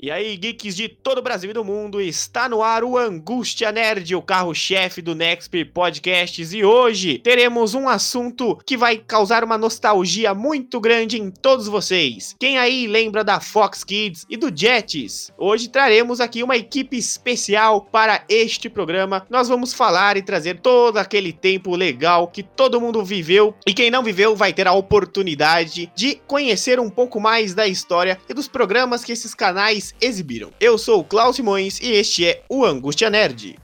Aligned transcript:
E 0.00 0.12
aí, 0.12 0.36
geeks 0.36 0.76
de 0.76 0.88
todo 0.88 1.18
o 1.18 1.22
Brasil 1.22 1.50
e 1.50 1.52
do 1.52 1.64
mundo, 1.64 2.00
está 2.00 2.48
no 2.48 2.62
ar 2.62 2.84
o 2.84 2.96
Angústia 2.96 3.72
Nerd, 3.72 4.14
o 4.14 4.22
carro-chefe 4.22 5.02
do 5.02 5.12
Nexp 5.12 5.64
Podcasts, 5.64 6.52
e 6.52 6.62
hoje 6.62 7.18
teremos 7.18 7.74
um 7.74 7.88
assunto 7.88 8.56
que 8.64 8.76
vai 8.76 8.98
causar 8.98 9.42
uma 9.42 9.58
nostalgia 9.58 10.32
muito 10.34 10.80
grande 10.80 11.20
em 11.20 11.32
todos 11.32 11.66
vocês. 11.66 12.36
Quem 12.38 12.58
aí 12.58 12.86
lembra 12.86 13.24
da 13.24 13.40
Fox 13.40 13.82
Kids 13.82 14.24
e 14.30 14.36
do 14.36 14.56
Jets? 14.56 15.32
Hoje 15.36 15.68
traremos 15.68 16.20
aqui 16.20 16.44
uma 16.44 16.56
equipe 16.56 16.96
especial 16.96 17.80
para 17.80 18.22
este 18.28 18.68
programa. 18.68 19.26
Nós 19.28 19.48
vamos 19.48 19.74
falar 19.74 20.16
e 20.16 20.22
trazer 20.22 20.60
todo 20.60 20.98
aquele 20.98 21.32
tempo 21.32 21.74
legal 21.74 22.28
que 22.28 22.44
todo 22.44 22.80
mundo 22.80 23.04
viveu, 23.04 23.52
e 23.66 23.74
quem 23.74 23.90
não 23.90 24.04
viveu 24.04 24.36
vai 24.36 24.52
ter 24.52 24.68
a 24.68 24.72
oportunidade 24.72 25.90
de 25.92 26.20
conhecer 26.24 26.78
um 26.78 26.88
pouco 26.88 27.18
mais 27.18 27.52
da 27.52 27.66
história 27.66 28.16
e 28.28 28.32
dos 28.32 28.46
programas 28.46 29.04
que 29.04 29.10
esses 29.10 29.34
canais 29.34 29.87
exibiram. 30.00 30.50
Eu 30.60 30.78
sou 30.78 31.00
o 31.00 31.04
Klaus 31.04 31.36
Simões 31.36 31.78
e 31.80 31.92
este 31.92 32.26
é 32.26 32.42
o 32.48 32.64
Angústia 32.64 33.10
Nerd. 33.10 33.58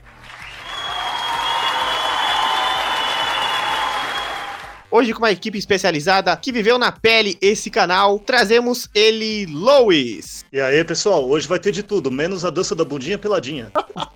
Hoje, 4.91 5.13
com 5.13 5.19
uma 5.19 5.33
equipe 5.33 5.59
especializada 5.59 6.37
que 6.37 6.53
viveu 6.53 6.79
na 6.79 6.93
pele 6.93 7.37
esse 7.41 7.69
canal, 7.69 8.17
trazemos 8.17 8.89
ele, 8.95 9.45
Lois. 9.47 10.45
E 10.53 10.61
aí, 10.61 10.85
pessoal, 10.85 11.29
hoje 11.29 11.49
vai 11.49 11.59
ter 11.59 11.73
de 11.73 11.83
tudo, 11.83 12.13
menos 12.13 12.45
a 12.45 12.51
dança 12.51 12.77
da 12.77 12.85
bundinha 12.85 13.19
peladinha. 13.19 13.73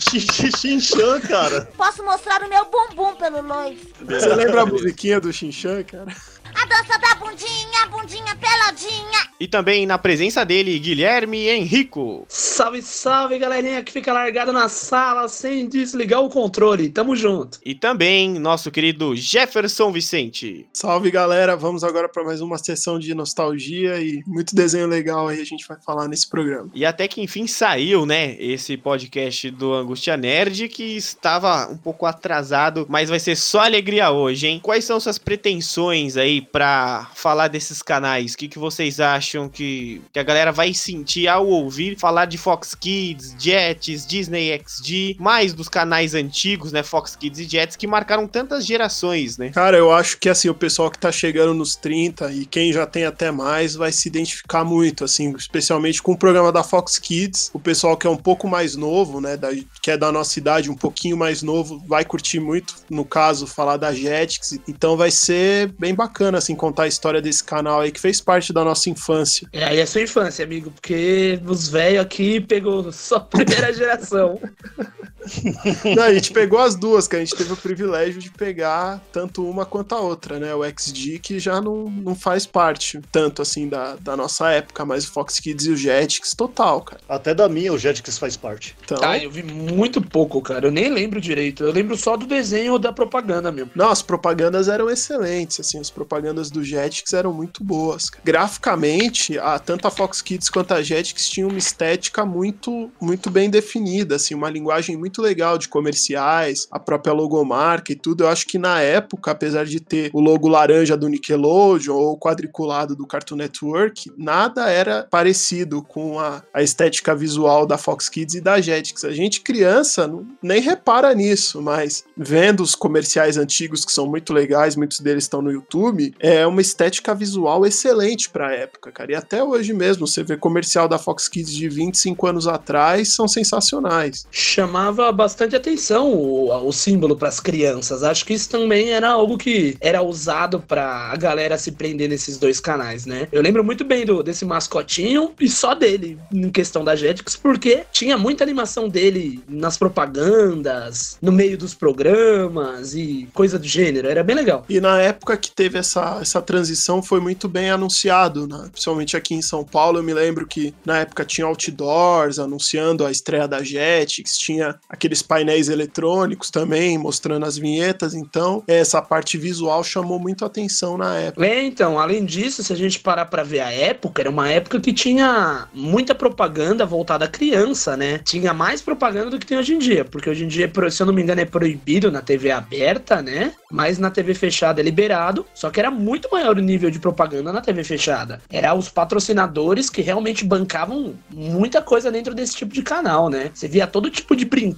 Xinchan, 0.00 1.20
cara. 1.20 1.68
Posso 1.76 2.02
mostrar 2.04 2.42
o 2.42 2.48
meu 2.48 2.64
bumbum 2.66 3.16
pelo 3.16 3.42
Lois. 3.42 3.78
Você 4.00 4.34
lembra 4.34 4.62
a 4.62 4.66
musiquinha 4.66 5.20
do 5.20 5.32
Xinchan, 5.32 5.82
cara? 5.82 6.14
A 6.60 6.66
dança 6.66 6.98
da 6.98 7.14
bundinha, 7.14 7.86
bundinha 7.88 8.34
peladinha. 8.34 9.28
E 9.38 9.46
também 9.46 9.86
na 9.86 9.96
presença 9.96 10.44
dele, 10.44 10.76
Guilherme 10.80 11.46
Henrico. 11.46 12.26
Salve, 12.28 12.82
salve, 12.82 13.38
galerinha 13.38 13.80
que 13.84 13.92
fica 13.92 14.12
largada 14.12 14.52
na 14.52 14.68
sala 14.68 15.28
sem 15.28 15.68
desligar 15.68 16.20
o 16.20 16.28
controle. 16.28 16.88
Tamo 16.88 17.14
junto. 17.14 17.60
E 17.64 17.76
também 17.76 18.40
nosso 18.40 18.72
querido 18.72 19.14
Jefferson 19.14 19.92
Vicente. 19.92 20.66
Salve, 20.72 21.12
galera. 21.12 21.56
Vamos 21.56 21.84
agora 21.84 22.08
para 22.08 22.24
mais 22.24 22.40
uma 22.40 22.58
sessão 22.58 22.98
de 22.98 23.14
nostalgia 23.14 24.00
e 24.00 24.20
muito 24.26 24.56
desenho 24.56 24.88
legal 24.88 25.28
aí 25.28 25.40
a 25.40 25.46
gente 25.46 25.64
vai 25.68 25.76
falar 25.80 26.08
nesse 26.08 26.28
programa. 26.28 26.68
E 26.74 26.84
até 26.84 27.06
que 27.06 27.22
enfim 27.22 27.46
saiu, 27.46 28.04
né, 28.04 28.34
esse 28.40 28.76
podcast 28.76 29.48
do 29.52 29.72
Angústia 29.72 30.16
Nerd 30.16 30.68
que 30.68 30.96
estava 30.96 31.68
um 31.70 31.76
pouco 31.76 32.04
atrasado, 32.04 32.84
mas 32.88 33.08
vai 33.08 33.20
ser 33.20 33.36
só 33.36 33.60
alegria 33.60 34.10
hoje, 34.10 34.48
hein? 34.48 34.58
Quais 34.60 34.84
são 34.84 34.98
suas 34.98 35.18
pretensões 35.18 36.16
aí 36.16 36.47
para 36.50 37.10
falar 37.14 37.48
desses 37.48 37.82
canais? 37.82 38.34
O 38.34 38.38
que, 38.38 38.48
que 38.48 38.58
vocês 38.58 39.00
acham 39.00 39.48
que, 39.48 40.00
que 40.12 40.18
a 40.18 40.22
galera 40.22 40.52
vai 40.52 40.74
sentir 40.74 41.28
ao 41.28 41.46
ouvir 41.46 41.98
falar 41.98 42.26
de 42.26 42.38
Fox 42.38 42.74
Kids, 42.74 43.34
Jets, 43.38 44.06
Disney 44.06 44.58
XD, 44.66 45.16
mais 45.18 45.52
dos 45.52 45.68
canais 45.68 46.14
antigos, 46.14 46.72
né, 46.72 46.82
Fox 46.82 47.16
Kids 47.16 47.40
e 47.40 47.44
Jets, 47.44 47.76
que 47.76 47.86
marcaram 47.86 48.26
tantas 48.26 48.66
gerações, 48.66 49.38
né? 49.38 49.50
Cara, 49.50 49.76
eu 49.76 49.92
acho 49.92 50.18
que 50.18 50.28
assim, 50.28 50.48
o 50.48 50.54
pessoal 50.54 50.90
que 50.90 50.98
tá 50.98 51.10
chegando 51.10 51.54
nos 51.54 51.76
30 51.76 52.32
e 52.32 52.44
quem 52.44 52.72
já 52.72 52.86
tem 52.86 53.04
até 53.04 53.30
mais 53.30 53.74
vai 53.74 53.92
se 53.92 54.08
identificar 54.08 54.64
muito, 54.64 55.04
assim, 55.04 55.34
especialmente 55.36 56.02
com 56.02 56.12
o 56.12 56.18
programa 56.18 56.52
da 56.52 56.62
Fox 56.62 56.98
Kids. 56.98 57.50
O 57.54 57.58
pessoal 57.58 57.96
que 57.96 58.06
é 58.06 58.10
um 58.10 58.16
pouco 58.16 58.46
mais 58.48 58.76
novo, 58.76 59.20
né, 59.20 59.36
da, 59.36 59.48
que 59.82 59.90
é 59.90 59.96
da 59.96 60.12
nossa 60.12 60.38
idade, 60.38 60.70
um 60.70 60.76
pouquinho 60.76 61.16
mais 61.16 61.42
novo, 61.42 61.82
vai 61.86 62.04
curtir 62.04 62.40
muito, 62.40 62.74
no 62.90 63.04
caso, 63.04 63.46
falar 63.46 63.76
da 63.76 63.92
Jetix. 63.92 64.58
Então 64.68 64.96
vai 64.96 65.10
ser 65.10 65.72
bem 65.78 65.94
bacana, 65.94 66.27
assim, 66.36 66.54
contar 66.54 66.84
a 66.84 66.88
história 66.88 67.22
desse 67.22 67.42
canal 67.42 67.80
aí 67.80 67.90
que 67.90 68.00
fez 68.00 68.20
parte 68.20 68.52
da 68.52 68.62
nossa 68.64 68.90
infância. 68.90 69.48
É, 69.52 69.64
aí 69.64 69.78
é 69.78 69.86
sua 69.86 70.02
infância, 70.02 70.44
amigo, 70.44 70.70
porque 70.70 71.40
os 71.46 71.68
velhos 71.68 72.02
aqui 72.02 72.40
pegou 72.40 72.92
só 72.92 73.16
a 73.16 73.20
primeira 73.20 73.72
geração. 73.72 74.40
Não, 75.96 76.02
a 76.02 76.12
gente 76.14 76.32
pegou 76.32 76.58
as 76.58 76.74
duas, 76.74 77.06
que 77.08 77.16
a 77.16 77.18
gente 77.18 77.34
teve 77.34 77.52
o 77.52 77.56
privilégio 77.56 78.20
de 78.20 78.30
pegar 78.30 79.00
tanto 79.12 79.44
uma 79.48 79.64
quanto 79.64 79.94
a 79.94 80.00
outra, 80.00 80.38
né? 80.38 80.54
O 80.54 80.64
XD 80.64 81.18
que 81.18 81.38
já 81.38 81.60
não, 81.60 81.84
não 81.90 82.14
faz 82.14 82.46
parte 82.46 83.00
tanto 83.12 83.42
assim 83.42 83.68
da, 83.68 83.96
da 83.96 84.16
nossa 84.16 84.50
época, 84.50 84.84
mas 84.84 85.04
o 85.04 85.12
Fox 85.12 85.38
Kids 85.40 85.66
e 85.66 85.70
o 85.70 85.76
Jetix, 85.76 86.34
total, 86.34 86.82
cara. 86.82 87.00
Até 87.08 87.34
da 87.34 87.48
minha 87.48 87.72
o 87.72 87.78
Jetix 87.78 88.18
faz 88.18 88.36
parte. 88.36 88.76
Então, 88.84 88.98
Ah, 89.02 89.18
eu 89.18 89.30
vi 89.30 89.42
muito 89.42 90.00
pouco, 90.00 90.40
cara. 90.40 90.66
Eu 90.66 90.70
nem 90.70 90.90
lembro 90.92 91.20
direito. 91.20 91.64
Eu 91.64 91.72
lembro 91.72 91.96
só 91.96 92.16
do 92.16 92.26
desenho 92.26 92.72
ou 92.72 92.78
da 92.78 92.92
propaganda 92.92 93.50
mesmo. 93.52 93.70
não, 93.74 93.90
as 93.90 94.02
propagandas 94.02 94.68
eram 94.68 94.88
excelentes, 94.90 95.60
assim, 95.60 95.78
as 95.78 95.90
propagandas 95.90 96.50
do 96.50 96.62
Jetix 96.64 97.12
eram 97.12 97.32
muito 97.32 97.62
boas. 97.64 98.10
cara. 98.10 98.22
Graficamente, 98.24 99.38
a, 99.38 99.58
tanto 99.58 99.86
a 99.86 99.90
Fox 99.90 100.20
Kids 100.20 100.48
quanto 100.50 100.72
a 100.74 100.82
Jetix 100.82 101.28
tinham 101.28 101.48
uma 101.48 101.58
estética 101.58 102.24
muito, 102.24 102.90
muito 103.00 103.30
bem 103.30 103.48
definida, 103.48 104.16
assim, 104.16 104.34
uma 104.34 104.50
linguagem 104.50 104.96
muito 104.96 105.17
legal 105.22 105.58
de 105.58 105.68
comerciais, 105.68 106.66
a 106.70 106.78
própria 106.78 107.12
logomarca 107.12 107.92
e 107.92 107.96
tudo. 107.96 108.24
Eu 108.24 108.28
acho 108.28 108.46
que 108.46 108.58
na 108.58 108.80
época, 108.80 109.30
apesar 109.30 109.64
de 109.64 109.80
ter 109.80 110.10
o 110.12 110.20
logo 110.20 110.48
laranja 110.48 110.96
do 110.96 111.08
Nickelodeon 111.08 111.94
ou 111.94 112.18
quadriculado 112.18 112.94
do 112.96 113.06
Cartoon 113.06 113.36
Network, 113.36 114.10
nada 114.16 114.68
era 114.70 115.06
parecido 115.10 115.82
com 115.82 116.18
a, 116.18 116.42
a 116.52 116.62
estética 116.62 117.14
visual 117.14 117.66
da 117.66 117.78
Fox 117.78 118.08
Kids 118.08 118.34
e 118.36 118.40
da 118.40 118.60
Jetix. 118.60 119.04
A 119.04 119.12
gente, 119.12 119.40
criança, 119.40 120.06
não- 120.06 120.26
nem 120.42 120.60
repara 120.60 121.14
nisso, 121.14 121.60
mas 121.62 122.04
vendo 122.16 122.62
os 122.62 122.74
comerciais 122.74 123.36
antigos 123.36 123.84
que 123.84 123.92
são 123.92 124.06
muito 124.06 124.32
legais, 124.32 124.76
muitos 124.76 125.00
deles 125.00 125.24
estão 125.24 125.42
no 125.42 125.50
YouTube, 125.52 126.14
é 126.18 126.46
uma 126.46 126.60
estética 126.60 127.14
visual 127.14 127.66
excelente 127.66 128.28
pra 128.30 128.52
época, 128.52 128.90
cara. 128.92 129.12
E 129.12 129.14
até 129.14 129.42
hoje 129.42 129.72
mesmo, 129.72 130.06
você 130.06 130.22
vê 130.22 130.36
comercial 130.36 130.88
da 130.88 130.98
Fox 130.98 131.28
Kids 131.28 131.52
de 131.52 131.68
25 131.68 132.26
anos 132.26 132.46
atrás, 132.46 133.14
são 133.14 133.26
sensacionais. 133.28 134.26
Chamava 134.30 134.97
bastante 135.12 135.56
atenção 135.56 136.12
o, 136.12 136.66
o 136.66 136.72
símbolo 136.72 137.16
pras 137.16 137.40
crianças. 137.40 138.02
Acho 138.02 138.24
que 138.24 138.34
isso 138.34 138.48
também 138.48 138.90
era 138.90 139.10
algo 139.10 139.38
que 139.38 139.76
era 139.80 140.02
usado 140.02 140.60
pra 140.60 141.10
a 141.12 141.16
galera 141.16 141.56
se 141.58 141.72
prender 141.72 142.08
nesses 142.08 142.36
dois 142.38 142.60
canais, 142.60 143.06
né? 143.06 143.28
Eu 143.32 143.42
lembro 143.42 143.64
muito 143.64 143.84
bem 143.84 144.04
do, 144.04 144.22
desse 144.22 144.44
mascotinho 144.44 145.32
e 145.40 145.48
só 145.48 145.74
dele 145.74 146.18
em 146.32 146.50
questão 146.50 146.84
da 146.84 146.96
Jetix, 146.96 147.36
porque 147.36 147.84
tinha 147.92 148.16
muita 148.16 148.44
animação 148.44 148.88
dele 148.88 149.42
nas 149.48 149.76
propagandas, 149.76 151.18
no 151.20 151.32
meio 151.32 151.56
dos 151.56 151.74
programas 151.74 152.94
e 152.94 153.28
coisa 153.32 153.58
do 153.58 153.66
gênero. 153.66 154.08
Era 154.08 154.24
bem 154.24 154.36
legal. 154.36 154.64
E 154.68 154.80
na 154.80 155.00
época 155.00 155.36
que 155.36 155.50
teve 155.50 155.78
essa, 155.78 156.18
essa 156.20 156.42
transição 156.42 157.02
foi 157.02 157.20
muito 157.20 157.48
bem 157.48 157.70
anunciado, 157.70 158.46
né? 158.46 158.68
principalmente 158.70 159.16
aqui 159.16 159.34
em 159.34 159.42
São 159.42 159.64
Paulo. 159.64 159.98
Eu 159.98 160.02
me 160.02 160.14
lembro 160.14 160.46
que 160.46 160.74
na 160.84 160.98
época 160.98 161.24
tinha 161.24 161.46
outdoors 161.46 162.38
anunciando 162.38 163.04
a 163.04 163.10
estreia 163.10 163.46
da 163.46 163.62
Jetix, 163.62 164.36
tinha 164.36 164.78
aqueles 164.88 165.22
painéis 165.22 165.68
eletrônicos 165.68 166.50
também 166.50 166.96
mostrando 166.96 167.44
as 167.44 167.58
vinhetas. 167.58 168.14
Então, 168.14 168.62
essa 168.66 169.02
parte 169.02 169.36
visual 169.36 169.84
chamou 169.84 170.18
muito 170.18 170.44
atenção 170.44 170.96
na 170.96 171.14
época. 171.16 171.46
É, 171.46 171.64
então, 171.64 171.98
além 171.98 172.24
disso, 172.24 172.62
se 172.62 172.72
a 172.72 172.76
gente 172.76 173.00
parar 173.00 173.26
pra 173.26 173.42
ver 173.42 173.60
a 173.60 173.72
época, 173.72 174.22
era 174.22 174.30
uma 174.30 174.48
época 174.48 174.80
que 174.80 174.92
tinha 174.92 175.68
muita 175.74 176.14
propaganda 176.14 176.86
voltada 176.86 177.24
à 177.24 177.28
criança, 177.28 177.96
né? 177.96 178.18
Tinha 178.24 178.54
mais 178.54 178.80
propaganda 178.80 179.30
do 179.30 179.38
que 179.38 179.46
tem 179.46 179.58
hoje 179.58 179.74
em 179.74 179.78
dia, 179.78 180.04
porque 180.04 180.30
hoje 180.30 180.44
em 180.44 180.48
dia, 180.48 180.70
se 180.90 181.02
eu 181.02 181.06
não 181.06 181.12
me 181.12 181.22
engano, 181.22 181.40
é 181.40 181.44
proibido 181.44 182.10
na 182.10 182.20
TV 182.20 182.50
aberta, 182.50 183.20
né? 183.22 183.52
Mas 183.70 183.98
na 183.98 184.10
TV 184.10 184.34
fechada 184.34 184.80
é 184.80 184.84
liberado, 184.84 185.44
só 185.54 185.70
que 185.70 185.78
era 185.78 185.90
muito 185.90 186.28
maior 186.30 186.56
o 186.56 186.62
nível 186.62 186.90
de 186.90 186.98
propaganda 186.98 187.52
na 187.52 187.60
TV 187.60 187.84
fechada. 187.84 188.40
Era 188.50 188.74
os 188.74 188.88
patrocinadores 188.88 189.90
que 189.90 190.00
realmente 190.00 190.44
bancavam 190.44 191.14
muita 191.32 191.82
coisa 191.82 192.10
dentro 192.10 192.34
desse 192.34 192.56
tipo 192.56 192.72
de 192.72 192.82
canal, 192.82 193.28
né? 193.28 193.50
Você 193.52 193.68
via 193.68 193.86
todo 193.86 194.10
tipo 194.10 194.34
de 194.34 194.44
brinquedo, 194.44 194.77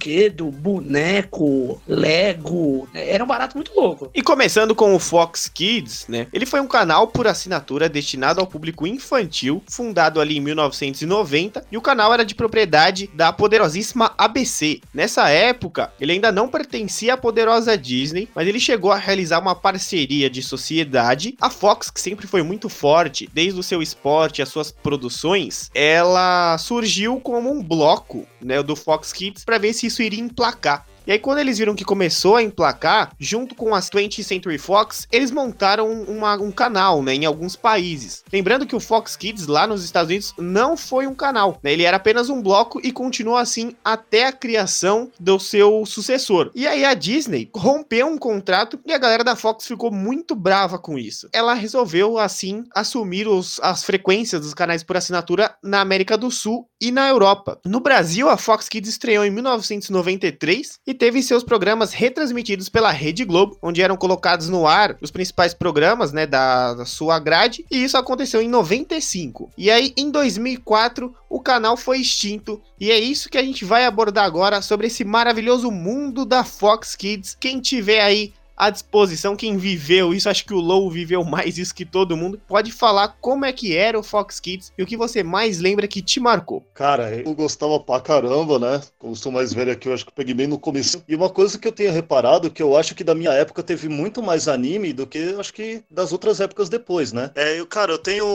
boneco, 0.51 1.81
Lego, 1.87 2.87
era 2.93 3.23
um 3.23 3.27
barato 3.27 3.55
muito 3.55 3.73
louco. 3.75 4.09
E 4.13 4.21
começando 4.21 4.73
com 4.73 4.95
o 4.95 4.99
Fox 4.99 5.47
Kids, 5.47 6.05
né? 6.07 6.27
Ele 6.33 6.45
foi 6.45 6.59
um 6.61 6.67
canal 6.67 7.07
por 7.07 7.27
assinatura 7.27 7.89
destinado 7.89 8.39
ao 8.39 8.47
público 8.47 8.87
infantil, 8.87 9.63
fundado 9.67 10.19
ali 10.19 10.37
em 10.37 10.41
1990, 10.41 11.65
e 11.71 11.77
o 11.77 11.81
canal 11.81 12.13
era 12.13 12.25
de 12.25 12.35
propriedade 12.35 13.09
da 13.13 13.31
poderosíssima 13.33 14.13
ABC. 14.17 14.81
Nessa 14.93 15.29
época, 15.29 15.91
ele 15.99 16.13
ainda 16.13 16.31
não 16.31 16.47
pertencia 16.47 17.13
à 17.13 17.17
poderosa 17.17 17.77
Disney, 17.77 18.29
mas 18.33 18.47
ele 18.47 18.59
chegou 18.59 18.91
a 18.91 18.97
realizar 18.97 19.39
uma 19.39 19.55
parceria 19.55 20.29
de 20.29 20.41
sociedade. 20.41 21.35
A 21.39 21.49
Fox, 21.49 21.89
que 21.89 22.01
sempre 22.01 22.27
foi 22.27 22.43
muito 22.43 22.69
forte, 22.69 23.29
desde 23.33 23.59
o 23.59 23.63
seu 23.63 23.81
esporte 23.81 24.41
as 24.41 24.49
suas 24.49 24.71
produções, 24.71 25.69
ela 25.73 26.57
surgiu 26.57 27.19
como 27.19 27.51
um 27.51 27.61
bloco, 27.61 28.25
né, 28.41 28.61
do 28.63 28.75
Fox 28.75 29.13
Kids 29.13 29.43
para 29.43 29.57
ver 29.57 29.73
se 29.73 29.89
isso 29.91 30.01
iria 30.01 30.19
emplacar. 30.21 30.85
E 31.05 31.11
aí, 31.11 31.19
quando 31.19 31.39
eles 31.39 31.57
viram 31.57 31.75
que 31.75 31.83
começou 31.83 32.35
a 32.35 32.43
emplacar, 32.43 33.11
junto 33.19 33.55
com 33.55 33.73
as 33.73 33.89
20th 33.89 34.23
Century 34.23 34.57
Fox, 34.57 35.07
eles 35.11 35.31
montaram 35.31 35.89
uma- 36.03 36.35
um 36.35 36.51
canal, 36.51 37.01
né, 37.01 37.15
em 37.15 37.25
alguns 37.25 37.55
países. 37.55 38.23
Lembrando 38.31 38.65
que 38.67 38.75
o 38.75 38.79
Fox 38.79 39.15
Kids 39.15 39.47
lá 39.47 39.65
nos 39.65 39.83
Estados 39.83 40.09
Unidos 40.09 40.33
não 40.37 40.77
foi 40.77 41.07
um 41.07 41.15
canal, 41.15 41.59
né, 41.63 41.73
ele 41.73 41.83
era 41.83 41.97
apenas 41.97 42.29
um 42.29 42.41
bloco 42.41 42.79
e 42.83 42.91
continuou 42.91 43.37
assim 43.37 43.75
até 43.83 44.27
a 44.27 44.31
criação 44.31 45.11
do 45.19 45.39
seu 45.39 45.83
sucessor. 45.85 46.51
E 46.53 46.67
aí 46.67 46.85
a 46.85 46.93
Disney 46.93 47.49
rompeu 47.55 48.07
um 48.07 48.17
contrato 48.17 48.79
e 48.85 48.93
a 48.93 48.97
galera 48.97 49.23
da 49.23 49.35
Fox 49.35 49.65
ficou 49.65 49.91
muito 49.91 50.35
brava 50.35 50.77
com 50.77 50.97
isso. 50.97 51.27
Ela 51.33 51.53
resolveu, 51.53 52.17
assim, 52.19 52.63
assumir 52.75 53.27
os- 53.27 53.59
as 53.63 53.83
frequências 53.83 54.41
dos 54.41 54.53
canais 54.53 54.83
por 54.83 54.95
assinatura 54.97 55.55
na 55.63 55.81
América 55.81 56.17
do 56.17 56.29
Sul 56.29 56.67
e 56.79 56.91
na 56.91 57.07
Europa. 57.09 57.59
No 57.65 57.79
Brasil, 57.79 58.29
a 58.29 58.37
Fox 58.37 58.69
Kids 58.69 58.89
estreou 58.89 59.25
em 59.25 59.31
1993 59.31 60.79
e 60.85 60.93
teve 61.01 61.23
seus 61.23 61.43
programas 61.43 61.93
retransmitidos 61.93 62.69
pela 62.69 62.91
Rede 62.91 63.25
Globo, 63.25 63.57
onde 63.59 63.81
eram 63.81 63.97
colocados 63.97 64.47
no 64.49 64.67
ar 64.67 64.95
os 65.01 65.09
principais 65.09 65.51
programas 65.51 66.13
né, 66.13 66.27
da, 66.27 66.75
da 66.75 66.85
sua 66.85 67.17
grade, 67.17 67.65
e 67.71 67.83
isso 67.83 67.97
aconteceu 67.97 68.39
em 68.39 68.47
95. 68.47 69.49
E 69.57 69.71
aí, 69.71 69.95
em 69.97 70.11
2004, 70.11 71.11
o 71.27 71.39
canal 71.39 71.75
foi 71.75 71.97
extinto, 71.97 72.61
e 72.79 72.91
é 72.91 72.99
isso 72.99 73.31
que 73.31 73.39
a 73.39 73.43
gente 73.43 73.65
vai 73.65 73.83
abordar 73.83 74.25
agora 74.25 74.61
sobre 74.61 74.85
esse 74.85 75.03
maravilhoso 75.03 75.71
mundo 75.71 76.23
da 76.23 76.43
Fox 76.43 76.95
Kids. 76.95 77.35
Quem 77.39 77.59
tiver 77.59 78.01
aí 78.01 78.31
à 78.61 78.69
disposição, 78.69 79.35
quem 79.35 79.57
viveu 79.57 80.13
isso, 80.13 80.29
acho 80.29 80.45
que 80.45 80.53
o 80.53 80.59
Low 80.59 80.89
viveu 80.89 81.23
mais 81.23 81.57
isso 81.57 81.73
que 81.73 81.83
todo 81.83 82.15
mundo, 82.15 82.39
pode 82.47 82.71
falar 82.71 83.17
como 83.19 83.43
é 83.43 83.51
que 83.51 83.75
era 83.75 83.97
o 83.99 84.03
Fox 84.03 84.39
Kids 84.39 84.71
e 84.77 84.83
o 84.83 84.85
que 84.85 84.95
você 84.95 85.23
mais 85.23 85.59
lembra 85.59 85.87
que 85.87 86.01
te 86.01 86.19
marcou. 86.19 86.63
Cara, 86.73 87.15
eu 87.15 87.33
gostava 87.33 87.79
pra 87.79 87.99
caramba, 87.99 88.59
né? 88.59 88.81
Como 88.99 89.15
sou 89.15 89.31
mais 89.31 89.51
velho 89.51 89.71
aqui, 89.71 89.87
eu 89.89 89.93
acho 89.93 90.05
que 90.05 90.09
eu 90.11 90.15
peguei 90.15 90.33
bem 90.35 90.47
no 90.47 90.59
começo. 90.59 91.03
E 91.07 91.15
uma 91.15 91.29
coisa 91.29 91.57
que 91.57 91.67
eu 91.67 91.71
tenho 91.71 91.91
reparado, 91.91 92.51
que 92.51 92.61
eu 92.61 92.77
acho 92.77 92.93
que 92.93 93.03
da 93.03 93.15
minha 93.15 93.31
época 93.31 93.63
teve 93.63 93.89
muito 93.89 94.21
mais 94.21 94.47
anime 94.47 94.93
do 94.93 95.07
que 95.07 95.35
acho 95.39 95.53
que 95.53 95.83
das 95.89 96.11
outras 96.11 96.39
épocas 96.39 96.69
depois, 96.69 97.11
né? 97.11 97.31
É, 97.35 97.59
eu, 97.59 97.65
cara, 97.65 97.91
eu 97.93 97.97
tenho 97.97 98.25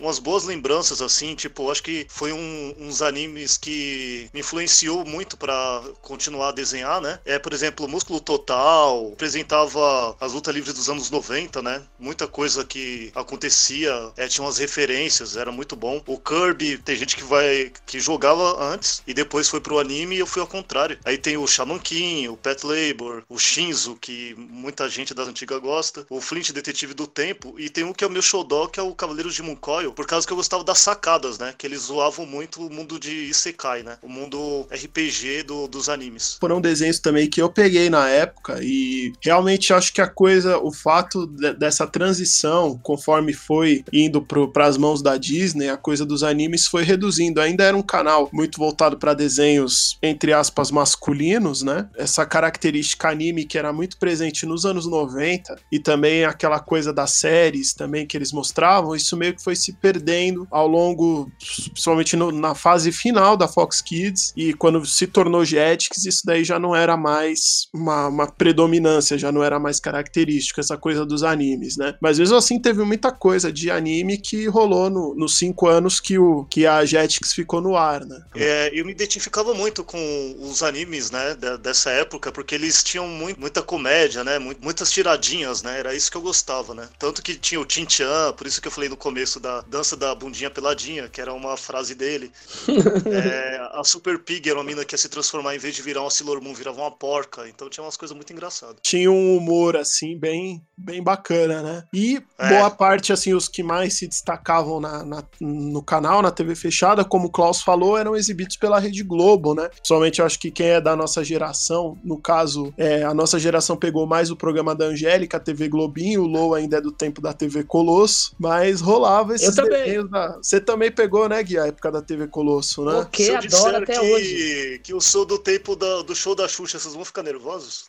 umas 0.00 0.18
boas 0.18 0.44
lembranças, 0.44 1.00
assim, 1.02 1.34
tipo, 1.34 1.70
acho 1.70 1.82
que 1.82 2.06
foi 2.08 2.32
um- 2.32 2.74
uns 2.78 3.02
animes 3.02 3.56
que 3.56 4.28
me 4.32 4.40
influenciou 4.40 5.04
muito 5.04 5.36
pra 5.36 5.82
continuar 6.02 6.48
a 6.50 6.52
desenhar, 6.52 7.00
né? 7.00 7.18
É, 7.24 7.38
por 7.38 7.52
exemplo, 7.52 7.88
Músculo 7.88 8.20
Total, 8.20 9.08
apresentava 9.12 9.71
as 10.20 10.32
lutas 10.32 10.54
livres 10.54 10.74
dos 10.74 10.88
anos 10.88 11.10
90, 11.10 11.62
né? 11.62 11.82
Muita 11.98 12.26
coisa 12.26 12.64
que 12.64 13.10
acontecia, 13.14 13.92
é, 14.16 14.26
tinha 14.28 14.44
umas 14.44 14.58
referências, 14.58 15.36
era 15.36 15.50
muito 15.52 15.74
bom. 15.76 16.02
O 16.06 16.18
Kirby, 16.18 16.78
tem 16.78 16.96
gente 16.96 17.16
que 17.16 17.24
vai 17.24 17.72
que 17.86 18.00
jogava 18.00 18.62
antes 18.72 19.02
e 19.06 19.14
depois 19.14 19.48
foi 19.48 19.60
pro 19.60 19.78
anime 19.78 20.16
e 20.16 20.18
eu 20.18 20.26
fui 20.26 20.40
ao 20.40 20.46
contrário. 20.48 20.98
Aí 21.04 21.16
tem 21.18 21.36
o 21.36 21.46
Shaman 21.46 21.78
King, 21.78 22.28
o 22.28 22.36
Pet 22.36 22.64
Labor, 22.66 23.22
o 23.28 23.38
Shinzo, 23.38 23.96
que 24.00 24.34
muita 24.36 24.88
gente 24.88 25.14
das 25.14 25.28
antigas 25.28 25.60
gosta, 25.60 26.06
o 26.10 26.20
Flint 26.20 26.50
Detetive 26.52 26.94
do 26.94 27.06
Tempo, 27.06 27.54
e 27.58 27.68
tem 27.68 27.84
um 27.84 27.92
que 27.92 28.04
é 28.04 28.06
o 28.06 28.10
meu 28.10 28.22
showdog, 28.22 28.72
que 28.72 28.80
é 28.80 28.82
o 28.82 28.94
Cavaleiros 28.94 29.34
de 29.34 29.42
Munkoyo, 29.42 29.92
por 29.92 30.06
causa 30.06 30.26
que 30.26 30.32
eu 30.32 30.36
gostava 30.36 30.64
das 30.64 30.78
sacadas, 30.78 31.38
né? 31.38 31.54
Que 31.56 31.66
eles 31.66 31.82
zoavam 31.82 32.24
muito 32.26 32.66
o 32.66 32.70
mundo 32.72 32.98
de 32.98 33.10
Isekai, 33.10 33.82
né? 33.82 33.98
O 34.02 34.08
mundo 34.08 34.66
RPG 34.70 35.42
do- 35.42 35.68
dos 35.68 35.88
animes. 35.88 36.36
foram 36.40 36.60
desenhos 36.60 36.98
também 36.98 37.28
que 37.28 37.40
eu 37.40 37.48
peguei 37.50 37.88
na 37.90 38.08
época 38.08 38.58
e 38.62 39.12
realmente 39.20 39.61
acho 39.70 39.92
que 39.92 40.00
a 40.00 40.06
coisa, 40.08 40.56
o 40.58 40.72
fato 40.72 41.26
de- 41.26 41.52
dessa 41.52 41.86
transição, 41.86 42.78
conforme 42.82 43.34
foi 43.34 43.84
indo 43.92 44.22
para 44.22 44.66
as 44.66 44.78
mãos 44.78 45.02
da 45.02 45.18
Disney, 45.18 45.68
a 45.68 45.76
coisa 45.76 46.06
dos 46.06 46.22
animes 46.22 46.66
foi 46.66 46.84
reduzindo. 46.84 47.38
Ainda 47.40 47.64
era 47.64 47.76
um 47.76 47.82
canal 47.82 48.30
muito 48.32 48.58
voltado 48.58 48.96
para 48.98 49.12
desenhos, 49.12 49.98
entre 50.02 50.32
aspas, 50.32 50.70
masculinos, 50.70 51.62
né? 51.62 51.86
Essa 51.96 52.24
característica 52.24 53.08
anime 53.10 53.44
que 53.44 53.58
era 53.58 53.72
muito 53.72 53.98
presente 53.98 54.46
nos 54.46 54.64
anos 54.64 54.86
90 54.86 55.54
e 55.70 55.78
também 55.78 56.24
aquela 56.24 56.58
coisa 56.60 56.92
das 56.92 57.10
séries 57.12 57.74
também 57.74 58.06
que 58.06 58.16
eles 58.16 58.32
mostravam, 58.32 58.94
isso 58.96 59.16
meio 59.16 59.34
que 59.34 59.42
foi 59.42 59.54
se 59.56 59.72
perdendo 59.74 60.46
ao 60.50 60.66
longo, 60.66 61.30
principalmente 61.72 62.16
no- 62.16 62.30
na 62.32 62.54
fase 62.54 62.92
final 62.92 63.36
da 63.36 63.48
Fox 63.48 63.82
Kids 63.82 64.32
e 64.36 64.54
quando 64.54 64.84
se 64.86 65.06
tornou 65.06 65.44
Jetix, 65.44 66.04
isso 66.06 66.22
daí 66.24 66.44
já 66.44 66.58
não 66.58 66.74
era 66.74 66.96
mais 66.96 67.68
uma, 67.74 68.06
uma 68.08 68.26
predominância, 68.26 69.18
já 69.18 69.32
não 69.32 69.41
era 69.44 69.58
mais 69.58 69.78
característico, 69.80 70.60
essa 70.60 70.76
coisa 70.76 71.04
dos 71.06 71.22
animes, 71.22 71.76
né? 71.76 71.94
Mas 72.00 72.18
mesmo 72.18 72.36
assim 72.36 72.58
teve 72.60 72.82
muita 72.84 73.10
coisa 73.12 73.52
de 73.52 73.70
anime 73.70 74.18
que 74.18 74.46
rolou 74.48 74.90
no- 74.90 75.14
nos 75.14 75.36
cinco 75.36 75.66
anos 75.68 76.00
que, 76.00 76.18
o, 76.18 76.44
que 76.46 76.66
a 76.66 76.84
Jetix 76.84 77.32
ficou 77.32 77.60
no 77.60 77.76
ar, 77.76 78.04
né? 78.04 78.22
É, 78.34 78.70
eu 78.72 78.84
me 78.84 78.92
identificava 78.92 79.54
muito 79.54 79.84
com 79.84 80.36
os 80.40 80.62
animes, 80.62 81.10
né, 81.10 81.36
dessa 81.60 81.90
época, 81.90 82.30
porque 82.32 82.54
eles 82.54 82.82
tinham 82.82 83.06
mui- 83.08 83.36
muita 83.38 83.62
comédia, 83.62 84.24
né, 84.24 84.38
mu- 84.38 84.54
muitas 84.60 84.90
tiradinhas, 84.90 85.62
né, 85.62 85.78
era 85.78 85.94
isso 85.94 86.10
que 86.10 86.16
eu 86.16 86.22
gostava, 86.22 86.74
né. 86.74 86.88
Tanto 86.98 87.22
que 87.22 87.34
tinha 87.36 87.60
o 87.60 87.66
Chin 87.68 87.86
Chan, 87.88 88.32
por 88.36 88.46
isso 88.46 88.60
que 88.60 88.68
eu 88.68 88.72
falei 88.72 88.88
no 88.88 88.96
começo 88.96 89.38
da 89.40 89.60
dança 89.62 89.96
da 89.96 90.14
bundinha 90.14 90.50
peladinha, 90.50 91.08
que 91.08 91.20
era 91.20 91.32
uma 91.32 91.56
frase 91.56 91.94
dele. 91.94 92.30
É, 93.12 93.58
a 93.72 93.82
Super 93.84 94.18
Pig 94.18 94.48
era 94.48 94.58
uma 94.58 94.64
mina 94.64 94.84
que 94.84 94.94
ia 94.94 94.98
se 94.98 95.08
transformar, 95.08 95.54
em 95.54 95.58
vez 95.58 95.74
de 95.74 95.82
virar 95.82 96.00
uma 96.02 96.10
Sailor 96.10 96.40
Moon, 96.42 96.54
virava 96.54 96.80
uma 96.80 96.90
porca, 96.90 97.48
então 97.48 97.68
tinha 97.68 97.84
umas 97.84 97.96
coisas 97.96 98.14
muito 98.14 98.32
engraçadas. 98.32 98.76
tinha 98.82 99.10
um 99.10 99.31
humor 99.36 99.76
assim 99.76 100.18
bem 100.18 100.62
bem 100.76 101.00
bacana, 101.00 101.62
né? 101.62 101.84
E 101.94 102.20
É. 102.38 102.48
boa 102.48 102.68
parte 102.68 103.12
assim 103.12 103.32
os 103.34 103.46
que 103.46 103.62
mais 103.62 103.94
se 103.94 104.08
destacavam 104.08 104.80
na, 104.80 105.04
na- 105.04 105.22
no 105.40 105.80
canal, 105.80 106.20
na 106.20 106.30
TV 106.32 106.56
fechada, 106.56 107.04
como 107.04 107.28
o 107.28 107.30
Klaus 107.30 107.62
falou, 107.62 107.96
eram 107.96 108.16
exibidos 108.16 108.56
pela 108.56 108.80
Rede 108.80 109.04
Globo, 109.04 109.54
né? 109.54 109.68
Principalmente 109.68 110.18
eu 110.18 110.26
acho 110.26 110.40
que 110.40 110.50
quem 110.50 110.66
é 110.66 110.80
da 110.80 110.96
nossa 110.96 111.22
geração, 111.22 111.96
no 112.02 112.18
caso, 112.20 112.74
é, 112.76 113.04
a 113.04 113.14
nossa 113.14 113.38
geração 113.38 113.76
pegou 113.76 114.06
mais 114.08 114.28
o 114.30 114.36
programa 114.36 114.74
da 114.74 114.86
Angélica, 114.86 115.36
a 115.36 115.40
TV 115.40 115.68
Globinho, 115.68 116.22
o 116.22 116.26
Low 116.26 116.52
ainda 116.52 116.78
é 116.78 116.80
do 116.80 116.90
tempo 116.90 117.20
da 117.20 117.32
TV 117.32 117.62
Colosso, 117.62 118.34
mas 118.36 118.80
rolava 118.80 119.36
esses 119.36 119.54
também. 119.54 119.84
desenhos 119.84 120.10
da... 120.10 120.36
Você 120.42 120.60
também 120.60 120.90
pegou, 120.90 121.28
né, 121.28 121.40
Gui, 121.44 121.58
a 121.58 121.66
época 121.68 121.92
da 121.92 122.02
TV 122.02 122.26
Colosso, 122.26 122.84
né? 122.84 122.94
O 123.02 123.06
que 123.06 123.22
eu 123.28 123.36
adoro 123.36 123.76
até 123.84 123.92
que, 123.92 124.00
hoje. 124.00 124.80
que 124.82 124.92
eu 124.92 125.00
sou 125.00 125.24
do 125.24 125.38
tempo 125.38 125.76
da- 125.76 126.02
do 126.02 126.14
show 126.16 126.34
da 126.34 126.48
Xuxa, 126.48 126.76
vocês 126.80 126.94
vão 126.94 127.04
ficar 127.04 127.22
nervosos? 127.22 127.84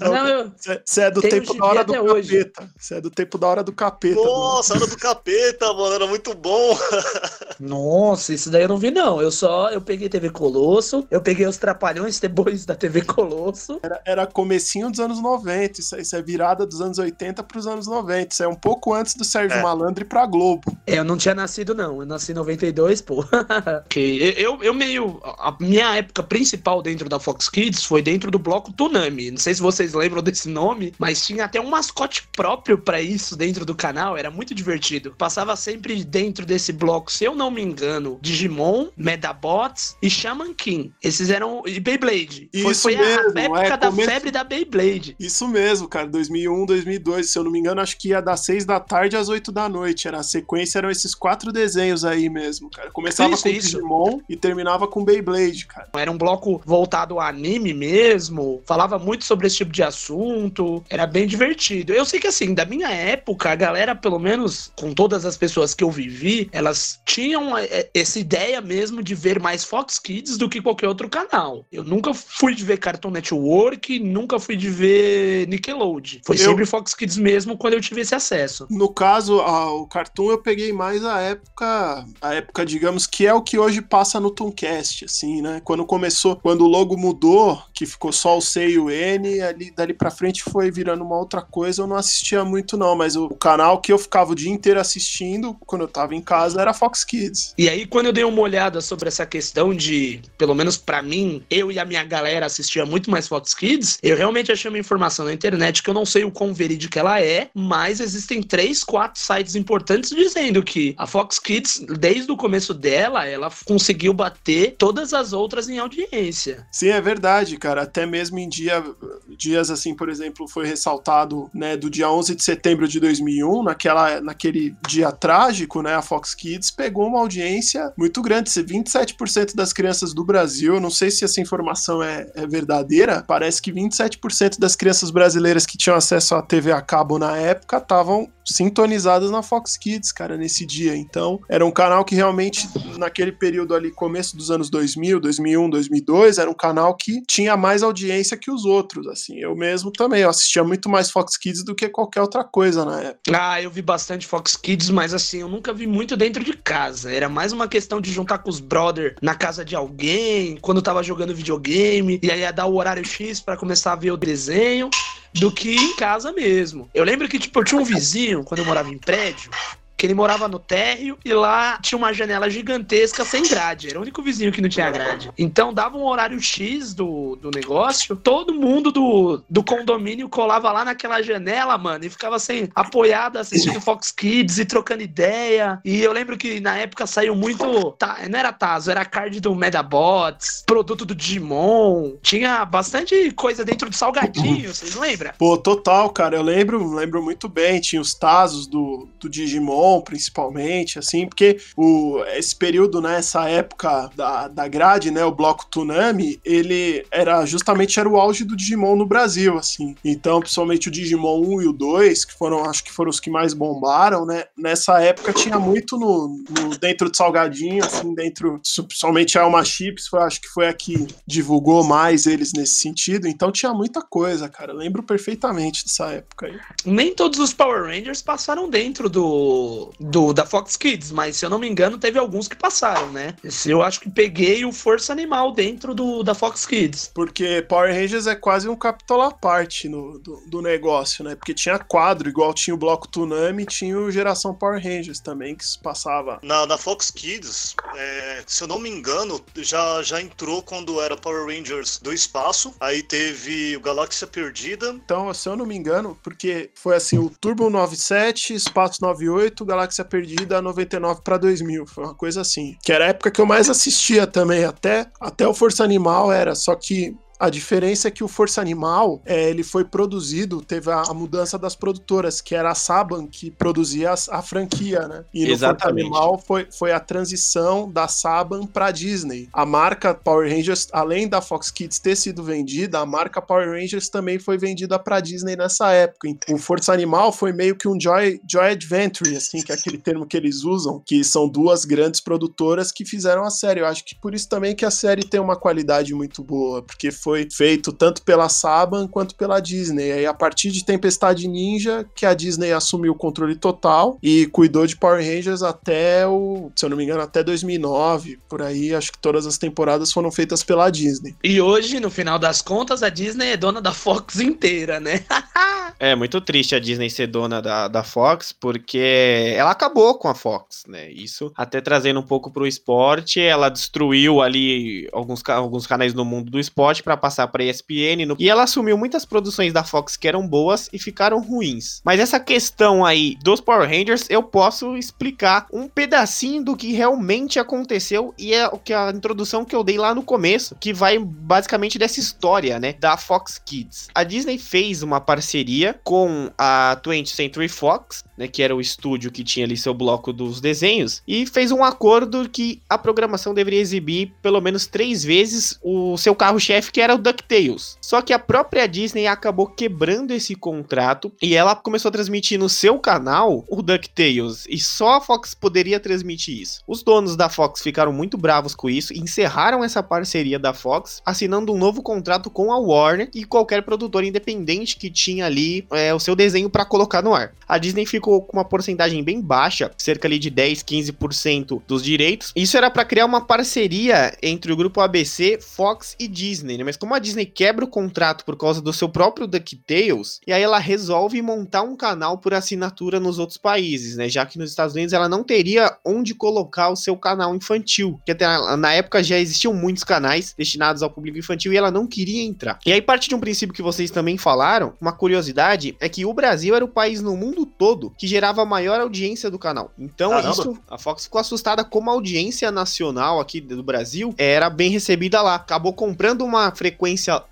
Não, 0.00 0.28
eu, 0.28 0.52
Você 0.84 1.02
é 1.02 1.10
do 1.10 1.20
Tem 1.20 1.30
tempo 1.30 1.54
da 1.54 1.64
hora 1.66 1.84
do 1.84 1.92
capeta. 1.92 2.70
Você 2.78 2.94
é 2.94 3.00
do 3.00 3.10
tempo 3.10 3.38
da 3.38 3.46
hora 3.48 3.62
do 3.62 3.72
capeta. 3.72 4.14
do- 4.14 4.24
Nossa, 4.24 4.74
hora 4.74 4.86
do 4.86 4.96
capeta, 4.96 5.72
mano, 5.72 5.94
era 5.94 6.06
muito 6.06 6.34
bom. 6.34 6.76
Nossa, 7.60 8.32
isso 8.32 8.50
daí 8.50 8.62
eu 8.62 8.68
não 8.68 8.78
vi, 8.78 8.90
não. 8.90 9.20
Eu 9.20 9.30
só 9.30 9.70
eu 9.70 9.80
peguei 9.80 10.08
TV 10.08 10.30
Colosso, 10.30 11.06
eu 11.10 11.20
peguei 11.20 11.46
os 11.46 11.56
Trapalhões 11.56 12.18
depois 12.20 12.64
da 12.64 12.74
TV 12.74 13.02
Colosso. 13.02 13.80
Era, 13.82 14.00
era 14.06 14.26
comecinho 14.26 14.90
dos 14.90 15.00
anos 15.00 15.20
90, 15.20 15.80
isso, 15.80 15.96
isso 15.96 16.14
é 16.16 16.22
virada 16.22 16.66
dos 16.66 16.80
anos 16.80 16.98
80 16.98 17.42
para 17.42 17.58
os 17.58 17.66
anos 17.66 17.86
90. 17.86 18.32
Isso 18.34 18.42
é 18.42 18.48
um 18.48 18.54
pouco 18.54 18.92
antes 18.94 19.14
do 19.14 19.24
Sérgio 19.24 19.58
É. 19.58 19.62
Malandro 19.62 20.04
ir 20.04 20.06
pra 20.06 20.26
Globo. 20.26 20.76
É, 20.86 20.98
eu 20.98 21.04
não 21.04 21.16
tinha 21.16 21.34
nascido, 21.34 21.74
não. 21.74 22.00
Eu 22.00 22.06
nasci 22.06 22.32
em 22.32 22.34
92, 22.34 23.00
pô. 23.00 23.24
Que 23.88 24.34
eu, 24.36 24.62
eu 24.62 24.74
meio. 24.74 25.20
A 25.24 25.54
minha 25.60 25.96
época 25.96 26.22
principal 26.22 26.82
dentro 26.82 27.08
da 27.08 27.18
Fox 27.18 27.48
Kids 27.48 27.84
foi 27.84 28.02
dentro 28.02 28.30
do 28.30 28.38
bloco 28.38 28.72
Tunami. 28.72 29.30
Não 29.30 29.38
sei 29.38 29.54
se 29.54 29.60
vocês 29.62 29.94
lembram 29.94 30.22
desse 30.22 30.48
nome, 30.48 30.57
mas 30.98 31.24
tinha 31.26 31.44
até 31.44 31.60
um 31.60 31.68
mascote 31.68 32.26
próprio 32.32 32.78
pra 32.78 33.00
isso 33.00 33.36
dentro 33.36 33.64
do 33.64 33.74
canal. 33.74 34.16
Era 34.16 34.30
muito 34.30 34.54
divertido. 34.54 35.14
Passava 35.16 35.54
sempre 35.56 36.04
dentro 36.04 36.44
desse 36.46 36.72
bloco, 36.72 37.10
se 37.12 37.24
eu 37.24 37.34
não 37.34 37.50
me 37.50 37.62
engano, 37.62 38.18
Digimon, 38.20 38.88
Medabots 38.96 39.96
e 40.02 40.08
Shaman 40.08 40.54
King. 40.54 40.92
Esses 41.02 41.30
eram. 41.30 41.62
E 41.66 41.78
Beyblade. 41.80 42.48
Foi, 42.62 42.72
Isso 42.72 42.82
foi 42.82 42.96
a 42.96 42.98
mesmo, 42.98 43.38
época 43.38 43.62
é, 43.62 43.76
da 43.76 43.90
começo- 43.90 44.10
febre 44.10 44.30
da 44.30 44.44
Beyblade. 44.44 45.16
Isso 45.18 45.46
mesmo, 45.48 45.88
cara, 45.88 46.06
2001, 46.06 46.66
2002, 46.66 47.30
se 47.30 47.38
eu 47.38 47.44
não 47.44 47.50
me 47.50 47.58
engano, 47.58 47.80
acho 47.80 47.96
que 47.98 48.08
ia 48.08 48.20
das 48.20 48.40
6 48.40 48.64
da 48.64 48.80
tarde 48.80 49.16
às 49.16 49.28
8 49.28 49.50
da 49.52 49.68
noite. 49.68 50.06
Era 50.08 50.18
a 50.18 50.22
sequência, 50.22 50.78
eram 50.78 50.90
esses 50.90 51.14
quatro 51.14 51.52
desenhos 51.52 52.04
aí 52.04 52.28
mesmo, 52.28 52.70
cara. 52.70 52.90
Começava 52.90 53.34
Isso, 53.34 53.42
com 53.42 53.48
isso. 53.48 53.76
Digimon 53.76 54.20
e 54.28 54.36
terminava 54.36 54.86
com 54.86 55.04
Beyblade, 55.04 55.66
cara. 55.66 55.88
Era 55.94 56.10
um 56.10 56.18
bloco 56.18 56.60
voltado 56.64 57.14
ao 57.14 57.20
anime 57.20 57.74
mesmo, 57.74 58.62
falava 58.66 58.98
muito 58.98 59.24
sobre 59.24 59.46
esse 59.46 59.56
tipo 59.56 59.72
de 59.72 59.82
assunto, 59.82 60.47
era 60.88 61.06
bem 61.06 61.26
divertido. 61.26 61.92
Eu 61.92 62.04
sei 62.04 62.20
que 62.20 62.26
assim, 62.26 62.54
da 62.54 62.64
minha 62.64 62.88
época, 62.90 63.50
a 63.50 63.54
galera, 63.54 63.94
pelo 63.94 64.18
menos 64.18 64.72
com 64.76 64.92
todas 64.92 65.24
as 65.24 65.36
pessoas 65.36 65.74
que 65.74 65.84
eu 65.84 65.90
vivi, 65.90 66.48
elas 66.52 67.00
tinham 67.04 67.56
é, 67.56 67.88
essa 67.94 68.18
ideia 68.18 68.60
mesmo 68.60 69.02
de 69.02 69.14
ver 69.14 69.40
mais 69.40 69.64
Fox 69.64 69.98
Kids 69.98 70.36
do 70.36 70.48
que 70.48 70.60
qualquer 70.62 70.88
outro 70.88 71.08
canal. 71.08 71.66
Eu 71.70 71.84
nunca 71.84 72.12
fui 72.14 72.54
de 72.54 72.64
ver 72.64 72.78
Cartoon 72.78 73.10
Network, 73.10 73.98
nunca 73.98 74.38
fui 74.38 74.56
de 74.56 74.68
ver 74.68 75.46
Nickelodeon. 75.48 76.20
Foi 76.24 76.36
Eu- 76.36 76.40
sempre 76.40 76.66
Fox 76.66 76.94
Kids 76.94 77.16
mesmo 77.16 77.56
quando 77.56 77.74
eu 77.74 77.80
tive 77.80 78.00
esse 78.00 78.14
acesso. 78.14 78.66
No 78.70 78.88
caso, 78.92 79.36
o 79.38 79.86
Cartoon 79.86 80.30
eu 80.30 80.38
peguei 80.42 80.72
mais 80.72 81.04
a 81.04 81.20
época, 81.20 82.04
a 82.20 82.34
época, 82.34 82.64
digamos, 82.64 83.06
que 83.06 83.26
é 83.26 83.32
o 83.34 83.42
que 83.42 83.58
hoje 83.58 83.80
passa 83.82 84.18
no 84.20 84.30
Tooncast, 84.30 85.04
assim, 85.04 85.42
né? 85.42 85.60
Quando 85.64 85.84
começou, 85.84 86.36
quando 86.36 86.62
o 86.64 86.68
logo 86.68 86.96
mudou, 86.96 87.60
que 87.72 87.86
ficou 87.86 88.12
só 88.12 88.36
o 88.36 88.40
C 88.42 88.68
e 88.70 88.78
o 88.78 88.90
N, 88.90 89.40
ali 89.40 89.70
dali 89.70 89.92
pra 89.94 90.10
frente 90.10 90.37
foi 90.42 90.70
virando 90.70 91.04
uma 91.04 91.16
outra 91.16 91.42
coisa 91.42 91.82
eu 91.82 91.86
não 91.86 91.96
assistia 91.96 92.44
muito, 92.44 92.76
não, 92.76 92.94
mas 92.96 93.16
o 93.16 93.28
canal 93.30 93.80
que 93.80 93.92
eu 93.92 93.98
ficava 93.98 94.32
o 94.32 94.34
dia 94.34 94.50
inteiro 94.50 94.80
assistindo 94.80 95.54
quando 95.66 95.82
eu 95.82 95.88
tava 95.88 96.14
em 96.14 96.20
casa 96.20 96.60
era 96.60 96.72
Fox 96.72 97.04
Kids. 97.04 97.54
E 97.56 97.68
aí, 97.68 97.86
quando 97.86 98.06
eu 98.06 98.12
dei 98.12 98.24
uma 98.24 98.40
olhada 98.40 98.80
sobre 98.80 99.08
essa 99.08 99.26
questão 99.26 99.74
de, 99.74 100.20
pelo 100.36 100.54
menos 100.54 100.76
para 100.76 101.02
mim, 101.02 101.42
eu 101.50 101.70
e 101.70 101.78
a 101.78 101.84
minha 101.84 102.04
galera 102.04 102.46
assistia 102.46 102.84
muito 102.84 103.10
mais 103.10 103.28
Fox 103.28 103.54
Kids, 103.54 103.98
eu 104.02 104.16
realmente 104.16 104.52
achei 104.52 104.68
uma 104.68 104.78
informação 104.78 105.24
na 105.24 105.32
internet 105.32 105.82
que 105.82 105.90
eu 105.90 105.94
não 105.94 106.06
sei 106.06 106.24
o 106.24 106.30
quão 106.30 106.52
verídica 106.52 107.00
ela 107.00 107.20
é, 107.20 107.50
mas 107.54 108.00
existem 108.00 108.42
três, 108.42 108.82
quatro 108.84 109.20
sites 109.20 109.54
importantes 109.54 110.10
dizendo 110.10 110.62
que 110.62 110.94
a 110.96 111.06
Fox 111.06 111.38
Kids, 111.38 111.84
desde 111.98 112.30
o 112.30 112.36
começo 112.36 112.74
dela, 112.74 113.26
ela 113.26 113.50
conseguiu 113.64 114.12
bater 114.12 114.74
todas 114.78 115.12
as 115.12 115.32
outras 115.32 115.68
em 115.68 115.78
audiência. 115.78 116.66
Sim, 116.70 116.88
é 116.88 117.00
verdade, 117.00 117.56
cara. 117.56 117.82
Até 117.82 118.06
mesmo 118.06 118.38
em 118.38 118.48
dia, 118.48 118.84
dias 119.28 119.70
assim, 119.70 119.94
por 119.94 120.08
exemplo, 120.08 120.27
foi 120.48 120.66
ressaltado, 120.66 121.50
né, 121.52 121.76
do 121.76 121.90
dia 121.90 122.10
11 122.10 122.34
de 122.34 122.42
setembro 122.42 122.86
de 122.86 123.00
2001, 123.00 123.62
naquela, 123.62 124.20
naquele 124.20 124.76
dia 124.86 125.10
trágico, 125.12 125.82
né, 125.82 125.94
a 125.94 126.02
Fox 126.02 126.34
Kids 126.34 126.70
pegou 126.70 127.06
uma 127.06 127.20
audiência 127.20 127.92
muito 127.96 128.22
grande, 128.22 128.50
27% 128.50 129.54
das 129.54 129.72
crianças 129.72 130.14
do 130.14 130.24
Brasil, 130.24 130.80
não 130.80 130.90
sei 130.90 131.10
se 131.10 131.24
essa 131.24 131.40
informação 131.40 132.02
é, 132.02 132.30
é 132.34 132.46
verdadeira, 132.46 133.24
parece 133.26 133.60
que 133.60 133.72
27% 133.72 134.58
das 134.58 134.74
crianças 134.76 135.10
brasileiras 135.10 135.66
que 135.66 135.78
tinham 135.78 135.96
acesso 135.96 136.34
à 136.34 136.42
TV 136.42 136.72
a 136.72 136.80
cabo 136.80 137.18
na 137.18 137.36
época 137.36 137.78
estavam 137.78 138.28
sintonizadas 138.48 139.30
na 139.30 139.42
Fox 139.42 139.76
Kids, 139.76 140.12
cara, 140.12 140.36
nesse 140.36 140.64
dia. 140.64 140.96
Então, 140.96 141.40
era 141.48 141.64
um 141.64 141.70
canal 141.70 142.04
que 142.04 142.14
realmente, 142.14 142.68
naquele 142.96 143.32
período 143.32 143.74
ali, 143.74 143.90
começo 143.90 144.36
dos 144.36 144.50
anos 144.50 144.70
2000, 144.70 145.20
2001, 145.20 145.70
2002, 145.70 146.38
era 146.38 146.50
um 146.50 146.54
canal 146.54 146.94
que 146.94 147.22
tinha 147.26 147.56
mais 147.56 147.82
audiência 147.82 148.36
que 148.36 148.50
os 148.50 148.64
outros, 148.64 149.06
assim. 149.06 149.38
Eu 149.38 149.54
mesmo 149.54 149.92
também, 149.92 150.22
eu 150.22 150.30
assistia 150.30 150.64
muito 150.64 150.88
mais 150.88 151.10
Fox 151.10 151.36
Kids 151.36 151.64
do 151.64 151.74
que 151.74 151.88
qualquer 151.88 152.22
outra 152.22 152.42
coisa 152.42 152.84
na 152.84 153.00
época. 153.00 153.32
Ah, 153.34 153.60
eu 153.60 153.70
vi 153.70 153.82
bastante 153.82 154.26
Fox 154.26 154.56
Kids, 154.56 154.90
mas 154.90 155.12
assim, 155.12 155.38
eu 155.38 155.48
nunca 155.48 155.72
vi 155.72 155.86
muito 155.86 156.16
dentro 156.16 156.42
de 156.42 156.54
casa. 156.54 157.12
Era 157.12 157.28
mais 157.28 157.52
uma 157.52 157.68
questão 157.68 158.00
de 158.00 158.10
juntar 158.10 158.38
com 158.38 158.50
os 158.50 158.60
brother 158.60 159.16
na 159.22 159.34
casa 159.34 159.64
de 159.64 159.76
alguém, 159.76 160.56
quando 160.60 160.82
tava 160.82 161.02
jogando 161.02 161.34
videogame, 161.34 162.18
e 162.22 162.30
aí 162.30 162.40
ia 162.40 162.52
dar 162.52 162.66
o 162.66 162.76
horário 162.76 163.04
X 163.04 163.40
para 163.40 163.56
começar 163.56 163.92
a 163.92 163.96
ver 163.96 164.12
o 164.12 164.16
desenho 164.16 164.90
do 165.38 165.52
que 165.52 165.84
em 165.84 165.94
casa 165.94 166.32
mesmo. 166.32 166.90
Eu 166.92 167.04
lembro 167.04 167.28
que, 167.28 167.38
tipo, 167.38 167.60
eu 167.60 167.64
tinha 167.64 167.80
um 167.80 167.84
vizinho, 167.84 168.42
quando 168.42 168.58
eu 168.58 168.66
morava 168.66 168.90
em 168.90 168.98
prédio, 168.98 169.50
que 169.98 170.06
ele 170.06 170.14
morava 170.14 170.46
no 170.46 170.60
térreo 170.60 171.18
e 171.24 171.34
lá 171.34 171.76
tinha 171.82 171.98
uma 171.98 172.12
janela 172.12 172.48
gigantesca 172.48 173.24
sem 173.24 173.42
grade. 173.42 173.88
Era 173.88 173.98
o 173.98 174.02
único 174.02 174.22
vizinho 174.22 174.52
que 174.52 174.62
não 174.62 174.68
tinha 174.68 174.88
grade. 174.92 175.32
Então 175.36 175.74
dava 175.74 175.98
um 175.98 176.04
horário 176.04 176.40
X 176.40 176.94
do, 176.94 177.34
do 177.34 177.50
negócio, 177.50 178.14
todo 178.14 178.54
mundo 178.54 178.92
do, 178.92 179.42
do 179.50 179.62
condomínio 179.62 180.28
colava 180.28 180.70
lá 180.70 180.84
naquela 180.84 181.20
janela, 181.20 181.76
mano, 181.76 182.04
e 182.04 182.10
ficava 182.10 182.36
assim, 182.36 182.68
apoiado 182.76 183.38
assistindo 183.38 183.80
Fox 183.80 184.12
Kids 184.12 184.58
e 184.58 184.64
trocando 184.64 185.02
ideia. 185.02 185.80
E 185.84 186.00
eu 186.00 186.12
lembro 186.12 186.38
que 186.38 186.60
na 186.60 186.76
época 186.78 187.04
saiu 187.04 187.34
muito. 187.34 187.90
Tá, 187.98 188.20
não 188.30 188.38
era 188.38 188.52
Tazo, 188.52 188.92
era 188.92 189.04
card 189.04 189.40
do 189.40 189.52
Medabots, 189.52 190.62
produto 190.64 191.04
do 191.04 191.14
Digimon. 191.14 192.12
Tinha 192.22 192.64
bastante 192.64 193.32
coisa 193.32 193.64
dentro 193.64 193.90
do 193.90 193.96
salgadinho, 193.96 194.72
vocês 194.72 194.94
lembram? 194.94 195.32
Pô, 195.36 195.58
total, 195.58 196.10
cara. 196.10 196.36
Eu 196.36 196.42
lembro, 196.42 196.94
lembro 196.94 197.20
muito 197.20 197.48
bem. 197.48 197.80
Tinha 197.80 198.00
os 198.00 198.14
Tazos 198.14 198.68
do, 198.68 199.08
do 199.18 199.28
Digimon 199.28 199.87
principalmente, 200.00 200.98
assim, 200.98 201.26
porque 201.26 201.58
o, 201.76 202.22
esse 202.36 202.54
período, 202.54 203.00
né, 203.00 203.18
essa 203.18 203.48
época 203.48 204.10
da, 204.14 204.48
da 204.48 204.68
grade, 204.68 205.10
né, 205.10 205.24
o 205.24 205.34
bloco 205.34 205.66
Tsunami, 205.70 206.40
ele 206.44 207.04
era 207.10 207.44
justamente 207.46 207.98
era 207.98 208.08
o 208.08 208.16
auge 208.16 208.44
do 208.44 208.56
Digimon 208.56 208.96
no 208.96 209.06
Brasil, 209.06 209.56
assim. 209.56 209.94
Então, 210.04 210.40
principalmente 210.40 210.88
o 210.88 210.90
Digimon 210.90 211.40
1 211.40 211.62
e 211.62 211.66
o 211.68 211.72
2, 211.72 212.24
que 212.24 212.34
foram, 212.34 212.64
acho 212.64 212.84
que 212.84 212.92
foram 212.92 213.10
os 213.10 213.20
que 213.20 213.30
mais 213.30 213.54
bombaram, 213.54 214.26
né, 214.26 214.44
nessa 214.56 215.00
época 215.00 215.32
tinha 215.32 215.58
muito 215.58 215.96
no, 215.96 216.42
no 216.50 216.78
dentro 216.78 217.10
de 217.10 217.16
Salgadinho, 217.16 217.84
assim, 217.84 218.14
dentro, 218.14 218.60
principalmente 218.86 219.38
a 219.38 219.42
Alma 219.42 219.64
Chips, 219.64 220.06
foi, 220.08 220.20
acho 220.22 220.40
que 220.40 220.48
foi 220.48 220.68
a 220.68 220.72
que 220.72 221.06
divulgou 221.26 221.84
mais 221.84 222.26
eles 222.26 222.52
nesse 222.52 222.76
sentido, 222.76 223.26
então 223.26 223.50
tinha 223.50 223.72
muita 223.72 224.02
coisa, 224.02 224.48
cara, 224.48 224.72
lembro 224.72 225.02
perfeitamente 225.02 225.84
dessa 225.84 226.06
época 226.12 226.46
aí. 226.46 226.58
Nem 226.84 227.14
todos 227.14 227.38
os 227.38 227.52
Power 227.52 227.84
Rangers 227.84 228.22
passaram 228.22 228.68
dentro 228.68 229.08
do 229.08 229.77
do, 229.98 230.32
da 230.32 230.44
Fox 230.44 230.76
Kids, 230.76 231.10
mas 231.10 231.36
se 231.36 231.44
eu 231.44 231.50
não 231.50 231.58
me 231.58 231.68
engano, 231.68 231.98
teve 231.98 232.18
alguns 232.18 232.48
que 232.48 232.56
passaram, 232.56 233.10
né? 233.10 233.34
Esse 233.42 233.70
eu 233.70 233.82
acho 233.82 234.00
que 234.00 234.10
peguei 234.10 234.64
o 234.64 234.72
Força 234.72 235.12
Animal 235.12 235.52
dentro 235.52 235.94
do, 235.94 236.22
da 236.22 236.34
Fox 236.34 236.66
Kids. 236.66 237.10
Porque 237.14 237.62
Power 237.62 237.94
Rangers 237.94 238.26
é 238.26 238.34
quase 238.34 238.68
um 238.68 238.76
capítulo 238.76 239.22
à 239.22 239.30
parte 239.30 239.88
no, 239.88 240.18
do, 240.18 240.42
do 240.46 240.62
negócio, 240.62 241.24
né? 241.24 241.34
Porque 241.34 241.54
tinha 241.54 241.78
quadro, 241.78 242.28
igual 242.28 242.52
tinha 242.54 242.74
o 242.74 242.78
Bloco 242.78 243.08
Tsunami, 243.08 243.64
tinha 243.64 243.98
o 243.98 244.10
Geração 244.10 244.54
Power 244.54 244.82
Rangers 244.82 245.20
também, 245.20 245.54
que 245.54 245.64
se 245.64 245.78
passava. 245.78 246.38
Na, 246.42 246.66
na 246.66 246.78
Fox 246.78 247.10
Kids, 247.10 247.74
é, 247.94 248.42
se 248.46 248.62
eu 248.62 248.68
não 248.68 248.78
me 248.78 248.88
engano, 248.88 249.40
já, 249.56 250.02
já 250.02 250.20
entrou 250.20 250.62
quando 250.62 251.00
era 251.00 251.16
Power 251.16 251.46
Rangers 251.46 251.98
do 251.98 252.12
espaço, 252.12 252.74
aí 252.80 253.02
teve 253.02 253.76
o 253.76 253.80
Galáxia 253.80 254.26
Perdida. 254.26 254.90
Então, 254.90 255.32
se 255.32 255.48
eu 255.48 255.56
não 255.56 255.66
me 255.66 255.76
engano, 255.76 256.18
porque 256.22 256.70
foi 256.74 256.96
assim, 256.96 257.18
o 257.18 257.30
Turbo 257.30 257.70
97, 257.70 258.54
Espaço 258.54 258.98
98, 259.02 259.64
Galáxia 259.68 260.04
Perdida 260.04 260.60
99 260.60 261.20
para 261.22 261.36
2000, 261.36 261.86
foi 261.86 262.04
uma 262.04 262.14
coisa 262.14 262.40
assim. 262.40 262.76
Que 262.82 262.92
era 262.92 263.04
a 263.04 263.08
época 263.08 263.30
que 263.30 263.40
eu 263.40 263.46
mais 263.46 263.68
assistia 263.70 264.26
também, 264.26 264.64
até, 264.64 265.06
até 265.20 265.46
o 265.46 265.54
Força 265.54 265.84
Animal 265.84 266.32
era, 266.32 266.54
só 266.54 266.74
que 266.74 267.16
a 267.38 267.48
diferença 267.48 268.08
é 268.08 268.10
que 268.10 268.24
o 268.24 268.28
Força 268.28 268.60
Animal, 268.60 269.22
é, 269.24 269.48
ele 269.48 269.62
foi 269.62 269.84
produzido, 269.84 270.60
teve 270.60 270.90
a, 270.90 271.02
a, 271.02 271.14
mudança 271.14 271.58
das 271.58 271.76
produtoras, 271.76 272.40
que 272.40 272.54
era 272.54 272.70
a 272.70 272.74
Saban 272.74 273.26
que 273.26 273.50
produzia 273.50 274.10
a, 274.10 274.38
a 274.38 274.42
franquia, 274.42 275.06
né? 275.06 275.24
E 275.32 275.44
no 275.46 275.52
Exatamente. 275.52 276.08
Força 276.08 276.18
Animal 276.18 276.42
foi, 276.44 276.66
foi 276.70 276.92
a 276.92 276.98
transição 276.98 277.90
da 277.90 278.08
Saban 278.08 278.66
para 278.66 278.90
Disney. 278.90 279.48
A 279.52 279.64
marca 279.64 280.14
Power 280.14 280.50
Rangers, 280.50 280.88
além 280.92 281.28
da 281.28 281.40
Fox 281.40 281.70
Kids 281.70 281.98
ter 281.98 282.16
sido 282.16 282.42
vendida, 282.42 282.98
a 282.98 283.06
marca 283.06 283.40
Power 283.40 283.70
Rangers 283.70 284.08
também 284.08 284.38
foi 284.38 284.58
vendida 284.58 284.98
para 284.98 285.20
Disney 285.20 285.54
nessa 285.56 285.92
época. 285.92 286.28
Então, 286.28 286.56
o 286.56 286.58
Força 286.58 286.92
Animal 286.92 287.32
foi 287.32 287.52
meio 287.52 287.76
que 287.76 287.86
um 287.86 287.98
Joy, 288.00 288.40
Joy 288.50 288.70
Adventure, 288.72 289.36
assim, 289.36 289.62
que 289.62 289.70
é 289.70 289.74
aquele 289.74 289.98
termo 289.98 290.26
que 290.26 290.36
eles 290.36 290.64
usam, 290.64 291.02
que 291.06 291.22
são 291.22 291.48
duas 291.48 291.84
grandes 291.84 292.20
produtoras 292.20 292.90
que 292.90 293.04
fizeram 293.04 293.44
a 293.44 293.50
série. 293.50 293.80
Eu 293.80 293.86
acho 293.86 294.04
que 294.04 294.14
por 294.14 294.34
isso 294.34 294.48
também 294.48 294.74
que 294.74 294.84
a 294.84 294.90
série 294.90 295.22
tem 295.22 295.40
uma 295.40 295.56
qualidade 295.56 296.12
muito 296.14 296.42
boa, 296.42 296.82
porque 296.82 297.12
foi 297.12 297.27
foi 297.28 297.46
feito 297.52 297.92
tanto 297.92 298.22
pela 298.22 298.48
Saban 298.48 299.06
quanto 299.06 299.34
pela 299.34 299.60
Disney. 299.60 300.22
E 300.22 300.24
a 300.24 300.32
partir 300.32 300.70
de 300.70 300.82
Tempestade 300.82 301.46
Ninja, 301.46 302.06
que 302.14 302.24
a 302.24 302.32
Disney 302.32 302.72
assumiu 302.72 303.12
o 303.12 303.14
controle 303.14 303.54
total 303.54 304.18
e 304.22 304.46
cuidou 304.46 304.86
de 304.86 304.96
Power 304.96 305.22
Rangers 305.22 305.62
até 305.62 306.26
o, 306.26 306.72
se 306.74 306.86
eu 306.86 306.88
não 306.88 306.96
me 306.96 307.04
engano, 307.04 307.20
até 307.20 307.42
2009, 307.42 308.38
por 308.48 308.62
aí, 308.62 308.94
acho 308.94 309.12
que 309.12 309.18
todas 309.18 309.46
as 309.46 309.58
temporadas 309.58 310.10
foram 310.10 310.32
feitas 310.32 310.64
pela 310.64 310.88
Disney. 310.88 311.36
E 311.44 311.60
hoje, 311.60 312.00
no 312.00 312.08
final 312.08 312.38
das 312.38 312.62
contas, 312.62 313.02
a 313.02 313.10
Disney 313.10 313.48
é 313.48 313.56
dona 313.58 313.82
da 313.82 313.92
Fox 313.92 314.40
inteira, 314.40 314.98
né? 314.98 315.22
é 316.00 316.14
muito 316.14 316.40
triste 316.40 316.74
a 316.74 316.80
Disney 316.80 317.10
ser 317.10 317.26
dona 317.26 317.60
da, 317.60 317.88
da 317.88 318.02
Fox, 318.02 318.52
porque 318.58 319.52
ela 319.54 319.72
acabou 319.72 320.18
com 320.18 320.28
a 320.28 320.34
Fox, 320.34 320.84
né? 320.88 321.10
Isso 321.10 321.52
até 321.54 321.78
trazendo 321.82 322.20
um 322.20 322.26
pouco 322.26 322.50
pro 322.50 322.66
esporte, 322.66 323.38
ela 323.38 323.68
destruiu 323.68 324.40
ali 324.40 325.06
alguns, 325.12 325.42
alguns 325.46 325.86
canais 325.86 326.14
no 326.14 326.24
mundo 326.24 326.50
do 326.50 326.58
esporte 326.58 327.02
para 327.02 327.17
passar 327.18 327.48
para 327.48 327.64
ESPN 327.64 328.26
no... 328.26 328.36
e 328.38 328.48
ela 328.48 328.62
assumiu 328.62 328.96
muitas 328.96 329.24
produções 329.24 329.72
da 329.72 329.84
Fox 329.84 330.16
que 330.16 330.28
eram 330.28 330.46
boas 330.46 330.88
e 330.92 330.98
ficaram 330.98 331.40
ruins. 331.40 332.00
Mas 332.04 332.20
essa 332.20 332.40
questão 332.40 333.04
aí 333.04 333.36
dos 333.42 333.60
Power 333.60 333.88
Rangers 333.88 334.26
eu 334.30 334.42
posso 334.42 334.96
explicar 334.96 335.66
um 335.72 335.88
pedacinho 335.88 336.64
do 336.64 336.76
que 336.76 336.92
realmente 336.92 337.58
aconteceu 337.58 338.34
e 338.38 338.54
é 338.54 338.66
o 338.68 338.78
que 338.78 338.92
a 338.92 339.10
introdução 339.10 339.64
que 339.64 339.74
eu 339.74 339.84
dei 339.84 339.98
lá 339.98 340.14
no 340.14 340.22
começo, 340.22 340.76
que 340.80 340.92
vai 340.92 341.18
basicamente 341.18 341.98
dessa 341.98 342.20
história, 342.20 342.78
né, 342.78 342.94
da 342.94 343.16
Fox 343.16 343.60
Kids. 343.64 344.08
A 344.14 344.24
Disney 344.24 344.58
fez 344.58 345.02
uma 345.02 345.20
parceria 345.20 345.98
com 346.04 346.50
a 346.56 347.00
20th 347.02 347.34
Century 347.34 347.68
Fox, 347.68 348.24
né, 348.36 348.48
que 348.48 348.62
era 348.62 348.74
o 348.74 348.80
estúdio 348.80 349.30
que 349.30 349.44
tinha 349.44 349.66
ali 349.66 349.76
seu 349.76 349.94
bloco 349.94 350.32
dos 350.32 350.60
desenhos, 350.60 351.22
e 351.26 351.46
fez 351.46 351.72
um 351.72 351.82
acordo 351.82 352.48
que 352.48 352.80
a 352.88 352.96
programação 352.96 353.54
deveria 353.54 353.80
exibir 353.80 354.32
pelo 354.42 354.60
menos 354.60 354.86
três 354.86 355.24
vezes 355.24 355.78
o 355.82 356.16
seu 356.16 356.34
carro-chefe, 356.34 356.92
que 356.92 357.00
era 357.00 357.07
o 357.14 357.18
DuckTales. 357.18 357.96
Só 358.00 358.20
que 358.22 358.32
a 358.32 358.38
própria 358.38 358.86
Disney 358.86 359.26
acabou 359.26 359.66
quebrando 359.66 360.32
esse 360.32 360.54
contrato 360.54 361.32
e 361.40 361.54
ela 361.54 361.74
começou 361.74 362.08
a 362.08 362.12
transmitir 362.12 362.58
no 362.58 362.68
seu 362.68 362.98
canal 362.98 363.64
o 363.68 363.82
DuckTales, 363.82 364.64
e 364.68 364.78
só 364.78 365.14
a 365.14 365.20
Fox 365.20 365.54
poderia 365.54 365.98
transmitir 365.98 366.60
isso. 366.60 366.82
Os 366.86 367.02
donos 367.02 367.36
da 367.36 367.48
Fox 367.48 367.82
ficaram 367.82 368.12
muito 368.12 368.36
bravos 368.36 368.74
com 368.74 368.90
isso 368.90 369.12
e 369.12 369.18
encerraram 369.18 369.82
essa 369.82 370.02
parceria 370.02 370.58
da 370.58 370.74
Fox, 370.74 371.22
assinando 371.24 371.72
um 371.72 371.78
novo 371.78 372.02
contrato 372.02 372.50
com 372.50 372.72
a 372.72 372.78
Warner 372.78 373.30
e 373.34 373.44
qualquer 373.44 373.82
produtor 373.82 374.24
independente 374.24 374.96
que 374.96 375.10
tinha 375.10 375.46
ali 375.46 375.86
é, 375.92 376.14
o 376.14 376.20
seu 376.20 376.36
desenho 376.36 376.70
para 376.70 376.84
colocar 376.84 377.22
no 377.22 377.34
ar. 377.34 377.54
A 377.66 377.78
Disney 377.78 378.06
ficou 378.06 378.42
com 378.42 378.56
uma 378.56 378.64
porcentagem 378.64 379.22
bem 379.22 379.40
baixa, 379.40 379.90
cerca 379.96 380.28
ali 380.28 380.38
de 380.38 380.50
10, 380.50 380.82
15% 380.82 381.82
dos 381.86 382.02
direitos. 382.02 382.52
Isso 382.54 382.76
era 382.76 382.90
para 382.90 383.04
criar 383.04 383.24
uma 383.24 383.40
parceria 383.40 384.36
entre 384.42 384.72
o 384.72 384.76
grupo 384.76 385.00
ABC, 385.00 385.58
Fox 385.60 386.14
e 386.18 386.28
Disney, 386.28 386.76
né? 386.78 386.84
mas? 386.84 386.97
Como 386.98 387.14
a 387.14 387.18
Disney 387.18 387.46
quebra 387.46 387.84
o 387.84 387.88
contrato 387.88 388.44
por 388.44 388.56
causa 388.56 388.80
do 388.80 388.92
seu 388.92 389.08
próprio 389.08 389.46
DuckTales, 389.46 390.40
e 390.46 390.52
aí 390.52 390.62
ela 390.62 390.78
resolve 390.78 391.40
montar 391.42 391.82
um 391.82 391.96
canal 391.96 392.38
por 392.38 392.54
assinatura 392.54 393.20
nos 393.20 393.38
outros 393.38 393.58
países, 393.58 394.16
né? 394.16 394.28
Já 394.28 394.44
que 394.44 394.58
nos 394.58 394.70
Estados 394.70 394.94
Unidos 394.94 395.12
ela 395.12 395.28
não 395.28 395.42
teria 395.42 395.96
onde 396.04 396.34
colocar 396.34 396.88
o 396.90 396.96
seu 396.96 397.16
canal 397.16 397.54
infantil. 397.54 398.14
Porque 398.18 398.32
até 398.32 398.46
na 398.76 398.92
época 398.92 399.22
já 399.22 399.38
existiam 399.38 399.72
muitos 399.72 400.04
canais 400.04 400.54
destinados 400.56 401.02
ao 401.02 401.10
público 401.10 401.38
infantil 401.38 401.72
e 401.72 401.76
ela 401.76 401.90
não 401.90 402.06
queria 402.06 402.42
entrar. 402.42 402.78
E 402.84 402.92
aí 402.92 403.00
parte 403.00 403.28
de 403.28 403.34
um 403.34 403.40
princípio 403.40 403.74
que 403.74 403.82
vocês 403.82 404.10
também 404.10 404.36
falaram, 404.36 404.94
uma 405.00 405.12
curiosidade 405.12 405.96
é 406.00 406.08
que 406.08 406.24
o 406.24 406.34
Brasil 406.34 406.74
era 406.74 406.84
o 406.84 406.88
país 406.88 407.20
no 407.20 407.36
mundo 407.36 407.64
todo 407.66 408.12
que 408.18 408.26
gerava 408.26 408.62
a 408.62 408.66
maior 408.66 409.00
audiência 409.00 409.50
do 409.50 409.58
canal. 409.58 409.90
Então 409.98 410.30
Caramba. 410.30 410.50
isso, 410.50 410.78
a 410.88 410.98
Fox 410.98 411.24
ficou 411.24 411.40
assustada 411.40 411.84
como 411.84 412.10
a 412.10 412.12
audiência 412.12 412.70
nacional 412.70 413.40
aqui 413.40 413.60
do 413.60 413.82
Brasil 413.82 414.34
era 414.36 414.68
bem 414.68 414.90
recebida 414.90 415.40
lá. 415.42 415.54
Acabou 415.54 415.92
comprando 415.92 416.44
uma 416.44 416.70
frequência 416.70 416.87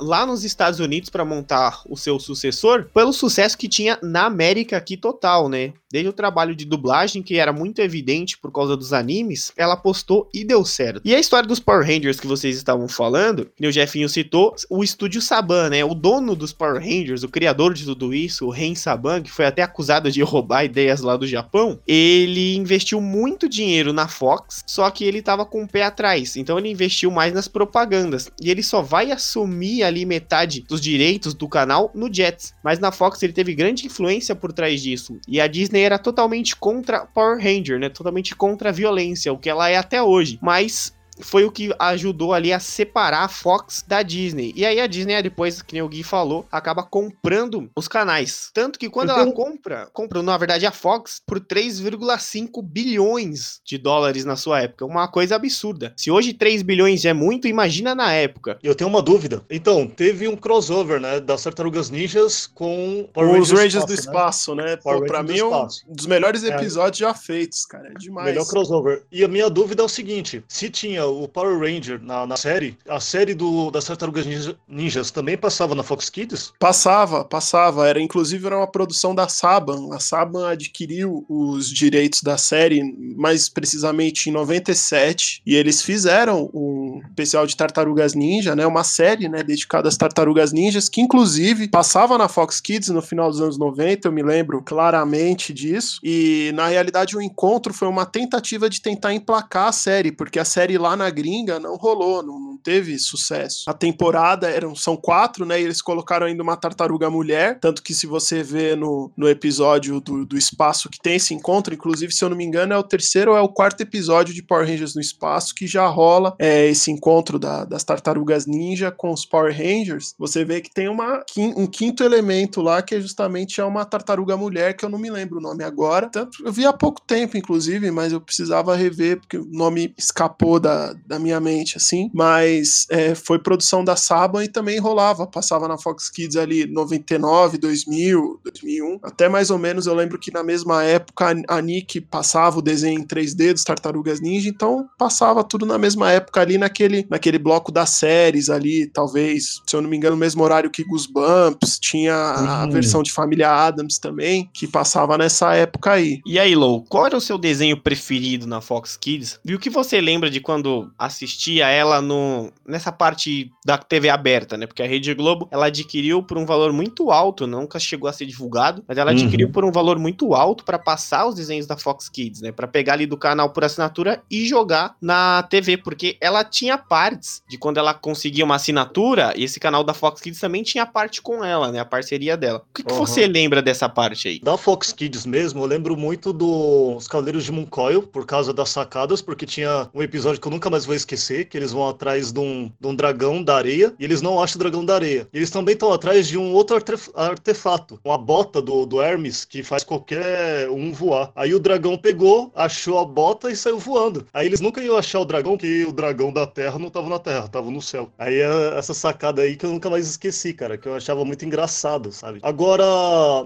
lá 0.00 0.24
nos 0.26 0.44
Estados 0.44 0.80
Unidos 0.80 1.10
para 1.10 1.24
montar 1.24 1.82
o 1.88 1.96
seu 1.96 2.18
sucessor 2.18 2.86
pelo 2.94 3.12
sucesso 3.12 3.56
que 3.56 3.68
tinha 3.68 3.98
na 4.02 4.26
América 4.26 4.76
aqui 4.76 4.96
total, 4.96 5.48
né? 5.48 5.72
Desde 5.90 6.08
o 6.08 6.12
trabalho 6.12 6.54
de 6.54 6.64
dublagem, 6.64 7.22
que 7.22 7.38
era 7.38 7.52
muito 7.52 7.80
evidente 7.80 8.36
por 8.36 8.52
causa 8.52 8.76
dos 8.76 8.92
animes, 8.92 9.52
ela 9.56 9.74
apostou 9.74 10.28
e 10.34 10.44
deu 10.44 10.64
certo. 10.64 11.00
E 11.04 11.14
a 11.14 11.18
história 11.18 11.48
dos 11.48 11.60
Power 11.60 11.86
Rangers 11.86 12.18
que 12.18 12.26
vocês 12.26 12.56
estavam 12.56 12.88
falando, 12.88 13.48
que 13.56 13.66
o 13.66 13.72
Jefinho 13.72 14.08
citou, 14.08 14.54
o 14.68 14.82
estúdio 14.82 15.22
Saban, 15.22 15.70
né? 15.70 15.84
O 15.84 15.94
dono 15.94 16.34
dos 16.34 16.52
Power 16.52 16.82
Rangers, 16.82 17.22
o 17.22 17.28
criador 17.28 17.72
de 17.72 17.84
tudo 17.84 18.12
isso, 18.12 18.46
o 18.46 18.50
Ren 18.50 18.74
Saban, 18.74 19.22
que 19.22 19.30
foi 19.30 19.46
até 19.46 19.62
acusado 19.62 20.10
de 20.10 20.22
roubar 20.22 20.64
ideias 20.64 21.00
lá 21.00 21.16
do 21.16 21.26
Japão, 21.26 21.78
ele 21.86 22.56
investiu 22.56 23.00
muito 23.00 23.48
dinheiro 23.48 23.92
na 23.92 24.08
Fox, 24.08 24.64
só 24.66 24.90
que 24.90 25.04
ele 25.04 25.22
tava 25.22 25.46
com 25.46 25.62
o 25.62 25.68
pé 25.68 25.84
atrás. 25.84 26.36
Então 26.36 26.58
ele 26.58 26.70
investiu 26.70 27.10
mais 27.10 27.32
nas 27.32 27.48
propagandas. 27.48 28.30
E 28.40 28.50
ele 28.50 28.62
só 28.62 28.82
vai 28.82 29.12
assumir 29.16 29.82
ali 29.82 30.06
metade 30.06 30.64
dos 30.68 30.80
direitos 30.80 31.34
do 31.34 31.48
canal 31.48 31.90
no 31.94 32.12
Jets. 32.12 32.54
Mas 32.62 32.78
na 32.78 32.92
Fox 32.92 33.22
ele 33.22 33.32
teve 33.32 33.54
grande 33.54 33.86
influência 33.86 34.34
por 34.34 34.52
trás 34.52 34.80
disso. 34.80 35.18
E 35.26 35.40
a 35.40 35.46
Disney 35.46 35.82
era 35.82 35.98
totalmente 35.98 36.54
contra 36.56 37.04
Power 37.06 37.38
Ranger, 37.38 37.78
né? 37.78 37.88
Totalmente 37.88 38.34
contra 38.34 38.70
a 38.70 38.72
violência, 38.72 39.32
o 39.32 39.38
que 39.38 39.50
ela 39.50 39.68
é 39.68 39.76
até 39.76 40.02
hoje. 40.02 40.38
Mas 40.40 40.95
foi 41.20 41.44
o 41.44 41.50
que 41.50 41.74
ajudou 41.78 42.32
ali 42.32 42.52
a 42.52 42.58
separar 42.60 43.24
a 43.24 43.28
Fox 43.28 43.84
da 43.86 44.02
Disney. 44.02 44.52
E 44.56 44.64
aí 44.64 44.80
a 44.80 44.86
Disney, 44.86 45.20
depois, 45.22 45.62
que 45.62 45.74
nem 45.74 45.82
o 45.82 45.88
Gui 45.88 46.02
falou, 46.02 46.46
acaba 46.50 46.82
comprando 46.82 47.70
os 47.76 47.88
canais. 47.88 48.50
Tanto 48.52 48.78
que 48.78 48.88
quando 48.90 49.10
Então- 49.10 49.22
ela 49.22 49.32
compra, 49.32 49.88
compra, 49.92 50.22
na 50.22 50.36
verdade, 50.36 50.66
a 50.66 50.72
Fox 50.72 51.20
por 51.26 51.40
3,5 51.40 52.62
bilhões 52.62 53.60
de 53.64 53.78
dólares 53.78 54.24
na 54.24 54.36
sua 54.36 54.60
época. 54.62 54.84
Uma 54.84 55.08
coisa 55.08 55.36
absurda. 55.36 55.92
Se 55.96 56.10
hoje 56.10 56.32
3 56.32 56.62
bilhões 56.62 57.04
é 57.04 57.12
muito, 57.12 57.46
imagina 57.48 57.94
na 57.94 58.12
época. 58.12 58.58
E 58.62 58.66
eu 58.66 58.74
tenho 58.74 58.88
uma 58.88 59.02
dúvida. 59.02 59.42
Então, 59.50 59.86
teve 59.86 60.28
um 60.28 60.36
crossover, 60.36 61.00
né, 61.00 61.20
das 61.20 61.42
Tartarugas 61.42 61.90
Ninjas 61.90 62.46
com 62.46 63.08
Os 63.14 63.50
Rangers 63.50 63.84
do 63.84 63.92
né? 63.92 63.98
espaço, 63.98 64.54
né? 64.54 64.76
Power 64.76 65.00
Pô, 65.00 65.06
pra 65.06 65.22
mim 65.22 65.38
é 65.38 65.44
um 65.44 65.66
dos 65.88 66.06
melhores 66.06 66.44
É. 66.44 66.48
episódios 66.54 66.98
já 66.98 67.14
feitos, 67.14 67.64
cara. 67.66 67.88
É 67.88 67.94
demais. 67.94 68.26
Melhor 68.26 68.46
crossover. 68.46 69.04
E 69.10 69.24
a 69.24 69.28
minha 69.28 69.48
dúvida 69.50 69.82
é 69.82 69.84
o 69.84 69.88
seguinte: 69.88 70.42
se 70.48 70.68
tinha 70.70 71.05
o 71.06 71.28
Power 71.28 71.58
Ranger 71.58 72.00
na, 72.02 72.26
na 72.26 72.36
série, 72.36 72.76
a 72.88 73.00
série 73.00 73.34
do, 73.34 73.70
das 73.70 73.84
Tartarugas 73.84 74.26
Ninja- 74.26 74.56
Ninjas 74.68 75.10
também 75.10 75.36
passava 75.36 75.74
na 75.74 75.82
Fox 75.82 76.08
Kids? 76.10 76.52
Passava, 76.58 77.24
passava. 77.24 77.86
Era 77.88 78.00
inclusive 78.00 78.46
era 78.46 78.56
uma 78.56 78.66
produção 78.70 79.14
da 79.14 79.28
Saban. 79.28 79.94
A 79.94 80.00
Saban 80.00 80.48
adquiriu 80.48 81.24
os 81.28 81.68
direitos 81.70 82.22
da 82.22 82.36
série, 82.38 82.82
mais 83.16 83.48
precisamente 83.48 84.28
em 84.28 84.32
97, 84.32 85.42
e 85.46 85.54
eles 85.54 85.82
fizeram 85.82 86.50
um 86.52 87.00
especial 87.08 87.46
de 87.46 87.56
Tartarugas 87.56 88.14
Ninja, 88.14 88.54
né? 88.56 88.66
Uma 88.66 88.84
série, 88.84 89.28
né, 89.28 89.42
dedicada 89.42 89.88
às 89.88 89.96
Tartarugas 89.96 90.52
Ninjas, 90.52 90.88
que 90.88 91.00
inclusive 91.00 91.68
passava 91.68 92.16
na 92.18 92.28
Fox 92.28 92.60
Kids 92.60 92.88
no 92.88 93.02
final 93.02 93.30
dos 93.30 93.40
anos 93.40 93.58
90, 93.58 94.08
eu 94.08 94.12
me 94.12 94.22
lembro 94.22 94.62
claramente 94.62 95.52
disso. 95.52 95.98
E 96.02 96.50
na 96.54 96.68
realidade 96.68 97.16
o 97.16 97.22
encontro 97.22 97.72
foi 97.74 97.88
uma 97.88 98.06
tentativa 98.06 98.68
de 98.70 98.80
tentar 98.80 99.12
emplacar 99.14 99.68
a 99.68 99.72
série, 99.72 100.10
porque 100.12 100.38
a 100.38 100.44
série 100.44 100.78
lá 100.78 100.95
na 100.96 101.10
gringa 101.10 101.58
não 101.60 101.76
rolou, 101.76 102.22
não, 102.22 102.38
não 102.38 102.56
teve 102.56 102.98
sucesso. 102.98 103.64
A 103.68 103.74
temporada 103.74 104.48
eram 104.50 104.74
são 104.74 104.96
quatro, 104.96 105.44
né? 105.44 105.60
E 105.60 105.64
eles 105.64 105.80
colocaram 105.82 106.26
ainda 106.26 106.42
uma 106.42 106.56
tartaruga 106.56 107.08
mulher, 107.10 107.58
tanto 107.60 107.82
que 107.82 107.94
se 107.94 108.06
você 108.06 108.42
vê 108.42 108.74
no, 108.74 109.10
no 109.16 109.28
episódio 109.28 110.00
do, 110.00 110.24
do 110.24 110.36
espaço 110.36 110.88
que 110.88 111.00
tem 111.00 111.16
esse 111.16 111.34
encontro, 111.34 111.74
inclusive 111.74 112.12
se 112.12 112.24
eu 112.24 112.28
não 112.28 112.36
me 112.36 112.44
engano 112.44 112.72
é 112.72 112.78
o 112.78 112.82
terceiro 112.82 113.32
ou 113.32 113.36
é 113.36 113.40
o 113.40 113.48
quarto 113.48 113.80
episódio 113.82 114.34
de 114.34 114.42
Power 114.42 114.66
Rangers 114.66 114.94
no 114.94 115.00
espaço 115.00 115.54
que 115.54 115.66
já 115.66 115.86
rola 115.86 116.34
é, 116.38 116.66
esse 116.66 116.90
encontro 116.90 117.38
da- 117.38 117.64
das 117.64 117.84
tartarugas 117.84 118.46
ninja 118.46 118.90
com 118.90 119.10
os 119.12 119.24
Power 119.24 119.54
Rangers. 119.56 120.14
Você 120.18 120.44
vê 120.44 120.60
que 120.60 120.70
tem 120.72 120.88
uma, 120.88 121.22
um 121.56 121.66
quinto 121.66 122.02
elemento 122.02 122.60
lá 122.60 122.82
que 122.82 122.94
é 122.94 123.00
justamente 123.00 123.60
é 123.60 123.64
uma 123.64 123.84
tartaruga 123.84 124.36
mulher 124.36 124.74
que 124.76 124.84
eu 124.84 124.88
não 124.88 124.98
me 124.98 125.10
lembro 125.10 125.38
o 125.38 125.42
nome 125.42 125.64
agora. 125.64 126.08
Tanto, 126.10 126.44
eu 126.44 126.52
vi 126.52 126.64
há 126.66 126.72
pouco 126.72 127.00
tempo, 127.06 127.36
inclusive, 127.36 127.90
mas 127.90 128.12
eu 128.12 128.20
precisava 128.20 128.74
rever 128.76 129.20
porque 129.20 129.38
o 129.38 129.44
nome 129.50 129.94
escapou 129.96 130.58
da, 130.60 130.85
da 131.06 131.18
minha 131.18 131.40
mente, 131.40 131.76
assim. 131.76 132.10
Mas 132.12 132.86
é, 132.90 133.14
foi 133.14 133.38
produção 133.38 133.84
da 133.84 133.96
Saban 133.96 134.44
e 134.44 134.48
também 134.48 134.78
rolava, 134.78 135.26
passava 135.26 135.68
na 135.68 135.78
Fox 135.78 136.10
Kids 136.10 136.36
ali 136.36 136.66
99, 136.66 137.58
2000, 137.58 138.40
2001. 138.42 138.98
Até 139.02 139.28
mais 139.28 139.50
ou 139.50 139.58
menos 139.58 139.86
eu 139.86 139.94
lembro 139.94 140.18
que 140.18 140.32
na 140.32 140.42
mesma 140.42 140.82
época 140.84 141.34
a, 141.48 141.60
Nick 141.62 142.00
passava 142.00 142.58
o 142.58 142.62
desenho 142.62 143.00
em 143.00 143.04
3D 143.06 143.52
dos 143.52 143.64
Tartarugas 143.64 144.20
Ninja, 144.20 144.48
então 144.48 144.86
passava 144.98 145.42
tudo 145.42 145.64
na 145.66 145.78
mesma 145.78 146.10
época 146.10 146.40
ali 146.40 146.58
naquele, 146.58 147.06
naquele 147.10 147.38
bloco 147.38 147.72
das 147.72 147.90
séries 147.90 148.48
ali, 148.50 148.86
talvez, 148.86 149.60
se 149.66 149.74
eu 149.76 149.82
não 149.82 149.88
me 149.90 149.96
engano, 149.96 150.16
no 150.16 150.20
mesmo 150.20 150.42
horário 150.42 150.70
que 150.70 150.84
Goosebumps, 150.84 151.78
tinha 151.78 152.14
a 152.14 152.66
Hum. 152.66 152.70
versão 152.70 153.02
de 153.02 153.12
Família 153.12 153.50
Adams 153.50 153.98
também, 153.98 154.48
que 154.52 154.66
passava 154.66 155.16
nessa 155.18 155.54
época 155.54 155.92
aí. 155.92 156.20
E 156.26 156.38
aí, 156.38 156.54
Lou, 156.54 156.82
qual 156.88 157.06
era 157.06 157.16
o 157.16 157.20
seu 157.20 157.38
desenho 157.38 157.80
preferido 157.80 158.46
na 158.46 158.60
Fox 158.60 158.96
Kids? 158.96 159.38
E 159.44 159.54
o 159.54 159.58
que 159.58 159.70
você 159.70 160.00
lembra 160.00 160.30
de 160.30 160.40
quando 160.40 160.75
assistia 160.98 161.68
ela 161.68 162.00
no 162.00 162.50
nessa 162.66 162.90
parte 162.92 163.50
da 163.64 163.76
TV 163.78 164.08
aberta, 164.08 164.56
né? 164.56 164.66
Porque 164.66 164.82
a 164.82 164.86
Rede 164.86 165.12
Globo, 165.14 165.48
ela 165.50 165.66
adquiriu 165.66 166.22
por 166.22 166.36
um 166.38 166.44
valor 166.46 166.72
muito 166.72 167.10
alto, 167.10 167.46
nunca 167.46 167.78
chegou 167.78 168.08
a 168.08 168.12
ser 168.12 168.26
divulgado, 168.26 168.82
mas 168.86 168.98
ela 168.98 169.12
Uhum. 169.12 169.18
adquiriu 169.18 169.50
por 169.50 169.64
um 169.64 169.72
valor 169.72 169.98
muito 169.98 170.34
alto 170.34 170.64
pra 170.64 170.78
passar 170.78 171.26
os 171.26 171.34
desenhos 171.34 171.66
da 171.66 171.76
Fox 171.76 172.08
Kids, 172.08 172.40
né? 172.40 172.52
Pra 172.52 172.66
pegar 172.66 172.94
ali 172.94 173.06
do 173.06 173.16
canal 173.16 173.50
por 173.50 173.64
assinatura 173.64 174.22
e 174.30 174.46
jogar 174.46 174.94
na 175.00 175.42
TV, 175.44 175.76
porque 175.76 176.16
ela 176.20 176.44
tinha 176.44 176.76
partes 176.76 177.42
de 177.48 177.56
quando 177.58 177.78
ela 177.78 177.94
conseguia 177.94 178.44
uma 178.44 178.56
assinatura, 178.56 179.32
e 179.36 179.44
esse 179.44 179.58
canal 179.60 179.82
da 179.84 179.94
Fox 179.94 180.20
Kids 180.20 180.40
também 180.40 180.62
tinha 180.62 180.84
parte 180.86 181.22
com 181.22 181.44
ela, 181.44 181.70
né? 181.72 181.78
A 181.80 181.84
parceria 181.84 182.36
dela. 182.36 182.58
O 182.70 182.74
que, 182.74 182.82
que 182.82 182.92
Uhum. 182.92 182.98
você 182.98 183.26
lembra 183.26 183.62
dessa 183.62 183.88
parte 183.88 184.28
aí? 184.28 184.40
Da 184.40 184.56
Fox 184.56 184.92
Kids 184.92 185.24
mesmo, 185.26 185.62
eu 185.62 185.66
lembro 185.66 185.96
muito 185.96 186.32
dos 186.32 187.06
Cavaleiros 187.08 187.44
de 187.44 187.52
Moncoil, 187.52 188.02
por 188.02 188.26
causa 188.26 188.52
das 188.52 188.68
sacadas, 188.70 189.20
porque 189.22 189.46
tinha 189.46 189.88
um 189.94 190.02
episódio 190.02 190.40
que 190.40 190.46
eu 190.46 190.50
nunca 190.56 190.70
mais 190.70 190.84
vou 190.84 190.94
esquecer, 190.94 191.46
que 191.48 191.56
eles 191.56 191.72
vão 191.72 191.88
atrás 191.88 192.32
de 192.32 192.40
um, 192.40 192.70
de 192.80 192.86
um 192.88 192.94
dragão 192.94 193.42
da 193.42 193.56
areia, 193.56 193.94
e 193.98 194.04
eles 194.04 194.22
não 194.22 194.42
acham 194.42 194.56
o 194.56 194.58
dragão 194.58 194.84
da 194.84 194.94
areia. 194.94 195.28
Eles 195.32 195.50
também 195.50 195.74
estão 195.74 195.92
atrás 195.92 196.26
de 196.28 196.38
um 196.38 196.52
outro 196.52 196.76
artef- 196.76 197.10
artefato, 197.14 198.00
uma 198.04 198.18
bota 198.18 198.60
do, 198.60 198.86
do 198.86 199.00
Hermes, 199.00 199.44
que 199.44 199.62
faz 199.62 199.84
qualquer 199.84 200.68
um 200.70 200.92
voar. 200.92 201.30
Aí 201.36 201.54
o 201.54 201.60
dragão 201.60 201.96
pegou, 201.96 202.50
achou 202.54 202.98
a 202.98 203.04
bota 203.04 203.50
e 203.50 203.56
saiu 203.56 203.78
voando. 203.78 204.26
Aí 204.32 204.46
eles 204.46 204.60
nunca 204.60 204.80
iam 204.82 204.96
achar 204.96 205.20
o 205.20 205.24
dragão, 205.24 205.52
porque 205.52 205.84
o 205.84 205.92
dragão 205.92 206.32
da 206.32 206.46
Terra 206.46 206.78
não 206.78 206.90
tava 206.90 207.08
na 207.08 207.18
Terra, 207.18 207.48
tava 207.48 207.70
no 207.70 207.82
céu. 207.82 208.10
Aí 208.18 208.36
é 208.40 208.78
essa 208.78 208.94
sacada 208.94 209.42
aí 209.42 209.56
que 209.56 209.66
eu 209.66 209.70
nunca 209.70 209.90
mais 209.90 210.08
esqueci, 210.08 210.52
cara, 210.54 210.78
que 210.78 210.88
eu 210.88 210.94
achava 210.94 211.24
muito 211.24 211.44
engraçado, 211.44 212.12
sabe? 212.12 212.38
Agora, 212.42 212.84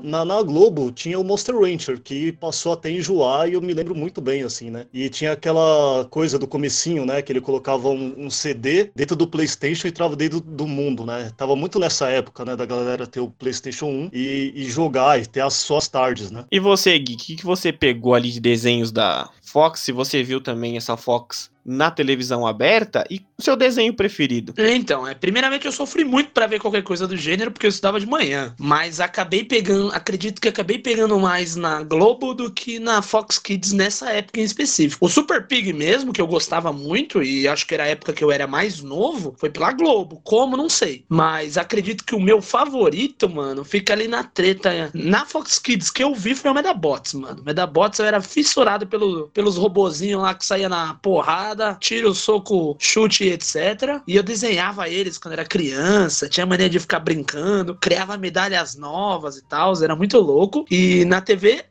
na, 0.02 0.24
na 0.24 0.42
Globo 0.42 0.90
tinha 0.92 1.18
o 1.18 1.24
Monster 1.24 1.58
Rancher, 1.58 2.00
que 2.00 2.32
passou 2.32 2.72
até 2.72 2.90
enjoar 2.90 3.48
e 3.48 3.54
eu 3.54 3.60
me 3.60 3.74
lembro 3.74 3.94
muito 3.94 4.20
bem, 4.20 4.42
assim, 4.42 4.70
né? 4.70 4.86
E 4.92 5.08
tinha 5.08 5.32
aquela 5.32 6.06
coisa 6.10 6.38
do 6.38 6.46
comecinho, 6.46 6.99
né? 7.04 7.22
Que 7.22 7.32
ele 7.32 7.40
colocava 7.40 7.88
um, 7.88 8.26
um 8.26 8.30
CD 8.30 8.90
dentro 8.94 9.16
do 9.16 9.26
Playstation 9.26 9.88
e 9.88 9.92
trava 9.92 10.16
dentro 10.16 10.40
do 10.40 10.66
mundo, 10.66 11.04
né? 11.04 11.30
Tava 11.36 11.56
muito 11.56 11.78
nessa 11.78 12.08
época, 12.08 12.44
né? 12.44 12.56
Da 12.56 12.66
galera 12.66 13.06
ter 13.06 13.20
o 13.20 13.30
Playstation 13.30 13.86
1 13.86 14.10
e, 14.12 14.52
e 14.54 14.70
jogar 14.70 15.20
e 15.20 15.26
ter 15.26 15.40
as 15.40 15.54
suas 15.54 15.88
tardes, 15.88 16.30
né? 16.30 16.44
E 16.50 16.58
você, 16.58 16.98
Gui, 16.98 17.14
o 17.14 17.16
que, 17.16 17.36
que 17.36 17.44
você 17.44 17.72
pegou 17.72 18.14
ali 18.14 18.30
de 18.30 18.40
desenhos 18.40 18.92
da 18.92 19.28
Fox? 19.42 19.80
Se 19.80 19.92
você 19.92 20.22
viu 20.22 20.40
também 20.40 20.76
essa 20.76 20.96
Fox 20.96 21.49
na 21.64 21.90
televisão 21.90 22.46
aberta 22.46 23.04
e 23.10 23.20
o 23.38 23.42
seu 23.42 23.56
desenho 23.56 23.94
preferido? 23.94 24.54
Então, 24.56 25.06
é, 25.06 25.14
primeiramente 25.14 25.66
eu 25.66 25.72
sofri 25.72 26.04
muito 26.04 26.30
pra 26.30 26.46
ver 26.46 26.60
qualquer 26.60 26.82
coisa 26.82 27.06
do 27.06 27.16
gênero 27.16 27.50
porque 27.50 27.66
eu 27.66 27.70
estudava 27.70 28.00
de 28.00 28.06
manhã, 28.06 28.54
mas 28.58 29.00
acabei 29.00 29.44
pegando, 29.44 29.92
acredito 29.92 30.40
que 30.40 30.48
acabei 30.48 30.78
pegando 30.78 31.18
mais 31.18 31.56
na 31.56 31.82
Globo 31.82 32.34
do 32.34 32.50
que 32.50 32.78
na 32.78 33.02
Fox 33.02 33.38
Kids 33.38 33.72
nessa 33.72 34.10
época 34.10 34.40
em 34.40 34.44
específico. 34.44 35.04
O 35.04 35.08
Super 35.08 35.46
Pig 35.46 35.72
mesmo, 35.72 36.12
que 36.12 36.20
eu 36.20 36.26
gostava 36.26 36.72
muito 36.72 37.22
e 37.22 37.46
acho 37.48 37.66
que 37.66 37.74
era 37.74 37.84
a 37.84 37.88
época 37.88 38.12
que 38.12 38.22
eu 38.22 38.30
era 38.30 38.46
mais 38.46 38.80
novo, 38.80 39.34
foi 39.38 39.50
pela 39.50 39.72
Globo. 39.72 40.20
Como, 40.24 40.56
não 40.56 40.68
sei. 40.68 41.04
Mas 41.08 41.56
acredito 41.56 42.04
que 42.04 42.14
o 42.14 42.20
meu 42.20 42.42
favorito, 42.42 43.28
mano, 43.28 43.64
fica 43.64 43.92
ali 43.92 44.08
na 44.08 44.24
treta. 44.24 44.90
Na 44.94 45.24
Fox 45.26 45.58
Kids 45.58 45.90
que 45.90 46.02
eu 46.02 46.14
vi 46.14 46.34
foi 46.34 46.50
o 46.50 46.54
Medabots, 46.54 47.14
mano. 47.14 47.42
Medabots 47.44 47.98
eu 47.98 48.06
era 48.06 48.20
fissurado 48.20 48.86
pelo, 48.86 49.28
pelos 49.28 49.56
robozinhos 49.56 50.22
lá 50.22 50.34
que 50.34 50.44
saía 50.44 50.68
na 50.68 50.94
porrada 50.94 51.49
porrada, 51.50 51.76
tiro, 51.80 52.14
soco, 52.14 52.76
chute, 52.78 53.24
etc. 53.24 54.00
E 54.06 54.16
eu 54.16 54.22
desenhava 54.22 54.88
eles 54.88 55.18
quando 55.18 55.32
era 55.32 55.44
criança, 55.44 56.28
tinha 56.28 56.46
mania 56.46 56.68
de 56.68 56.78
ficar 56.78 57.00
brincando, 57.00 57.74
criava 57.74 58.16
medalhas 58.16 58.76
novas 58.76 59.36
e 59.36 59.42
tal, 59.42 59.72
era 59.82 59.96
muito 59.96 60.18
louco. 60.18 60.64
E 60.70 61.04
na 61.04 61.20
TV, 61.20 61.64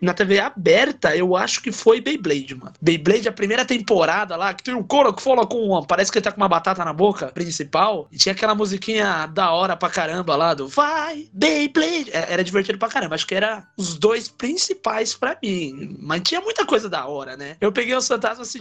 na 0.00 0.12
TV 0.12 0.38
aberta, 0.38 1.16
eu 1.16 1.36
acho 1.36 1.62
que 1.62 1.72
foi 1.72 2.00
Beyblade, 2.00 2.54
mano. 2.54 2.72
Beyblade, 2.80 3.28
a 3.28 3.32
primeira 3.32 3.64
temporada 3.64 4.36
lá, 4.36 4.52
que 4.52 4.62
tem 4.62 4.74
um 4.74 4.82
couro 4.82 5.12
que 5.12 5.22
fala 5.22 5.46
com 5.46 5.58
uma, 5.58 5.86
parece 5.86 6.10
que 6.10 6.18
ele 6.18 6.24
tá 6.24 6.32
com 6.32 6.40
uma 6.40 6.48
batata 6.48 6.84
na 6.84 6.92
boca, 6.92 7.28
principal, 7.28 8.08
e 8.12 8.16
tinha 8.16 8.32
aquela 8.32 8.54
musiquinha 8.54 9.26
da 9.26 9.50
hora 9.50 9.76
pra 9.76 9.88
caramba 9.88 10.36
lá 10.36 10.54
do 10.54 10.68
Vai, 10.68 11.28
Beyblade. 11.32 12.10
É, 12.12 12.32
era 12.32 12.44
divertido 12.44 12.78
pra 12.78 12.88
caramba, 12.88 13.14
acho 13.14 13.26
que 13.26 13.34
era 13.34 13.66
os 13.76 13.96
dois 13.96 14.28
principais 14.28 15.14
pra 15.14 15.36
mim. 15.42 15.96
Mas 16.00 16.22
tinha 16.22 16.40
muita 16.40 16.66
coisa 16.66 16.88
da 16.88 17.06
hora, 17.06 17.36
né? 17.36 17.56
Eu 17.60 17.72
peguei 17.72 17.94
os 17.94 18.06
Fantasmas 18.06 18.48
Se 18.48 18.58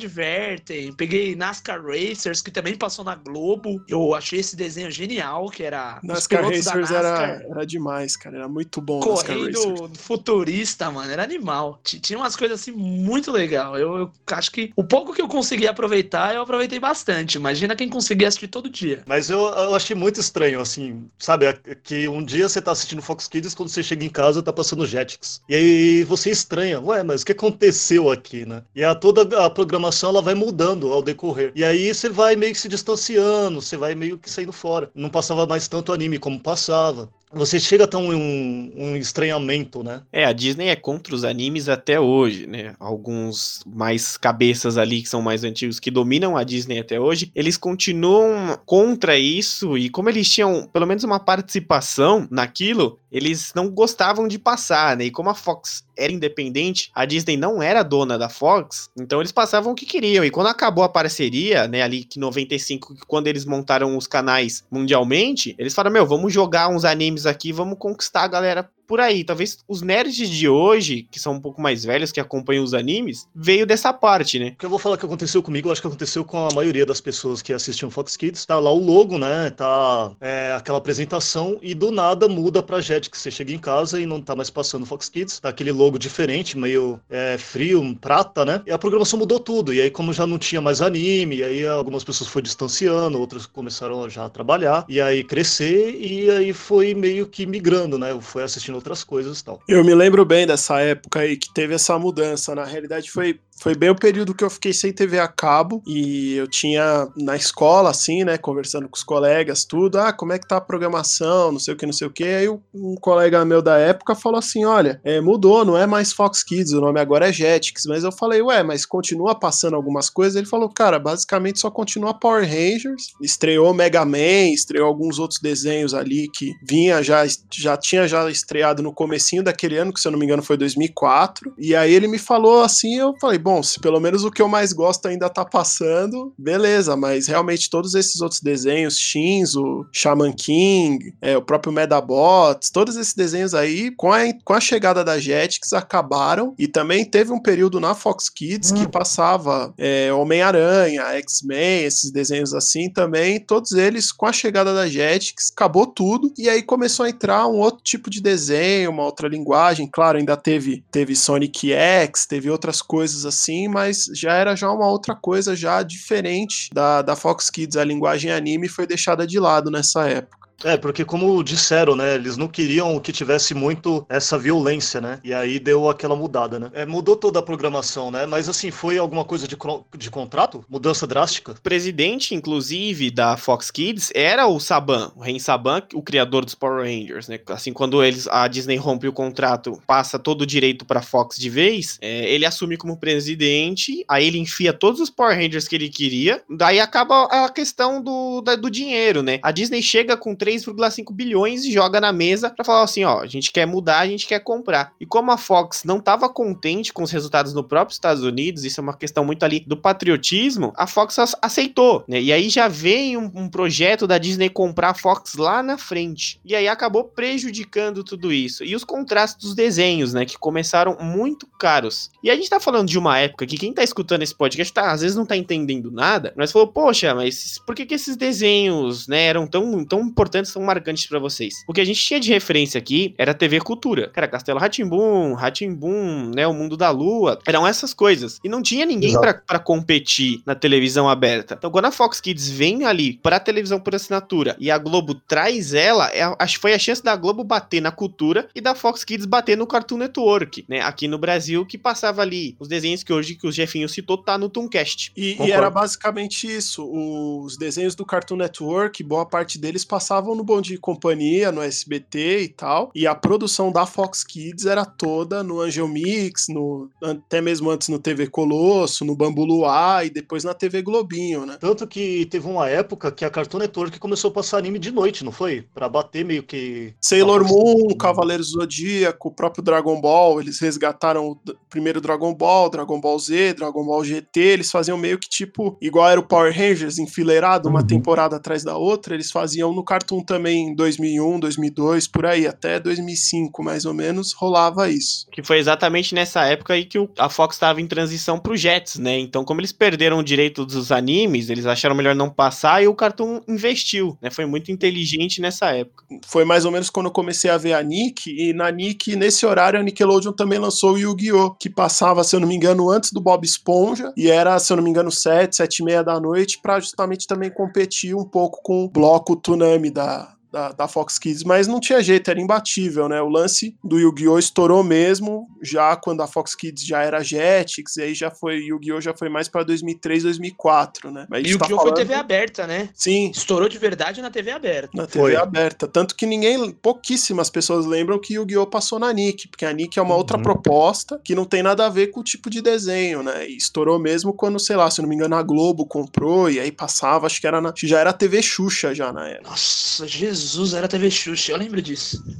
Peguei 0.95 1.35
NASCAR 1.35 1.83
Racers, 1.83 2.41
que 2.41 2.51
também 2.51 2.75
passou 2.75 3.03
na 3.03 3.15
Globo. 3.15 3.83
Eu 3.87 4.13
achei 4.13 4.39
esse 4.39 4.55
desenho 4.55 4.91
genial, 4.91 5.49
que 5.49 5.63
era. 5.63 5.99
NASCAR 6.03 6.43
Racers 6.43 6.91
era, 6.91 7.43
era 7.49 7.65
demais, 7.65 8.15
cara. 8.15 8.37
Era 8.37 8.47
muito 8.47 8.81
bom. 8.81 8.99
Correndo 8.99 9.89
futurista, 9.95 10.89
mano. 10.91 11.11
Era 11.11 11.23
animal. 11.23 11.79
Tinha 11.83 12.17
umas 12.17 12.35
coisas 12.35 12.59
assim 12.59 12.71
muito 12.71 13.31
legal. 13.31 13.77
Eu, 13.77 13.97
eu, 13.97 14.11
acho 14.31 14.51
que 14.51 14.71
o 14.75 14.83
pouco 14.83 15.13
que 15.13 15.21
eu 15.21 15.27
consegui 15.27 15.67
aproveitar, 15.67 16.35
eu 16.35 16.41
aproveitei 16.41 16.79
bastante. 16.79 17.35
Imagina 17.35 17.75
quem 17.75 17.89
conseguia 17.89 18.27
assistir 18.27 18.47
todo 18.47 18.69
dia. 18.69 19.03
Mas 19.05 19.29
eu, 19.29 19.39
eu 19.39 19.75
achei 19.75 19.95
muito 19.95 20.19
estranho, 20.19 20.59
assim, 20.59 21.07
sabe? 21.17 21.53
Que 21.83 22.07
um 22.07 22.23
dia 22.23 22.47
você 22.47 22.61
tá 22.61 22.71
assistindo 22.71 23.01
Fox 23.01 23.27
Kids, 23.27 23.53
quando 23.53 23.69
você 23.69 23.83
chega 23.83 24.05
em 24.05 24.09
casa, 24.09 24.41
tá 24.41 24.51
passando 24.53 24.85
Jetix. 24.85 25.41
E 25.47 25.55
aí 25.55 26.03
você 26.03 26.29
estranha, 26.29 26.79
ué, 26.79 27.03
mas 27.03 27.21
o 27.21 27.25
que 27.25 27.31
aconteceu 27.31 28.11
aqui, 28.11 28.45
né? 28.45 28.63
E 28.75 28.83
a, 28.83 28.95
toda 28.95 29.45
a 29.45 29.49
programação 29.49 30.09
ela 30.09 30.21
vai 30.21 30.33
mudando 30.43 30.91
ao 30.91 31.01
decorrer. 31.01 31.51
E 31.55 31.63
aí 31.63 31.93
você 31.93 32.09
vai 32.09 32.35
meio 32.35 32.53
que 32.53 32.59
se 32.59 32.67
distanciando, 32.67 33.61
você 33.61 33.77
vai 33.77 33.95
meio 33.95 34.17
que 34.17 34.29
saindo 34.29 34.51
fora. 34.51 34.91
Não 34.93 35.09
passava 35.09 35.45
mais 35.45 35.67
tanto 35.67 35.93
anime 35.93 36.19
como 36.19 36.39
passava 36.39 37.09
você 37.33 37.59
chega 37.59 37.85
a 37.85 37.87
ter 37.87 37.97
um, 37.97 38.71
um, 38.75 38.95
estranhamento, 38.95 39.83
né? 39.83 40.01
É, 40.11 40.25
a 40.25 40.31
Disney 40.31 40.67
é 40.67 40.75
contra 40.75 41.15
os 41.15 41.23
animes 41.23 41.67
até 41.67 41.99
hoje, 41.99 42.47
né? 42.47 42.75
Alguns 42.79 43.61
mais 43.65 44.17
cabeças 44.17 44.77
ali 44.77 45.01
que 45.01 45.09
são 45.09 45.21
mais 45.21 45.43
antigos 45.43 45.79
que 45.79 45.91
dominam 45.91 46.37
a 46.37 46.43
Disney 46.43 46.79
até 46.79 46.99
hoje, 46.99 47.31
eles 47.35 47.57
continuam 47.57 48.57
contra 48.65 49.17
isso 49.17 49.77
e 49.77 49.89
como 49.89 50.09
eles 50.09 50.29
tinham 50.29 50.67
pelo 50.71 50.85
menos 50.85 51.03
uma 51.03 51.19
participação 51.19 52.27
naquilo, 52.29 52.99
eles 53.11 53.51
não 53.55 53.69
gostavam 53.69 54.27
de 54.27 54.39
passar, 54.39 54.97
né? 54.97 55.05
E 55.05 55.11
como 55.11 55.29
a 55.29 55.35
Fox 55.35 55.83
era 55.95 56.11
independente, 56.11 56.91
a 56.93 57.05
Disney 57.05 57.37
não 57.37 57.61
era 57.61 57.83
dona 57.83 58.17
da 58.17 58.29
Fox, 58.29 58.89
então 58.99 59.19
eles 59.19 59.31
passavam 59.31 59.71
o 59.71 59.75
que 59.75 59.85
queriam. 59.85 60.25
E 60.25 60.31
quando 60.31 60.47
acabou 60.47 60.83
a 60.83 60.89
parceria, 60.89 61.67
né, 61.67 61.83
ali 61.83 62.03
que 62.03 62.19
95, 62.19 62.95
quando 63.07 63.27
eles 63.27 63.45
montaram 63.45 63.95
os 63.95 64.07
canais 64.07 64.63
mundialmente, 64.71 65.55
eles 65.57 65.73
falaram: 65.73 65.93
"Meu, 65.93 66.07
vamos 66.07 66.33
jogar 66.33 66.69
uns 66.69 66.85
animes 66.85 67.22
aqui, 67.25 67.51
vamos 67.51 67.77
conquistar 67.77 68.23
a 68.23 68.27
galera 68.27 68.69
por 68.87 68.99
aí. 68.99 69.23
Talvez 69.23 69.59
os 69.67 69.81
nerds 69.81 70.29
de 70.29 70.47
hoje, 70.47 71.07
que 71.09 71.19
são 71.19 71.33
um 71.33 71.39
pouco 71.39 71.61
mais 71.61 71.83
velhos, 71.83 72.11
que 72.11 72.19
acompanham 72.19 72.63
os 72.63 72.73
animes, 72.73 73.27
veio 73.33 73.65
dessa 73.65 73.93
parte, 73.93 74.39
né? 74.39 74.49
O 74.49 74.55
que 74.57 74.65
eu 74.65 74.69
vou 74.69 74.79
falar 74.79 74.97
que 74.97 75.05
aconteceu 75.05 75.41
comigo, 75.41 75.67
eu 75.67 75.71
acho 75.71 75.81
que 75.81 75.87
aconteceu 75.87 76.23
com 76.25 76.47
a 76.47 76.53
maioria 76.53 76.85
das 76.85 76.99
pessoas 76.99 77.41
que 77.41 77.53
assistiam 77.53 77.89
Fox 77.89 78.17
Kids. 78.17 78.45
Tá 78.45 78.59
lá 78.59 78.71
o 78.71 78.79
logo, 78.79 79.17
né? 79.17 79.49
Tá 79.51 80.11
é, 80.19 80.53
aquela 80.57 80.77
apresentação 80.77 81.57
e 81.61 81.73
do 81.73 81.91
nada 81.91 82.27
muda 82.27 82.61
pra 82.61 82.81
Jetix. 82.81 83.19
Você 83.19 83.31
chega 83.31 83.53
em 83.53 83.59
casa 83.59 83.99
e 83.99 84.05
não 84.05 84.21
tá 84.21 84.35
mais 84.35 84.49
passando 84.49 84.85
Fox 84.85 85.09
Kids. 85.09 85.39
Tá 85.39 85.49
aquele 85.49 85.71
logo 85.71 85.97
diferente, 85.97 86.57
meio 86.57 86.99
é, 87.09 87.37
frio, 87.37 87.95
prata, 87.99 88.43
né? 88.45 88.61
E 88.65 88.71
a 88.71 88.77
programação 88.77 89.19
mudou 89.19 89.39
tudo. 89.39 89.73
E 89.73 89.81
aí, 89.81 89.91
como 89.91 90.13
já 90.13 90.25
não 90.27 90.37
tinha 90.37 90.61
mais 90.61 90.81
anime, 90.81 91.43
aí 91.43 91.65
algumas 91.65 92.03
pessoas 92.03 92.29
foram 92.29 92.43
distanciando, 92.43 93.19
outras 93.19 93.45
começaram 93.45 94.09
já 94.09 94.25
a 94.25 94.29
trabalhar, 94.29 94.85
e 94.89 94.99
aí 94.99 95.23
crescer, 95.23 95.95
e 95.99 96.29
aí 96.29 96.53
foi 96.53 96.93
meio 96.93 97.27
que 97.27 97.45
migrando, 97.45 97.97
né? 97.97 98.17
Foi 98.21 98.43
assistindo 98.43 98.72
assistindo 98.72 98.72
outras 98.75 99.03
coisas 99.03 99.39
e 99.39 99.43
tal. 99.43 99.61
Eu 99.67 99.83
me 99.83 99.93
lembro 99.93 100.25
bem 100.25 100.45
dessa 100.45 100.79
época 100.79 101.19
aí 101.19 101.37
que 101.37 101.53
teve 101.53 101.73
essa 101.73 101.97
mudança. 101.97 102.55
Na 102.55 102.65
realidade, 102.65 103.11
foi 103.11 103.39
foi 103.63 103.75
bem 103.75 103.89
o 103.89 103.95
período 103.95 104.35
que 104.35 104.43
eu 104.43 104.49
fiquei 104.49 104.73
sem 104.73 104.91
TV 104.91 105.17
a 105.19 105.27
cabo 105.27 105.81
e 105.87 106.33
eu 106.33 106.49
tinha 106.49 107.07
na 107.15 107.33
escola, 107.33 107.91
assim, 107.91 108.25
né, 108.25 108.37
conversando 108.37 108.89
com 108.89 108.97
os 108.97 109.03
colegas, 109.03 109.63
tudo, 109.63 109.97
ah, 109.99 110.11
como 110.11 110.33
é 110.33 110.37
que 110.37 110.45
tá 110.45 110.57
a 110.57 110.61
programação, 110.61 111.53
não 111.53 111.59
sei 111.59 111.73
o 111.73 111.77
que, 111.77 111.85
não 111.85 111.93
sei 111.93 112.05
o 112.05 112.11
que. 112.11 112.25
Aí 112.25 112.49
um 112.49 112.95
colega 112.99 113.45
meu 113.45 113.61
da 113.61 113.77
época 113.77 114.15
falou 114.15 114.37
assim: 114.37 114.65
olha, 114.65 114.99
é, 115.01 115.21
mudou, 115.21 115.63
não 115.63 115.77
é 115.77 115.87
mais 115.87 116.11
Fox 116.11 116.43
Kids, 116.43 116.73
o 116.73 116.81
nome 116.81 116.99
agora 116.99 117.29
é 117.29 117.31
Jetix. 117.31 117.85
Mas 117.85 118.03
eu 118.03 118.11
falei, 118.11 118.41
ué, 118.41 118.63
mas 118.63 118.85
continua 118.85 119.33
passando 119.33 119.77
algumas 119.77 120.09
coisas? 120.09 120.35
Ele 120.35 120.45
falou, 120.45 120.67
cara, 120.67 120.99
basicamente 120.99 121.61
só 121.61 121.71
continua 121.71 122.13
Power 122.13 122.43
Rangers, 122.43 123.13
estreou 123.21 123.73
Mega 123.73 124.03
Man, 124.03 124.51
estreou 124.51 124.85
alguns 124.85 125.19
outros 125.19 125.39
desenhos 125.39 125.93
ali 125.93 126.27
que 126.27 126.51
vinha 126.61 127.01
já, 127.01 127.23
já 127.49 127.77
tinha 127.77 128.09
já 128.09 128.29
estreado 128.29 128.83
no 128.83 128.93
comecinho 128.93 129.41
daquele 129.41 129.77
ano, 129.77 129.93
que 129.93 130.01
se 130.01 130.07
eu 130.09 130.11
não 130.11 130.19
me 130.19 130.25
engano 130.25 130.43
foi 130.43 130.57
2004. 130.57 131.53
E 131.57 131.73
aí 131.73 131.93
ele 131.93 132.09
me 132.09 132.17
falou 132.17 132.61
assim, 132.61 132.95
eu 132.95 133.13
falei, 133.21 133.39
bom, 133.39 133.52
se 133.61 133.79
pelo 133.79 133.99
menos 133.99 134.23
o 134.23 134.31
que 134.31 134.41
eu 134.41 134.47
mais 134.47 134.73
gosto 134.73 135.07
ainda 135.07 135.29
tá 135.29 135.43
passando, 135.43 136.33
beleza, 136.37 136.95
mas 136.95 137.27
realmente 137.27 137.69
todos 137.69 137.93
esses 137.93 138.21
outros 138.21 138.41
desenhos, 138.41 138.97
Shinzo, 138.97 139.85
Shaman 139.91 140.31
King, 140.31 141.13
é, 141.21 141.37
o 141.37 141.41
próprio 141.41 141.73
Medabots, 141.73 142.69
todos 142.69 142.95
esses 142.95 143.13
desenhos 143.13 143.53
aí, 143.53 143.91
com 143.91 144.11
a, 144.11 144.21
com 144.43 144.53
a 144.53 144.59
chegada 144.59 145.03
da 145.03 145.19
Jetix, 145.19 145.73
acabaram. 145.73 146.55
E 146.57 146.67
também 146.67 147.03
teve 147.03 147.31
um 147.31 147.41
período 147.41 147.79
na 147.79 147.93
Fox 147.93 148.29
Kids 148.29 148.71
hum. 148.71 148.75
que 148.75 148.87
passava 148.87 149.73
é, 149.77 150.11
Homem-Aranha, 150.13 151.03
X-Men, 151.17 151.83
esses 151.83 152.11
desenhos 152.11 152.53
assim 152.53 152.89
também, 152.89 153.39
todos 153.39 153.73
eles, 153.73 154.11
com 154.11 154.25
a 154.25 154.33
chegada 154.33 154.73
da 154.73 154.87
Jetix, 154.87 155.51
acabou 155.51 155.87
tudo. 155.87 156.31
E 156.37 156.49
aí 156.49 156.61
começou 156.61 157.05
a 157.05 157.09
entrar 157.09 157.47
um 157.47 157.57
outro 157.57 157.83
tipo 157.83 158.09
de 158.09 158.21
desenho, 158.21 158.91
uma 158.91 159.03
outra 159.03 159.27
linguagem. 159.27 159.89
Claro, 159.91 160.17
ainda 160.17 160.37
teve, 160.37 160.83
teve 160.91 161.15
Sonic 161.15 161.73
X, 161.73 162.25
teve 162.25 162.49
outras 162.49 162.81
coisas 162.81 163.25
assim, 163.25 163.42
mas 163.67 164.09
já 164.13 164.33
era 164.33 164.55
já 164.55 164.71
uma 164.71 164.87
outra 164.87 165.15
coisa 165.15 165.55
já 165.55 165.83
diferente 165.83 166.69
da, 166.73 167.01
da 167.01 167.15
Fox 167.15 167.49
Kids. 167.49 167.77
A 167.77 167.83
linguagem 167.83 168.31
anime 168.31 168.67
foi 168.67 168.87
deixada 168.87 169.25
de 169.25 169.39
lado 169.39 169.69
nessa 169.69 170.07
época. 170.07 170.42
É, 170.63 170.77
porque 170.77 171.03
como 171.03 171.43
disseram, 171.43 171.95
né, 171.95 172.15
eles 172.15 172.37
não 172.37 172.47
queriam 172.47 172.99
que 172.99 173.11
tivesse 173.11 173.53
muito 173.53 174.05
essa 174.09 174.37
violência, 174.37 175.01
né? 175.01 175.19
E 175.23 175.33
aí 175.33 175.59
deu 175.59 175.89
aquela 175.89 176.15
mudada, 176.15 176.59
né? 176.59 176.69
É, 176.73 176.85
mudou 176.85 177.15
toda 177.15 177.39
a 177.39 177.43
programação, 177.43 178.11
né? 178.11 178.25
Mas 178.25 178.47
assim, 178.47 178.71
foi 178.71 178.97
alguma 178.97 179.25
coisa 179.25 179.47
de, 179.47 179.57
de 179.97 180.09
contrato? 180.09 180.63
Mudança 180.69 181.05
drástica? 181.05 181.53
O 181.53 181.61
presidente, 181.61 182.33
inclusive, 182.33 183.11
da 183.11 183.35
Fox 183.37 183.71
Kids 183.71 184.11
era 184.15 184.47
o 184.47 184.59
Saban, 184.59 185.11
o 185.15 185.21
Ren 185.21 185.39
Saban, 185.39 185.83
o 185.93 186.01
criador 186.01 186.45
dos 186.45 186.55
Power 186.55 186.85
Rangers, 186.85 187.27
né? 187.27 187.39
Assim, 187.47 187.73
quando 187.73 188.03
eles, 188.03 188.27
a 188.27 188.47
Disney 188.47 188.77
rompe 188.77 189.07
o 189.07 189.13
contrato, 189.13 189.81
passa 189.85 190.17
todo 190.17 190.41
o 190.41 190.47
direito 190.47 190.85
pra 190.85 191.01
Fox 191.01 191.37
de 191.37 191.49
vez, 191.49 191.97
é, 192.01 192.31
ele 192.33 192.45
assume 192.45 192.77
como 192.77 192.97
presidente, 192.97 194.03
aí 194.07 194.27
ele 194.27 194.37
enfia 194.37 194.73
todos 194.73 194.99
os 194.99 195.09
Power 195.09 195.37
Rangers 195.37 195.67
que 195.67 195.75
ele 195.75 195.89
queria, 195.89 196.41
daí 196.49 196.79
acaba 196.79 197.25
a 197.25 197.49
questão 197.49 198.01
do, 198.01 198.41
da, 198.41 198.55
do 198.55 198.69
dinheiro, 198.69 199.21
né? 199.21 199.39
A 199.41 199.51
Disney 199.51 199.81
chega 199.81 200.15
com 200.15 200.35
3,5 200.43 201.13
bilhões 201.13 201.63
e 201.63 201.71
joga 201.71 202.01
na 202.01 202.11
mesa 202.11 202.49
para 202.49 202.65
falar 202.65 202.83
assim, 202.83 203.03
ó, 203.03 203.21
a 203.21 203.27
gente 203.27 203.51
quer 203.51 203.65
mudar, 203.65 203.99
a 203.99 204.07
gente 204.07 204.27
quer 204.27 204.39
comprar. 204.39 204.93
E 204.99 205.05
como 205.05 205.31
a 205.31 205.37
Fox 205.37 205.83
não 205.83 205.97
estava 205.97 206.27
contente 206.27 206.91
com 206.91 207.03
os 207.03 207.11
resultados 207.11 207.53
no 207.53 207.63
próprio 207.63 207.93
Estados 207.93 208.23
Unidos, 208.23 208.65
isso 208.65 208.79
é 208.79 208.83
uma 208.83 208.95
questão 208.95 209.23
muito 209.23 209.43
ali 209.43 209.61
do 209.61 209.77
patriotismo, 209.77 210.73
a 210.75 210.87
Fox 210.87 211.17
aceitou, 211.41 212.03
né? 212.07 212.21
E 212.21 212.33
aí 212.33 212.49
já 212.49 212.67
vem 212.67 213.17
um, 213.17 213.31
um 213.35 213.49
projeto 213.49 214.05
da 214.05 214.17
Disney 214.17 214.49
comprar 214.49 214.89
a 214.89 214.93
Fox 214.93 215.35
lá 215.35 215.63
na 215.63 215.77
frente. 215.77 216.39
E 216.43 216.55
aí 216.55 216.67
acabou 216.67 217.03
prejudicando 217.03 218.03
tudo 218.03 218.31
isso. 218.31 218.63
E 218.63 218.75
os 218.75 218.83
contrastes 218.83 219.45
dos 219.45 219.55
desenhos, 219.55 220.13
né, 220.13 220.25
que 220.25 220.37
começaram 220.37 220.97
muito 220.99 221.47
caros. 221.59 222.09
E 222.23 222.29
a 222.29 222.35
gente 222.35 222.49
tá 222.49 222.59
falando 222.59 222.87
de 222.87 222.97
uma 222.97 223.17
época 223.17 223.45
que 223.45 223.57
quem 223.57 223.73
tá 223.73 223.83
escutando 223.83 224.23
esse 224.23 224.35
podcast 224.35 224.73
tá, 224.73 224.91
às 224.91 225.01
vezes 225.01 225.15
não 225.15 225.25
tá 225.25 225.35
entendendo 225.35 225.91
nada, 225.91 226.33
mas 226.35 226.51
falou, 226.51 226.67
poxa, 226.67 227.13
mas 227.13 227.59
por 227.65 227.75
que 227.75 227.85
que 227.85 227.93
esses 227.93 228.15
desenhos, 228.15 229.07
né, 229.07 229.25
eram 229.25 229.47
tão, 229.47 229.83
tão 229.85 230.01
importantes 230.01 230.32
importantes 230.33 230.51
são 230.51 230.61
marcantes 230.63 231.05
para 231.05 231.19
vocês? 231.19 231.63
O 231.67 231.73
que 231.73 231.81
a 231.81 231.85
gente 231.85 232.03
tinha 232.03 232.19
de 232.19 232.29
referência 232.29 232.77
aqui 232.77 233.13
era 233.17 233.33
TV 233.33 233.59
Cultura. 233.59 234.09
Cara, 234.09 234.27
Castelo 234.27 234.59
Ratimbum, 234.59 235.33
Ratimbum, 235.33 236.31
né, 236.35 236.47
o 236.47 236.53
Mundo 236.53 236.75
da 236.75 236.89
Lua, 236.89 237.39
eram 237.45 237.67
essas 237.67 237.93
coisas. 237.93 238.39
E 238.43 238.49
não 238.49 238.61
tinha 238.61 238.85
ninguém 238.85 239.13
para 239.19 239.59
competir 239.59 240.41
na 240.45 240.55
televisão 240.55 241.07
aberta. 241.07 241.55
Então, 241.57 241.69
quando 241.69 241.85
a 241.85 241.91
Fox 241.91 242.19
Kids 242.19 242.49
vem 242.49 242.85
ali 242.85 243.19
pra 243.21 243.39
televisão 243.39 243.79
por 243.79 243.93
assinatura 243.93 244.55
e 244.59 244.71
a 244.71 244.77
Globo 244.77 245.13
traz 245.13 245.73
ela, 245.73 246.09
é, 246.09 246.21
acho 246.39 246.55
que 246.55 246.61
foi 246.61 246.73
a 246.73 246.79
chance 246.79 247.03
da 247.03 247.15
Globo 247.15 247.43
bater 247.43 247.81
na 247.81 247.91
cultura 247.91 248.47
e 248.55 248.61
da 248.61 248.73
Fox 248.73 249.03
Kids 249.03 249.25
bater 249.25 249.55
no 249.55 249.67
Cartoon 249.67 249.97
Network, 249.97 250.65
né? 250.67 250.81
Aqui 250.81 251.07
no 251.07 251.17
Brasil, 251.17 251.65
que 251.65 251.77
passava 251.77 252.21
ali 252.21 252.55
os 252.59 252.67
desenhos 252.67 253.03
que 253.03 253.13
hoje 253.13 253.35
que 253.35 253.45
o 253.45 253.51
Jefinho 253.51 253.87
citou, 253.87 254.17
tá 254.17 254.37
no 254.37 254.49
Tooncast. 254.49 255.11
E, 255.15 255.37
e 255.39 255.51
era 255.51 255.69
basicamente 255.69 256.47
isso. 256.47 256.83
Os 256.83 257.57
desenhos 257.57 257.95
do 257.95 258.05
Cartoon 258.05 258.37
Network, 258.37 259.03
boa 259.03 259.25
parte 259.25 259.59
deles 259.59 259.83
passava 259.83 260.22
passavam 260.23 260.35
no 260.35 260.43
Bom 260.43 260.61
Dia 260.61 260.75
e 260.75 260.79
Companhia, 260.79 261.51
no 261.51 261.61
SBT 261.61 262.43
e 262.43 262.47
tal. 262.47 262.91
E 262.95 263.05
a 263.05 263.13
produção 263.13 263.71
da 263.71 263.85
Fox 263.85 264.23
Kids 264.23 264.65
era 264.65 264.85
toda 264.85 265.43
no 265.43 265.59
Angel 265.59 265.87
Mix, 265.87 266.47
no, 266.47 266.89
até 267.03 267.41
mesmo 267.41 267.69
antes 267.69 267.89
no 267.89 267.99
TV 267.99 268.27
Colosso, 268.27 269.03
no 269.03 269.15
Bambu 269.15 269.43
Luar 269.43 270.05
e 270.05 270.09
depois 270.09 270.43
na 270.45 270.53
TV 270.53 270.81
Globinho, 270.81 271.45
né? 271.45 271.57
Tanto 271.59 271.85
que 271.85 272.25
teve 272.27 272.47
uma 272.47 272.69
época 272.69 273.11
que 273.11 273.25
a 273.25 273.29
Cartoon 273.29 273.59
Network 273.59 273.99
começou 273.99 274.29
a 274.31 274.33
passar 274.33 274.57
anime 274.57 274.79
de 274.79 274.91
noite, 274.91 275.25
não 275.25 275.31
foi? 275.31 275.65
Pra 275.73 275.89
bater 275.89 276.23
meio 276.23 276.43
que. 276.43 276.93
Sailor 277.01 277.43
Moon, 277.45 277.95
Cavaleiros 277.97 278.51
do 278.53 278.59
Zodíaco, 278.61 279.27
o 279.27 279.31
próprio 279.31 279.63
Dragon 279.63 279.99
Ball, 279.99 280.39
eles 280.39 280.59
resgataram 280.59 281.31
o 281.31 281.37
primeiro 281.69 281.99
Dragon 281.99 282.33
Ball, 282.33 282.69
Dragon 282.69 282.99
Ball 282.99 283.19
Z, 283.19 283.53
Dragon 283.55 283.83
Ball 283.85 284.03
GT, 284.03 284.39
eles 284.39 284.71
faziam 284.71 284.97
meio 284.97 285.19
que 285.19 285.27
tipo, 285.27 285.77
igual 285.81 286.07
era 286.09 286.19
o 286.19 286.23
Power 286.23 286.55
Rangers, 286.55 286.97
enfileirado, 286.97 287.67
uma 287.67 287.81
Uhum. 287.81 287.87
temporada 287.87 288.35
atrás 288.37 288.63
da 288.63 288.77
outra, 288.77 289.13
eles 289.15 289.31
faziam 289.31 289.73
no 289.73 289.83
Cartoon 289.83 290.12
também 290.21 290.69
em 290.69 290.75
2001, 290.75 291.39
2002, 291.39 292.07
por 292.07 292.25
aí, 292.25 292.45
até 292.45 292.79
2005 292.79 293.63
mais 293.63 293.85
ou 293.85 293.93
menos, 293.93 294.33
rolava 294.33 294.89
isso. 294.89 295.27
Que 295.31 295.41
foi 295.41 295.57
exatamente 295.57 296.13
nessa 296.13 296.43
época 296.45 296.73
aí 296.73 296.85
que 296.85 296.97
a 297.17 297.29
Fox 297.29 297.55
estava 297.55 297.81
em 297.81 297.87
transição 297.87 298.37
pro 298.37 298.57
Jets, 298.57 298.97
né? 298.97 299.17
Então, 299.19 299.43
como 299.43 299.61
eles 299.61 299.71
perderam 299.71 300.19
o 300.19 300.23
direito 300.23 300.65
dos 300.65 300.91
animes, 300.91 301.49
eles 301.49 301.65
acharam 301.65 301.95
melhor 301.95 302.15
não 302.15 302.29
passar 302.29 302.83
e 302.83 302.87
o 302.87 302.95
Cartoon 302.95 303.41
investiu, 303.47 304.17
né? 304.21 304.29
Foi 304.29 304.45
muito 304.45 304.71
inteligente 304.71 305.41
nessa 305.41 305.71
época. 305.71 306.03
Foi 306.25 306.45
mais 306.45 306.65
ou 306.65 306.71
menos 306.71 306.89
quando 306.89 307.07
eu 307.07 307.11
comecei 307.11 307.49
a 307.49 307.57
ver 307.57 307.73
a 307.73 307.81
Nick, 307.81 308.29
e 308.29 308.53
na 308.53 308.69
Nick, 308.71 309.15
nesse 309.15 309.45
horário, 309.45 309.79
a 309.79 309.83
Nickelodeon 309.83 310.33
também 310.33 310.59
lançou 310.59 310.93
o 310.93 310.97
Yu-Gi-Oh! 310.97 311.51
que 311.51 311.69
passava, 311.69 312.23
se 312.23 312.35
eu 312.35 312.39
não 312.39 312.47
me 312.47 312.55
engano, 312.55 312.89
antes 312.89 313.11
do 313.11 313.21
Bob 313.21 313.45
Esponja, 313.45 314.11
e 314.17 314.29
era, 314.29 314.57
se 314.59 314.71
eu 314.71 314.77
não 314.77 314.83
me 314.83 314.89
engano, 314.89 315.11
7, 315.11 315.55
7 315.55 315.77
e 315.79 315.85
meia 315.85 316.03
da 316.03 316.19
noite, 316.19 316.59
pra 316.61 316.79
justamente 316.79 317.27
também 317.27 317.49
competir 317.49 318.15
um 318.15 318.23
pouco 318.23 318.61
com 318.61 318.83
o 318.83 318.89
bloco 318.89 319.35
Tsunami 319.35 319.89
da, 319.89 320.02
uh, 320.03 320.25
da, 320.53 320.69
da 320.71 320.87
Fox 320.87 321.17
Kids, 321.17 321.43
mas 321.43 321.67
não 321.67 321.79
tinha 321.79 321.99
jeito, 322.03 322.29
era 322.29 322.39
imbatível, 322.39 323.09
né? 323.09 323.19
O 323.19 323.27
lance 323.27 323.75
do 323.83 323.99
Yu-Gi-Oh! 323.99 324.37
estourou 324.37 324.83
mesmo, 324.83 325.47
já 325.63 325.95
quando 325.95 326.21
a 326.21 326.27
Fox 326.27 326.53
Kids 326.53 326.85
já 326.85 327.01
era 327.01 327.23
Jetix, 327.23 327.97
e 327.97 328.03
aí 328.03 328.13
já 328.13 328.29
foi, 328.29 328.57
Yu-Gi-Oh! 328.57 329.01
já 329.01 329.15
foi 329.15 329.29
mais 329.29 329.47
pra 329.49 329.63
2003, 329.63 330.21
2004, 330.21 331.09
né? 331.11 331.25
Mas 331.27 331.49
E 331.49 331.55
o 331.55 331.57
tá 331.57 331.65
Guiô 331.65 331.77
foi 331.77 331.85
falando- 331.89 331.97
TV 331.97 332.13
aberta, 332.13 332.67
né? 332.67 332.89
Sim, 332.93 333.31
Estourou 333.31 333.67
de 333.67 333.79
verdade 333.79 334.21
na 334.21 334.29
TV 334.29 334.51
aberta. 334.51 334.91
na 334.95 335.07
TV 335.07 335.19
Foi. 335.19 335.35
aberta. 335.35 335.87
Tanto 335.87 336.15
que 336.15 336.27
ninguém, 336.27 336.69
pouquíssimas 336.71 337.49
pessoas 337.49 337.87
lembram 337.87 338.19
que 338.21 338.35
Yu-Gi-Oh! 338.35 338.67
passou 338.67 338.99
na 338.99 339.11
Nick, 339.11 339.47
porque 339.47 339.65
a 339.65 339.73
Nick 339.73 339.97
é 339.97 340.01
uma 340.03 340.15
outra 340.15 340.37
Uhum. 340.37 340.43
proposta 340.43 341.19
que 341.23 341.33
não 341.33 341.45
tem 341.45 341.63
nada 341.63 341.87
a 341.87 341.89
ver 341.89 342.07
com 342.11 342.19
o 342.19 342.23
tipo 342.23 342.47
de 342.49 342.61
desenho, 342.61 343.23
né? 343.23 343.47
E 343.49 343.57
estourou 343.57 343.97
mesmo 343.97 344.31
quando, 344.33 344.59
sei 344.59 344.75
lá, 344.75 344.91
se 344.91 345.01
eu 345.01 345.03
não 345.03 345.09
me 345.09 345.15
engano, 345.15 345.35
a 345.35 345.41
Globo 345.41 345.85
comprou 345.87 346.47
e 346.49 346.59
aí 346.59 346.71
passava, 346.71 347.25
acho 347.25 347.41
que 347.41 347.47
era 347.47 347.59
na, 347.59 347.73
já 347.75 347.99
era 347.99 348.11
a 348.11 348.13
TV 348.13 348.39
Xuxa 348.43 348.93
já 348.93 349.11
na 349.11 349.27
época. 349.29 349.49
Nossa, 349.49 350.07
Jesus, 350.07 350.42
era 350.75 350.87
TV 350.87 351.09
Xuxa, 351.09 351.51
eu 351.51 351.57
lembro 351.57 351.81
disso. 351.81 352.23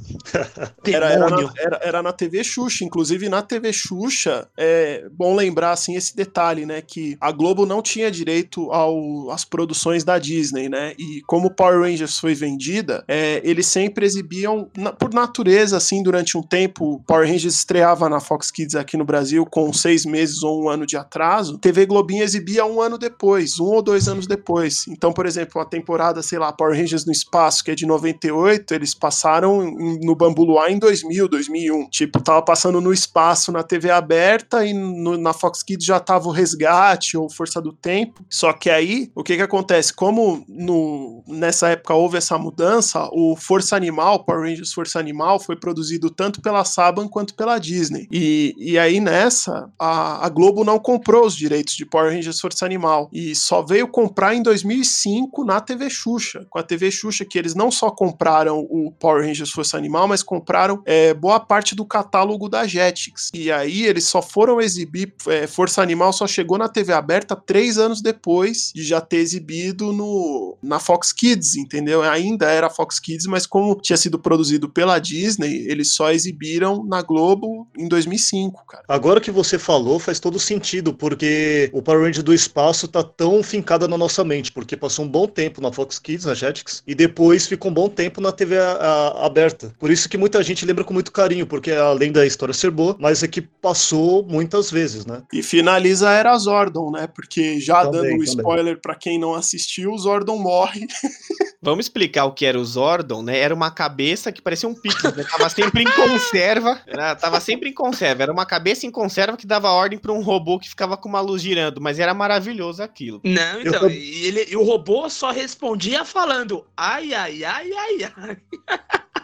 Era, 0.86 1.10
era, 1.10 1.30
na, 1.30 1.52
era, 1.58 1.80
era 1.82 2.02
na 2.02 2.12
TV 2.12 2.42
Xuxa, 2.44 2.84
inclusive 2.84 3.28
na 3.28 3.40
TV 3.42 3.72
Xuxa, 3.72 4.46
é 4.56 5.06
bom 5.12 5.34
lembrar 5.34 5.72
assim 5.72 5.96
esse 5.96 6.14
detalhe, 6.14 6.66
né, 6.66 6.82
que 6.82 7.16
a 7.20 7.32
Globo 7.32 7.64
não 7.64 7.80
tinha 7.80 8.10
direito 8.10 8.70
ao, 8.70 9.30
às 9.30 9.44
produções 9.44 10.04
da 10.04 10.18
Disney, 10.18 10.68
né, 10.68 10.94
e 10.98 11.22
como 11.26 11.50
Power 11.50 11.80
Rangers 11.80 12.18
foi 12.18 12.34
vendida, 12.34 13.04
é, 13.08 13.40
eles 13.44 13.66
sempre 13.66 14.04
exibiam, 14.04 14.68
na- 14.76 14.92
por 14.92 15.12
natureza, 15.12 15.76
assim, 15.76 16.02
durante 16.02 16.36
um 16.36 16.42
tempo, 16.42 17.02
Power 17.06 17.26
Rangers 17.26 17.54
estreava 17.54 18.08
na 18.08 18.20
Fox 18.20 18.50
Kids 18.50 18.74
aqui 18.74 18.96
no 18.96 19.04
Brasil 19.04 19.46
com 19.46 19.72
seis 19.72 20.04
meses 20.04 20.42
ou 20.42 20.64
um 20.64 20.68
ano 20.68 20.86
de 20.86 20.96
atraso, 20.96 21.58
TV 21.58 21.86
Globinho 21.86 22.22
exibia 22.22 22.64
um 22.66 22.80
ano 22.80 22.98
depois, 22.98 23.58
um 23.58 23.66
ou 23.66 23.82
dois 23.82 24.08
anos 24.08 24.26
depois. 24.26 24.86
Então, 24.88 25.12
por 25.12 25.26
exemplo, 25.26 25.60
uma 25.60 25.66
temporada, 25.68 26.22
sei 26.22 26.38
lá, 26.38 26.52
Power 26.52 26.76
Rangers 26.76 27.04
no 27.06 27.12
Espaço, 27.12 27.64
que 27.64 27.70
é 27.70 27.74
de 27.74 27.86
98, 27.98 28.72
eles 28.74 28.94
passaram 28.94 29.70
no 30.02 30.14
Bambu 30.14 30.44
Luar 30.44 30.70
em 30.70 30.78
2000, 30.78 31.28
2001. 31.28 31.88
Tipo, 31.90 32.22
tava 32.22 32.42
passando 32.42 32.80
no 32.80 32.92
espaço 32.92 33.52
na 33.52 33.62
TV 33.62 33.90
aberta 33.90 34.64
e 34.64 34.72
no- 34.72 35.16
na 35.16 35.32
Fox 35.32 35.62
Kids 35.62 35.86
já 35.86 36.00
tava 36.00 36.28
o 36.28 36.32
Resgate 36.32 37.16
ou 37.16 37.30
Força 37.30 37.60
do 37.60 37.72
Tempo. 37.72 38.24
Só 38.28 38.52
que 38.52 38.70
aí, 38.70 39.10
o 39.14 39.22
que 39.22 39.36
que 39.36 39.42
acontece? 39.42 39.92
Como 39.92 40.44
no, 40.48 41.22
nessa 41.26 41.68
época 41.68 41.94
houve 41.94 42.16
essa 42.18 42.36
mudança, 42.38 43.08
o 43.12 43.36
Força 43.36 43.76
Animal, 43.76 44.24
Power 44.24 44.42
Rangers 44.48 44.72
Força 44.72 44.98
Animal, 44.98 45.38
foi 45.38 45.56
produzido 45.56 46.10
tanto 46.10 46.40
pela 46.40 46.64
Saban 46.64 47.08
quanto 47.08 47.34
pela 47.34 47.58
Disney. 47.58 48.06
E, 48.10 48.54
e 48.58 48.78
aí 48.78 49.00
nessa, 49.00 49.70
a, 49.78 50.24
a 50.24 50.28
Globo 50.28 50.64
não 50.64 50.78
comprou 50.78 51.26
os 51.26 51.36
direitos 51.36 51.74
de 51.74 51.86
Power 51.86 52.12
Rangers 52.12 52.40
Força 52.40 52.64
Animal 52.64 53.08
e 53.12 53.34
só 53.34 53.62
veio 53.62 53.86
comprar 53.88 54.34
em 54.34 54.42
2005 54.42 55.44
na 55.44 55.60
TV 55.60 55.88
Xuxa. 55.90 56.46
Com 56.50 56.58
a 56.58 56.62
TV 56.62 56.90
Xuxa, 56.90 57.24
que 57.24 57.38
eles 57.38 57.54
não 57.54 57.70
só 57.70 57.83
compraram 57.90 58.60
o 58.70 58.92
Power 58.92 59.24
Rangers 59.24 59.50
Força 59.50 59.76
Animal, 59.76 60.08
mas 60.08 60.22
compraram 60.22 60.82
é, 60.84 61.14
boa 61.14 61.40
parte 61.40 61.74
do 61.74 61.84
catálogo 61.84 62.48
da 62.48 62.66
Jetix. 62.66 63.30
E 63.34 63.50
aí 63.50 63.84
eles 63.84 64.04
só 64.04 64.20
foram 64.20 64.60
exibir 64.60 65.14
é, 65.28 65.46
Força 65.46 65.82
Animal, 65.82 66.12
só 66.12 66.26
chegou 66.26 66.58
na 66.58 66.68
TV 66.68 66.92
aberta 66.92 67.36
três 67.36 67.78
anos 67.78 68.00
depois 68.00 68.72
de 68.74 68.82
já 68.82 69.00
ter 69.00 69.18
exibido 69.18 69.92
no, 69.92 70.56
na 70.62 70.78
Fox 70.78 71.12
Kids, 71.12 71.56
entendeu? 71.56 72.02
Ainda 72.02 72.46
era 72.46 72.70
Fox 72.70 72.98
Kids, 72.98 73.26
mas 73.26 73.46
como 73.46 73.74
tinha 73.80 73.96
sido 73.96 74.18
produzido 74.18 74.68
pela 74.68 74.98
Disney, 74.98 75.66
eles 75.68 75.94
só 75.94 76.10
exibiram 76.10 76.84
na 76.84 77.02
Globo 77.02 77.68
em 77.76 77.88
2005, 77.88 78.66
cara. 78.66 78.84
Agora 78.88 79.20
que 79.20 79.30
você 79.30 79.58
falou, 79.58 79.98
faz 79.98 80.18
todo 80.20 80.38
sentido, 80.38 80.94
porque 80.94 81.70
o 81.72 81.82
Power 81.82 82.02
Ranger 82.02 82.22
do 82.22 82.34
espaço 82.34 82.88
tá 82.88 83.02
tão 83.02 83.42
fincado 83.42 83.88
na 83.88 83.98
nossa 83.98 84.24
mente, 84.24 84.52
porque 84.52 84.76
passou 84.76 85.04
um 85.04 85.08
bom 85.08 85.26
tempo 85.26 85.60
na 85.60 85.72
Fox 85.72 85.98
Kids, 85.98 86.26
na 86.26 86.34
Jetix, 86.34 86.82
e 86.86 86.94
depois 86.94 87.46
ficou 87.46 87.70
bom 87.74 87.88
tempo 87.88 88.20
na 88.20 88.32
TV 88.32 88.56
a- 88.58 88.72
a- 88.72 89.26
aberta. 89.26 89.74
Por 89.78 89.90
isso 89.90 90.08
que 90.08 90.16
muita 90.16 90.42
gente 90.42 90.64
lembra 90.64 90.84
com 90.84 90.94
muito 90.94 91.10
carinho, 91.12 91.46
porque 91.46 91.72
além 91.72 92.12
da 92.12 92.24
história 92.24 92.54
ser 92.54 92.70
boa, 92.70 92.96
mas 92.98 93.22
é 93.22 93.28
que 93.28 93.40
passou 93.42 94.24
muitas 94.24 94.70
vezes, 94.70 95.04
né? 95.04 95.22
E 95.32 95.42
finaliza 95.42 96.08
a 96.08 96.12
Era 96.12 96.38
Zordon, 96.38 96.90
né? 96.92 97.06
Porque 97.06 97.60
já 97.60 97.82
Também, 97.84 98.00
dando 98.00 98.10
também. 98.10 98.22
spoiler 98.24 98.80
pra 98.80 98.94
quem 98.94 99.18
não 99.18 99.34
assistiu, 99.34 99.92
o 99.92 99.98
Zordon 99.98 100.38
morre. 100.38 100.86
Vamos 101.60 101.86
explicar 101.86 102.26
o 102.26 102.32
que 102.32 102.44
era 102.44 102.58
o 102.60 102.64
Zordon, 102.64 103.22
né? 103.22 103.38
Era 103.38 103.54
uma 103.54 103.70
cabeça 103.70 104.30
que 104.30 104.42
parecia 104.42 104.68
um 104.68 104.74
picles, 104.74 105.16
né? 105.16 105.24
Tava 105.24 105.48
sempre 105.48 105.82
em 105.82 105.90
conserva. 105.90 106.78
Era, 106.86 107.14
tava 107.16 107.40
sempre 107.40 107.70
em 107.70 107.72
conserva. 107.72 108.22
Era 108.22 108.32
uma 108.32 108.44
cabeça 108.44 108.84
em 108.86 108.90
conserva 108.90 109.34
que 109.34 109.46
dava 109.46 109.70
ordem 109.70 109.98
pra 109.98 110.12
um 110.12 110.20
robô 110.20 110.58
que 110.58 110.68
ficava 110.68 110.94
com 110.94 111.08
uma 111.08 111.22
luz 111.22 111.40
girando. 111.40 111.80
Mas 111.80 111.98
era 111.98 112.12
maravilhoso 112.12 112.82
aquilo. 112.82 113.18
Não, 113.24 113.60
Eu 113.60 113.68
então, 113.68 113.80
tô- 113.80 113.88
e, 113.88 114.26
ele, 114.26 114.46
e 114.50 114.56
o 114.56 114.62
robô 114.62 115.08
só 115.08 115.30
respondia 115.30 116.04
falando 116.04 116.66
ai, 116.76 117.14
ai, 117.14 117.42
ai, 117.42 117.53
ai, 117.54 117.70
ai. 117.72 118.02
E 118.02 118.08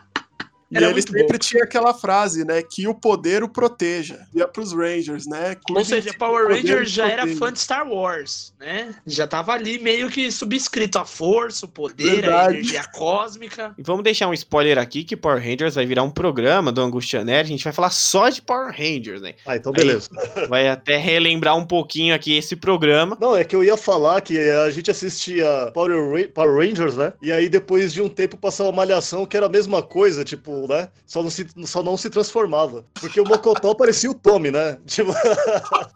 Era 0.72 0.86
ele 0.86 0.92
muito 0.94 1.12
sempre 1.12 1.32
bom. 1.32 1.38
tinha 1.38 1.64
aquela 1.64 1.92
frase, 1.92 2.44
né? 2.44 2.62
Que 2.62 2.86
o 2.86 2.94
poder 2.94 3.42
o 3.42 3.48
proteja. 3.48 4.20
Ia 4.34 4.46
pros 4.46 4.72
Rangers, 4.72 5.26
né? 5.26 5.56
Ou 5.68 5.74
Cuidem 5.76 5.84
seja, 5.84 6.14
Power 6.14 6.44
o 6.44 6.48
poder 6.48 6.60
Ranger 6.60 6.82
o 6.82 6.84
já 6.84 7.08
era 7.08 7.26
fã 7.26 7.52
de 7.52 7.58
Star 7.58 7.88
Wars, 7.88 8.52
né? 8.60 8.94
Já 9.06 9.26
tava 9.26 9.52
ali 9.52 9.78
meio 9.78 10.08
que 10.08 10.30
subscrito 10.30 10.98
a 10.98 11.04
força, 11.04 11.66
o 11.66 11.68
poder, 11.68 12.08
a 12.08 12.14
Verdade. 12.14 12.54
energia 12.58 12.84
cósmica. 12.84 13.74
E 13.76 13.82
vamos 13.82 14.04
deixar 14.04 14.28
um 14.28 14.34
spoiler 14.34 14.78
aqui 14.78 15.02
que 15.04 15.16
Power 15.16 15.42
Rangers 15.42 15.74
vai 15.74 15.86
virar 15.86 16.02
um 16.02 16.10
programa 16.10 16.70
do 16.70 16.80
Angustia 16.80 17.24
Nerd. 17.24 17.46
A 17.46 17.50
gente 17.50 17.64
vai 17.64 17.72
falar 17.72 17.90
só 17.90 18.28
de 18.28 18.40
Power 18.40 18.68
Rangers, 18.70 19.20
né? 19.22 19.34
Ah, 19.44 19.56
então 19.56 19.72
beleza. 19.72 20.08
Vai 20.48 20.68
até 20.68 20.96
relembrar 20.96 21.56
um 21.56 21.66
pouquinho 21.66 22.14
aqui 22.14 22.36
esse 22.36 22.54
programa. 22.54 23.16
Não, 23.20 23.36
é 23.36 23.42
que 23.44 23.56
eu 23.56 23.64
ia 23.64 23.76
falar 23.76 24.20
que 24.20 24.38
a 24.38 24.70
gente 24.70 24.90
assistia 24.90 25.70
Power, 25.74 26.12
Ra- 26.12 26.28
Power 26.32 26.56
Rangers, 26.68 26.96
né? 26.96 27.12
E 27.20 27.32
aí 27.32 27.48
depois 27.48 27.92
de 27.92 28.00
um 28.00 28.08
tempo 28.08 28.36
passava 28.36 28.70
Malhação, 28.70 29.26
que 29.26 29.36
era 29.36 29.46
a 29.46 29.48
mesma 29.50 29.82
coisa, 29.82 30.24
tipo, 30.24 30.59
né? 30.66 30.88
Só 31.06 31.22
não 31.22 31.30
se, 31.30 31.46
só 31.64 31.82
não 31.82 31.96
se 31.96 32.10
transformava. 32.10 32.84
Porque 32.94 33.20
o 33.20 33.24
Mocotó 33.24 33.74
parecia 33.74 34.10
o 34.10 34.14
Tommy, 34.14 34.50
né? 34.50 34.78
Tipo, 34.86 35.12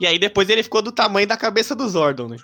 E 0.01 0.07
aí 0.07 0.19
depois 0.19 0.49
ele 0.49 0.63
ficou 0.63 0.83
do 0.83 0.93
tamanho 0.93 1.27
da 1.27 1.37
cabeça 1.37 1.75
do 1.75 1.89
Zordon, 1.89 2.29
né? 2.29 2.37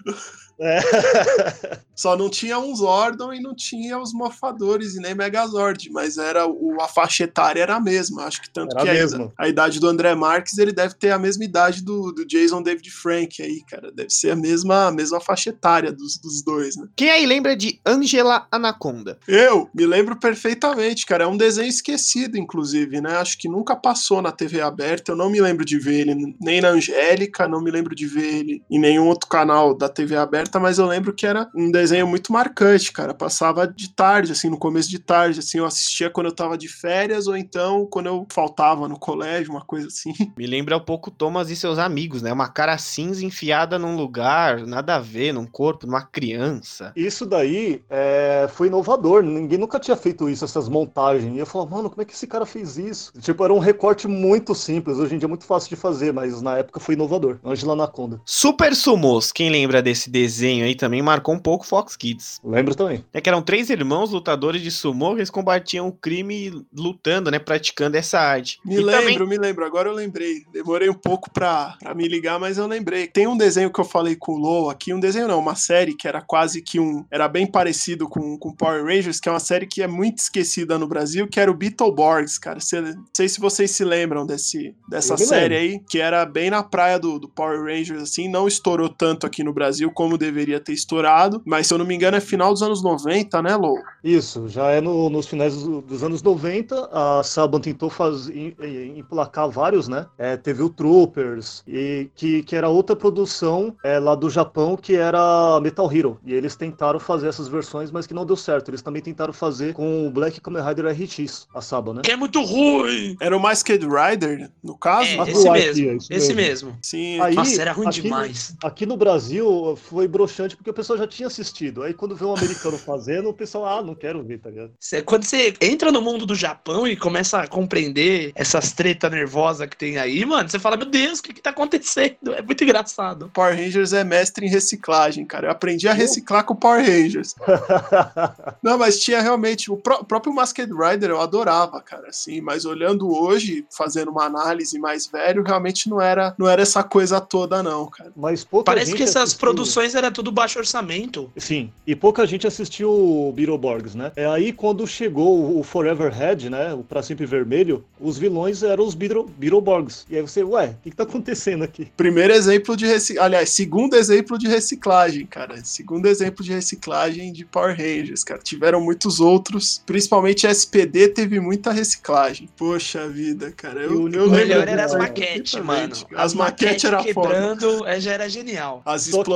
É. 0.60 0.80
Só 2.00 2.16
não 2.16 2.30
tinha 2.30 2.58
um 2.58 2.74
Zordon 2.74 3.30
e 3.34 3.40
não 3.40 3.54
tinha 3.54 3.98
os 3.98 4.14
morfadores 4.14 4.94
e 4.94 5.00
nem 5.00 5.14
Megazord, 5.14 5.90
mas 5.90 6.16
era 6.16 6.46
o, 6.46 6.80
a 6.80 6.88
faixa 6.88 7.24
etária 7.24 7.60
era 7.60 7.76
a 7.76 7.80
mesma. 7.80 8.24
Acho 8.24 8.40
que 8.40 8.48
tanto 8.48 8.74
Era 8.74 8.84
que 8.84 8.88
a 8.88 8.92
a, 8.92 8.94
mesma. 8.94 9.32
a 9.36 9.48
idade 9.48 9.78
do 9.78 9.86
André 9.86 10.14
Marques 10.14 10.56
ele 10.56 10.72
deve 10.72 10.94
ter 10.94 11.10
a 11.10 11.18
mesma 11.18 11.44
idade 11.44 11.82
do, 11.82 12.10
do 12.10 12.26
Jason 12.26 12.62
David 12.62 12.90
Frank 12.90 13.42
aí, 13.42 13.62
cara. 13.68 13.92
Deve 13.92 14.08
ser 14.08 14.30
a 14.30 14.36
mesma, 14.36 14.86
a 14.86 14.90
mesma 14.90 15.20
faixa 15.20 15.50
etária 15.50 15.92
dos, 15.92 16.16
dos 16.16 16.42
dois, 16.42 16.74
né? 16.74 16.88
Quem 16.96 17.10
aí 17.10 17.26
lembra 17.26 17.54
de 17.54 17.78
Angela 17.84 18.46
Anaconda? 18.50 19.18
Eu 19.28 19.68
me 19.74 19.84
lembro 19.84 20.16
perfeitamente, 20.16 21.04
cara. 21.04 21.24
É 21.24 21.26
um 21.26 21.36
desenho 21.36 21.68
esquecido, 21.68 22.38
inclusive, 22.38 22.98
né? 23.02 23.16
Acho 23.16 23.36
que 23.36 23.46
nunca 23.46 23.76
passou 23.76 24.22
na 24.22 24.32
TV 24.32 24.62
aberta. 24.62 25.12
Eu 25.12 25.16
não 25.16 25.28
me 25.28 25.40
lembro 25.40 25.66
de 25.66 25.78
ver 25.78 26.08
ele 26.08 26.34
nem 26.40 26.62
na 26.62 26.68
Angélica, 26.68 27.46
não 27.46 27.60
me 27.60 27.70
lembro 27.70 27.94
de 27.94 28.06
ver 28.06 28.36
ele 28.36 28.62
em 28.70 28.78
nenhum 28.78 29.06
outro 29.06 29.28
canal 29.28 29.76
da 29.76 29.88
TV 29.88 30.16
aberta. 30.16 30.49
Certa, 30.50 30.58
mas 30.58 30.78
eu 30.78 30.86
lembro 30.86 31.12
que 31.12 31.24
era 31.24 31.48
um 31.54 31.70
desenho 31.70 32.06
muito 32.06 32.32
marcante, 32.32 32.92
cara. 32.92 33.14
Passava 33.14 33.66
de 33.66 33.94
tarde, 33.94 34.32
assim, 34.32 34.50
no 34.50 34.58
começo 34.58 34.90
de 34.90 34.98
tarde, 34.98 35.38
assim, 35.38 35.58
eu 35.58 35.64
assistia 35.64 36.10
quando 36.10 36.26
eu 36.26 36.34
tava 36.34 36.58
de 36.58 36.68
férias 36.68 37.28
ou 37.28 37.36
então 37.36 37.86
quando 37.86 38.06
eu 38.06 38.26
faltava 38.30 38.88
no 38.88 38.98
colégio, 38.98 39.52
uma 39.52 39.64
coisa 39.64 39.86
assim. 39.86 40.12
Me 40.36 40.46
lembra 40.46 40.76
um 40.76 40.84
pouco 40.84 41.10
Thomas 41.10 41.48
e 41.50 41.56
seus 41.56 41.78
amigos, 41.78 42.20
né? 42.20 42.32
Uma 42.32 42.48
cara 42.48 42.76
cinza 42.76 43.24
enfiada 43.24 43.78
num 43.78 43.96
lugar, 43.96 44.66
nada 44.66 44.96
a 44.96 44.98
ver, 44.98 45.32
num 45.32 45.46
corpo, 45.46 45.86
numa 45.86 46.02
criança. 46.02 46.92
Isso 46.96 47.24
daí 47.24 47.82
é, 47.88 48.48
foi 48.52 48.66
inovador, 48.66 49.22
ninguém 49.22 49.58
nunca 49.58 49.78
tinha 49.78 49.96
feito 49.96 50.28
isso, 50.28 50.44
essas 50.44 50.68
montagens. 50.68 51.34
E 51.34 51.38
eu 51.38 51.46
falava, 51.46 51.76
mano, 51.76 51.90
como 51.90 52.02
é 52.02 52.04
que 52.04 52.12
esse 52.12 52.26
cara 52.26 52.44
fez 52.44 52.76
isso? 52.76 53.12
Tipo, 53.20 53.44
era 53.44 53.54
um 53.54 53.58
recorte 53.58 54.08
muito 54.08 54.54
simples, 54.54 54.98
hoje 54.98 55.14
em 55.14 55.18
dia 55.18 55.26
é 55.26 55.28
muito 55.28 55.44
fácil 55.44 55.68
de 55.68 55.76
fazer, 55.76 56.12
mas 56.12 56.42
na 56.42 56.58
época 56.58 56.80
foi 56.80 56.94
inovador. 56.94 57.38
Angela 57.44 57.74
Anaconda. 57.74 58.20
Super 58.24 58.74
Sumos, 58.74 59.30
quem 59.30 59.50
lembra 59.50 59.82
desse 59.82 60.10
desenho 60.10 60.39
aí 60.46 60.74
também 60.74 61.02
marcou 61.02 61.34
um 61.34 61.38
pouco 61.38 61.66
Fox 61.66 61.96
Kids. 61.96 62.40
Lembro 62.44 62.74
também. 62.74 63.04
É 63.12 63.20
que 63.20 63.28
eram 63.28 63.42
três 63.42 63.70
irmãos 63.70 64.10
lutadores 64.10 64.62
de 64.62 64.70
sumô 64.70 65.10
que 65.14 65.18
eles 65.20 65.30
combatiam 65.30 65.88
o 65.88 65.92
crime 65.92 66.64
lutando, 66.76 67.30
né? 67.30 67.38
Praticando 67.38 67.96
essa 67.96 68.18
arte. 68.18 68.58
Me 68.64 68.76
E 68.76 68.78
lembro, 68.80 69.00
também- 69.18 69.28
me 69.28 69.38
lembro. 69.38 69.64
Agora 69.64 69.88
eu 69.88 69.94
lembrei. 69.94 70.44
Demorei 70.52 70.88
um 70.88 70.94
pouco 70.94 71.30
pra, 71.30 71.76
pra 71.80 71.94
me 71.94 72.06
ligar, 72.08 72.38
mas 72.38 72.58
eu 72.58 72.66
lembrei. 72.66 73.06
Tem 73.06 73.26
um 73.26 73.36
desenho 73.36 73.72
que 73.72 73.80
eu 73.80 73.84
falei 73.84 74.16
com 74.16 74.32
o 74.32 74.38
Lou 74.38 74.70
aqui, 74.70 74.92
um 74.94 75.00
desenho 75.00 75.28
não, 75.28 75.38
uma 75.38 75.54
série 75.54 75.94
que 75.94 76.06
era 76.08 76.20
quase 76.20 76.62
que 76.62 76.78
um. 76.80 77.04
Era 77.10 77.28
bem 77.28 77.46
parecido 77.46 78.08
com, 78.08 78.38
com 78.38 78.52
Power 78.54 78.84
Rangers, 78.84 79.20
que 79.20 79.28
é 79.28 79.32
uma 79.32 79.40
série 79.40 79.66
que 79.66 79.82
é 79.82 79.86
muito 79.86 80.18
esquecida 80.18 80.78
no 80.78 80.86
Brasil, 80.88 81.28
que 81.28 81.38
era 81.40 81.50
o 81.50 81.54
Beetleborgs, 81.54 82.38
cara. 82.38 82.60
Cê- 82.60 82.80
Não 82.80 83.04
sei 83.14 83.28
se 83.28 83.40
vocês 83.40 83.70
se 83.70 83.84
lembram 83.84 84.26
desse, 84.26 84.74
dessa 84.88 85.16
série 85.16 85.54
lembro. 85.54 85.74
aí, 85.74 85.80
que 85.88 85.98
era 85.98 86.24
bem 86.24 86.50
na 86.50 86.62
praia 86.62 86.98
do, 86.98 87.18
do 87.18 87.28
Power 87.28 87.62
Rangers, 87.62 88.02
assim. 88.02 88.28
Não 88.28 88.46
estourou 88.48 88.88
tanto 88.88 89.26
aqui 89.26 89.42
no 89.42 89.52
Brasil 89.52 89.90
como 89.90 90.16
deveria 90.20 90.60
ter 90.60 90.72
estourado, 90.72 91.42
mas 91.44 91.66
se 91.66 91.74
eu 91.74 91.78
não 91.78 91.84
me 91.86 91.94
engano 91.94 92.16
é 92.16 92.20
final 92.20 92.52
dos 92.52 92.62
anos 92.62 92.82
90, 92.82 93.42
né, 93.42 93.56
Lou? 93.56 93.76
Isso, 94.04 94.48
já 94.48 94.68
é 94.70 94.80
no- 94.80 95.08
nos 95.10 95.26
finais 95.26 95.54
dos, 95.54 95.82
dos 95.84 96.04
anos 96.04 96.22
90, 96.22 96.88
a 96.92 97.22
Saban 97.22 97.60
tentou 97.60 97.90
faz, 97.90 98.28
em- 98.28 98.54
em- 98.62 98.98
emplacar 98.98 99.48
vários, 99.48 99.88
né? 99.88 100.06
É, 100.18 100.36
teve 100.36 100.62
o 100.62 100.68
Troopers, 100.70 101.62
e, 101.66 102.08
que, 102.14 102.42
que 102.42 102.54
era 102.54 102.68
outra 102.68 102.94
produção 102.94 103.74
é, 103.84 103.98
lá 103.98 104.14
do 104.14 104.28
Japão, 104.30 104.76
que 104.76 104.94
era 104.94 105.58
Metal 105.60 105.90
Hero. 105.92 106.18
E 106.24 106.32
eles 106.34 106.54
tentaram 106.56 107.00
fazer 107.00 107.28
essas 107.28 107.48
versões, 107.48 107.90
mas 107.90 108.06
que 108.06 108.14
não 108.14 108.26
deu 108.26 108.36
certo. 108.36 108.68
Eles 108.70 108.82
também 108.82 109.00
tentaram 109.02 109.32
fazer 109.32 109.72
com 109.74 110.06
o 110.06 110.10
Black 110.10 110.40
Kamen 110.40 110.62
Rider 110.62 110.86
RX, 110.86 111.46
a 111.54 111.60
Saban, 111.60 111.94
né? 111.94 112.02
Que 112.04 112.12
é 112.12 112.16
muito 112.16 112.42
ruim. 112.42 113.16
Era 113.20 113.36
o 113.36 113.40
Masked 113.40 113.84
Rider, 113.86 114.50
no 114.62 114.76
caso? 114.76 115.08
É, 115.10 115.16
Mas 115.16 115.28
esse 115.28 115.50
mesmo. 115.50 115.68
Arquia, 115.70 115.94
isso 115.94 116.12
Esse 116.12 116.34
mesmo. 116.34 116.68
mesmo. 116.70 116.78
Sim, 116.82 117.20
Aí, 117.20 117.34
Nossa, 117.34 117.60
era 117.60 117.72
ruim 117.72 117.86
aqui- 117.88 118.02
demais. 118.02 118.54
Aqui 118.62 118.84
no 118.86 118.96
Brasil 118.96 119.78
foi 119.88 120.06
broxante 120.10 120.56
porque 120.56 120.70
o 120.70 120.74
pessoal 120.74 120.98
já 120.98 121.06
tinha 121.06 121.26
assistido. 121.26 121.82
Aí 121.82 121.94
quando 121.94 122.16
vê 122.16 122.24
um 122.24 122.34
americano 122.36 122.76
fazendo, 122.78 123.28
o 123.28 123.34
pessoal, 123.34 123.78
ah, 123.78 123.82
não 123.82 123.94
quero 123.94 124.22
ver, 124.22 124.38
tá 124.40 124.50
ligado? 124.50 124.72
Cê- 124.80 125.02
quando 125.02 125.24
você 125.24 125.54
entra 125.60 125.90
no 125.92 126.02
mundo 126.02 126.26
do 126.26 126.34
Japão 126.34 126.86
e 126.86 126.96
começa 126.96 127.40
a 127.40 127.46
compreender 127.48 128.32
essas 128.34 128.72
tretas 128.72 129.10
nervosas 129.10 129.68
que 129.68 129.76
tem 129.76 129.98
aí, 129.98 130.24
mano, 130.24 130.48
você 130.48 130.58
fala, 130.58 130.76
meu 130.76 130.86
Deus, 130.86 131.18
o 131.18 131.22
que 131.22 131.32
que 131.32 131.40
tá 131.42 131.50
acontecendo? 131.50 132.16
É 132.40 132.42
muito 132.42 132.62
engraçado. 132.64 133.30
Power 133.34 133.54
Rangers 133.56 133.92
é 133.92 134.02
mestre 134.04 134.46
em 134.46 134.48
reciclagem, 134.48 135.24
cara. 135.24 135.46
Eu 135.46 135.50
aprendi 135.50 135.86
a 135.88 135.92
reciclar 135.92 136.44
com 136.44 136.54
o 136.54 136.56
Power 136.56 136.84
Rangers. 136.84 137.34
Não, 138.62 138.78
mas 138.78 138.98
tinha 139.00 139.20
realmente. 139.20 139.70
O 139.70 139.76
pró- 139.76 140.02
próprio 140.04 140.32
Masked 140.32 140.70
Rider 140.72 141.10
eu 141.10 141.20
adorava, 141.20 141.80
cara, 141.80 142.08
assim. 142.08 142.40
Mas 142.40 142.64
olhando 142.64 143.10
hoje, 143.12 143.64
fazendo 143.70 144.10
uma 144.10 144.24
análise 144.24 144.78
mais 144.78 145.06
velho, 145.06 145.42
realmente 145.42 145.88
não 145.88 146.00
era, 146.00 146.34
não 146.38 146.48
era 146.48 146.62
essa 146.62 146.82
coisa 146.82 147.20
toda, 147.20 147.62
não, 147.62 147.86
cara. 147.86 148.12
Mas 148.16 148.46
Parece 148.64 148.94
que 148.94 149.02
essas 149.02 149.34
produções 149.34 149.94
era 150.00 150.10
tudo 150.10 150.32
baixo 150.32 150.58
orçamento. 150.58 151.30
Sim, 151.36 151.70
e 151.86 151.94
pouca 151.94 152.26
gente 152.26 152.46
assistiu 152.46 152.90
o 152.90 153.32
Beetleborgs, 153.32 153.94
né? 153.94 154.12
É 154.16 154.26
aí 154.26 154.52
quando 154.52 154.86
chegou 154.86 155.58
o 155.58 155.62
Forever 155.62 156.12
Red, 156.12 156.48
né? 156.50 156.72
O 156.74 156.82
Pra 156.82 157.02
Sempre 157.02 157.26
Vermelho, 157.26 157.84
os 158.00 158.18
vilões 158.18 158.62
eram 158.62 158.84
os 158.86 158.94
Beetle- 158.94 159.28
Beetleborgs. 159.38 160.04
E 160.10 160.16
aí 160.16 160.22
você, 160.22 160.42
ué, 160.42 160.68
o 160.78 160.82
que, 160.82 160.90
que 160.90 160.96
tá 160.96 161.02
acontecendo 161.04 161.62
aqui? 161.64 161.88
Primeiro 161.96 162.32
exemplo 162.32 162.76
de 162.76 162.86
reciclagem. 162.86 163.24
Aliás, 163.26 163.50
segundo 163.50 163.94
exemplo 163.96 164.38
de 164.38 164.48
reciclagem, 164.48 165.26
cara. 165.26 165.62
Segundo 165.64 166.06
exemplo 166.06 166.44
de 166.44 166.52
reciclagem 166.52 167.32
de 167.32 167.44
Power 167.44 167.76
Rangers, 167.76 168.24
cara. 168.24 168.40
Tiveram 168.42 168.80
muitos 168.80 169.20
outros. 169.20 169.82
Principalmente 169.86 170.46
SPD 170.46 171.08
teve 171.08 171.38
muita 171.40 171.70
reciclagem. 171.72 172.48
Poxa 172.56 173.08
vida, 173.08 173.52
cara. 173.56 173.80
Eu, 173.82 173.90
o 173.90 173.94
eu 173.94 174.02
O 174.02 174.06
lembro 174.06 174.30
melhor 174.30 174.66
era 174.68 174.84
as 174.84 174.94
maquetes, 174.94 175.54
mano. 175.54 175.94
As 176.14 176.34
maquetes 176.34 176.84
eram 176.84 177.02
foda. 177.12 177.28
quebrando 177.28 177.86
é, 177.86 178.00
já 178.00 178.12
era 178.12 178.28
genial. 178.28 178.82
As 178.84 179.02
Só 179.02 179.22
que 179.22 179.30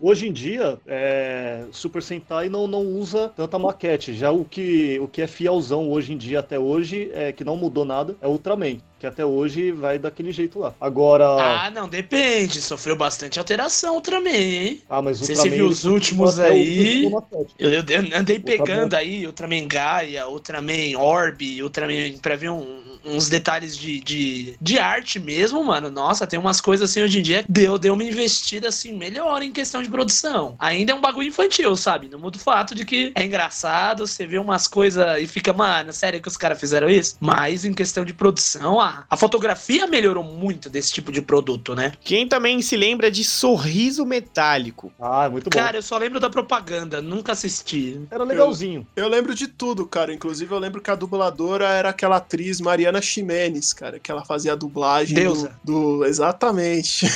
hoje 0.00 0.28
em 0.28 0.32
dia, 0.32 0.78
é, 0.86 1.64
Super 1.70 2.02
Sentai 2.02 2.48
não, 2.48 2.66
não 2.66 2.82
usa 2.82 3.32
tanta 3.36 3.58
maquete. 3.58 4.14
Já 4.14 4.30
o 4.30 4.44
que, 4.44 4.98
o 5.00 5.08
que 5.08 5.22
é 5.22 5.26
fielzão 5.26 5.90
hoje 5.90 6.12
em 6.12 6.16
dia, 6.16 6.40
até 6.40 6.58
hoje, 6.58 7.10
é, 7.12 7.32
que 7.32 7.44
não 7.44 7.56
mudou 7.56 7.84
nada, 7.84 8.16
é 8.20 8.28
Ultraman. 8.28 8.78
Que 8.98 9.06
até 9.08 9.24
hoje 9.24 9.70
vai 9.72 9.98
daquele 9.98 10.32
jeito 10.32 10.58
lá. 10.58 10.72
Agora. 10.80 11.26
Ah, 11.26 11.70
não, 11.70 11.86
depende. 11.88 12.62
Sofreu 12.62 12.96
bastante 12.96 13.38
alteração 13.38 14.00
também, 14.00 14.54
hein? 14.66 14.82
ah, 14.88 15.02
mas 15.02 15.18
Você 15.18 15.32
Ultraman. 15.32 15.56
viu 15.56 15.66
os 15.68 15.84
últimos 15.84 16.38
aí? 16.38 17.10
maquete. 17.10 17.54
Eu, 17.58 17.70
eu 17.70 17.80
andei 17.80 18.36
Ultraman. 18.36 18.40
pegando 18.42 18.94
aí 18.94 19.26
Ultraman 19.26 19.66
Gaia, 19.68 20.26
Ultraman 20.28 20.96
Orb, 20.96 21.62
Ultraman 21.62 22.16
pra 22.22 22.36
ver 22.36 22.50
um- 22.50 22.82
uns 23.04 23.28
detalhes 23.28 23.76
de, 23.76 24.00
de, 24.00 24.54
de 24.58 24.78
arte 24.78 25.18
mesmo, 25.20 25.62
mano. 25.62 25.90
Nossa, 25.90 26.26
tem 26.26 26.38
umas 26.38 26.58
coisas 26.62 26.88
assim 26.90 27.02
hoje 27.02 27.18
em 27.18 27.22
dia. 27.22 27.44
Deu, 27.46 27.76
deu 27.78 27.92
uma 27.92 28.04
investida 28.04 28.68
assim 28.68 28.94
melhor 28.94 29.42
em 29.42 29.52
questão 29.52 29.82
de 29.82 29.90
produção. 29.90 30.54
Ainda 30.58 30.92
é 30.92 30.94
um 30.94 31.00
bagulho 31.02 31.28
infantil, 31.28 31.76
sabe? 31.76 32.08
Não 32.08 32.18
muda 32.18 32.38
o 32.38 32.40
fato 32.40 32.74
de 32.74 32.86
que 32.86 33.12
é 33.14 33.22
engraçado, 33.24 34.06
você 34.06 34.26
vê 34.26 34.38
umas 34.38 34.66
coisas 34.66 35.04
e 35.20 35.26
fica, 35.26 35.52
mano, 35.52 35.92
sério 35.92 36.22
que 36.22 36.28
os 36.28 36.36
caras 36.38 36.58
fizeram 36.58 36.88
isso? 36.88 37.16
Mas 37.20 37.66
em 37.66 37.74
questão 37.74 38.02
de 38.06 38.14
produção, 38.14 38.80
a, 38.84 39.04
a 39.10 39.16
fotografia 39.16 39.86
melhorou 39.86 40.22
muito 40.22 40.68
desse 40.68 40.92
tipo 40.92 41.10
de 41.10 41.20
produto, 41.22 41.74
né? 41.74 41.92
Quem 42.02 42.28
também 42.28 42.60
se 42.62 42.76
lembra 42.76 43.10
de 43.10 43.24
Sorriso 43.24 44.04
Metálico? 44.04 44.92
Ah, 45.00 45.28
muito 45.28 45.50
bom. 45.50 45.58
Cara, 45.58 45.78
eu 45.78 45.82
só 45.82 45.96
lembro 45.98 46.20
da 46.20 46.28
propaganda, 46.30 47.00
nunca 47.00 47.32
assisti. 47.32 48.00
Era 48.10 48.24
legalzinho. 48.24 48.86
Eu 48.94 49.08
lembro 49.08 49.34
de 49.34 49.48
tudo, 49.48 49.86
cara. 49.86 50.12
Inclusive, 50.12 50.52
eu 50.52 50.58
lembro 50.58 50.80
que 50.80 50.90
a 50.90 50.94
dubladora 50.94 51.66
era 51.68 51.88
aquela 51.90 52.16
atriz 52.16 52.60
Mariana 52.60 53.00
Ximenes, 53.00 53.72
cara, 53.72 53.98
que 53.98 54.10
ela 54.10 54.24
fazia 54.24 54.52
a 54.52 54.56
dublagem 54.56 55.14
Deusa. 55.16 55.56
do. 55.64 55.98
do- 55.98 56.04
Exatamente. 56.04 57.06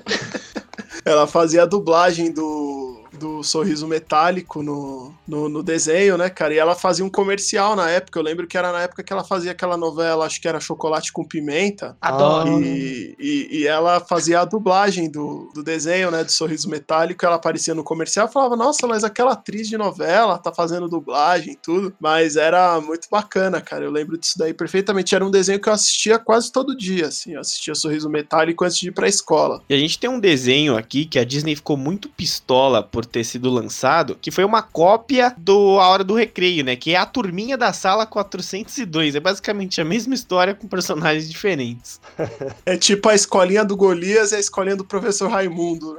ela 1.04 1.26
fazia 1.26 1.62
a 1.62 1.66
dublagem 1.66 2.32
do. 2.32 2.89
Do 3.20 3.42
sorriso 3.42 3.86
metálico 3.86 4.62
no, 4.62 5.12
no, 5.28 5.48
no 5.48 5.62
desenho, 5.62 6.16
né, 6.16 6.30
cara? 6.30 6.54
E 6.54 6.58
ela 6.58 6.74
fazia 6.74 7.04
um 7.04 7.10
comercial 7.10 7.76
na 7.76 7.90
época. 7.90 8.18
Eu 8.18 8.22
lembro 8.22 8.46
que 8.46 8.56
era 8.56 8.72
na 8.72 8.80
época 8.80 9.02
que 9.02 9.12
ela 9.12 9.22
fazia 9.22 9.52
aquela 9.52 9.76
novela, 9.76 10.24
acho 10.24 10.40
que 10.40 10.48
era 10.48 10.58
Chocolate 10.58 11.12
com 11.12 11.22
Pimenta. 11.24 11.96
Adoro. 12.00 12.62
E, 12.62 13.14
e, 13.18 13.60
e 13.60 13.66
ela 13.66 14.00
fazia 14.00 14.40
a 14.40 14.44
dublagem 14.44 15.10
do, 15.10 15.50
do 15.54 15.62
desenho, 15.62 16.10
né? 16.10 16.24
Do 16.24 16.32
Sorriso 16.32 16.68
Metálico. 16.70 17.26
Ela 17.26 17.36
aparecia 17.36 17.74
no 17.74 17.84
comercial 17.84 18.26
e 18.26 18.32
falava: 18.32 18.56
Nossa, 18.56 18.86
mas 18.86 19.04
aquela 19.04 19.32
atriz 19.32 19.68
de 19.68 19.76
novela 19.76 20.38
tá 20.38 20.52
fazendo 20.52 20.88
dublagem 20.88 21.52
e 21.52 21.56
tudo. 21.56 21.92
Mas 22.00 22.36
era 22.36 22.80
muito 22.80 23.06
bacana, 23.10 23.60
cara. 23.60 23.84
Eu 23.84 23.90
lembro 23.90 24.16
disso 24.16 24.38
daí 24.38 24.54
perfeitamente. 24.54 25.14
Era 25.14 25.24
um 25.24 25.30
desenho 25.30 25.60
que 25.60 25.68
eu 25.68 25.72
assistia 25.72 26.18
quase 26.18 26.50
todo 26.50 26.76
dia, 26.76 27.08
assim. 27.08 27.34
Eu 27.34 27.40
assistia 27.40 27.74
Sorriso 27.74 28.08
Metálico 28.08 28.64
antes 28.64 28.78
de 28.78 28.88
ir 28.88 28.92
pra 28.92 29.08
escola. 29.08 29.62
E 29.68 29.74
a 29.74 29.78
gente 29.78 29.98
tem 29.98 30.08
um 30.08 30.18
desenho 30.18 30.76
aqui 30.76 31.04
que 31.04 31.18
a 31.18 31.24
Disney 31.24 31.54
ficou 31.54 31.76
muito 31.76 32.08
pistola 32.08 32.82
por 32.82 33.04
ter 33.10 33.24
sido 33.24 33.50
lançado, 33.50 34.16
que 34.20 34.30
foi 34.30 34.44
uma 34.44 34.62
cópia 34.62 35.34
do 35.36 35.78
A 35.78 35.88
Hora 35.88 36.04
do 36.04 36.14
Recreio, 36.14 36.64
né? 36.64 36.76
Que 36.76 36.94
é 36.94 36.96
a 36.96 37.06
turminha 37.06 37.56
da 37.56 37.72
sala 37.72 38.06
402. 38.06 39.14
É 39.14 39.20
basicamente 39.20 39.80
a 39.80 39.84
mesma 39.84 40.14
história 40.14 40.54
com 40.54 40.66
personagens 40.66 41.28
diferentes. 41.28 42.00
É 42.66 42.76
tipo 42.76 43.08
a 43.08 43.14
escolinha 43.14 43.64
do 43.64 43.76
Golias 43.76 44.32
e 44.32 44.36
a 44.36 44.38
escolinha 44.38 44.76
do 44.76 44.84
professor 44.84 45.28
Raimundo. 45.28 45.96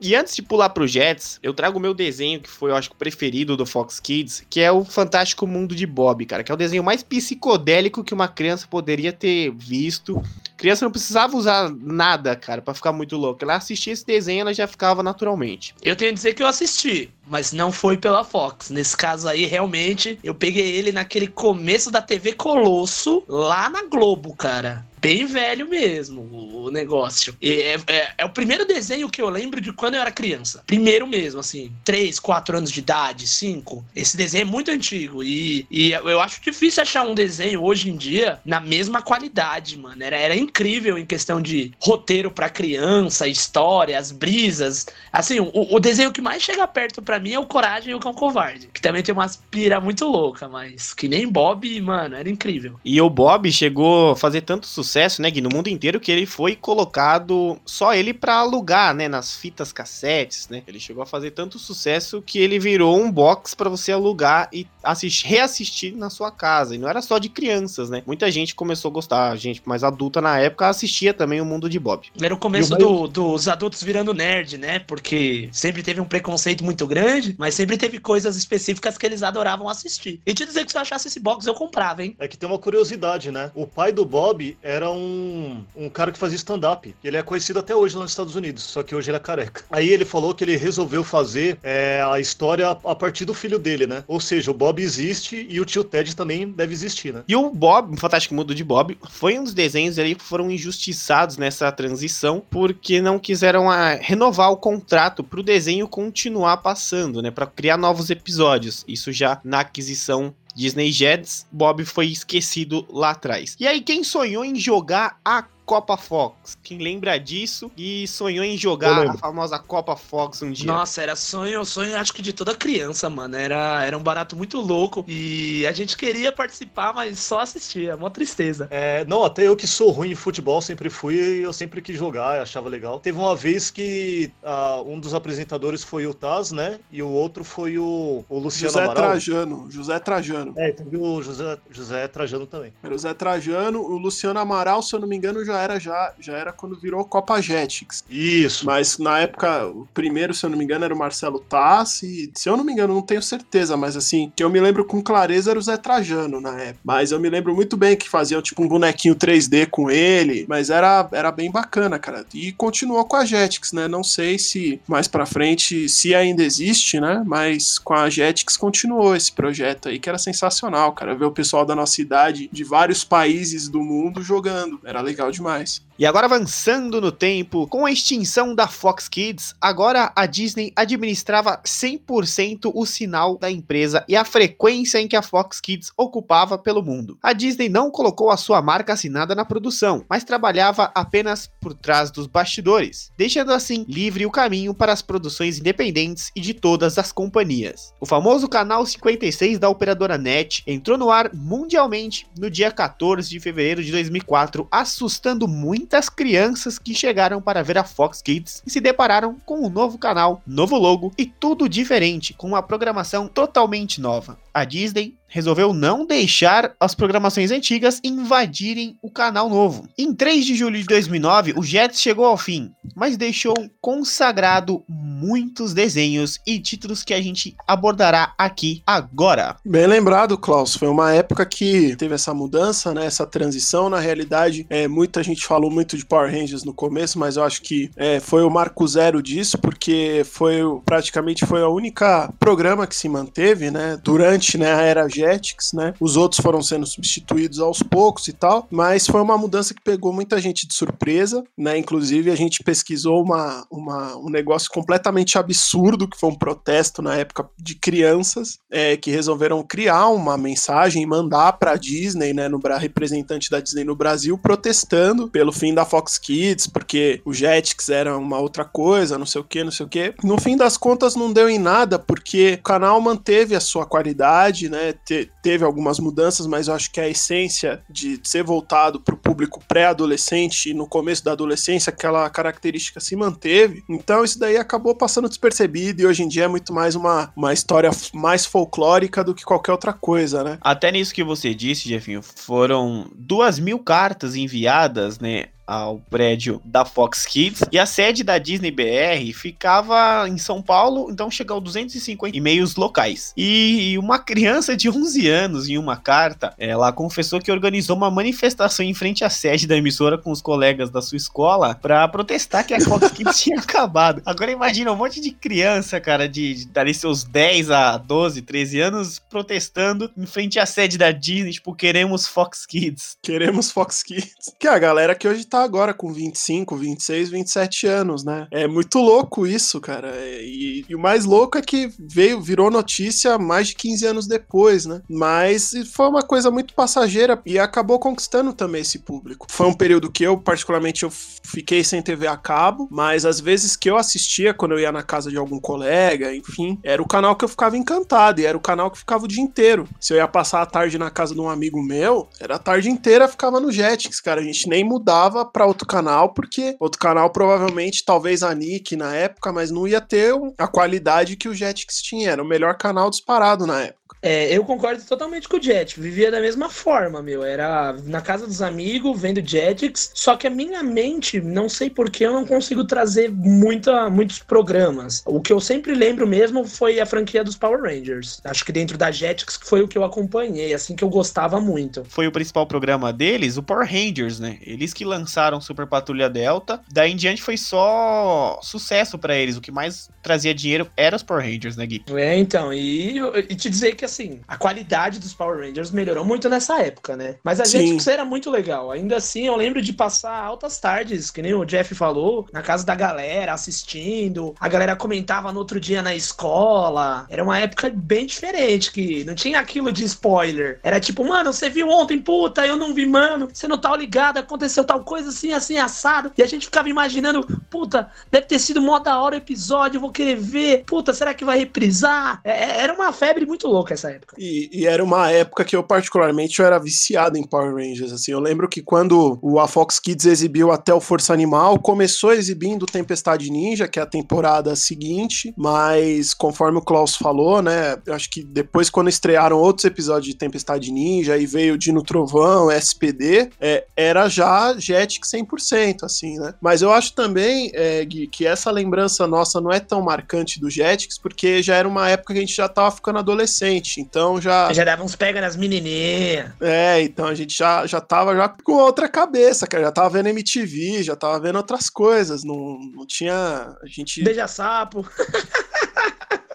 E 0.00 0.14
antes 0.14 0.34
de 0.34 0.42
pular 0.42 0.70
pro 0.70 0.86
Jets, 0.86 1.38
eu 1.42 1.52
trago 1.52 1.78
o 1.78 1.80
meu 1.80 1.92
desenho 1.92 2.40
que 2.40 2.48
foi, 2.48 2.70
eu 2.70 2.76
acho, 2.76 2.90
o 2.90 2.94
preferido 2.94 3.56
do 3.56 3.66
Fox 3.66 3.98
Kids, 4.00 4.44
que 4.48 4.60
é 4.60 4.70
o 4.70 4.84
Fantástico 4.84 5.46
Mundo 5.46 5.74
de 5.74 5.86
Bob, 5.86 6.24
cara, 6.26 6.42
que 6.44 6.50
é 6.50 6.54
o 6.54 6.58
desenho 6.58 6.82
mais 6.82 7.02
psicodélico 7.02 8.04
que 8.04 8.14
uma 8.14 8.28
criança 8.28 8.66
poderia 8.68 9.12
ter 9.12 9.50
visto. 9.50 10.22
Criança 10.56 10.84
não 10.84 10.92
precisava 10.92 11.36
usar 11.36 11.70
nada, 11.70 12.36
cara, 12.36 12.62
pra 12.62 12.74
ficar 12.74 12.92
muito 12.92 13.16
louca. 13.16 13.44
Ela 13.44 13.56
assistia 13.56 13.92
esse 13.92 14.06
desenho, 14.06 14.42
ela 14.42 14.54
já 14.54 14.66
ficava 14.66 15.02
naturalmente. 15.02 15.74
Eu 15.82 15.96
tenho 15.96 16.10
que 16.10 16.16
dizer 16.16 16.34
que 16.34 16.42
eu 16.42 16.46
assisti. 16.46 17.12
Mas 17.26 17.52
não 17.52 17.72
foi 17.72 17.96
pela 17.96 18.24
Fox. 18.24 18.70
Nesse 18.70 18.96
caso 18.96 19.28
aí, 19.28 19.46
realmente, 19.46 20.18
eu 20.22 20.34
peguei 20.34 20.76
ele 20.76 20.92
naquele 20.92 21.26
começo 21.26 21.90
da 21.90 22.02
TV 22.02 22.32
Colosso, 22.32 23.22
lá 23.28 23.68
na 23.68 23.84
Globo, 23.84 24.34
cara 24.34 24.84
bem 25.04 25.26
velho 25.26 25.68
mesmo 25.68 26.22
o 26.64 26.70
negócio. 26.70 27.36
É, 27.42 27.74
é, 27.86 28.12
é, 28.16 28.24
o 28.24 28.30
primeiro 28.30 28.64
desenho 28.64 29.10
que 29.10 29.20
eu 29.20 29.28
lembro 29.28 29.60
de 29.60 29.70
quando 29.70 29.96
eu 29.96 30.00
era 30.00 30.10
criança. 30.10 30.62
Primeiro 30.66 31.06
mesmo, 31.06 31.40
assim, 31.40 31.70
3, 31.84 32.18
4 32.18 32.56
anos 32.56 32.70
de 32.70 32.80
idade, 32.80 33.26
5. 33.26 33.84
Esse 33.94 34.16
desenho 34.16 34.42
é 34.42 34.44
muito 34.46 34.70
antigo 34.70 35.22
e, 35.22 35.66
e 35.70 35.92
eu 35.92 36.22
acho 36.22 36.40
difícil 36.40 36.82
achar 36.82 37.06
um 37.06 37.14
desenho 37.14 37.62
hoje 37.62 37.90
em 37.90 37.96
dia 37.98 38.40
na 38.46 38.60
mesma 38.60 39.02
qualidade, 39.02 39.76
mano. 39.76 40.02
Era, 40.02 40.16
era 40.16 40.34
incrível 40.34 40.96
em 40.96 41.04
questão 41.04 41.38
de 41.38 41.70
roteiro 41.78 42.30
para 42.30 42.48
criança, 42.48 43.28
história, 43.28 43.98
as 43.98 44.10
brisas. 44.10 44.86
Assim, 45.12 45.38
o, 45.38 45.50
o 45.52 45.78
desenho 45.78 46.12
que 46.12 46.22
mais 46.22 46.42
chega 46.42 46.66
perto 46.66 47.02
para 47.02 47.13
mim 47.18 47.32
é 47.32 47.38
o 47.38 47.46
Coragem 47.46 47.92
e 47.92 47.94
o 47.94 48.00
Cão 48.00 48.12
Covarde, 48.12 48.68
que 48.72 48.80
também 48.80 49.02
tem 49.02 49.12
uma 49.12 49.24
aspira 49.24 49.80
muito 49.80 50.06
louca, 50.06 50.48
mas 50.48 50.94
que 50.94 51.08
nem 51.08 51.28
Bob, 51.28 51.80
mano, 51.80 52.14
era 52.16 52.28
incrível. 52.28 52.78
E 52.84 53.00
o 53.00 53.10
Bob 53.10 53.50
chegou 53.50 54.12
a 54.12 54.16
fazer 54.16 54.42
tanto 54.42 54.66
sucesso 54.66 55.20
né, 55.20 55.30
Gui, 55.30 55.40
no 55.40 55.48
mundo 55.48 55.68
inteiro, 55.68 56.00
que 56.00 56.12
ele 56.12 56.26
foi 56.26 56.56
colocado 56.56 57.58
só 57.64 57.94
ele 57.94 58.12
para 58.12 58.36
alugar, 58.36 58.94
né, 58.94 59.08
nas 59.08 59.36
fitas 59.36 59.72
cassetes, 59.72 60.48
né? 60.48 60.62
Ele 60.66 60.80
chegou 60.80 61.02
a 61.02 61.06
fazer 61.06 61.30
tanto 61.32 61.58
sucesso 61.58 62.22
que 62.22 62.38
ele 62.38 62.58
virou 62.58 62.98
um 62.98 63.10
box 63.10 63.54
para 63.54 63.68
você 63.68 63.92
alugar 63.92 64.48
e 64.52 64.66
assistir, 64.82 65.26
reassistir 65.26 65.96
na 65.96 66.10
sua 66.10 66.30
casa. 66.30 66.74
E 66.74 66.78
não 66.78 66.88
era 66.88 67.02
só 67.02 67.18
de 67.18 67.28
crianças, 67.28 67.90
né? 67.90 68.02
Muita 68.06 68.30
gente 68.30 68.54
começou 68.54 68.90
a 68.90 68.94
gostar, 68.94 69.36
gente 69.36 69.62
mais 69.64 69.82
adulta 69.84 70.20
na 70.20 70.38
época 70.38 70.68
assistia 70.68 71.14
também 71.14 71.40
o 71.40 71.44
mundo 71.44 71.68
de 71.68 71.78
Bob. 71.78 72.06
Era 72.20 72.34
o 72.34 72.38
começo 72.38 72.76
do, 72.76 73.06
dos 73.06 73.48
adultos 73.48 73.82
virando 73.82 74.12
nerd, 74.12 74.58
né? 74.58 74.78
Porque 74.78 75.48
sempre 75.52 75.82
teve 75.82 76.00
um 76.00 76.04
preconceito 76.04 76.64
muito 76.64 76.86
grande, 76.86 77.03
mas 77.38 77.54
sempre 77.54 77.76
teve 77.76 77.98
coisas 77.98 78.36
específicas 78.36 78.96
que 78.98 79.06
eles 79.06 79.22
adoravam 79.22 79.68
assistir. 79.68 80.20
E 80.26 80.34
te 80.34 80.44
dizer 80.44 80.64
que 80.64 80.70
se 80.70 80.76
eu 80.76 80.82
achasse 80.82 81.08
esse 81.08 81.20
box, 81.20 81.46
eu 81.46 81.54
comprava, 81.54 82.02
hein? 82.02 82.16
É 82.18 82.28
que 82.28 82.36
tem 82.36 82.48
uma 82.48 82.58
curiosidade, 82.58 83.30
né? 83.30 83.50
O 83.54 83.66
pai 83.66 83.92
do 83.92 84.04
Bob 84.04 84.56
era 84.62 84.90
um, 84.90 85.64
um 85.76 85.88
cara 85.88 86.12
que 86.12 86.18
fazia 86.18 86.36
stand-up. 86.36 86.94
Ele 87.02 87.16
é 87.16 87.22
conhecido 87.22 87.58
até 87.58 87.74
hoje 87.74 87.96
lá 87.96 88.02
nos 88.02 88.12
Estados 88.12 88.34
Unidos, 88.34 88.62
só 88.62 88.82
que 88.82 88.94
hoje 88.94 89.10
ele 89.10 89.16
é 89.16 89.20
careca. 89.20 89.64
Aí 89.70 89.88
ele 89.88 90.04
falou 90.04 90.34
que 90.34 90.44
ele 90.44 90.56
resolveu 90.56 91.04
fazer 91.04 91.58
é, 91.62 92.02
a 92.06 92.18
história 92.20 92.70
a 92.70 92.94
partir 92.94 93.24
do 93.24 93.34
filho 93.34 93.58
dele, 93.58 93.86
né? 93.86 94.04
Ou 94.06 94.20
seja, 94.20 94.50
o 94.50 94.54
Bob 94.54 94.80
existe 94.82 95.46
e 95.48 95.60
o 95.60 95.64
tio 95.64 95.84
Ted 95.84 96.14
também 96.14 96.48
deve 96.50 96.72
existir, 96.72 97.12
né? 97.12 97.22
E 97.26 97.36
o 97.36 97.50
Bob, 97.50 97.94
o 97.94 97.96
Fantástico 97.96 98.34
Mundo 98.34 98.54
de 98.54 98.64
Bob, 98.64 98.96
foi 99.10 99.38
um 99.38 99.44
dos 99.44 99.54
desenhos 99.54 99.98
ali 99.98 100.14
que 100.14 100.24
foram 100.24 100.50
injustiçados 100.50 101.36
nessa 101.36 101.70
transição 101.72 102.42
porque 102.50 103.00
não 103.00 103.18
quiseram 103.18 103.70
a, 103.70 103.74
ah, 103.74 103.94
renovar 103.94 104.50
o 104.50 104.56
contrato 104.56 105.22
para 105.22 105.40
o 105.40 105.42
desenho 105.42 105.88
continuar 105.88 106.58
passando, 106.58 106.93
né? 107.20 107.30
Para 107.30 107.46
criar 107.46 107.76
novos 107.76 108.10
episódios. 108.10 108.84
Isso 108.86 109.12
já 109.12 109.40
na 109.44 109.60
aquisição 109.60 110.34
Disney 110.54 110.92
Jets, 110.92 111.46
Bob 111.50 111.84
foi 111.84 112.06
esquecido 112.06 112.86
lá 112.88 113.10
atrás. 113.10 113.56
E 113.58 113.66
aí, 113.66 113.80
quem 113.80 114.04
sonhou 114.04 114.44
em 114.44 114.54
jogar 114.54 115.18
a 115.24 115.44
Copa 115.64 115.96
Fox. 115.96 116.56
Quem 116.62 116.78
lembra 116.78 117.18
disso 117.18 117.70
e 117.76 118.06
sonhou 118.06 118.44
em 118.44 118.56
jogar 118.56 119.08
a 119.08 119.14
famosa 119.14 119.58
Copa 119.58 119.96
Fox 119.96 120.42
um 120.42 120.50
dia? 120.50 120.66
Nossa, 120.66 121.02
era 121.02 121.16
sonho, 121.16 121.64
sonho 121.64 121.96
acho 121.96 122.12
que 122.12 122.22
de 122.22 122.32
toda 122.32 122.54
criança, 122.54 123.08
mano. 123.08 123.36
Era, 123.36 123.84
era 123.84 123.96
um 123.96 124.02
barato 124.02 124.36
muito 124.36 124.60
louco 124.60 125.04
e 125.08 125.66
a 125.66 125.72
gente 125.72 125.96
queria 125.96 126.30
participar, 126.32 126.92
mas 126.92 127.18
só 127.18 127.40
assistia. 127.40 127.96
Mó 127.96 128.10
tristeza. 128.10 128.68
É, 128.70 129.04
não, 129.06 129.24
até 129.24 129.46
eu 129.46 129.56
que 129.56 129.66
sou 129.66 129.90
ruim 129.90 130.10
em 130.10 130.14
futebol, 130.14 130.60
sempre 130.60 130.90
fui 130.90 131.14
e 131.14 131.42
eu 131.42 131.52
sempre 131.52 131.80
quis 131.80 131.96
jogar, 131.96 132.40
achava 132.40 132.68
legal. 132.68 133.00
Teve 133.00 133.18
uma 133.18 133.34
vez 133.34 133.70
que 133.70 134.30
uh, 134.42 134.82
um 134.88 135.00
dos 135.00 135.14
apresentadores 135.14 135.82
foi 135.82 136.06
o 136.06 136.14
Taz, 136.14 136.52
né? 136.52 136.78
E 136.90 137.02
o 137.02 137.08
outro 137.08 137.42
foi 137.42 137.78
o, 137.78 138.24
o 138.28 138.38
Luciano 138.38 138.72
José 138.72 138.84
Amaral. 138.84 139.04
Trajano. 139.10 139.70
José 139.70 139.98
Trajano. 139.98 140.54
É, 140.56 140.72
teve 140.72 140.96
o 140.96 141.22
José, 141.22 141.58
José 141.70 142.08
Trajano 142.08 142.46
também. 142.46 142.72
Era 142.82 142.92
o 142.92 142.98
José 142.98 143.14
Trajano, 143.14 143.80
o 143.80 143.96
Luciano 143.96 144.38
Amaral, 144.38 144.82
se 144.82 144.94
eu 144.94 145.00
não 145.00 145.08
me 145.08 145.16
engano, 145.16 145.44
já 145.44 145.53
já 145.54 145.60
era 145.60 145.78
já, 145.78 146.12
já 146.18 146.32
era 146.36 146.52
quando 146.52 146.78
virou 146.78 147.04
Copa 147.04 147.40
Jetix. 147.40 148.04
Isso. 148.10 148.66
Mas 148.66 148.98
na 148.98 149.20
época, 149.20 149.66
o 149.66 149.86
primeiro, 149.94 150.34
se 150.34 150.44
eu 150.44 150.50
não 150.50 150.58
me 150.58 150.64
engano, 150.64 150.84
era 150.84 150.94
o 150.94 150.98
Marcelo 150.98 151.38
Tassi. 151.38 152.30
Se 152.34 152.48
eu 152.48 152.56
não 152.56 152.64
me 152.64 152.72
engano, 152.72 152.94
não 152.94 153.02
tenho 153.02 153.22
certeza, 153.22 153.76
mas 153.76 153.96
assim, 153.96 154.32
que 154.34 154.42
eu 154.42 154.50
me 154.50 154.60
lembro 154.60 154.84
com 154.84 155.02
clareza 155.02 155.50
era 155.50 155.58
o 155.58 155.62
Zé 155.62 155.76
Trajano 155.76 156.40
na 156.40 156.58
época. 156.60 156.80
Mas 156.84 157.12
eu 157.12 157.20
me 157.20 157.30
lembro 157.30 157.54
muito 157.54 157.76
bem 157.76 157.96
que 157.96 158.08
faziam 158.08 158.42
tipo 158.42 158.62
um 158.62 158.68
bonequinho 158.68 159.14
3D 159.14 159.68
com 159.70 159.90
ele, 159.90 160.44
mas 160.48 160.70
era, 160.70 161.08
era 161.12 161.30
bem 161.30 161.50
bacana, 161.50 161.98
cara. 161.98 162.24
E 162.34 162.52
continuou 162.52 163.04
com 163.04 163.16
a 163.16 163.24
Jetix, 163.24 163.72
né? 163.72 163.86
Não 163.86 164.02
sei 164.02 164.38
se 164.38 164.80
mais 164.88 165.06
pra 165.06 165.26
frente, 165.26 165.88
se 165.88 166.14
ainda 166.14 166.42
existe, 166.42 166.98
né? 166.98 167.22
Mas 167.24 167.78
com 167.78 167.94
a 167.94 168.10
Jetix 168.10 168.56
continuou 168.56 169.14
esse 169.14 169.30
projeto 169.30 169.88
aí, 169.88 169.98
que 169.98 170.08
era 170.08 170.18
sensacional, 170.18 170.92
cara. 170.92 171.14
Ver 171.14 171.26
o 171.26 171.32
pessoal 171.32 171.64
da 171.64 171.74
nossa 171.76 172.00
idade, 172.00 172.48
de 172.52 172.64
vários 172.64 173.04
países 173.04 173.68
do 173.68 173.82
mundo 173.82 174.22
jogando. 174.22 174.80
Era 174.84 175.00
legal 175.00 175.30
demais 175.30 175.43
demais. 175.44 175.82
E 175.96 176.04
agora 176.04 176.26
avançando 176.26 177.00
no 177.00 177.12
tempo, 177.12 177.68
com 177.68 177.86
a 177.86 177.92
extinção 177.92 178.52
da 178.52 178.66
Fox 178.66 179.08
Kids, 179.08 179.54
agora 179.60 180.12
a 180.16 180.26
Disney 180.26 180.72
administrava 180.74 181.62
100% 181.64 182.72
o 182.74 182.84
sinal 182.84 183.38
da 183.38 183.48
empresa 183.48 184.04
e 184.08 184.16
a 184.16 184.24
frequência 184.24 184.98
em 184.98 185.06
que 185.06 185.14
a 185.14 185.22
Fox 185.22 185.60
Kids 185.60 185.92
ocupava 185.96 186.58
pelo 186.58 186.82
mundo. 186.82 187.16
A 187.22 187.32
Disney 187.32 187.68
não 187.68 187.92
colocou 187.92 188.32
a 188.32 188.36
sua 188.36 188.60
marca 188.60 188.94
assinada 188.94 189.36
na 189.36 189.44
produção, 189.44 190.04
mas 190.10 190.24
trabalhava 190.24 190.90
apenas 190.96 191.48
por 191.60 191.72
trás 191.74 192.10
dos 192.10 192.26
bastidores, 192.26 193.12
deixando 193.16 193.52
assim 193.52 193.86
livre 193.88 194.26
o 194.26 194.32
caminho 194.32 194.74
para 194.74 194.92
as 194.92 195.00
produções 195.00 195.60
independentes 195.60 196.32
e 196.34 196.40
de 196.40 196.54
todas 196.54 196.98
as 196.98 197.12
companhias. 197.12 197.94
O 198.00 198.06
famoso 198.06 198.48
canal 198.48 198.84
56 198.84 199.60
da 199.60 199.68
operadora 199.68 200.18
NET 200.18 200.64
entrou 200.66 200.98
no 200.98 201.12
ar 201.12 201.32
mundialmente 201.32 202.26
no 202.36 202.50
dia 202.50 202.72
14 202.72 203.30
de 203.30 203.38
fevereiro 203.38 203.84
de 203.84 203.92
2004, 203.92 204.66
assustando 204.72 205.46
muito 205.46 205.83
muitas 205.84 206.08
crianças 206.08 206.78
que 206.78 206.94
chegaram 206.94 207.42
para 207.42 207.62
ver 207.62 207.76
a 207.76 207.84
Fox 207.84 208.22
Kids 208.22 208.62
e 208.66 208.70
se 208.70 208.80
depararam 208.80 209.36
com 209.44 209.66
um 209.66 209.68
novo 209.68 209.98
canal, 209.98 210.40
novo 210.46 210.78
logo 210.78 211.12
e 211.18 211.26
tudo 211.26 211.68
diferente, 211.68 212.32
com 212.32 212.46
uma 212.46 212.62
programação 212.62 213.28
totalmente 213.28 214.00
nova. 214.00 214.38
A 214.54 214.64
Disney 214.64 215.14
resolveu 215.34 215.74
não 215.74 216.06
deixar 216.06 216.76
as 216.78 216.94
programações 216.94 217.50
antigas 217.50 218.00
invadirem 218.04 218.96
o 219.02 219.10
canal 219.10 219.50
novo. 219.50 219.88
Em 219.98 220.14
3 220.14 220.46
de 220.46 220.54
julho 220.54 220.78
de 220.78 220.84
2009, 220.84 221.54
o 221.56 221.62
Jets 221.64 222.00
chegou 222.00 222.24
ao 222.24 222.36
fim, 222.36 222.70
mas 222.94 223.16
deixou 223.16 223.52
consagrado 223.80 224.84
muitos 224.88 225.74
desenhos 225.74 226.38
e 226.46 226.60
títulos 226.60 227.02
que 227.02 227.12
a 227.12 227.20
gente 227.20 227.56
abordará 227.66 228.32
aqui 228.38 228.80
agora. 228.86 229.56
Bem 229.64 229.88
lembrado, 229.88 230.38
Klaus. 230.38 230.76
Foi 230.76 230.86
uma 230.86 231.12
época 231.12 231.44
que 231.44 231.96
teve 231.96 232.14
essa 232.14 232.32
mudança, 232.32 232.94
né, 232.94 233.04
essa 233.04 233.26
transição. 233.26 233.90
Na 233.90 233.98
realidade, 233.98 234.64
é, 234.70 234.86
muita 234.86 235.20
gente 235.20 235.44
falou 235.44 235.68
muito 235.68 235.96
de 235.96 236.06
Power 236.06 236.30
Rangers 236.30 236.62
no 236.62 236.72
começo, 236.72 237.18
mas 237.18 237.36
eu 237.36 237.42
acho 237.42 237.60
que 237.60 237.90
é, 237.96 238.20
foi 238.20 238.44
o 238.44 238.50
marco 238.50 238.86
zero 238.86 239.20
disso, 239.20 239.58
porque 239.58 240.22
foi 240.24 240.60
praticamente 240.86 241.44
foi 241.44 241.60
a 241.60 241.68
única 241.68 242.32
programa 242.38 242.86
que 242.86 242.94
se 242.94 243.08
manteve, 243.08 243.68
né, 243.72 243.98
durante 244.00 244.56
né, 244.56 244.72
a 244.72 244.82
era 244.82 245.08
Jets 245.08 245.23
Jetix, 245.24 245.72
né? 245.72 245.94
Os 246.00 246.16
outros 246.16 246.40
foram 246.40 246.62
sendo 246.62 246.86
substituídos 246.86 247.60
aos 247.60 247.82
poucos 247.82 248.28
e 248.28 248.32
tal, 248.32 248.66
mas 248.70 249.06
foi 249.06 249.20
uma 249.20 249.38
mudança 249.38 249.74
que 249.74 249.82
pegou 249.82 250.12
muita 250.12 250.40
gente 250.40 250.66
de 250.66 250.74
surpresa, 250.74 251.42
né? 251.56 251.78
Inclusive 251.78 252.30
a 252.30 252.36
gente 252.36 252.62
pesquisou 252.62 253.22
uma, 253.22 253.66
uma 253.70 254.16
um 254.16 254.30
negócio 254.30 254.70
completamente 254.70 255.38
absurdo 255.38 256.08
que 256.08 256.18
foi 256.18 256.30
um 256.30 256.34
protesto 256.34 257.02
na 257.02 257.14
época 257.14 257.48
de 257.58 257.74
crianças 257.74 258.58
é, 258.70 258.96
que 258.96 259.10
resolveram 259.10 259.62
criar 259.62 260.08
uma 260.08 260.36
mensagem 260.36 261.02
e 261.02 261.06
mandar 261.06 261.54
para 261.54 261.76
Disney, 261.76 262.32
né? 262.32 262.48
No 262.48 262.60
representante 262.78 263.50
da 263.50 263.60
Disney 263.60 263.84
no 263.84 263.94
Brasil 263.94 264.38
protestando 264.38 265.28
pelo 265.28 265.52
fim 265.52 265.74
da 265.74 265.84
Fox 265.84 266.18
Kids, 266.18 266.66
porque 266.66 267.20
o 267.24 267.32
Jetix 267.32 267.88
era 267.88 268.16
uma 268.16 268.38
outra 268.38 268.64
coisa, 268.64 269.18
não 269.18 269.26
sei 269.26 269.40
o 269.40 269.44
que, 269.44 269.62
não 269.62 269.70
sei 269.70 269.86
o 269.86 269.88
que. 269.88 270.14
No 270.22 270.40
fim 270.40 270.56
das 270.56 270.76
contas 270.76 271.14
não 271.14 271.32
deu 271.32 271.48
em 271.48 271.58
nada 271.58 271.98
porque 271.98 272.58
o 272.60 272.62
canal 272.62 273.00
manteve 273.00 273.54
a 273.54 273.60
sua 273.60 273.86
qualidade, 273.86 274.68
né? 274.68 274.94
Te, 275.14 275.30
teve 275.42 275.64
algumas 275.64 276.00
mudanças, 276.00 276.46
mas 276.46 276.68
eu 276.68 276.74
acho 276.74 276.90
que 276.90 277.00
a 277.00 277.08
essência 277.08 277.82
de 277.88 278.20
ser 278.24 278.42
voltado 278.42 279.00
para 279.00 279.14
o 279.14 279.18
público 279.18 279.62
pré-adolescente 279.66 280.70
e 280.70 280.74
no 280.74 280.86
começo 280.86 281.24
da 281.24 281.32
adolescência, 281.32 281.90
aquela 281.90 282.28
característica 282.28 283.00
se 283.00 283.14
manteve. 283.14 283.82
Então 283.88 284.24
isso 284.24 284.38
daí 284.38 284.56
acabou 284.56 284.94
passando 284.94 285.28
despercebido 285.28 286.02
e 286.02 286.06
hoje 286.06 286.22
em 286.22 286.28
dia 286.28 286.44
é 286.44 286.48
muito 286.48 286.72
mais 286.72 286.94
uma, 286.94 287.32
uma 287.36 287.52
história 287.52 287.90
mais 288.12 288.44
folclórica 288.44 289.22
do 289.22 289.34
que 289.34 289.44
qualquer 289.44 289.72
outra 289.72 289.92
coisa, 289.92 290.42
né? 290.42 290.58
Até 290.60 290.90
nisso 290.90 291.14
que 291.14 291.22
você 291.22 291.54
disse, 291.54 291.88
Jefinho, 291.88 292.22
foram 292.22 293.10
duas 293.14 293.58
mil 293.58 293.78
cartas 293.78 294.34
enviadas, 294.34 295.18
né, 295.18 295.46
ao 295.66 296.00
prédio 296.10 296.60
da 296.64 296.84
Fox 296.84 297.26
Kids. 297.26 297.62
E 297.70 297.78
a 297.78 297.86
sede 297.86 298.22
da 298.22 298.38
Disney 298.38 298.70
BR 298.70 299.32
ficava 299.34 300.28
em 300.28 300.38
São 300.38 300.62
Paulo, 300.62 301.10
então 301.10 301.30
chegou 301.30 301.56
a 301.56 301.60
250 301.60 302.36
e-mails 302.36 302.76
locais. 302.76 303.32
E 303.36 303.96
uma 303.98 304.18
criança 304.18 304.76
de 304.76 304.88
11 304.88 305.28
anos, 305.28 305.68
em 305.68 305.78
uma 305.78 305.96
carta, 305.96 306.54
ela 306.58 306.92
confessou 306.92 307.40
que 307.40 307.50
organizou 307.50 307.96
uma 307.96 308.10
manifestação 308.10 308.84
em 308.84 308.94
frente 308.94 309.24
à 309.24 309.30
sede 309.30 309.66
da 309.66 309.76
emissora 309.76 310.18
com 310.18 310.30
os 310.30 310.42
colegas 310.42 310.90
da 310.90 311.00
sua 311.00 311.16
escola 311.16 311.74
para 311.74 312.06
protestar 312.08 312.66
que 312.66 312.74
a 312.74 312.80
Fox 312.80 313.10
Kids 313.12 313.40
tinha 313.40 313.58
acabado. 313.58 314.22
Agora 314.26 314.50
imagina 314.50 314.92
um 314.92 314.96
monte 314.96 315.20
de 315.20 315.30
criança, 315.30 316.00
cara, 316.00 316.28
de, 316.28 316.54
de 316.54 316.66
dali 316.66 316.92
seus 316.92 317.24
10 317.24 317.70
a 317.70 317.96
12, 317.96 318.42
13 318.42 318.80
anos, 318.80 319.18
protestando 319.18 320.10
em 320.16 320.26
frente 320.26 320.58
à 320.58 320.66
sede 320.66 320.98
da 320.98 321.10
Disney, 321.10 321.52
tipo, 321.52 321.74
queremos 321.74 322.26
Fox 322.26 322.66
Kids. 322.66 323.16
Queremos 323.22 323.70
Fox 323.70 324.02
Kids. 324.02 324.52
Que 324.58 324.66
é 324.66 324.70
a 324.70 324.78
galera 324.78 325.14
que 325.14 325.26
hoje 325.26 325.44
tá 325.44 325.53
agora 325.62 325.94
com 325.94 326.12
25, 326.12 326.76
26, 326.76 327.30
27 327.30 327.86
anos, 327.86 328.24
né? 328.24 328.46
É 328.50 328.66
muito 328.66 328.98
louco 328.98 329.46
isso, 329.46 329.80
cara. 329.80 330.08
É, 330.14 330.42
e, 330.42 330.84
e 330.88 330.94
o 330.94 330.98
mais 330.98 331.24
louco 331.24 331.58
é 331.58 331.62
que 331.62 331.90
veio, 331.98 332.40
virou 332.40 332.70
notícia 332.70 333.38
mais 333.38 333.68
de 333.68 333.74
15 333.74 334.06
anos 334.06 334.26
depois, 334.26 334.86
né? 334.86 335.02
Mas 335.08 335.72
foi 335.92 336.08
uma 336.08 336.22
coisa 336.22 336.50
muito 336.50 336.74
passageira 336.74 337.40
e 337.44 337.58
acabou 337.58 337.98
conquistando 337.98 338.52
também 338.52 338.82
esse 338.82 338.98
público. 338.98 339.46
Foi 339.48 339.66
um 339.66 339.74
período 339.74 340.10
que 340.10 340.24
eu, 340.24 340.38
particularmente, 340.38 341.04
eu 341.04 341.10
fiquei 341.10 341.84
sem 341.84 342.02
TV 342.02 342.26
a 342.26 342.36
cabo, 342.36 342.88
mas 342.90 343.24
às 343.24 343.40
vezes 343.40 343.76
que 343.76 343.90
eu 343.90 343.96
assistia 343.96 344.54
quando 344.54 344.72
eu 344.72 344.80
ia 344.80 344.92
na 344.92 345.02
casa 345.02 345.30
de 345.30 345.36
algum 345.36 345.60
colega, 345.60 346.34
enfim, 346.34 346.78
era 346.82 347.02
o 347.02 347.06
canal 347.06 347.36
que 347.36 347.44
eu 347.44 347.48
ficava 347.48 347.76
encantado 347.76 348.40
e 348.40 348.46
era 348.46 348.56
o 348.56 348.60
canal 348.60 348.90
que 348.90 348.98
ficava 348.98 349.24
o 349.24 349.28
dia 349.28 349.42
inteiro. 349.42 349.88
Se 350.00 350.12
eu 350.12 350.16
ia 350.16 350.28
passar 350.28 350.62
a 350.62 350.66
tarde 350.66 350.98
na 350.98 351.10
casa 351.10 351.34
de 351.34 351.40
um 351.40 351.48
amigo 351.48 351.82
meu, 351.82 352.28
era 352.40 352.56
a 352.56 352.58
tarde 352.58 352.90
inteira 352.90 353.28
ficava 353.28 353.60
no 353.60 353.70
Jetix, 353.70 354.20
cara. 354.20 354.40
A 354.40 354.44
gente 354.44 354.68
nem 354.68 354.84
mudava 354.84 355.43
para 355.52 355.66
outro 355.66 355.86
canal, 355.86 356.32
porque 356.32 356.76
outro 356.80 356.98
canal 356.98 357.30
provavelmente, 357.30 358.04
talvez 358.04 358.42
a 358.42 358.54
Nick 358.54 358.96
na 358.96 359.14
época, 359.14 359.52
mas 359.52 359.70
não 359.70 359.86
ia 359.86 360.00
ter 360.00 360.34
a 360.58 360.66
qualidade 360.66 361.36
que 361.36 361.48
o 361.48 361.54
Jetix 361.54 362.02
tinha. 362.02 362.30
Era 362.30 362.42
o 362.42 362.46
melhor 362.46 362.76
canal 362.76 363.10
disparado 363.10 363.66
na 363.66 363.82
época. 363.82 364.03
É, 364.24 364.56
eu 364.56 364.64
concordo 364.64 365.04
totalmente 365.04 365.46
com 365.46 365.58
o 365.58 365.62
Jet. 365.62 366.00
Vivia 366.00 366.30
da 366.30 366.40
mesma 366.40 366.70
forma, 366.70 367.22
meu. 367.22 367.44
Era 367.44 367.94
na 368.04 368.22
casa 368.22 368.46
dos 368.46 368.62
amigos, 368.62 369.20
vendo 369.20 369.46
Jetix. 369.46 370.12
Só 370.14 370.34
que 370.34 370.46
a 370.46 370.50
minha 370.50 370.82
mente, 370.82 371.42
não 371.42 371.68
sei 371.68 371.90
porquê, 371.90 372.24
eu 372.24 372.32
não 372.32 372.46
consigo 372.46 372.84
trazer 372.84 373.30
muita, 373.30 374.08
muitos 374.08 374.38
programas. 374.38 375.22
O 375.26 375.42
que 375.42 375.52
eu 375.52 375.60
sempre 375.60 375.94
lembro 375.94 376.26
mesmo 376.26 376.64
foi 376.64 377.00
a 377.00 377.04
franquia 377.04 377.44
dos 377.44 377.54
Power 377.54 377.82
Rangers. 377.82 378.40
Acho 378.44 378.64
que 378.64 378.72
dentro 378.72 378.96
da 378.96 379.10
Jetix 379.10 379.60
foi 379.62 379.82
o 379.82 379.88
que 379.88 379.98
eu 379.98 380.04
acompanhei, 380.04 380.72
assim 380.72 380.96
que 380.96 381.04
eu 381.04 381.10
gostava 381.10 381.60
muito. 381.60 382.02
Foi 382.08 382.26
o 382.26 382.32
principal 382.32 382.66
programa 382.66 383.12
deles, 383.12 383.58
o 383.58 383.62
Power 383.62 383.86
Rangers, 383.86 384.40
né? 384.40 384.56
Eles 384.62 384.94
que 384.94 385.04
lançaram 385.04 385.60
Super 385.60 385.86
Patrulha 385.86 386.30
Delta. 386.30 386.80
Daí 386.90 387.12
em 387.12 387.16
diante 387.16 387.42
foi 387.42 387.58
só 387.58 388.58
sucesso 388.62 389.18
para 389.18 389.36
eles. 389.36 389.58
O 389.58 389.60
que 389.60 389.70
mais 389.70 390.08
trazia 390.22 390.54
dinheiro 390.54 390.88
era 390.96 391.14
os 391.14 391.22
Power 391.22 391.44
Rangers, 391.44 391.76
né, 391.76 391.84
Gui? 391.84 392.02
É, 392.14 392.38
então. 392.38 392.72
E, 392.72 393.18
e 393.50 393.54
te 393.54 393.68
dizer 393.68 393.94
que 393.94 394.13
assim, 394.14 394.40
a 394.46 394.56
qualidade 394.56 395.18
dos 395.18 395.34
Power 395.34 395.58
Rangers 395.58 395.90
melhorou 395.90 396.24
muito 396.24 396.48
nessa 396.48 396.80
época, 396.80 397.16
né? 397.16 397.36
Mas 397.42 397.60
a 397.60 397.64
Sim. 397.64 397.78
Jetix 397.86 398.06
era 398.06 398.24
muito 398.24 398.50
legal. 398.50 398.90
Ainda 398.90 399.16
assim, 399.16 399.46
eu 399.46 399.56
lembro 399.56 399.82
de 399.82 399.92
passar 399.92 400.32
altas 400.42 400.78
tardes, 400.78 401.30
que 401.30 401.42
nem 401.42 401.52
o 401.54 401.64
Jeff 401.64 401.94
falou, 401.94 402.46
na 402.52 402.62
casa 402.62 402.86
da 402.86 402.94
galera, 402.94 403.52
assistindo. 403.52 404.54
A 404.58 404.68
galera 404.68 404.96
comentava 404.96 405.52
no 405.52 405.58
outro 405.58 405.80
dia 405.80 406.02
na 406.02 406.14
escola. 406.14 407.26
Era 407.28 407.42
uma 407.42 407.58
época 407.58 407.90
bem 407.94 408.26
diferente, 408.26 408.92
que 408.92 409.24
não 409.24 409.34
tinha 409.34 409.58
aquilo 409.58 409.92
de 409.92 410.04
spoiler. 410.04 410.78
Era 410.82 411.00
tipo, 411.00 411.24
mano, 411.26 411.52
você 411.52 411.68
viu 411.68 411.88
ontem, 411.88 412.20
puta, 412.20 412.66
eu 412.66 412.76
não 412.76 412.94
vi, 412.94 413.06
mano. 413.06 413.48
Você 413.52 413.66
não 413.66 413.78
tá 413.78 413.94
ligado, 413.96 414.38
aconteceu 414.38 414.84
tal 414.84 415.02
coisa 415.02 415.30
assim, 415.30 415.52
assim, 415.52 415.76
assado. 415.78 416.32
E 416.36 416.42
a 416.42 416.46
gente 416.46 416.66
ficava 416.66 416.88
imaginando, 416.88 417.46
puta, 417.68 418.08
deve 418.30 418.46
ter 418.46 418.58
sido 418.58 418.80
mó 418.80 418.98
da 418.98 419.18
hora 419.20 419.34
o 419.34 419.38
episódio, 419.38 419.96
eu 419.96 420.00
vou 420.00 420.10
querer 420.12 420.36
ver. 420.36 420.84
Puta, 420.86 421.12
será 421.12 421.34
que 421.34 421.44
vai 421.44 421.58
reprisar? 421.58 422.40
É- 422.44 422.82
era 422.82 422.92
uma 422.94 423.12
febre 423.12 423.46
muito 423.46 423.66
louca 423.66 423.94
essa 423.94 424.03
época. 424.10 424.36
E, 424.38 424.70
e 424.72 424.86
era 424.86 425.02
uma 425.02 425.30
época 425.30 425.64
que 425.64 425.74
eu, 425.76 425.82
particularmente, 425.82 426.60
eu 426.60 426.66
era 426.66 426.78
viciado 426.78 427.38
em 427.38 427.44
Power 427.44 427.74
Rangers. 427.74 428.12
Assim, 428.12 428.32
eu 428.32 428.40
lembro 428.40 428.68
que 428.68 428.82
quando 428.82 429.38
a 429.60 429.66
Fox 429.66 429.98
Kids 429.98 430.26
exibiu 430.26 430.70
até 430.70 430.92
o 430.92 431.00
Força 431.00 431.32
Animal, 431.32 431.78
começou 431.78 432.32
exibindo 432.32 432.86
Tempestade 432.86 433.50
Ninja, 433.50 433.88
que 433.88 433.98
é 433.98 434.02
a 434.02 434.06
temporada 434.06 434.74
seguinte, 434.76 435.52
mas 435.56 436.34
conforme 436.34 436.78
o 436.78 436.82
Klaus 436.82 437.16
falou, 437.16 437.62
né? 437.62 437.96
Eu 438.06 438.14
acho 438.14 438.30
que 438.30 438.42
depois, 438.42 438.90
quando 438.90 439.08
estrearam 439.08 439.58
outros 439.58 439.84
episódios 439.84 440.26
de 440.26 440.36
Tempestade 440.36 440.92
Ninja 440.92 441.36
e 441.36 441.46
veio 441.46 441.78
Dino 441.78 442.02
Trovão, 442.02 442.70
SPD, 442.70 443.50
é, 443.60 443.84
era 443.96 444.28
já 444.28 444.74
Jetix 444.78 445.30
100%, 445.30 446.04
assim, 446.04 446.38
né? 446.38 446.54
Mas 446.60 446.82
eu 446.82 446.92
acho 446.92 447.14
também, 447.14 447.70
é, 447.74 448.04
Gui, 448.04 448.26
que 448.26 448.46
essa 448.46 448.70
lembrança 448.70 449.26
nossa 449.26 449.60
não 449.60 449.70
é 449.70 449.80
tão 449.80 450.02
marcante 450.02 450.60
do 450.60 450.70
Jetix, 450.70 451.18
porque 451.18 451.62
já 451.62 451.76
era 451.76 451.88
uma 451.88 452.08
época 452.08 452.32
que 452.32 452.38
a 452.38 452.42
gente 452.42 452.56
já 452.56 452.68
tava 452.68 452.90
ficando 452.90 453.18
adolescente, 453.18 453.93
então 454.00 454.40
já... 454.40 454.72
Já 454.72 454.84
dava 454.84 455.02
uns 455.02 455.16
pega 455.16 455.40
nas 455.40 455.56
menininhas. 455.56 456.50
É, 456.60 457.00
então 457.02 457.26
a 457.26 457.34
gente 457.34 457.56
já, 457.56 457.86
já 457.86 458.00
tava 458.00 458.34
já 458.34 458.48
com 458.48 458.72
outra 458.72 459.08
cabeça, 459.08 459.66
cara. 459.66 459.84
Já 459.84 459.92
tava 459.92 460.10
vendo 460.10 460.28
MTV, 460.28 461.02
já 461.02 461.16
tava 461.16 461.38
vendo 461.40 461.56
outras 461.56 461.88
coisas. 461.90 462.44
Não, 462.44 462.78
não 462.94 463.06
tinha. 463.06 463.34
A 463.82 463.86
gente. 463.86 464.22
Beija 464.22 464.46
sapo. 464.46 465.06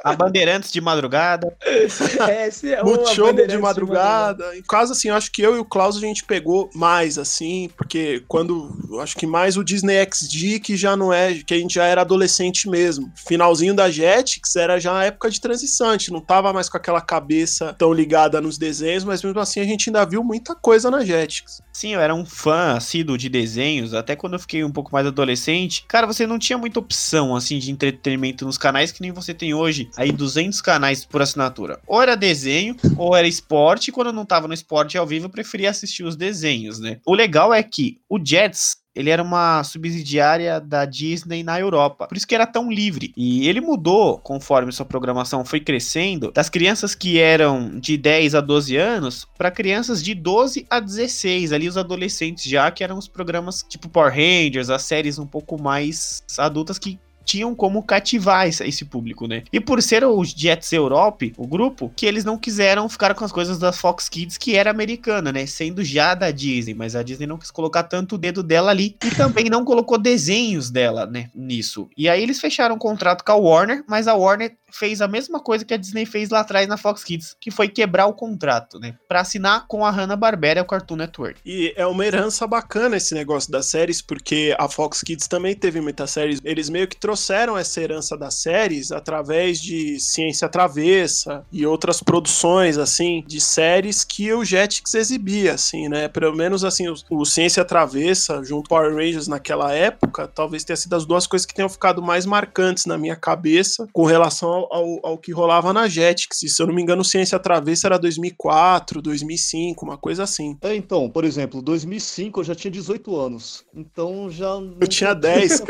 A 0.04 0.14
Bandeirantes 0.14 0.72
de 0.72 0.82
madrugada. 0.82 1.56
É, 2.30 2.48
esse 2.48 2.74
é 2.74 2.84
Multishow 2.84 3.32
de 3.34 3.58
madrugada. 3.58 4.56
Em 4.56 4.62
caso, 4.62 4.92
assim, 4.92 5.10
eu 5.10 5.16
acho 5.16 5.32
que 5.32 5.42
eu 5.42 5.56
e 5.56 5.60
o 5.60 5.66
Klaus 5.66 5.96
a 5.98 6.00
gente 6.00 6.24
pegou 6.24 6.70
mais, 6.74 7.18
assim, 7.18 7.70
porque 7.78 8.24
quando. 8.28 8.70
eu 8.90 9.00
Acho 9.00 9.16
que 9.16 9.26
mais 9.26 9.58
o 9.58 9.64
Disney 9.64 10.06
XD, 10.06 10.60
que 10.60 10.76
já 10.76 10.96
não 10.96 11.14
é. 11.14 11.34
que 11.34 11.54
a 11.54 11.58
gente 11.58 11.76
já 11.76 11.86
era 11.86 12.02
adolescente 12.02 12.70
mesmo. 12.70 13.12
Finalzinho 13.16 13.74
da 13.74 13.90
Jetix 13.90 14.56
era 14.56 14.80
já 14.80 14.98
a 14.98 15.06
época 15.06 15.30
de 15.30 15.40
transição. 15.40 15.90
A 15.90 15.92
gente 15.94 16.12
não 16.12 16.22
tava 16.22 16.52
mais 16.52 16.70
com 16.70 16.78
aquela 16.78 17.02
cabeça 17.02 17.74
tão 17.78 17.94
ligada 17.94 18.42
nos 18.42 18.58
desenhos, 18.58 19.04
mas 19.04 19.24
mesmo 19.24 19.40
assim 19.40 19.60
a 19.60 19.66
gente 19.66 19.90
ainda 19.90 20.06
viu 20.06 20.24
muita 20.24 20.56
coisa 20.56 20.92
na 20.92 21.04
Jetix. 21.04 21.62
Sim, 21.72 21.94
eu 21.94 22.02
era 22.02 22.14
um 22.14 22.26
fã 22.26 22.76
assíduo 22.76 23.18
de 23.18 23.30
desenhos, 23.30 23.94
até 23.94 24.16
quando 24.16 24.34
eu 24.34 24.40
fiquei 24.40 24.64
um 24.64 24.72
pouco 24.72 24.92
mais 24.92 25.08
adolescente. 25.08 25.86
Cara, 25.88 26.06
você 26.06 26.28
não 26.28 26.38
tinha 26.38 26.58
muita 26.58 26.80
opção, 26.80 27.36
assim, 27.36 27.58
de 27.58 27.72
entretenimento 27.72 28.46
nos 28.46 28.58
canais 28.58 28.92
que 28.92 29.02
nem 29.02 29.12
você 29.12 29.34
tem 29.34 29.54
hoje. 29.54 29.89
Aí 29.98 30.12
200 30.12 30.62
canais 30.62 31.06
por 31.06 31.22
assinatura. 31.22 31.80
Ou 31.88 32.02
era 32.02 32.16
desenho, 32.16 32.76
ou 32.98 33.16
era 33.16 33.28
esporte. 33.28 33.92
Quando 33.92 34.08
eu 34.08 34.14
não 34.14 34.26
tava 34.26 34.48
no 34.48 34.54
esporte 34.54 34.98
ao 34.98 35.08
vivo, 35.08 35.26
eu 35.26 35.30
preferia 35.30 35.70
assistir 35.70 36.04
os 36.04 36.16
desenhos, 36.16 36.80
né? 36.80 37.00
O 37.06 37.14
legal 37.14 37.54
é 37.54 37.62
que 37.64 38.00
o 38.10 38.20
Jets 38.24 38.78
ele 39.00 39.10
era 39.10 39.24
uma 39.24 39.64
subsidiária 39.64 40.60
da 40.60 40.84
Disney 40.84 41.44
na 41.44 41.58
Europa. 41.58 42.08
Por 42.08 42.18
isso 42.18 42.28
que 42.28 42.36
era 42.36 42.46
tão 42.46 42.70
livre. 42.70 43.14
E 43.16 43.48
ele 43.48 43.62
mudou 43.62 44.18
conforme 44.18 44.74
sua 44.74 44.86
programação 44.86 45.46
foi 45.46 45.62
crescendo, 45.62 46.32
das 46.34 46.50
crianças 46.50 46.96
que 46.96 47.18
eram 47.18 47.80
de 47.80 47.96
10 47.96 48.36
a 48.36 48.42
12 48.42 48.76
anos 48.76 49.26
para 49.38 49.52
crianças 49.52 50.04
de 50.04 50.14
12 50.14 50.66
a 50.70 50.82
16, 50.82 51.54
ali 51.54 51.70
os 51.70 51.78
adolescentes 51.78 52.44
já 52.44 52.70
que 52.72 52.84
eram 52.84 52.98
os 52.98 53.08
programas 53.08 53.64
tipo 53.70 53.88
Power 53.88 54.12
Rangers, 54.12 54.70
as 54.70 54.82
séries 54.82 55.18
um 55.18 55.28
pouco 55.28 55.62
mais 55.62 56.22
adultas 56.38 56.78
que 56.78 57.00
tinham 57.30 57.54
como 57.54 57.84
cativar 57.84 58.48
esse, 58.48 58.84
público, 58.86 59.28
né? 59.28 59.44
E 59.54 59.60
por 59.60 59.84
ser 59.84 60.04
o 60.04 60.26
Jets 60.26 60.74
Europe, 60.74 61.32
o 61.38 61.46
grupo, 61.46 61.92
que 61.96 62.08
eles 62.08 62.26
não 62.26 62.40
quiseram 62.40 62.90
ficar 62.90 63.14
com 63.14 63.24
as 63.24 63.32
coisas 63.32 63.60
da 63.60 63.72
Fox 63.72 64.10
Kids, 64.10 64.36
que 64.36 64.56
era 64.56 64.72
americana, 64.72 65.32
né? 65.32 65.46
Sendo 65.46 65.84
já 65.84 66.16
da 66.16 66.32
Disney, 66.32 66.74
mas 66.74 66.96
a 66.96 67.04
Disney 67.04 67.28
não 67.28 67.38
quis 67.38 67.52
colocar 67.52 67.84
tanto 67.84 68.16
o 68.16 68.18
dedo 68.18 68.42
dela 68.42 68.72
ali 68.72 68.98
e 69.06 69.12
também 69.12 69.46
não 69.46 69.64
colocou 69.64 70.00
desenhos 70.00 70.72
dela, 70.72 71.06
né? 71.06 71.30
Nisso. 71.36 71.88
E 71.96 72.10
aí 72.10 72.24
eles 72.24 72.40
fecharam 72.40 72.74
um 72.74 72.80
contrato 72.80 73.24
com 73.24 73.32
a 73.32 73.36
Warner, 73.36 73.84
mas 73.88 74.08
a 74.08 74.16
Warner 74.16 74.56
fez 74.72 75.02
a 75.02 75.08
mesma 75.08 75.40
coisa 75.40 75.66
que 75.66 75.74
a 75.74 75.78
Disney 75.78 76.06
fez 76.06 76.30
lá 76.30 76.40
atrás 76.40 76.68
na 76.68 76.78
Fox 76.78 77.04
Kids, 77.04 77.36
que 77.40 77.52
foi 77.52 77.68
quebrar 77.68 78.08
o 78.08 78.14
contrato, 78.14 78.80
né? 78.80 78.96
Pra 79.08 79.22
assinar 79.22 79.66
com 79.68 79.86
a 79.86 79.92
Hanna-Barbera 79.92 80.62
o 80.62 80.66
Cartoon 80.66 80.96
Network. 80.96 81.40
E 81.46 81.74
é 81.76 81.86
uma 81.86 82.06
herança 82.06 82.48
bacana 82.48 82.98
esse 82.98 83.14
negócio 83.14 83.52
das 83.52 83.68
séries, 83.68 84.02
porque 84.02 84.56
a 84.58 84.68
Fox 84.68 85.02
Kids 85.02 85.28
também 85.28 85.56
teve 85.56 85.82
muitas 85.82 86.12
séries. 86.12 86.40
Eles 86.44 86.70
meio 86.70 86.88
que 86.88 86.98
trouxeram 86.98 87.19
essa 87.58 87.82
herança 87.82 88.18
das 88.18 88.36
séries 88.36 88.92
através 88.92 89.62
de 89.62 90.00
Ciência 90.00 90.50
Travessa 90.50 91.46
e 91.52 91.66
outras 91.66 92.02
produções, 92.02 92.78
assim, 92.78 93.24
de 93.28 93.40
séries 93.40 94.04
que 94.04 94.34
o 94.34 94.44
Jetix 94.44 94.94
exibia, 94.94 95.54
assim, 95.54 95.88
né? 95.88 96.08
Pelo 96.08 96.36
menos, 96.36 96.64
assim, 96.64 96.88
o, 96.88 96.96
o 97.12 97.26
Ciência 97.26 97.64
Travessa 97.64 98.44
junto 98.44 98.70
com 98.70 98.80
Power 98.80 98.96
Rangers 98.96 99.28
naquela 99.28 99.74
época, 99.74 100.28
talvez 100.28 100.64
tenha 100.64 100.78
sido 100.78 100.96
as 100.96 101.06
duas 101.06 101.28
coisas 101.28 101.46
que 101.46 101.54
tenham 101.54 101.70
ficado 101.70 102.02
mais 102.02 102.26
marcantes 102.26 102.86
na 102.86 102.98
minha 102.98 103.16
cabeça 103.16 103.88
com 103.92 104.06
relação 104.06 104.50
ao, 104.50 104.68
ao, 104.74 105.00
ao 105.04 105.18
que 105.18 105.32
rolava 105.32 105.74
na 105.74 105.88
Jetix. 105.88 106.44
E, 106.44 106.50
se 106.50 106.62
eu 106.62 106.68
não 106.68 106.74
me 106.74 106.82
engano, 106.82 107.04
Ciência 107.04 107.38
Travessa 107.40 107.88
era 107.88 108.00
2004, 108.00 109.02
2005, 109.02 109.86
uma 109.86 109.98
coisa 109.98 110.24
assim. 110.24 110.58
É, 110.62 110.76
então, 110.76 111.10
por 111.10 111.24
exemplo, 111.24 111.62
2005 111.62 112.40
eu 112.40 112.44
já 112.44 112.56
tinha 112.56 112.72
18 112.72 113.16
anos. 113.16 113.66
Então 113.74 114.30
já. 114.30 114.50
Eu 114.80 114.88
tinha 114.88 115.14
10. 115.14 115.64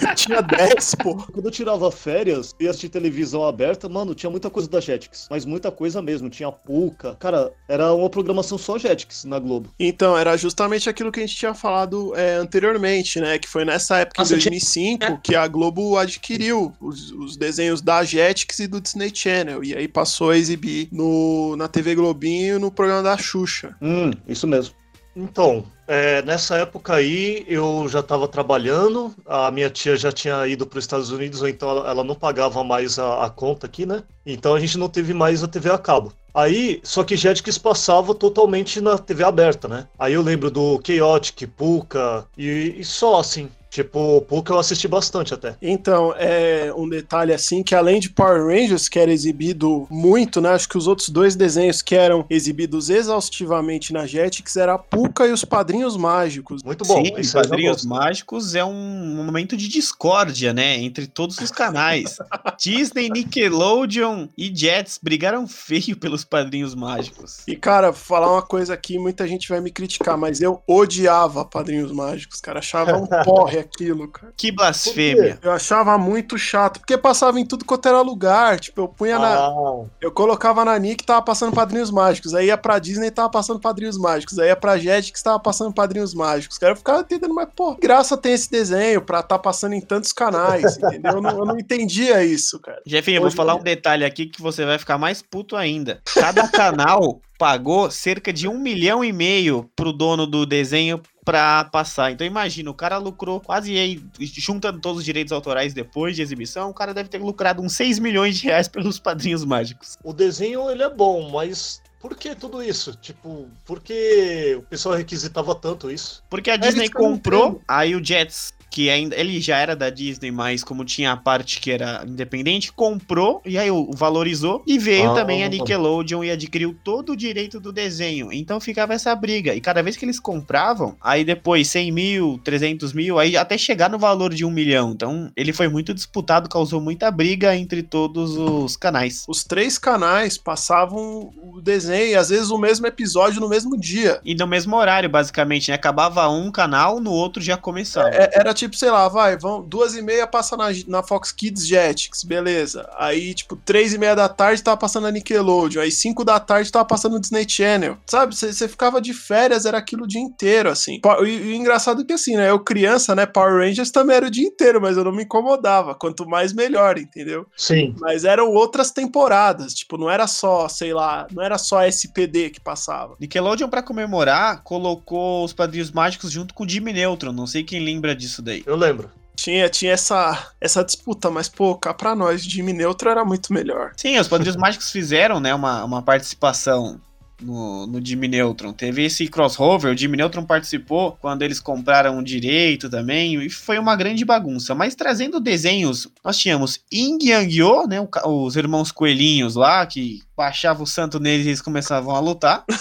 Eu 0.00 0.14
tinha 0.14 0.40
10. 0.40 0.67
Pô. 1.02 1.14
Quando 1.32 1.46
eu 1.46 1.50
tirava 1.50 1.90
férias 1.90 2.54
e 2.60 2.66
assistir 2.68 2.88
televisão 2.88 3.44
aberta, 3.44 3.88
mano, 3.88 4.14
tinha 4.14 4.30
muita 4.30 4.50
coisa 4.50 4.68
da 4.68 4.80
Jetix. 4.80 5.26
Mas 5.30 5.44
muita 5.44 5.70
coisa 5.70 6.00
mesmo. 6.02 6.28
Tinha 6.30 6.50
Puka. 6.50 7.16
Cara, 7.18 7.52
era 7.68 7.92
uma 7.92 8.08
programação 8.10 8.58
só 8.58 8.78
Jetix 8.78 9.24
na 9.24 9.38
Globo. 9.38 9.70
Então, 9.78 10.16
era 10.16 10.36
justamente 10.36 10.88
aquilo 10.88 11.10
que 11.12 11.20
a 11.20 11.26
gente 11.26 11.36
tinha 11.36 11.54
falado 11.54 12.14
é, 12.16 12.34
anteriormente, 12.34 13.20
né? 13.20 13.38
Que 13.38 13.48
foi 13.48 13.64
nessa 13.64 13.98
época, 13.98 14.22
Nossa, 14.22 14.34
em 14.34 14.38
tinha- 14.38 14.50
2005, 14.50 15.20
que 15.22 15.34
a 15.34 15.46
Globo 15.46 15.96
adquiriu 15.96 16.72
os, 16.80 17.10
os 17.12 17.36
desenhos 17.36 17.80
da 17.80 18.02
Jetix 18.04 18.58
e 18.60 18.66
do 18.66 18.80
Disney 18.80 19.10
Channel. 19.14 19.62
E 19.64 19.74
aí 19.74 19.88
passou 19.88 20.30
a 20.30 20.36
exibir 20.36 20.88
no, 20.92 21.56
na 21.56 21.68
TV 21.68 21.94
Globinho 21.94 22.58
no 22.58 22.70
programa 22.70 23.02
da 23.02 23.16
Xuxa. 23.16 23.76
Hum, 23.80 24.10
isso 24.26 24.46
mesmo. 24.46 24.74
Então, 25.16 25.64
é, 25.86 26.22
nessa 26.22 26.56
época 26.56 26.94
aí 26.94 27.44
eu 27.48 27.88
já 27.88 28.00
estava 28.00 28.28
trabalhando, 28.28 29.14
a 29.26 29.50
minha 29.50 29.70
tia 29.70 29.96
já 29.96 30.12
tinha 30.12 30.46
ido 30.46 30.66
para 30.66 30.78
os 30.78 30.84
Estados 30.84 31.10
Unidos, 31.10 31.42
então 31.42 31.70
ela, 31.70 31.90
ela 31.90 32.04
não 32.04 32.14
pagava 32.14 32.62
mais 32.62 32.98
a, 32.98 33.24
a 33.24 33.30
conta 33.30 33.66
aqui, 33.66 33.84
né? 33.86 34.02
Então 34.24 34.54
a 34.54 34.60
gente 34.60 34.78
não 34.78 34.88
teve 34.88 35.12
mais 35.14 35.42
a 35.42 35.48
TV 35.48 35.70
a 35.70 35.78
cabo. 35.78 36.12
Aí, 36.34 36.80
só 36.84 37.02
que 37.02 37.16
Jetix 37.16 37.58
passava 37.58 38.14
totalmente 38.14 38.80
na 38.80 38.96
TV 38.96 39.24
aberta, 39.24 39.66
né? 39.66 39.88
Aí 39.98 40.12
eu 40.12 40.22
lembro 40.22 40.50
do 40.50 40.80
Chaotic, 40.86 41.48
Puka 41.48 42.26
e, 42.36 42.76
e 42.78 42.84
só 42.84 43.18
assim. 43.18 43.48
Tipo, 43.70 44.22
Puka 44.22 44.52
eu 44.52 44.58
assisti 44.58 44.88
bastante 44.88 45.34
até. 45.34 45.56
Então, 45.60 46.14
é 46.16 46.72
um 46.74 46.88
detalhe 46.88 47.32
assim 47.32 47.62
que 47.62 47.74
além 47.74 48.00
de 48.00 48.10
Power 48.10 48.46
Rangers, 48.46 48.88
que 48.88 48.98
era 48.98 49.12
exibido 49.12 49.86
muito, 49.90 50.40
né? 50.40 50.50
Acho 50.50 50.68
que 50.68 50.78
os 50.78 50.86
outros 50.86 51.08
dois 51.10 51.36
desenhos 51.36 51.82
que 51.82 51.94
eram 51.94 52.24
exibidos 52.30 52.88
exaustivamente 52.88 53.92
na 53.92 54.06
Jetix 54.06 54.56
era 54.56 54.74
a 54.74 54.78
Puka 54.78 55.26
e 55.26 55.32
os 55.32 55.44
Padrinhos 55.44 55.96
Mágicos. 55.96 56.62
Muito 56.62 56.84
bom. 56.84 57.04
Sim, 57.04 57.12
eu 57.14 57.32
Padrinhos. 57.32 57.84
Mágicos 57.84 58.54
é 58.54 58.64
um 58.64 59.14
momento 59.24 59.56
de 59.56 59.68
discórdia, 59.68 60.52
né? 60.52 60.78
Entre 60.78 61.06
todos 61.06 61.38
os 61.38 61.50
canais. 61.50 62.18
Disney, 62.58 63.08
Nickelodeon 63.10 64.28
e 64.36 64.54
Jets 64.54 64.98
brigaram 65.02 65.46
feio 65.46 65.96
pelos 65.96 66.24
Padrinhos 66.24 66.74
Mágicos. 66.74 67.42
E, 67.46 67.54
cara, 67.54 67.92
falar 67.92 68.32
uma 68.32 68.42
coisa 68.42 68.74
aqui, 68.74 68.98
muita 68.98 69.26
gente 69.26 69.48
vai 69.48 69.60
me 69.60 69.70
criticar, 69.70 70.16
mas 70.16 70.40
eu 70.40 70.62
odiava 70.66 71.44
Padrinhos 71.44 71.92
Mágicos, 71.92 72.40
cara. 72.40 72.58
Achava 72.58 72.96
um 72.96 73.06
porre 73.24 73.57
aquilo, 73.58 74.08
cara. 74.08 74.32
Que 74.36 74.50
blasfêmia. 74.50 75.38
Eu 75.42 75.52
achava 75.52 75.96
muito 75.98 76.38
chato, 76.38 76.80
porque 76.80 76.96
passava 76.96 77.38
em 77.40 77.46
tudo 77.46 77.64
quanto 77.64 77.88
era 77.88 78.00
lugar. 78.00 78.58
Tipo, 78.58 78.82
eu 78.82 78.88
punha 78.88 79.18
na. 79.18 79.46
Ah, 79.46 79.84
Eu 80.00 80.10
colocava 80.10 80.64
na 80.64 80.78
Nick 80.78 81.04
tava 81.04 81.22
passando 81.22 81.54
Padrinhos 81.54 81.90
Mágicos. 81.90 82.34
Aí 82.34 82.46
ia 82.46 82.56
pra 82.56 82.78
Disney 82.78 83.10
tava 83.10 83.30
passando 83.30 83.60
Padrinhos 83.60 83.98
Mágicos. 83.98 84.38
Aí 84.38 84.48
ia 84.48 84.56
pra 84.56 84.78
Jetix 84.78 85.22
tava 85.22 85.40
passando 85.40 85.72
Padrinhos 85.72 86.14
Mágicos. 86.14 86.58
Cara, 86.58 86.72
eu 86.72 86.76
ficava 86.76 87.00
entendendo, 87.00 87.34
mas, 87.34 87.48
pô, 87.54 87.74
que 87.74 87.80
graça 87.80 88.16
tem 88.16 88.32
esse 88.32 88.50
desenho 88.50 89.02
pra 89.02 89.22
tá 89.22 89.38
passando 89.38 89.74
em 89.74 89.80
tantos 89.80 90.12
canais, 90.12 90.76
entendeu? 90.78 91.12
Eu 91.12 91.22
não, 91.22 91.30
eu 91.30 91.44
não 91.44 91.58
entendia 91.58 92.24
isso, 92.24 92.58
cara. 92.60 92.80
Jefinho, 92.86 93.18
eu 93.18 93.22
vou 93.22 93.30
falar 93.30 93.54
um 93.54 93.62
detalhe 93.62 94.04
aqui 94.04 94.26
que 94.26 94.40
você 94.40 94.64
vai 94.64 94.78
ficar 94.78 94.98
mais 94.98 95.22
puto 95.22 95.56
ainda. 95.56 96.00
Cada 96.14 96.48
canal 96.48 97.20
pagou 97.38 97.90
cerca 97.90 98.32
de 98.32 98.48
um 98.48 98.58
milhão 98.58 99.04
e 99.04 99.12
meio 99.12 99.70
pro 99.76 99.92
dono 99.92 100.26
do 100.26 100.44
desenho 100.44 101.00
pra 101.28 101.64
passar. 101.64 102.10
Então 102.10 102.26
imagina, 102.26 102.70
o 102.70 102.74
cara 102.74 102.96
lucrou 102.96 103.38
quase 103.38 103.76
aí, 103.76 104.02
juntando 104.18 104.80
todos 104.80 105.00
os 105.00 105.04
direitos 105.04 105.30
autorais 105.30 105.74
depois 105.74 106.16
de 106.16 106.22
exibição, 106.22 106.70
o 106.70 106.74
cara 106.74 106.94
deve 106.94 107.10
ter 107.10 107.18
lucrado 107.18 107.60
uns 107.60 107.74
6 107.74 107.98
milhões 107.98 108.38
de 108.38 108.46
reais 108.46 108.66
pelos 108.66 108.98
padrinhos 108.98 109.44
mágicos. 109.44 109.98
o 110.02 110.14
desenho 110.14 110.70
ele 110.70 110.82
é 110.82 110.88
bom, 110.88 111.30
mas 111.30 111.82
por 112.00 112.16
que 112.16 112.34
tudo 112.34 112.62
isso? 112.62 112.96
Tipo, 112.96 113.46
por 113.66 113.80
que 113.80 114.54
o 114.56 114.62
pessoal 114.62 114.94
requisitava 114.94 115.54
tanto 115.54 115.90
isso? 115.90 116.24
Porque 116.30 116.50
a 116.50 116.56
Disney 116.56 116.88
comprou, 116.88 117.60
aí 117.68 117.94
o 117.94 118.02
Jets, 118.02 118.54
que 118.70 118.90
ainda 118.90 119.16
ele 119.16 119.40
já 119.40 119.56
era 119.58 119.74
da 119.74 119.90
Disney, 119.90 120.30
mas 120.30 120.62
como 120.62 120.84
tinha 120.84 121.12
a 121.12 121.16
parte 121.16 121.60
que 121.60 121.70
era 121.70 122.04
independente, 122.06 122.72
comprou 122.72 123.40
e 123.44 123.56
aí 123.58 123.70
o 123.70 123.90
valorizou 123.94 124.62
e 124.66 124.78
veio 124.78 125.10
Ah. 125.10 125.14
também 125.14 125.42
a 125.44 125.48
Nickelodeon 125.48 126.22
e 126.24 126.30
adquiriu 126.30 126.76
todo 126.84 127.12
o 127.12 127.16
direito 127.16 127.58
do 127.58 127.72
desenho. 127.72 128.32
Então 128.32 128.60
ficava 128.60 128.92
essa 128.94 129.14
briga. 129.14 129.54
E 129.54 129.60
cada 129.60 129.82
vez 129.82 129.96
que 129.96 130.04
eles 130.04 130.20
compravam, 130.20 130.96
aí 131.00 131.24
depois 131.24 131.68
100 131.68 131.92
mil, 131.92 132.40
300 132.44 132.92
mil, 132.92 133.18
aí 133.18 133.36
até 133.36 133.56
chegar 133.56 133.88
no 133.90 133.98
valor 133.98 134.32
de 134.34 134.44
um 134.44 134.50
milhão. 134.50 134.92
Então 134.92 135.30
ele 135.36 135.52
foi 135.52 135.68
muito 135.68 135.94
disputado, 135.94 136.48
causou 136.48 136.80
muita 136.80 137.10
briga 137.10 137.56
entre 137.56 137.82
todos 137.82 138.36
os 138.36 138.76
canais. 138.76 139.24
Os 139.28 139.44
três 139.44 139.78
canais 139.78 140.36
passavam 140.36 141.30
o 141.42 141.60
desenho, 141.62 142.18
às 142.18 142.28
vezes 142.28 142.50
o 142.50 142.58
mesmo 142.58 142.86
episódio 142.86 143.40
no 143.40 143.48
mesmo 143.48 143.78
dia. 143.78 144.20
E 144.24 144.34
no 144.34 144.46
mesmo 144.46 144.76
horário, 144.76 145.08
basicamente, 145.08 145.68
né? 145.70 145.74
Acabava 145.74 146.28
um 146.28 146.50
canal, 146.50 147.00
no 147.00 147.10
outro 147.12 147.42
já 147.42 147.56
começava. 147.56 148.08
É- 148.10 148.30
era 148.38 148.52
tipo, 148.58 148.76
sei 148.76 148.90
lá, 148.90 149.08
vai, 149.08 149.36
vão, 149.36 149.62
duas 149.62 149.94
e 149.94 150.02
meia 150.02 150.26
passa 150.26 150.56
na, 150.56 150.66
na 150.86 151.02
Fox 151.02 151.32
Kids 151.32 151.66
Jetix, 151.66 152.24
beleza. 152.24 152.88
Aí, 152.98 153.34
tipo, 153.34 153.56
três 153.56 153.94
e 153.94 153.98
meia 153.98 154.14
da 154.14 154.28
tarde 154.28 154.62
tava 154.62 154.76
passando 154.76 155.06
a 155.06 155.10
Nickelodeon. 155.10 155.82
Aí, 155.82 155.90
cinco 155.90 156.24
da 156.24 156.40
tarde 156.40 156.70
tava 156.70 156.84
passando 156.84 157.16
o 157.16 157.20
Disney 157.20 157.48
Channel. 157.48 157.96
Sabe, 158.06 158.34
você 158.34 158.68
ficava 158.68 159.00
de 159.00 159.14
férias, 159.14 159.64
era 159.64 159.78
aquilo 159.78 160.04
o 160.04 160.08
dia 160.08 160.20
inteiro, 160.20 160.68
assim. 160.68 161.00
E, 161.24 161.28
e 161.28 161.52
o 161.52 161.54
engraçado 161.54 162.02
é 162.02 162.04
que, 162.04 162.12
assim, 162.12 162.36
né, 162.36 162.50
eu 162.50 162.58
criança, 162.58 163.14
né, 163.14 163.26
Power 163.26 163.64
Rangers 163.64 163.90
também 163.90 164.16
era 164.16 164.26
o 164.26 164.30
dia 164.30 164.46
inteiro, 164.46 164.80
mas 164.80 164.96
eu 164.96 165.04
não 165.04 165.12
me 165.12 165.22
incomodava. 165.22 165.94
Quanto 165.94 166.26
mais, 166.26 166.52
melhor, 166.52 166.98
entendeu? 166.98 167.46
Sim. 167.56 167.94
Mas 167.98 168.24
eram 168.24 168.50
outras 168.50 168.90
temporadas, 168.90 169.74
tipo, 169.74 169.96
não 169.96 170.10
era 170.10 170.26
só, 170.26 170.68
sei 170.68 170.92
lá, 170.92 171.26
não 171.32 171.42
era 171.42 171.58
só 171.58 171.84
SPD 171.84 172.50
que 172.50 172.60
passava. 172.60 173.16
Nickelodeon, 173.20 173.68
pra 173.68 173.82
comemorar, 173.82 174.62
colocou 174.62 175.44
os 175.44 175.52
Padrinhos 175.52 175.90
Mágicos 175.90 176.30
junto 176.30 176.54
com 176.54 176.64
o 176.64 176.68
Jimmy 176.68 176.92
Neutron. 176.92 177.32
Não 177.32 177.46
sei 177.46 177.62
quem 177.62 177.84
lembra 177.84 178.14
disso 178.14 178.42
daí. 178.48 178.62
Eu 178.66 178.74
lembro. 178.76 179.10
Tinha, 179.36 179.68
tinha 179.68 179.92
essa, 179.92 180.50
essa 180.60 180.82
disputa, 180.82 181.30
mas, 181.30 181.48
pô, 181.48 181.76
cá 181.76 181.94
pra 181.94 182.16
nós, 182.16 182.42
Jimmy 182.42 182.72
Neutro 182.72 183.08
era 183.08 183.24
muito 183.24 183.52
melhor. 183.52 183.92
Sim, 183.96 184.18
os 184.18 184.26
Padrinhos 184.26 184.56
Mágicos 184.58 184.90
fizeram, 184.90 185.38
né, 185.38 185.54
uma, 185.54 185.84
uma 185.84 186.02
participação 186.02 187.00
no, 187.40 187.86
no 187.86 188.04
Jimmy 188.04 188.26
Neutron. 188.26 188.72
Teve 188.72 189.04
esse 189.04 189.28
crossover, 189.28 189.94
o 189.94 189.96
Jimmy 189.96 190.16
Neutron 190.16 190.44
participou 190.44 191.16
quando 191.20 191.42
eles 191.42 191.60
compraram 191.60 192.18
o 192.18 192.24
direito 192.24 192.90
também, 192.90 193.40
e 193.40 193.48
foi 193.48 193.78
uma 193.78 193.94
grande 193.94 194.24
bagunça. 194.24 194.74
Mas 194.74 194.96
trazendo 194.96 195.38
desenhos, 195.38 196.08
nós 196.24 196.36
tínhamos 196.36 196.80
Ing 196.90 197.24
Yang-Yo, 197.28 197.86
né, 197.86 198.00
o 198.00 198.08
ca- 198.08 198.28
os 198.28 198.56
irmãos 198.56 198.90
coelhinhos 198.90 199.54
lá, 199.54 199.86
que 199.86 200.20
baixava 200.38 200.84
o 200.84 200.86
santo 200.86 201.18
neles 201.18 201.46
e 201.46 201.48
eles 201.48 201.60
começavam 201.60 202.14
a 202.14 202.20
lutar. 202.20 202.64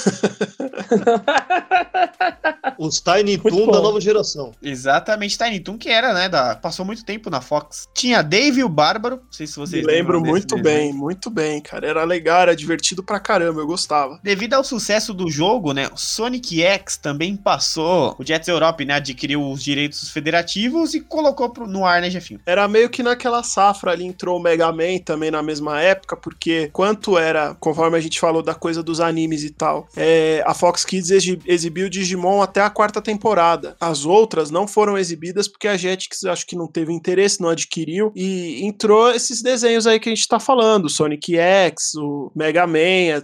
Os 2.77 3.01
Tiny 3.01 3.37
Muito 3.37 3.49
Toon 3.49 3.65
bom. 3.65 3.71
da 3.71 3.81
nova 3.81 3.99
geração. 3.99 4.51
Exatamente, 4.61 5.35
Tiny 5.37 5.59
Toon, 5.59 5.77
que 5.79 5.89
era, 5.89 6.13
né, 6.13 6.29
da, 6.29 6.55
passou 6.55 6.85
muito 6.85 7.03
tempo 7.03 7.29
na 7.31 7.41
Fox. 7.41 7.87
Tinha 7.95 8.21
Dave 8.21 8.59
e 8.59 8.63
o 8.63 8.69
Bárbaro, 8.69 9.15
não 9.17 9.31
sei 9.31 9.47
se 9.47 9.55
vocês 9.55 9.83
Me 9.83 9.91
lembro 9.91 10.19
lembram 10.19 10.21
desse 10.21 10.31
muito 10.31 10.55
desenho. 10.55 10.63
bem, 10.63 10.93
muito 10.93 11.29
bem, 11.31 11.59
cara. 11.61 11.87
Era 11.87 12.03
legal, 12.03 12.41
era 12.41 12.55
divertido 12.55 13.03
pra 13.03 13.19
caramba, 13.19 13.61
eu 13.61 13.67
gostava. 13.67 14.19
Devido 14.21 14.53
ao 14.53 14.63
sucesso 14.63 15.11
do 15.13 15.27
jogo, 15.29 15.73
né, 15.73 15.87
o 15.91 15.97
Sonic 15.97 16.61
X 16.61 16.97
também 16.97 17.35
passou. 17.35 18.15
O 18.19 18.23
Jets 18.23 18.47
Europe, 18.47 18.85
né, 18.85 18.95
adquiriu 18.95 19.41
os 19.49 19.63
direitos 19.63 20.11
federativos 20.11 20.93
e 20.93 21.01
colocou 21.01 21.49
pro- 21.49 21.65
no 21.67 21.83
ar, 21.85 22.01
né, 22.01 22.09
Jefinho? 22.11 22.39
Era 22.45 22.67
meio 22.67 22.89
que 22.89 23.01
naquela 23.01 23.41
safra 23.41 23.91
ali 23.91 24.05
entrou 24.05 24.37
o 24.37 24.41
Mega 24.43 24.71
Man 24.71 24.99
também 25.03 25.31
na 25.31 25.41
mesma 25.41 25.81
época, 25.81 26.15
porque 26.15 26.69
quanto 26.71 27.17
era, 27.17 27.46
conforme 27.55 27.97
a 27.97 28.01
gente 28.01 28.19
falou 28.19 28.41
da 28.41 28.53
coisa 28.55 28.81
dos 28.83 28.99
animes 28.99 29.43
e 29.43 29.49
tal, 29.49 29.87
é, 29.95 30.43
a 30.45 30.53
Fox 30.53 30.83
Kids 30.85 31.11
exi- 31.11 31.39
exibiu 31.45 31.89
Digimon 31.89 32.41
até 32.41 32.61
a 32.61 32.69
quarta 32.69 33.01
temporada. 33.01 33.75
As 33.79 34.05
outras 34.05 34.49
não 34.51 34.67
foram 34.67 34.97
exibidas 34.97 35.47
porque 35.47 35.67
a 35.67 35.77
Jetix 35.77 36.23
acho 36.25 36.45
que 36.45 36.55
não 36.55 36.67
teve 36.67 36.93
interesse, 36.93 37.41
não 37.41 37.49
adquiriu, 37.49 38.11
e 38.15 38.65
entrou 38.65 39.11
esses 39.11 39.41
desenhos 39.41 39.87
aí 39.87 39.99
que 39.99 40.09
a 40.09 40.15
gente 40.15 40.27
tá 40.27 40.39
falando, 40.39 40.89
Sonic 40.89 41.37
X, 41.37 41.95
o 41.95 42.31
Mega 42.35 42.65
Man, 42.67 43.21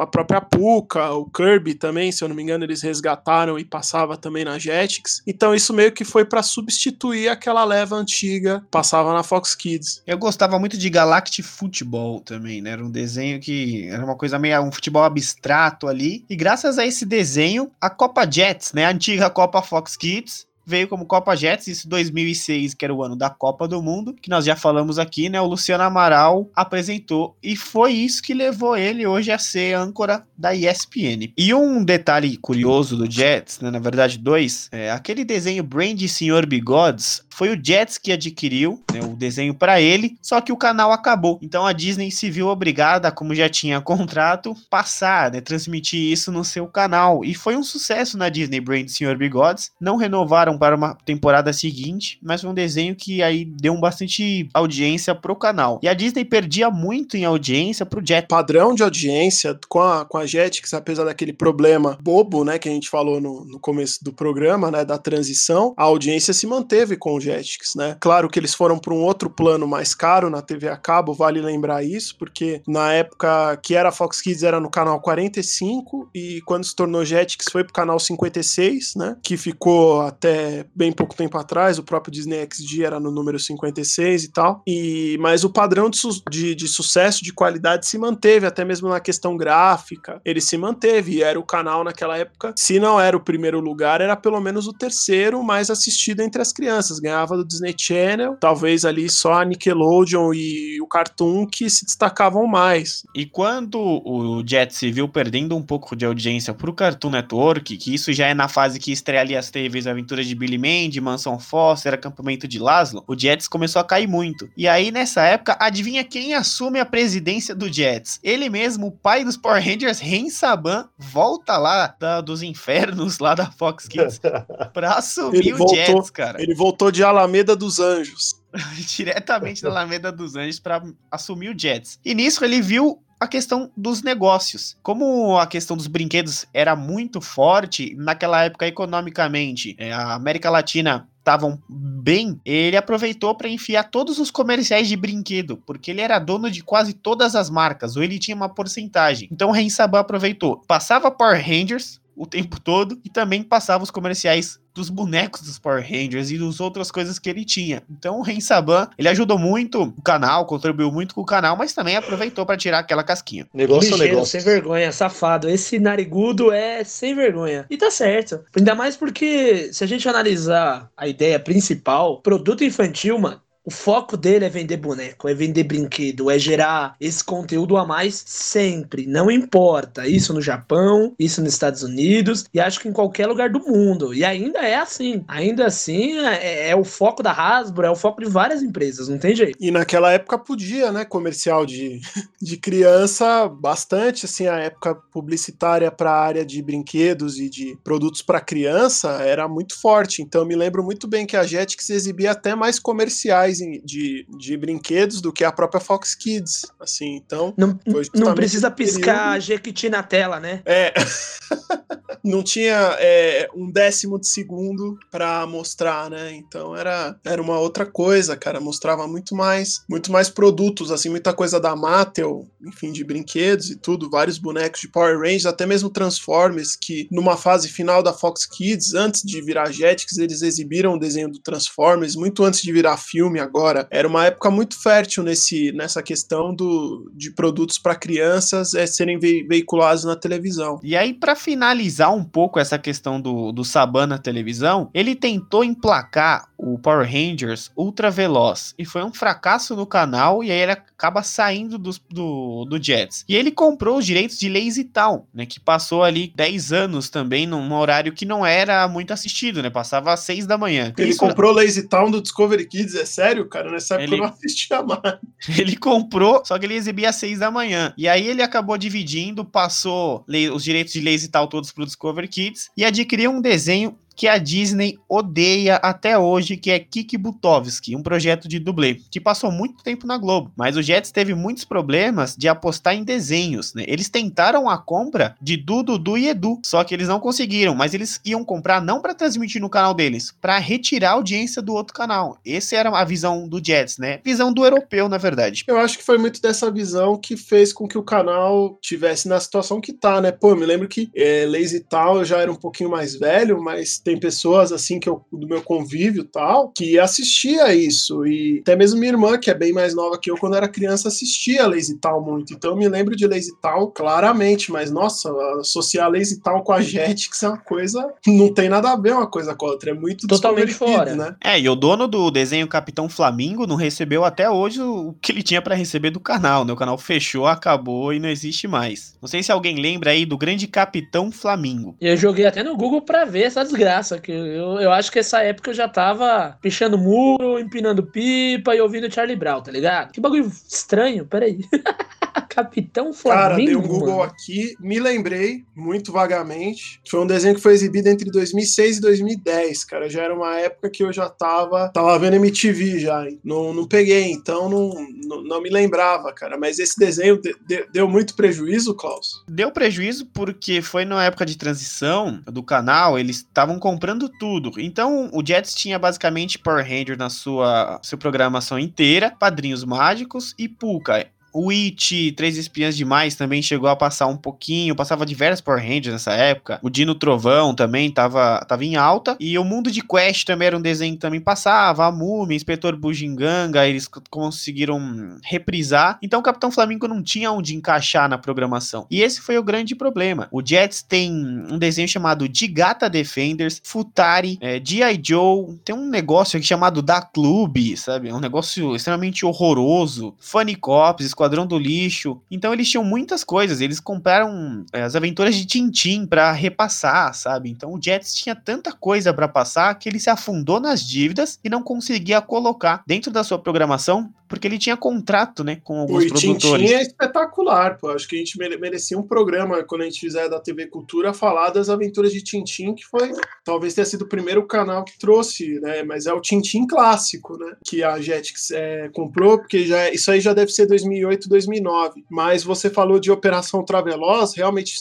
a, 0.00 0.06
própria 0.06 0.40
Puka, 0.40 1.12
o 1.12 1.26
Kirby 1.26 1.74
também, 1.74 2.12
se 2.12 2.22
eu 2.22 2.28
não 2.28 2.36
me 2.36 2.42
engano, 2.42 2.64
eles 2.64 2.82
resgataram 2.82 3.58
e 3.58 3.64
passava 3.64 4.16
também 4.16 4.44
na 4.44 4.58
Jetix. 4.58 5.22
Então 5.26 5.54
isso 5.54 5.72
meio 5.72 5.92
que 5.92 6.04
foi 6.04 6.24
pra 6.24 6.42
substituir 6.42 7.28
aquela 7.28 7.64
leva 7.64 7.96
antiga, 7.96 8.64
passava 8.70 9.12
na 9.12 9.22
Fox 9.22 9.54
Kids. 9.54 10.02
Eu 10.06 10.18
gostava 10.18 10.58
muito 10.58 10.76
de 10.76 10.90
Galactic 10.90 11.44
Football 11.44 12.20
também, 12.20 12.60
né? 12.60 12.70
Era 12.70 12.84
um 12.84 12.90
desenho 12.90 13.40
que 13.40 13.63
era 13.88 14.04
uma 14.04 14.16
coisa 14.16 14.38
meio 14.38 14.62
um 14.62 14.72
futebol 14.72 15.04
abstrato 15.04 15.88
ali. 15.88 16.24
E 16.28 16.36
graças 16.36 16.78
a 16.78 16.86
esse 16.86 17.04
desenho, 17.04 17.70
a 17.80 17.90
Copa 17.90 18.30
Jets, 18.30 18.72
né, 18.72 18.84
a 18.84 18.90
antiga 18.90 19.30
Copa 19.30 19.62
Fox 19.62 19.96
Kids, 19.96 20.46
veio 20.66 20.88
como 20.88 21.06
Copa 21.06 21.34
Jets, 21.34 21.66
isso 21.66 21.86
em 21.86 21.90
2006, 21.90 22.74
que 22.74 22.84
era 22.84 22.94
o 22.94 23.02
ano 23.02 23.16
da 23.16 23.30
Copa 23.30 23.68
do 23.68 23.82
Mundo, 23.82 24.14
que 24.14 24.30
nós 24.30 24.44
já 24.44 24.56
falamos 24.56 24.98
aqui, 24.98 25.28
né? 25.28 25.40
O 25.40 25.46
Luciano 25.46 25.84
Amaral 25.84 26.48
apresentou 26.54 27.36
e 27.42 27.56
foi 27.56 27.92
isso 27.92 28.22
que 28.22 28.34
levou 28.34 28.76
ele 28.76 29.06
hoje 29.06 29.30
a 29.30 29.38
ser 29.38 29.74
âncora 29.74 30.26
da 30.36 30.54
ESPN. 30.54 31.32
E 31.36 31.54
um 31.54 31.84
detalhe 31.84 32.36
curioso 32.36 32.96
do 32.96 33.10
Jets, 33.10 33.60
né, 33.60 33.70
na 33.70 33.78
verdade 33.78 34.18
dois, 34.18 34.68
é 34.72 34.90
aquele 34.90 35.24
desenho 35.24 35.62
Brand 35.62 36.00
Sr. 36.00 36.46
Bigodes 36.46 37.22
foi 37.34 37.50
o 37.50 37.60
Jets 37.60 37.98
que 37.98 38.12
adquiriu 38.12 38.80
né, 38.92 39.00
o 39.00 39.16
desenho 39.16 39.52
para 39.54 39.80
ele, 39.80 40.16
só 40.22 40.40
que 40.40 40.52
o 40.52 40.56
canal 40.56 40.92
acabou. 40.92 41.36
Então 41.42 41.66
a 41.66 41.72
Disney 41.72 42.12
se 42.12 42.30
viu 42.30 42.46
obrigada, 42.46 43.10
como 43.10 43.34
já 43.34 43.48
tinha 43.48 43.80
contrato, 43.80 44.54
passar, 44.70 45.32
né, 45.32 45.40
transmitir 45.40 46.12
isso 46.12 46.30
no 46.30 46.44
seu 46.44 46.68
canal. 46.68 47.24
E 47.24 47.34
foi 47.34 47.56
um 47.56 47.64
sucesso 47.64 48.16
na 48.16 48.28
Disney 48.28 48.60
Brand 48.60 48.88
Sr. 48.88 49.16
Bigodes. 49.18 49.72
Não 49.80 49.96
renovaram 49.96 50.53
para 50.58 50.76
uma 50.76 50.94
temporada 51.04 51.52
seguinte, 51.52 52.18
mas 52.22 52.40
foi 52.40 52.50
um 52.50 52.54
desenho 52.54 52.94
que 52.94 53.22
aí 53.22 53.44
deu 53.44 53.78
bastante 53.78 54.48
audiência 54.54 55.14
pro 55.14 55.36
canal. 55.36 55.80
E 55.82 55.88
a 55.88 55.94
Disney 55.94 56.24
perdia 56.24 56.70
muito 56.70 57.16
em 57.16 57.24
audiência 57.24 57.84
pro 57.84 58.04
Jet. 58.04 58.26
Padrão 58.28 58.74
de 58.74 58.82
audiência 58.82 59.58
com 59.68 59.80
a, 59.80 60.04
com 60.04 60.18
a 60.18 60.26
Jetix, 60.26 60.72
apesar 60.74 61.04
daquele 61.04 61.32
problema 61.32 61.98
bobo, 62.02 62.44
né, 62.44 62.58
que 62.58 62.68
a 62.68 62.72
gente 62.72 62.88
falou 62.88 63.20
no, 63.20 63.44
no 63.44 63.58
começo 63.58 64.02
do 64.02 64.12
programa, 64.12 64.70
né, 64.70 64.84
da 64.84 64.98
transição, 64.98 65.74
a 65.76 65.84
audiência 65.84 66.32
se 66.32 66.46
manteve 66.46 66.96
com 66.96 67.14
o 67.14 67.20
Jetix, 67.20 67.74
né? 67.74 67.96
Claro 68.00 68.28
que 68.28 68.38
eles 68.38 68.54
foram 68.54 68.78
para 68.78 68.94
um 68.94 69.02
outro 69.02 69.28
plano 69.28 69.66
mais 69.66 69.94
caro 69.94 70.30
na 70.30 70.42
TV 70.42 70.68
a 70.68 70.76
cabo, 70.76 71.14
vale 71.14 71.40
lembrar 71.40 71.84
isso, 71.84 72.16
porque 72.18 72.62
na 72.66 72.92
época 72.92 73.56
que 73.62 73.74
era 73.74 73.92
Fox 73.92 74.20
Kids 74.20 74.42
era 74.42 74.60
no 74.60 74.70
canal 74.70 75.00
45 75.00 76.10
e 76.14 76.40
quando 76.44 76.64
se 76.64 76.74
tornou 76.74 77.04
Jetix 77.04 77.46
foi 77.50 77.64
pro 77.64 77.72
canal 77.72 77.98
56, 77.98 78.94
né? 78.96 79.16
Que 79.22 79.36
ficou 79.36 80.02
até 80.02 80.43
bem 80.74 80.92
pouco 80.92 81.14
tempo 81.14 81.36
atrás, 81.38 81.78
o 81.78 81.82
próprio 81.82 82.12
Disney 82.12 82.46
XD 82.50 82.84
era 82.84 83.00
no 83.00 83.10
número 83.10 83.38
56 83.38 84.24
e 84.24 84.32
tal. 84.32 84.62
E 84.66 85.16
mas 85.20 85.44
o 85.44 85.50
padrão 85.50 85.88
de, 85.90 85.96
su 85.96 86.22
de, 86.30 86.54
de 86.54 86.68
sucesso, 86.68 87.24
de 87.24 87.32
qualidade 87.32 87.86
se 87.86 87.98
manteve, 87.98 88.46
até 88.46 88.64
mesmo 88.64 88.88
na 88.88 89.00
questão 89.00 89.36
gráfica, 89.36 90.20
ele 90.24 90.40
se 90.40 90.56
manteve 90.56 91.16
e 91.16 91.22
era 91.22 91.38
o 91.38 91.42
canal 91.42 91.84
naquela 91.84 92.16
época, 92.16 92.54
se 92.56 92.78
não 92.78 93.00
era 93.00 93.16
o 93.16 93.20
primeiro 93.20 93.60
lugar, 93.60 94.00
era 94.00 94.16
pelo 94.16 94.40
menos 94.40 94.66
o 94.66 94.72
terceiro 94.72 95.42
mais 95.42 95.70
assistido 95.70 96.20
entre 96.20 96.40
as 96.40 96.52
crianças. 96.52 96.98
Ganhava 96.98 97.36
do 97.36 97.44
Disney 97.44 97.74
Channel, 97.78 98.36
talvez 98.40 98.84
ali 98.84 99.08
só 99.08 99.34
a 99.34 99.44
Nickelodeon 99.44 100.32
e 100.34 100.80
o 100.80 100.86
Cartoon 100.86 101.46
que 101.46 101.68
se 101.70 101.84
destacavam 101.84 102.46
mais. 102.46 103.04
E 103.14 103.26
quando 103.26 103.80
o 103.80 104.42
Jet 104.46 104.74
se 104.74 104.90
viu 104.90 105.08
perdendo 105.08 105.56
um 105.56 105.62
pouco 105.62 105.94
de 105.96 106.04
audiência 106.04 106.52
pro 106.54 106.72
Cartoon 106.72 107.10
Network, 107.10 107.76
que 107.76 107.94
isso 107.94 108.12
já 108.12 108.26
é 108.26 108.34
na 108.34 108.48
fase 108.48 108.78
que 108.78 108.92
estreia 108.92 109.20
ali 109.20 109.36
as 109.36 109.50
TVs 109.50 109.86
Aventuras 109.86 110.26
de 110.26 110.33
Billy 110.34 110.58
Mandy, 110.58 111.00
Mansão 111.00 111.38
Foster, 111.38 111.94
Acampamento 111.94 112.46
de 112.48 112.58
Laszlo, 112.58 113.04
o 113.06 113.18
Jets 113.18 113.48
começou 113.48 113.80
a 113.80 113.84
cair 113.84 114.06
muito. 114.06 114.48
E 114.56 114.66
aí, 114.68 114.90
nessa 114.90 115.22
época, 115.22 115.56
adivinha 115.60 116.04
quem 116.04 116.34
assume 116.34 116.78
a 116.80 116.84
presidência 116.86 117.54
do 117.54 117.72
Jets? 117.72 118.18
Ele 118.22 118.48
mesmo, 118.48 118.86
o 118.88 118.92
pai 118.92 119.24
dos 119.24 119.36
Power 119.36 119.62
Rangers, 119.64 119.98
Ren 120.00 120.28
Saban, 120.30 120.88
volta 120.98 121.56
lá 121.56 121.94
da, 121.98 122.20
dos 122.20 122.42
infernos 122.42 123.18
lá 123.18 123.34
da 123.34 123.50
Fox 123.50 123.86
Kids 123.88 124.20
pra 124.72 124.94
assumir 124.94 125.38
Ele 125.38 125.52
o 125.54 125.56
voltou- 125.56 125.76
Jets, 125.76 126.10
cara. 126.10 126.42
Ele 126.42 126.54
voltou 126.54 126.90
de 126.90 127.02
Alameda 127.02 127.54
dos 127.56 127.80
Anjos. 127.80 128.42
diretamente 128.96 129.62
da 129.62 129.68
Alameda 129.68 130.12
dos 130.12 130.36
Anjos 130.36 130.60
para 130.60 130.82
assumir 131.10 131.48
o 131.54 131.58
Jets. 131.58 131.98
E 132.04 132.14
nisso 132.14 132.44
ele 132.44 132.60
viu 132.62 133.02
a 133.18 133.26
questão 133.26 133.70
dos 133.76 134.02
negócios. 134.02 134.76
Como 134.82 135.38
a 135.38 135.46
questão 135.46 135.76
dos 135.76 135.86
brinquedos 135.86 136.46
era 136.52 136.74
muito 136.76 137.20
forte, 137.20 137.94
naquela 137.96 138.44
época 138.44 138.66
economicamente, 138.66 139.74
é, 139.78 139.92
a 139.92 140.14
América 140.14 140.50
Latina 140.50 141.08
estavam 141.18 141.58
bem, 141.68 142.38
ele 142.44 142.76
aproveitou 142.76 143.34
para 143.34 143.48
enfiar 143.48 143.84
todos 143.84 144.18
os 144.18 144.30
comerciais 144.30 144.86
de 144.86 144.94
brinquedo, 144.94 145.56
porque 145.56 145.90
ele 145.90 146.02
era 146.02 146.18
dono 146.18 146.50
de 146.50 146.62
quase 146.62 146.92
todas 146.92 147.34
as 147.34 147.48
marcas, 147.48 147.96
ou 147.96 148.02
ele 148.02 148.18
tinha 148.18 148.36
uma 148.36 148.48
porcentagem. 148.48 149.28
Então 149.32 149.48
o 149.48 149.52
Ren 149.52 149.70
Saban 149.70 150.00
aproveitou, 150.00 150.62
passava 150.68 151.10
Power 151.10 151.42
Rangers 151.42 151.98
o 152.14 152.26
tempo 152.26 152.60
todo 152.60 153.00
e 153.02 153.08
também 153.08 153.42
passava 153.42 153.82
os 153.82 153.90
comerciais 153.90 154.60
dos 154.74 154.90
bonecos 154.90 155.42
dos 155.42 155.58
Power 155.58 155.82
Rangers 155.82 156.30
e 156.30 156.38
das 156.38 156.60
outras 156.60 156.90
coisas 156.90 157.18
que 157.18 157.30
ele 157.30 157.44
tinha. 157.44 157.82
Então 157.88 158.18
o 158.18 158.22
Ren 158.22 158.40
Saban, 158.40 158.88
ele 158.98 159.08
ajudou 159.08 159.38
muito 159.38 159.82
o 159.82 160.02
canal, 160.02 160.44
contribuiu 160.46 160.90
muito 160.90 161.14
com 161.14 161.20
o 161.20 161.24
canal, 161.24 161.56
mas 161.56 161.72
também 161.72 161.96
aproveitou 161.96 162.44
para 162.44 162.56
tirar 162.56 162.80
aquela 162.80 163.04
casquinha. 163.04 163.46
Negócio 163.54 163.90
Ligeiro, 163.90 164.14
negócio. 164.14 164.32
sem 164.32 164.40
vergonha, 164.40 164.90
safado. 164.90 165.48
Esse 165.48 165.78
narigudo 165.78 166.50
é 166.52 166.82
sem 166.82 167.14
vergonha. 167.14 167.66
E 167.70 167.76
tá 167.76 167.90
certo. 167.90 168.40
Ainda 168.56 168.74
mais 168.74 168.96
porque, 168.96 169.72
se 169.72 169.84
a 169.84 169.86
gente 169.86 170.08
analisar 170.08 170.90
a 170.96 171.06
ideia 171.06 171.38
principal, 171.38 172.20
produto 172.20 172.64
infantil, 172.64 173.18
mano. 173.18 173.40
O 173.66 173.70
foco 173.70 174.14
dele 174.14 174.44
é 174.44 174.50
vender 174.50 174.76
boneco, 174.76 175.26
é 175.26 175.32
vender 175.32 175.64
brinquedo, 175.64 176.30
é 176.30 176.38
gerar 176.38 176.96
esse 177.00 177.24
conteúdo 177.24 177.78
a 177.78 177.86
mais 177.86 178.22
sempre. 178.26 179.06
Não 179.06 179.30
importa. 179.30 180.06
Isso 180.06 180.34
no 180.34 180.42
Japão, 180.42 181.14
isso 181.18 181.40
nos 181.40 181.54
Estados 181.54 181.82
Unidos 181.82 182.44
e 182.52 182.60
acho 182.60 182.78
que 182.78 182.88
em 182.88 182.92
qualquer 182.92 183.26
lugar 183.26 183.48
do 183.48 183.60
mundo. 183.60 184.12
E 184.12 184.22
ainda 184.22 184.58
é 184.58 184.74
assim. 184.74 185.24
Ainda 185.26 185.64
assim 185.64 186.18
é, 186.18 186.68
é 186.68 186.76
o 186.76 186.84
foco 186.84 187.22
da 187.22 187.32
Hasbro, 187.32 187.86
é 187.86 187.90
o 187.90 187.96
foco 187.96 188.22
de 188.22 188.28
várias 188.28 188.62
empresas, 188.62 189.08
não 189.08 189.16
tem 189.16 189.34
jeito. 189.34 189.56
E 189.58 189.70
naquela 189.70 190.12
época 190.12 190.36
podia, 190.36 190.92
né? 190.92 191.06
Comercial 191.06 191.64
de, 191.64 192.02
de 192.42 192.58
criança, 192.58 193.48
bastante. 193.48 194.26
Assim, 194.26 194.46
a 194.46 194.58
época 194.58 194.94
publicitária 195.10 195.90
para 195.90 196.10
a 196.10 196.20
área 196.20 196.44
de 196.44 196.60
brinquedos 196.60 197.38
e 197.38 197.48
de 197.48 197.78
produtos 197.82 198.20
para 198.20 198.42
criança 198.42 199.22
era 199.22 199.48
muito 199.48 199.80
forte. 199.80 200.20
Então, 200.20 200.42
eu 200.42 200.46
me 200.46 200.54
lembro 200.54 200.84
muito 200.84 201.08
bem 201.08 201.24
que 201.24 201.36
a 201.36 201.44
Jetix 201.44 201.88
exibia 201.88 202.32
até 202.32 202.54
mais 202.54 202.78
comerciais 202.78 203.53
em- 203.60 203.80
de, 203.84 204.26
de 204.38 204.56
brinquedos 204.56 205.20
do 205.20 205.32
que 205.32 205.44
a 205.44 205.52
própria 205.52 205.80
Fox 205.80 206.14
Kids. 206.14 206.66
Assim, 206.80 207.16
então. 207.16 207.54
Não, 207.56 207.78
não 208.14 208.34
precisa 208.34 208.70
período. 208.70 208.94
piscar 208.94 209.40
Jequiti 209.40 209.88
na 209.88 210.02
tela, 210.02 210.40
né? 210.40 210.62
É. 210.64 210.92
não 212.24 212.42
tinha 212.42 212.96
é, 212.98 213.48
um 213.54 213.70
décimo 213.70 214.18
de 214.18 214.26
segundo 214.26 214.98
para 215.10 215.46
mostrar, 215.46 216.08
né? 216.08 216.32
Então 216.32 216.74
era, 216.74 217.14
era 217.24 217.40
uma 217.40 217.58
outra 217.58 217.84
coisa, 217.84 218.34
cara. 218.36 218.60
Mostrava 218.60 219.06
muito 219.06 219.34
mais, 219.34 219.82
muito 219.88 220.10
mais 220.10 220.30
produtos, 220.30 220.90
assim, 220.90 221.10
muita 221.10 221.34
coisa 221.34 221.60
da 221.60 221.76
Mattel, 221.76 222.48
enfim, 222.62 222.92
de 222.92 223.04
brinquedos 223.04 223.70
e 223.70 223.76
tudo, 223.76 224.08
vários 224.08 224.38
bonecos 224.38 224.80
de 224.80 224.88
Power 224.88 225.18
Rangers, 225.18 225.46
até 225.46 225.66
mesmo 225.66 225.90
Transformers, 225.90 226.76
que 226.76 227.06
numa 227.10 227.36
fase 227.36 227.68
final 227.68 228.02
da 228.02 228.12
Fox 228.12 228.46
Kids, 228.46 228.94
antes 228.94 229.22
de 229.22 229.42
virar 229.42 229.70
Jetix, 229.70 230.16
eles 230.16 230.40
exibiram 230.40 230.94
o 230.94 230.98
desenho 230.98 231.30
do 231.30 231.38
Transformers, 231.38 232.16
muito 232.16 232.42
antes 232.42 232.62
de 232.62 232.72
virar 232.72 232.96
filme 232.96 233.38
agora. 233.44 233.86
Era 233.90 234.08
uma 234.08 234.24
época 234.26 234.50
muito 234.50 234.80
fértil 234.80 235.22
nesse, 235.22 235.72
nessa 235.72 236.02
questão 236.02 236.54
do, 236.54 237.10
de 237.14 237.30
produtos 237.30 237.78
para 237.78 237.94
crianças 237.94 238.74
é, 238.74 238.86
serem 238.86 239.18
ve- 239.18 239.44
veiculados 239.48 240.04
na 240.04 240.16
televisão. 240.16 240.80
E 240.82 240.96
aí, 240.96 241.12
para 241.14 241.34
finalizar 241.36 242.12
um 242.14 242.24
pouco 242.24 242.58
essa 242.58 242.78
questão 242.78 243.20
do, 243.20 243.52
do 243.52 243.64
Saban 243.64 244.06
na 244.06 244.18
televisão, 244.18 244.90
ele 244.94 245.14
tentou 245.14 245.62
emplacar 245.64 246.48
o 246.56 246.78
Power 246.78 247.06
Rangers 247.06 247.70
Ultra 247.76 248.10
Veloz. 248.10 248.74
E 248.78 248.84
foi 248.84 249.02
um 249.04 249.12
fracasso 249.12 249.76
no 249.76 249.86
canal, 249.86 250.42
e 250.42 250.50
aí 250.50 250.58
ele 250.58 250.72
acaba 250.72 251.22
saindo 251.22 251.78
dos- 251.78 252.00
do, 252.10 252.64
do 252.64 252.82
Jets. 252.82 253.24
E 253.28 253.34
ele 253.36 253.50
comprou 253.50 253.98
os 253.98 254.06
direitos 254.06 254.38
de 254.38 254.48
Lazy 254.48 254.84
Town, 254.84 255.24
né? 255.34 255.44
Que 255.46 255.60
passou 255.60 256.02
ali 256.02 256.32
10 256.34 256.72
anos 256.72 257.10
também, 257.10 257.46
num 257.46 257.72
horário 257.74 258.12
que 258.12 258.24
não 258.24 258.44
era 258.46 258.86
muito 258.88 259.12
assistido, 259.12 259.62
né? 259.62 259.68
Passava 259.68 260.12
às 260.12 260.20
6 260.20 260.46
da 260.46 260.56
manhã. 260.56 260.92
Ele 260.96 261.10
Isso- 261.10 261.18
comprou 261.18 261.52
Lazy 261.52 261.88
Town 261.88 262.10
do 262.10 262.22
Discovery 262.22 262.66
Kids, 262.66 262.94
é 262.94 263.04
sério, 263.04 263.33
cara? 263.48 263.70
Nessa 263.70 263.94
época 263.94 264.04
Ele- 264.08 264.14
eu 264.14 264.26
não 264.26 264.32
assistia 264.32 264.82
mais. 264.82 265.18
Ele 265.58 265.76
comprou, 265.76 266.42
só 266.44 266.58
que 266.58 266.64
ele 266.66 266.74
exibia 266.74 267.10
às 267.10 267.16
6 267.16 267.38
da 267.40 267.50
manhã. 267.50 267.92
E 267.98 268.08
aí 268.08 268.26
ele 268.26 268.42
acabou 268.42 268.78
dividindo, 268.78 269.44
passou 269.44 270.24
os 270.54 270.64
direitos 270.64 270.92
de 270.92 271.00
Lazy 271.00 271.28
Tal 271.28 271.46
todos 271.48 271.70
pro 271.72 271.84
Discovery 271.84 272.28
Kids 272.28 272.70
e 272.76 272.84
adquiriu 272.84 273.30
um 273.30 273.40
desenho 273.40 273.98
que 274.16 274.28
a 274.28 274.38
Disney 274.38 274.98
odeia 275.08 275.76
até 275.76 276.18
hoje, 276.18 276.56
que 276.56 276.70
é 276.70 276.78
Kiki 276.78 277.16
Butovski, 277.16 277.96
um 277.96 278.02
projeto 278.02 278.48
de 278.48 278.58
dublê, 278.58 279.00
que 279.10 279.20
passou 279.20 279.50
muito 279.50 279.82
tempo 279.82 280.06
na 280.06 280.18
Globo. 280.18 280.52
Mas 280.56 280.76
o 280.76 280.82
Jets 280.82 281.10
teve 281.10 281.34
muitos 281.34 281.64
problemas 281.64 282.36
de 282.36 282.48
apostar 282.48 282.94
em 282.94 283.04
desenhos, 283.04 283.74
né? 283.74 283.84
Eles 283.86 284.08
tentaram 284.08 284.68
a 284.68 284.78
compra 284.78 285.34
de 285.40 285.56
Dudu, 285.56 285.94
Dudu 285.94 286.18
e 286.18 286.28
Edu, 286.28 286.60
só 286.64 286.82
que 286.84 286.94
eles 286.94 287.08
não 287.08 287.20
conseguiram, 287.20 287.74
mas 287.74 287.94
eles 287.94 288.20
iam 288.24 288.44
comprar 288.44 288.82
não 288.82 289.00
para 289.00 289.14
transmitir 289.14 289.60
no 289.60 289.70
canal 289.70 289.94
deles, 289.94 290.34
para 290.40 290.58
retirar 290.58 291.10
a 291.10 291.12
audiência 291.12 291.62
do 291.62 291.74
outro 291.74 291.94
canal. 291.94 292.38
Essa 292.46 292.76
era 292.76 292.90
a 292.90 293.04
visão 293.04 293.48
do 293.48 293.64
Jets, 293.64 293.98
né? 293.98 294.20
Visão 294.24 294.52
do 294.52 294.64
europeu, 294.64 295.08
na 295.08 295.18
verdade. 295.18 295.64
Eu 295.66 295.78
acho 295.78 295.98
que 295.98 296.04
foi 296.04 296.18
muito 296.18 296.40
dessa 296.40 296.70
visão 296.70 297.16
que 297.16 297.36
fez 297.36 297.72
com 297.72 297.86
que 297.86 297.98
o 297.98 298.02
canal 298.02 298.78
tivesse 298.80 299.28
na 299.28 299.38
situação 299.38 299.80
que 299.80 299.92
tá, 299.92 300.20
né? 300.20 300.32
Pô, 300.32 300.50
eu 300.50 300.56
me 300.56 300.66
lembro 300.66 300.88
que 300.88 301.10
é, 301.14 301.46
Lazy 301.46 301.80
Town 301.80 302.24
já 302.24 302.38
era 302.38 302.50
um 302.50 302.56
pouquinho 302.56 302.90
mais 302.90 303.14
velho, 303.14 303.60
mas 303.62 303.98
tem 304.04 304.20
pessoas 304.20 304.70
assim 304.70 305.00
que 305.00 305.08
eu, 305.08 305.24
do 305.32 305.48
meu 305.48 305.62
convívio 305.62 306.22
e 306.22 306.26
tal, 306.26 306.68
que 306.68 306.98
assistia 306.98 307.74
isso. 307.74 308.26
E 308.26 308.60
até 308.60 308.76
mesmo 308.76 309.00
minha 309.00 309.12
irmã, 309.12 309.38
que 309.38 309.50
é 309.50 309.54
bem 309.54 309.72
mais 309.72 309.94
nova 309.94 310.18
que 310.18 310.30
eu, 310.30 310.36
quando 310.36 310.56
era 310.56 310.68
criança, 310.68 311.08
assistia 311.08 311.66
Lazy 311.66 311.98
Town 311.98 312.20
muito. 312.20 312.52
Então 312.52 312.72
eu 312.72 312.76
me 312.76 312.88
lembro 312.88 313.16
de 313.16 313.26
Lazy 313.26 313.52
Town 313.60 313.90
claramente, 313.94 314.70
mas 314.70 314.90
nossa, 314.90 315.30
associar 315.58 316.10
Lazy 316.10 316.40
Town 316.40 316.62
com 316.62 316.72
a 316.72 316.82
Jetix 316.82 317.42
é 317.42 317.48
uma 317.48 317.58
coisa. 317.58 318.12
Não 318.26 318.52
tem 318.52 318.68
nada 318.68 318.92
a 318.92 318.96
ver 318.96 319.12
uma 319.12 319.26
coisa 319.26 319.54
com 319.54 319.66
a 319.66 319.70
outra. 319.70 319.90
É 319.90 319.94
muito 319.94 320.26
Totalmente 320.26 320.74
fora. 320.74 321.14
Né? 321.14 321.36
É, 321.42 321.58
e 321.58 321.68
o 321.68 321.74
dono 321.74 322.06
do 322.06 322.30
desenho 322.30 322.68
Capitão 322.68 323.08
Flamingo 323.08 323.66
não 323.66 323.76
recebeu 323.76 324.24
até 324.24 324.50
hoje 324.50 324.80
o 324.82 325.14
que 325.20 325.32
ele 325.32 325.42
tinha 325.42 325.62
pra 325.62 325.74
receber 325.74 326.10
do 326.10 326.20
canal, 326.20 326.64
né? 326.64 326.72
O 326.72 326.76
canal 326.76 326.98
fechou, 326.98 327.46
acabou 327.46 328.12
e 328.12 328.18
não 328.18 328.28
existe 328.28 328.68
mais. 328.68 329.14
Não 329.20 329.28
sei 329.28 329.42
se 329.42 329.50
alguém 329.50 329.80
lembra 329.80 330.10
aí 330.10 330.26
do 330.26 330.36
grande 330.36 330.66
Capitão 330.66 331.30
Flamingo. 331.30 331.96
Eu 332.00 332.16
joguei 332.16 332.46
até 332.46 332.62
no 332.62 332.76
Google 332.76 333.02
pra 333.02 333.24
ver 333.24 333.44
essa 333.44 333.62
desgraça, 333.62 333.93
que 334.20 334.32
eu, 334.32 334.80
eu 334.80 334.92
acho 334.92 335.10
que 335.10 335.18
essa 335.18 335.42
época 335.42 335.70
eu 335.70 335.74
já 335.74 335.88
tava 335.88 336.58
pichando 336.60 336.98
muro, 336.98 337.58
empinando 337.58 338.02
pipa 338.02 338.74
e 338.74 338.80
ouvindo 338.80 339.12
Charlie 339.12 339.36
Brown, 339.36 339.62
tá 339.62 339.70
ligado? 339.70 340.12
Que 340.12 340.20
bagulho 340.20 340.46
estranho, 340.46 341.26
peraí. 341.26 341.60
Capitão 342.54 343.12
Cara, 343.12 343.56
dei 343.56 343.66
Flamengo. 343.66 343.84
um 343.84 343.88
Google 343.98 344.18
mano. 344.18 344.22
aqui, 344.22 344.74
me 344.78 345.00
lembrei, 345.00 345.64
muito 345.74 346.12
vagamente. 346.12 347.00
Foi 347.08 347.20
um 347.20 347.26
desenho 347.26 347.54
que 347.54 347.60
foi 347.60 347.72
exibido 347.72 348.08
entre 348.08 348.30
2006 348.30 348.98
e 348.98 349.00
2010, 349.00 349.84
cara. 349.84 350.08
Já 350.08 350.22
era 350.22 350.34
uma 350.34 350.54
época 350.60 350.88
que 350.88 351.02
eu 351.02 351.12
já 351.12 351.28
tava, 351.28 351.88
tava 351.88 352.16
vendo 352.18 352.34
MTV 352.36 353.00
já. 353.00 353.26
Não, 353.42 353.74
não 353.74 353.86
peguei, 353.88 354.30
então 354.30 354.68
não, 354.68 354.94
não, 355.26 355.42
não 355.42 355.60
me 355.62 355.68
lembrava, 355.68 356.32
cara. 356.32 356.56
Mas 356.56 356.78
esse 356.78 356.96
desenho 356.98 357.40
de- 357.40 357.56
de- 357.66 357.86
deu 357.92 358.08
muito 358.08 358.34
prejuízo, 358.36 358.94
Klaus? 358.94 359.42
Deu 359.48 359.70
prejuízo 359.72 360.26
porque 360.26 360.80
foi 360.80 361.04
na 361.04 361.24
época 361.24 361.44
de 361.44 361.56
transição 361.56 362.40
do 362.46 362.62
canal, 362.62 363.18
eles 363.18 363.38
estavam 363.38 363.78
comprando 363.78 364.28
tudo. 364.28 364.70
Então, 364.78 365.28
o 365.32 365.44
Jets 365.44 365.74
tinha 365.74 365.98
basicamente 365.98 366.58
Power 366.58 366.84
Ranger 366.86 367.16
na 367.18 367.28
sua, 367.30 367.98
sua 368.02 368.16
programação 368.18 368.78
inteira, 368.78 369.34
Padrinhos 369.38 369.84
Mágicos 369.84 370.54
e 370.58 370.68
Puka. 370.68 371.26
It, 371.70 372.32
Três 372.32 372.56
Espiãs 372.56 372.96
Demais 372.96 373.34
também 373.34 373.62
chegou 373.62 373.88
a 373.88 373.96
passar 373.96 374.26
um 374.26 374.36
pouquinho, 374.36 374.94
passava 374.94 375.24
diversos 375.26 375.60
Power 375.60 375.80
Rangers 375.80 376.12
nessa 376.12 376.32
época. 376.32 376.78
O 376.82 376.90
Dino 376.90 377.14
Trovão 377.14 377.74
também 377.74 378.10
tava, 378.10 378.64
tava 378.66 378.84
em 378.84 378.96
alta. 378.96 379.36
E 379.38 379.58
o 379.58 379.64
Mundo 379.64 379.90
de 379.90 380.02
Quest 380.02 380.44
também 380.44 380.66
era 380.66 380.76
um 380.76 380.82
desenho 380.82 381.14
que 381.14 381.20
também 381.20 381.40
passava. 381.40 382.06
A 382.06 382.12
Múmia, 382.12 382.56
Inspetor 382.56 382.96
Bugiganga, 382.96 383.86
eles 383.86 384.08
conseguiram 384.30 385.38
reprisar. 385.42 386.18
Então 386.22 386.40
o 386.40 386.42
Capitão 386.42 386.70
Flamengo 386.70 387.08
não 387.08 387.22
tinha 387.22 387.50
onde 387.52 387.74
encaixar 387.74 388.28
na 388.28 388.38
programação. 388.38 389.06
E 389.10 389.22
esse 389.22 389.40
foi 389.40 389.58
o 389.58 389.62
grande 389.62 389.94
problema. 389.94 390.48
O 390.50 390.62
Jets 390.64 391.02
tem 391.02 391.32
um 391.32 391.78
desenho 391.78 392.08
chamado 392.08 392.48
Digata 392.48 393.08
Defenders, 393.08 393.80
Futari, 393.82 394.58
é, 394.60 394.80
G.I. 394.82 395.20
Joe, 395.22 395.76
tem 395.84 395.94
um 395.94 396.08
negócio 396.08 396.56
aqui 396.56 396.66
chamado 396.66 397.02
Da 397.02 397.22
Clube, 397.22 397.96
sabe? 397.96 398.28
É 398.28 398.34
um 398.34 398.40
negócio 398.40 398.94
extremamente 398.94 399.44
horroroso. 399.44 400.34
Funny 400.38 400.74
Cops, 400.74 401.34
do 401.66 401.78
Lixo. 401.78 402.40
Então 402.50 402.72
eles 402.72 402.88
tinham 402.88 403.04
muitas 403.04 403.44
coisas. 403.44 403.80
Eles 403.80 404.00
compraram 404.00 404.84
é, 404.92 405.02
as 405.02 405.14
aventuras 405.14 405.54
de 405.54 405.64
Tintin 405.64 406.26
pra 406.26 406.52
repassar, 406.52 407.34
sabe? 407.34 407.70
Então 407.70 407.92
o 407.92 408.00
Jets 408.00 408.34
tinha 408.34 408.54
tanta 408.54 408.92
coisa 408.92 409.32
pra 409.32 409.48
passar 409.48 409.94
que 409.94 410.08
ele 410.08 410.18
se 410.18 410.30
afundou 410.30 410.80
nas 410.80 411.06
dívidas 411.06 411.58
e 411.62 411.68
não 411.68 411.82
conseguia 411.82 412.40
colocar 412.40 413.02
dentro 413.06 413.30
da 413.30 413.44
sua 413.44 413.58
programação 413.58 414.32
porque 414.54 414.66
ele 414.68 414.78
tinha 414.78 414.96
contrato, 414.96 415.62
né, 415.64 415.80
com 415.84 415.98
alguns 416.00 416.24
Tintin 416.26 416.46
produtores. 416.58 416.90
é 416.90 417.02
espetacular, 417.02 417.98
pô. 417.98 418.08
Acho 418.10 418.28
que 418.28 418.36
a 418.36 418.38
gente 418.38 418.58
mere- 418.58 418.76
merecia 418.78 419.18
um 419.18 419.22
programa, 419.22 419.82
quando 419.84 420.02
a 420.02 420.04
gente 420.04 420.20
fizer 420.20 420.48
da 420.48 420.60
TV 420.60 420.86
Cultura, 420.86 421.32
falar 421.32 421.70
das 421.70 421.88
aventuras 421.88 422.32
de 422.32 422.42
Tintin, 422.42 422.94
que 422.94 423.04
foi, 423.04 423.32
talvez 423.64 423.94
tenha 423.94 424.04
sido 424.04 424.22
o 424.22 424.28
primeiro 424.28 424.66
canal 424.66 425.04
que 425.04 425.18
trouxe, 425.18 425.80
né? 425.80 426.02
Mas 426.02 426.26
é 426.26 426.32
o 426.32 426.40
Tintin 426.40 426.86
clássico, 426.86 427.56
né? 427.58 427.74
Que 427.84 428.02
a 428.02 428.20
Jetix 428.20 428.70
é, 428.70 429.08
comprou, 429.12 429.58
porque 429.58 429.86
já, 429.86 430.10
isso 430.10 430.30
aí 430.30 430.40
já 430.40 430.52
deve 430.52 430.70
ser 430.70 430.86
2008, 430.86 431.48
2009. 431.48 432.24
Mas 432.30 432.62
você 432.64 432.88
falou 432.90 433.18
de 433.18 433.30
Operação 433.30 433.84
Traveloz, 433.84 434.54
realmente 434.54 434.94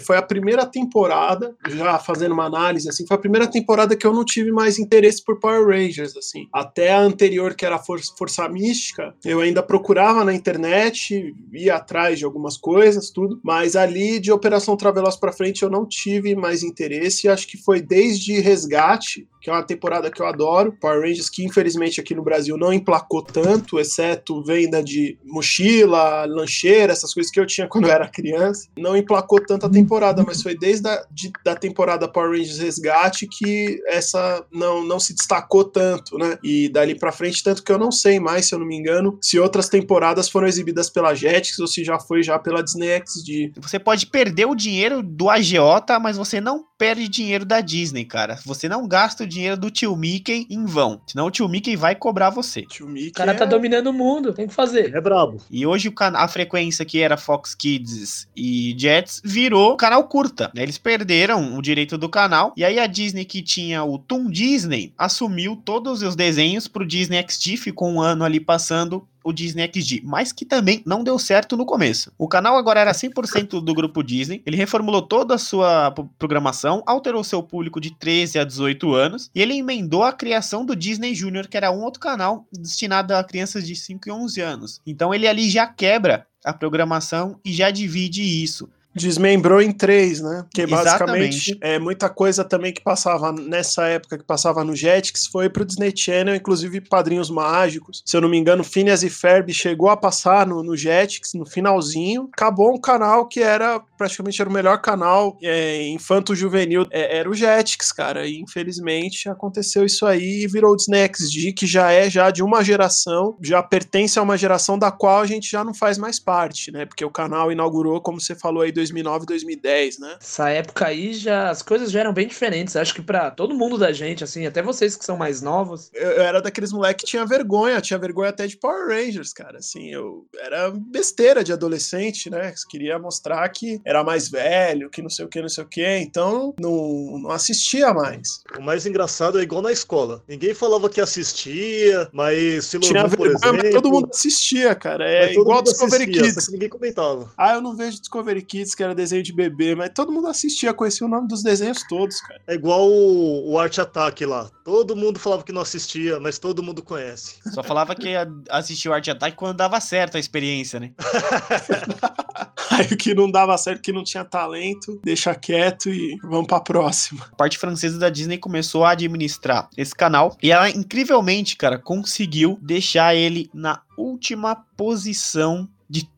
foi 0.00 0.16
a 0.16 0.22
primeira 0.22 0.66
temporada, 0.66 1.54
já 1.68 1.98
fazendo 1.98 2.32
uma 2.32 2.46
análise 2.46 2.88
assim, 2.88 3.06
foi 3.06 3.16
a 3.16 3.20
primeira 3.20 3.46
temporada 3.46 3.96
que 3.96 4.06
eu 4.06 4.12
não 4.12 4.24
tive 4.24 4.52
mais 4.52 4.78
interesse 4.78 5.22
por 5.24 5.38
Power 5.38 5.66
Rangers 5.66 6.16
assim. 6.16 6.48
Até 6.52 6.92
a 6.92 7.00
anterior 7.00 7.54
que 7.54 7.64
era 7.64 7.78
For 7.78 8.00
Força 8.16 8.48
Mística, 8.48 9.14
eu 9.24 9.40
ainda 9.40 9.62
procurava 9.62 10.24
na 10.24 10.34
internet, 10.34 11.34
ia 11.52 11.76
atrás 11.76 12.18
de 12.18 12.24
algumas 12.24 12.56
coisas, 12.56 13.10
tudo, 13.10 13.40
mas 13.42 13.76
ali 13.76 14.18
de 14.18 14.32
Operação 14.32 14.76
Traveloz 14.76 15.16
para 15.16 15.32
frente 15.32 15.62
eu 15.62 15.70
não 15.70 15.86
tive 15.86 16.34
mais 16.34 16.62
interesse, 16.62 17.28
acho 17.28 17.46
que 17.46 17.56
foi 17.56 17.80
desde 17.80 18.40
Resgate, 18.40 19.28
que 19.46 19.50
é 19.50 19.52
uma 19.52 19.62
temporada 19.62 20.10
que 20.10 20.20
eu 20.20 20.26
adoro, 20.26 20.72
Power 20.72 21.02
Rangers 21.02 21.30
que 21.30 21.44
infelizmente 21.44 22.00
aqui 22.00 22.16
no 22.16 22.22
Brasil 22.24 22.56
não 22.56 22.72
emplacou 22.72 23.22
tanto, 23.22 23.78
exceto 23.78 24.42
venda 24.42 24.82
de 24.82 25.16
mochila, 25.24 26.24
lancheira, 26.24 26.92
essas 26.92 27.14
coisas 27.14 27.30
que 27.30 27.38
eu 27.38 27.46
tinha 27.46 27.68
quando 27.68 27.84
eu 27.84 27.92
era 27.92 28.08
criança. 28.08 28.66
Não 28.76 28.96
emplacou 28.96 29.40
tanto 29.40 29.64
a 29.64 29.70
temporada, 29.70 30.24
mas 30.26 30.42
foi 30.42 30.58
desde 30.58 30.88
a 30.88 31.06
de, 31.12 31.30
da 31.44 31.54
temporada 31.54 32.08
Power 32.08 32.30
Rangers 32.30 32.58
Resgate 32.58 33.28
que 33.28 33.80
essa 33.86 34.44
não, 34.50 34.84
não 34.84 34.98
se 34.98 35.14
destacou 35.14 35.62
tanto, 35.62 36.18
né? 36.18 36.36
E 36.42 36.68
dali 36.68 36.96
pra 36.96 37.12
frente, 37.12 37.44
tanto 37.44 37.62
que 37.62 37.70
eu 37.70 37.78
não 37.78 37.92
sei 37.92 38.18
mais, 38.18 38.46
se 38.46 38.54
eu 38.56 38.58
não 38.58 38.66
me 38.66 38.74
engano, 38.74 39.16
se 39.22 39.38
outras 39.38 39.68
temporadas 39.68 40.28
foram 40.28 40.48
exibidas 40.48 40.90
pela 40.90 41.14
Jetix 41.14 41.56
ou 41.60 41.68
se 41.68 41.84
já 41.84 42.00
foi 42.00 42.20
já 42.20 42.36
pela 42.36 42.64
Disney 42.64 43.00
XD. 43.06 43.52
Você 43.60 43.78
pode 43.78 44.06
perder 44.06 44.46
o 44.46 44.56
dinheiro 44.56 45.04
do 45.04 45.30
agiota, 45.30 46.00
mas 46.00 46.16
você 46.16 46.40
não 46.40 46.64
perde 46.78 47.08
dinheiro 47.08 47.44
da 47.44 47.60
Disney, 47.60 48.04
cara. 48.04 48.38
Você 48.44 48.68
não 48.68 48.86
gasta 48.86 49.24
o 49.24 49.26
dinheiro 49.26 49.56
do 49.56 49.70
tio 49.70 49.96
Mickey 49.96 50.46
em 50.50 50.64
vão. 50.64 51.00
Senão 51.06 51.26
o 51.26 51.30
tio 51.30 51.48
Mickey 51.48 51.76
vai 51.76 51.94
cobrar 51.94 52.30
você. 52.30 52.62
Tio 52.62 52.86
Mickey 52.88 53.08
O 53.10 53.12
cara 53.12 53.34
tá 53.34 53.44
é- 53.44 53.48
dominando 53.48 53.88
o 53.88 53.92
mundo, 53.92 54.32
tem 54.32 54.46
que 54.46 54.54
fazer. 54.54 54.94
É 54.94 55.00
brabo. 55.00 55.38
E 55.50 55.66
hoje 55.66 55.92
a 55.98 56.28
frequência 56.28 56.84
que 56.84 57.00
era 57.00 57.16
Fox 57.16 57.54
Kids 57.54 58.28
e 58.36 58.74
Jets 58.78 59.20
virou 59.24 59.76
canal 59.76 60.04
curta. 60.04 60.50
né? 60.54 60.62
Eles 60.62 60.78
perderam 60.78 61.56
o 61.56 61.62
direito 61.62 61.96
do 61.96 62.08
canal. 62.08 62.52
E 62.56 62.64
aí 62.64 62.78
a 62.78 62.86
Disney, 62.86 63.24
que 63.24 63.42
tinha 63.42 63.82
o 63.84 63.98
Toon 63.98 64.30
Disney, 64.30 64.92
assumiu 64.98 65.56
todos 65.56 66.02
os 66.02 66.14
desenhos 66.16 66.68
pro 66.68 66.86
Disney 66.86 67.24
XD. 67.28 67.56
Ficou 67.56 67.88
um 67.88 68.00
ano 68.00 68.24
ali 68.24 68.40
passando 68.40 69.06
o 69.26 69.32
Disney 69.32 69.68
XD, 69.74 70.02
mas 70.04 70.32
que 70.32 70.44
também 70.44 70.82
não 70.86 71.02
deu 71.02 71.18
certo 71.18 71.56
no 71.56 71.66
começo. 71.66 72.12
O 72.16 72.28
canal 72.28 72.56
agora 72.56 72.80
era 72.80 72.92
100% 72.92 73.60
do 73.60 73.74
grupo 73.74 74.02
Disney, 74.02 74.40
ele 74.46 74.56
reformulou 74.56 75.02
toda 75.02 75.34
a 75.34 75.38
sua 75.38 75.90
pro- 75.90 76.08
programação, 76.18 76.82
alterou 76.86 77.24
seu 77.24 77.42
público 77.42 77.80
de 77.80 77.90
13 77.90 78.38
a 78.38 78.44
18 78.44 78.94
anos, 78.94 79.30
e 79.34 79.42
ele 79.42 79.54
emendou 79.54 80.04
a 80.04 80.12
criação 80.12 80.64
do 80.64 80.76
Disney 80.76 81.14
Junior, 81.14 81.48
que 81.48 81.56
era 81.56 81.70
um 81.72 81.82
outro 81.82 82.00
canal 82.00 82.46
destinado 82.52 83.14
a 83.14 83.24
crianças 83.24 83.66
de 83.66 83.74
5 83.74 84.08
e 84.08 84.12
11 84.12 84.40
anos. 84.40 84.80
Então 84.86 85.12
ele 85.12 85.26
ali 85.26 85.50
já 85.50 85.66
quebra 85.66 86.26
a 86.44 86.52
programação 86.52 87.40
e 87.44 87.52
já 87.52 87.70
divide 87.72 88.22
isso. 88.22 88.68
Desmembrou 88.96 89.60
em 89.60 89.70
três, 89.70 90.20
né? 90.20 90.44
Que 90.54 90.66
basicamente 90.66 91.50
Exatamente. 91.50 91.58
é 91.60 91.78
muita 91.78 92.08
coisa 92.08 92.42
também 92.42 92.72
que 92.72 92.80
passava 92.80 93.30
nessa 93.30 93.86
época 93.86 94.16
que 94.16 94.24
passava 94.24 94.64
no 94.64 94.74
Jetix 94.74 95.26
foi 95.26 95.50
pro 95.50 95.64
Disney 95.64 95.92
Channel, 95.94 96.34
inclusive 96.34 96.80
Padrinhos 96.80 97.30
Mágicos. 97.30 98.02
Se 98.04 98.16
eu 98.16 98.20
não 98.20 98.28
me 98.28 98.38
engano, 98.38 98.64
Phineas 98.64 99.02
e 99.02 99.10
Ferb 99.10 99.52
chegou 99.52 99.90
a 99.90 99.96
passar 99.96 100.46
no, 100.46 100.62
no 100.62 100.76
Jetix 100.76 101.34
no 101.34 101.44
finalzinho. 101.44 102.28
Acabou 102.32 102.74
um 102.74 102.80
canal 102.80 103.26
que 103.26 103.40
era 103.40 103.80
praticamente 103.98 104.40
era 104.40 104.48
o 104.48 104.52
melhor 104.52 104.80
canal 104.80 105.38
é, 105.42 105.88
infanto-juvenil, 105.88 106.86
é, 106.90 107.18
era 107.18 107.28
o 107.28 107.34
Jetix, 107.34 107.92
cara. 107.92 108.26
E 108.26 108.40
infelizmente 108.40 109.28
aconteceu 109.28 109.84
isso 109.84 110.06
aí 110.06 110.44
e 110.44 110.46
virou 110.46 110.72
o 110.72 110.76
Disney 110.76 111.06
XD, 111.06 111.52
que 111.52 111.66
já 111.66 111.90
é 111.92 112.08
já 112.08 112.30
de 112.30 112.42
uma 112.42 112.62
geração, 112.62 113.36
já 113.42 113.62
pertence 113.62 114.18
a 114.18 114.22
uma 114.22 114.36
geração 114.36 114.78
da 114.78 114.90
qual 114.90 115.20
a 115.20 115.26
gente 115.26 115.50
já 115.50 115.64
não 115.64 115.74
faz 115.74 115.98
mais 115.98 116.18
parte, 116.18 116.70
né? 116.70 116.86
Porque 116.86 117.04
o 117.04 117.10
canal 117.10 117.52
inaugurou, 117.52 118.00
como 118.00 118.20
você 118.20 118.34
falou 118.34 118.62
aí, 118.62 118.72
2009, 118.92 119.26
2010, 119.26 119.98
né? 119.98 120.16
Essa 120.20 120.50
época 120.50 120.86
aí 120.86 121.12
já 121.14 121.50
as 121.50 121.62
coisas 121.62 121.90
já 121.90 122.00
eram 122.00 122.12
bem 122.12 122.26
diferentes. 122.26 122.76
Acho 122.76 122.94
que 122.94 123.02
pra 123.02 123.30
todo 123.30 123.54
mundo 123.54 123.78
da 123.78 123.92
gente, 123.92 124.24
assim, 124.24 124.46
até 124.46 124.62
vocês 124.62 124.96
que 124.96 125.04
são 125.04 125.16
mais 125.16 125.42
novos. 125.42 125.90
Eu, 125.92 126.10
eu 126.12 126.22
era 126.22 126.40
daqueles 126.40 126.72
moleques 126.72 127.04
que 127.04 127.10
tinha 127.10 127.24
vergonha, 127.26 127.80
tinha 127.80 127.98
vergonha 127.98 128.30
até 128.30 128.46
de 128.46 128.56
Power 128.56 128.88
Rangers, 128.88 129.32
cara. 129.32 129.58
Assim, 129.58 129.90
eu 129.92 130.26
era 130.40 130.70
besteira 130.70 131.42
de 131.42 131.52
adolescente, 131.52 132.30
né? 132.30 132.52
Queria 132.68 132.98
mostrar 132.98 133.48
que 133.48 133.80
era 133.84 134.02
mais 134.04 134.28
velho, 134.28 134.90
que 134.90 135.02
não 135.02 135.10
sei 135.10 135.24
o 135.24 135.28
que, 135.28 135.40
não 135.40 135.48
sei 135.48 135.64
o 135.64 135.68
que. 135.68 135.86
Então 135.98 136.54
não, 136.60 137.18
não 137.18 137.30
assistia 137.30 137.92
mais. 137.92 138.40
O 138.58 138.62
mais 138.62 138.86
engraçado 138.86 139.38
é 139.38 139.42
igual 139.42 139.62
na 139.62 139.72
escola. 139.72 140.22
Ninguém 140.28 140.54
falava 140.54 140.88
que 140.88 141.00
assistia, 141.00 142.08
mas 142.12 142.66
Sailor 142.66 142.88
Tinha 142.88 143.02
por 143.02 143.10
vergonha, 143.10 143.36
exemplo. 143.36 143.62
mas 143.62 143.74
todo 143.74 143.90
mundo 143.90 144.08
assistia, 144.12 144.74
cara. 144.74 145.08
É 145.08 145.32
igual 145.32 145.62
Discovery 145.62 146.04
assistia, 146.04 146.22
Kids. 146.22 146.34
Só 146.44 146.46
que 146.46 146.52
ninguém 146.52 146.68
comentava. 146.68 147.32
Ah, 147.36 147.54
eu 147.54 147.60
não 147.60 147.76
vejo 147.76 148.00
Discovery 148.00 148.42
Kids, 148.42 148.74
que 148.76 148.82
era 148.82 148.94
desenho 148.94 149.22
de 149.22 149.32
bebê, 149.32 149.74
mas 149.74 149.90
todo 149.94 150.12
mundo 150.12 150.28
assistia, 150.28 150.74
conhecia 150.74 151.06
o 151.06 151.10
nome 151.10 151.28
dos 151.28 151.42
desenhos 151.42 151.82
todos, 151.88 152.20
cara. 152.20 152.40
É 152.46 152.54
igual 152.54 152.88
o, 152.88 153.52
o 153.52 153.58
Art 153.58 153.78
Attack 153.78 154.24
lá. 154.24 154.50
Todo 154.64 154.96
mundo 154.96 155.18
falava 155.18 155.42
que 155.42 155.52
não 155.52 155.62
assistia, 155.62 156.20
mas 156.20 156.38
todo 156.38 156.62
mundo 156.62 156.82
conhece. 156.82 157.36
Só 157.52 157.62
falava 157.62 157.94
que 157.94 158.08
ia 158.08 158.28
assistir 158.50 158.88
o 158.88 158.92
Art 158.92 159.06
Attack 159.08 159.36
quando 159.36 159.56
dava 159.56 159.80
certo 159.80 160.16
a 160.16 160.20
experiência, 160.20 160.78
né? 160.78 160.92
Aí 162.70 162.86
o 162.86 162.96
que 162.96 163.14
não 163.14 163.30
dava 163.30 163.56
certo, 163.56 163.80
que 163.80 163.92
não 163.92 164.04
tinha 164.04 164.24
talento, 164.24 165.00
deixa 165.02 165.34
quieto 165.34 165.88
e 165.88 166.16
vamos 166.22 166.46
pra 166.46 166.60
próxima. 166.60 167.26
A 167.32 167.36
parte 167.36 167.58
francesa 167.58 167.98
da 167.98 168.10
Disney 168.10 168.38
começou 168.38 168.84
a 168.84 168.90
administrar 168.90 169.68
esse 169.76 169.94
canal 169.94 170.36
e 170.42 170.50
ela, 170.50 170.68
incrivelmente, 170.68 171.56
cara, 171.56 171.78
conseguiu 171.78 172.58
deixar 172.60 173.14
ele 173.14 173.48
na 173.54 173.80
última 173.96 174.56
posição 174.76 175.68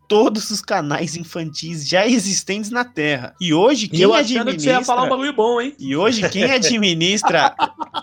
todos 0.09 0.51
os 0.51 0.63
canais 0.63 1.15
infantis 1.17 1.87
já 1.87 2.07
existentes 2.07 2.71
na 2.71 2.85
Terra. 2.85 3.35
E 3.41 3.53
hoje 3.53 3.87
quem 3.89 4.01
eu 4.01 4.15
achando 4.15 4.27
que 4.27 4.61
você 4.61 4.71
administra 4.71 4.73
ia 4.73 4.85
falar 4.85 5.03
um 5.05 5.09
bagulho 5.11 5.33
bom, 5.35 5.61
hein? 5.61 5.75
E 5.79 5.95
hoje 5.95 6.27
quem 6.31 6.45
administra 6.51 7.55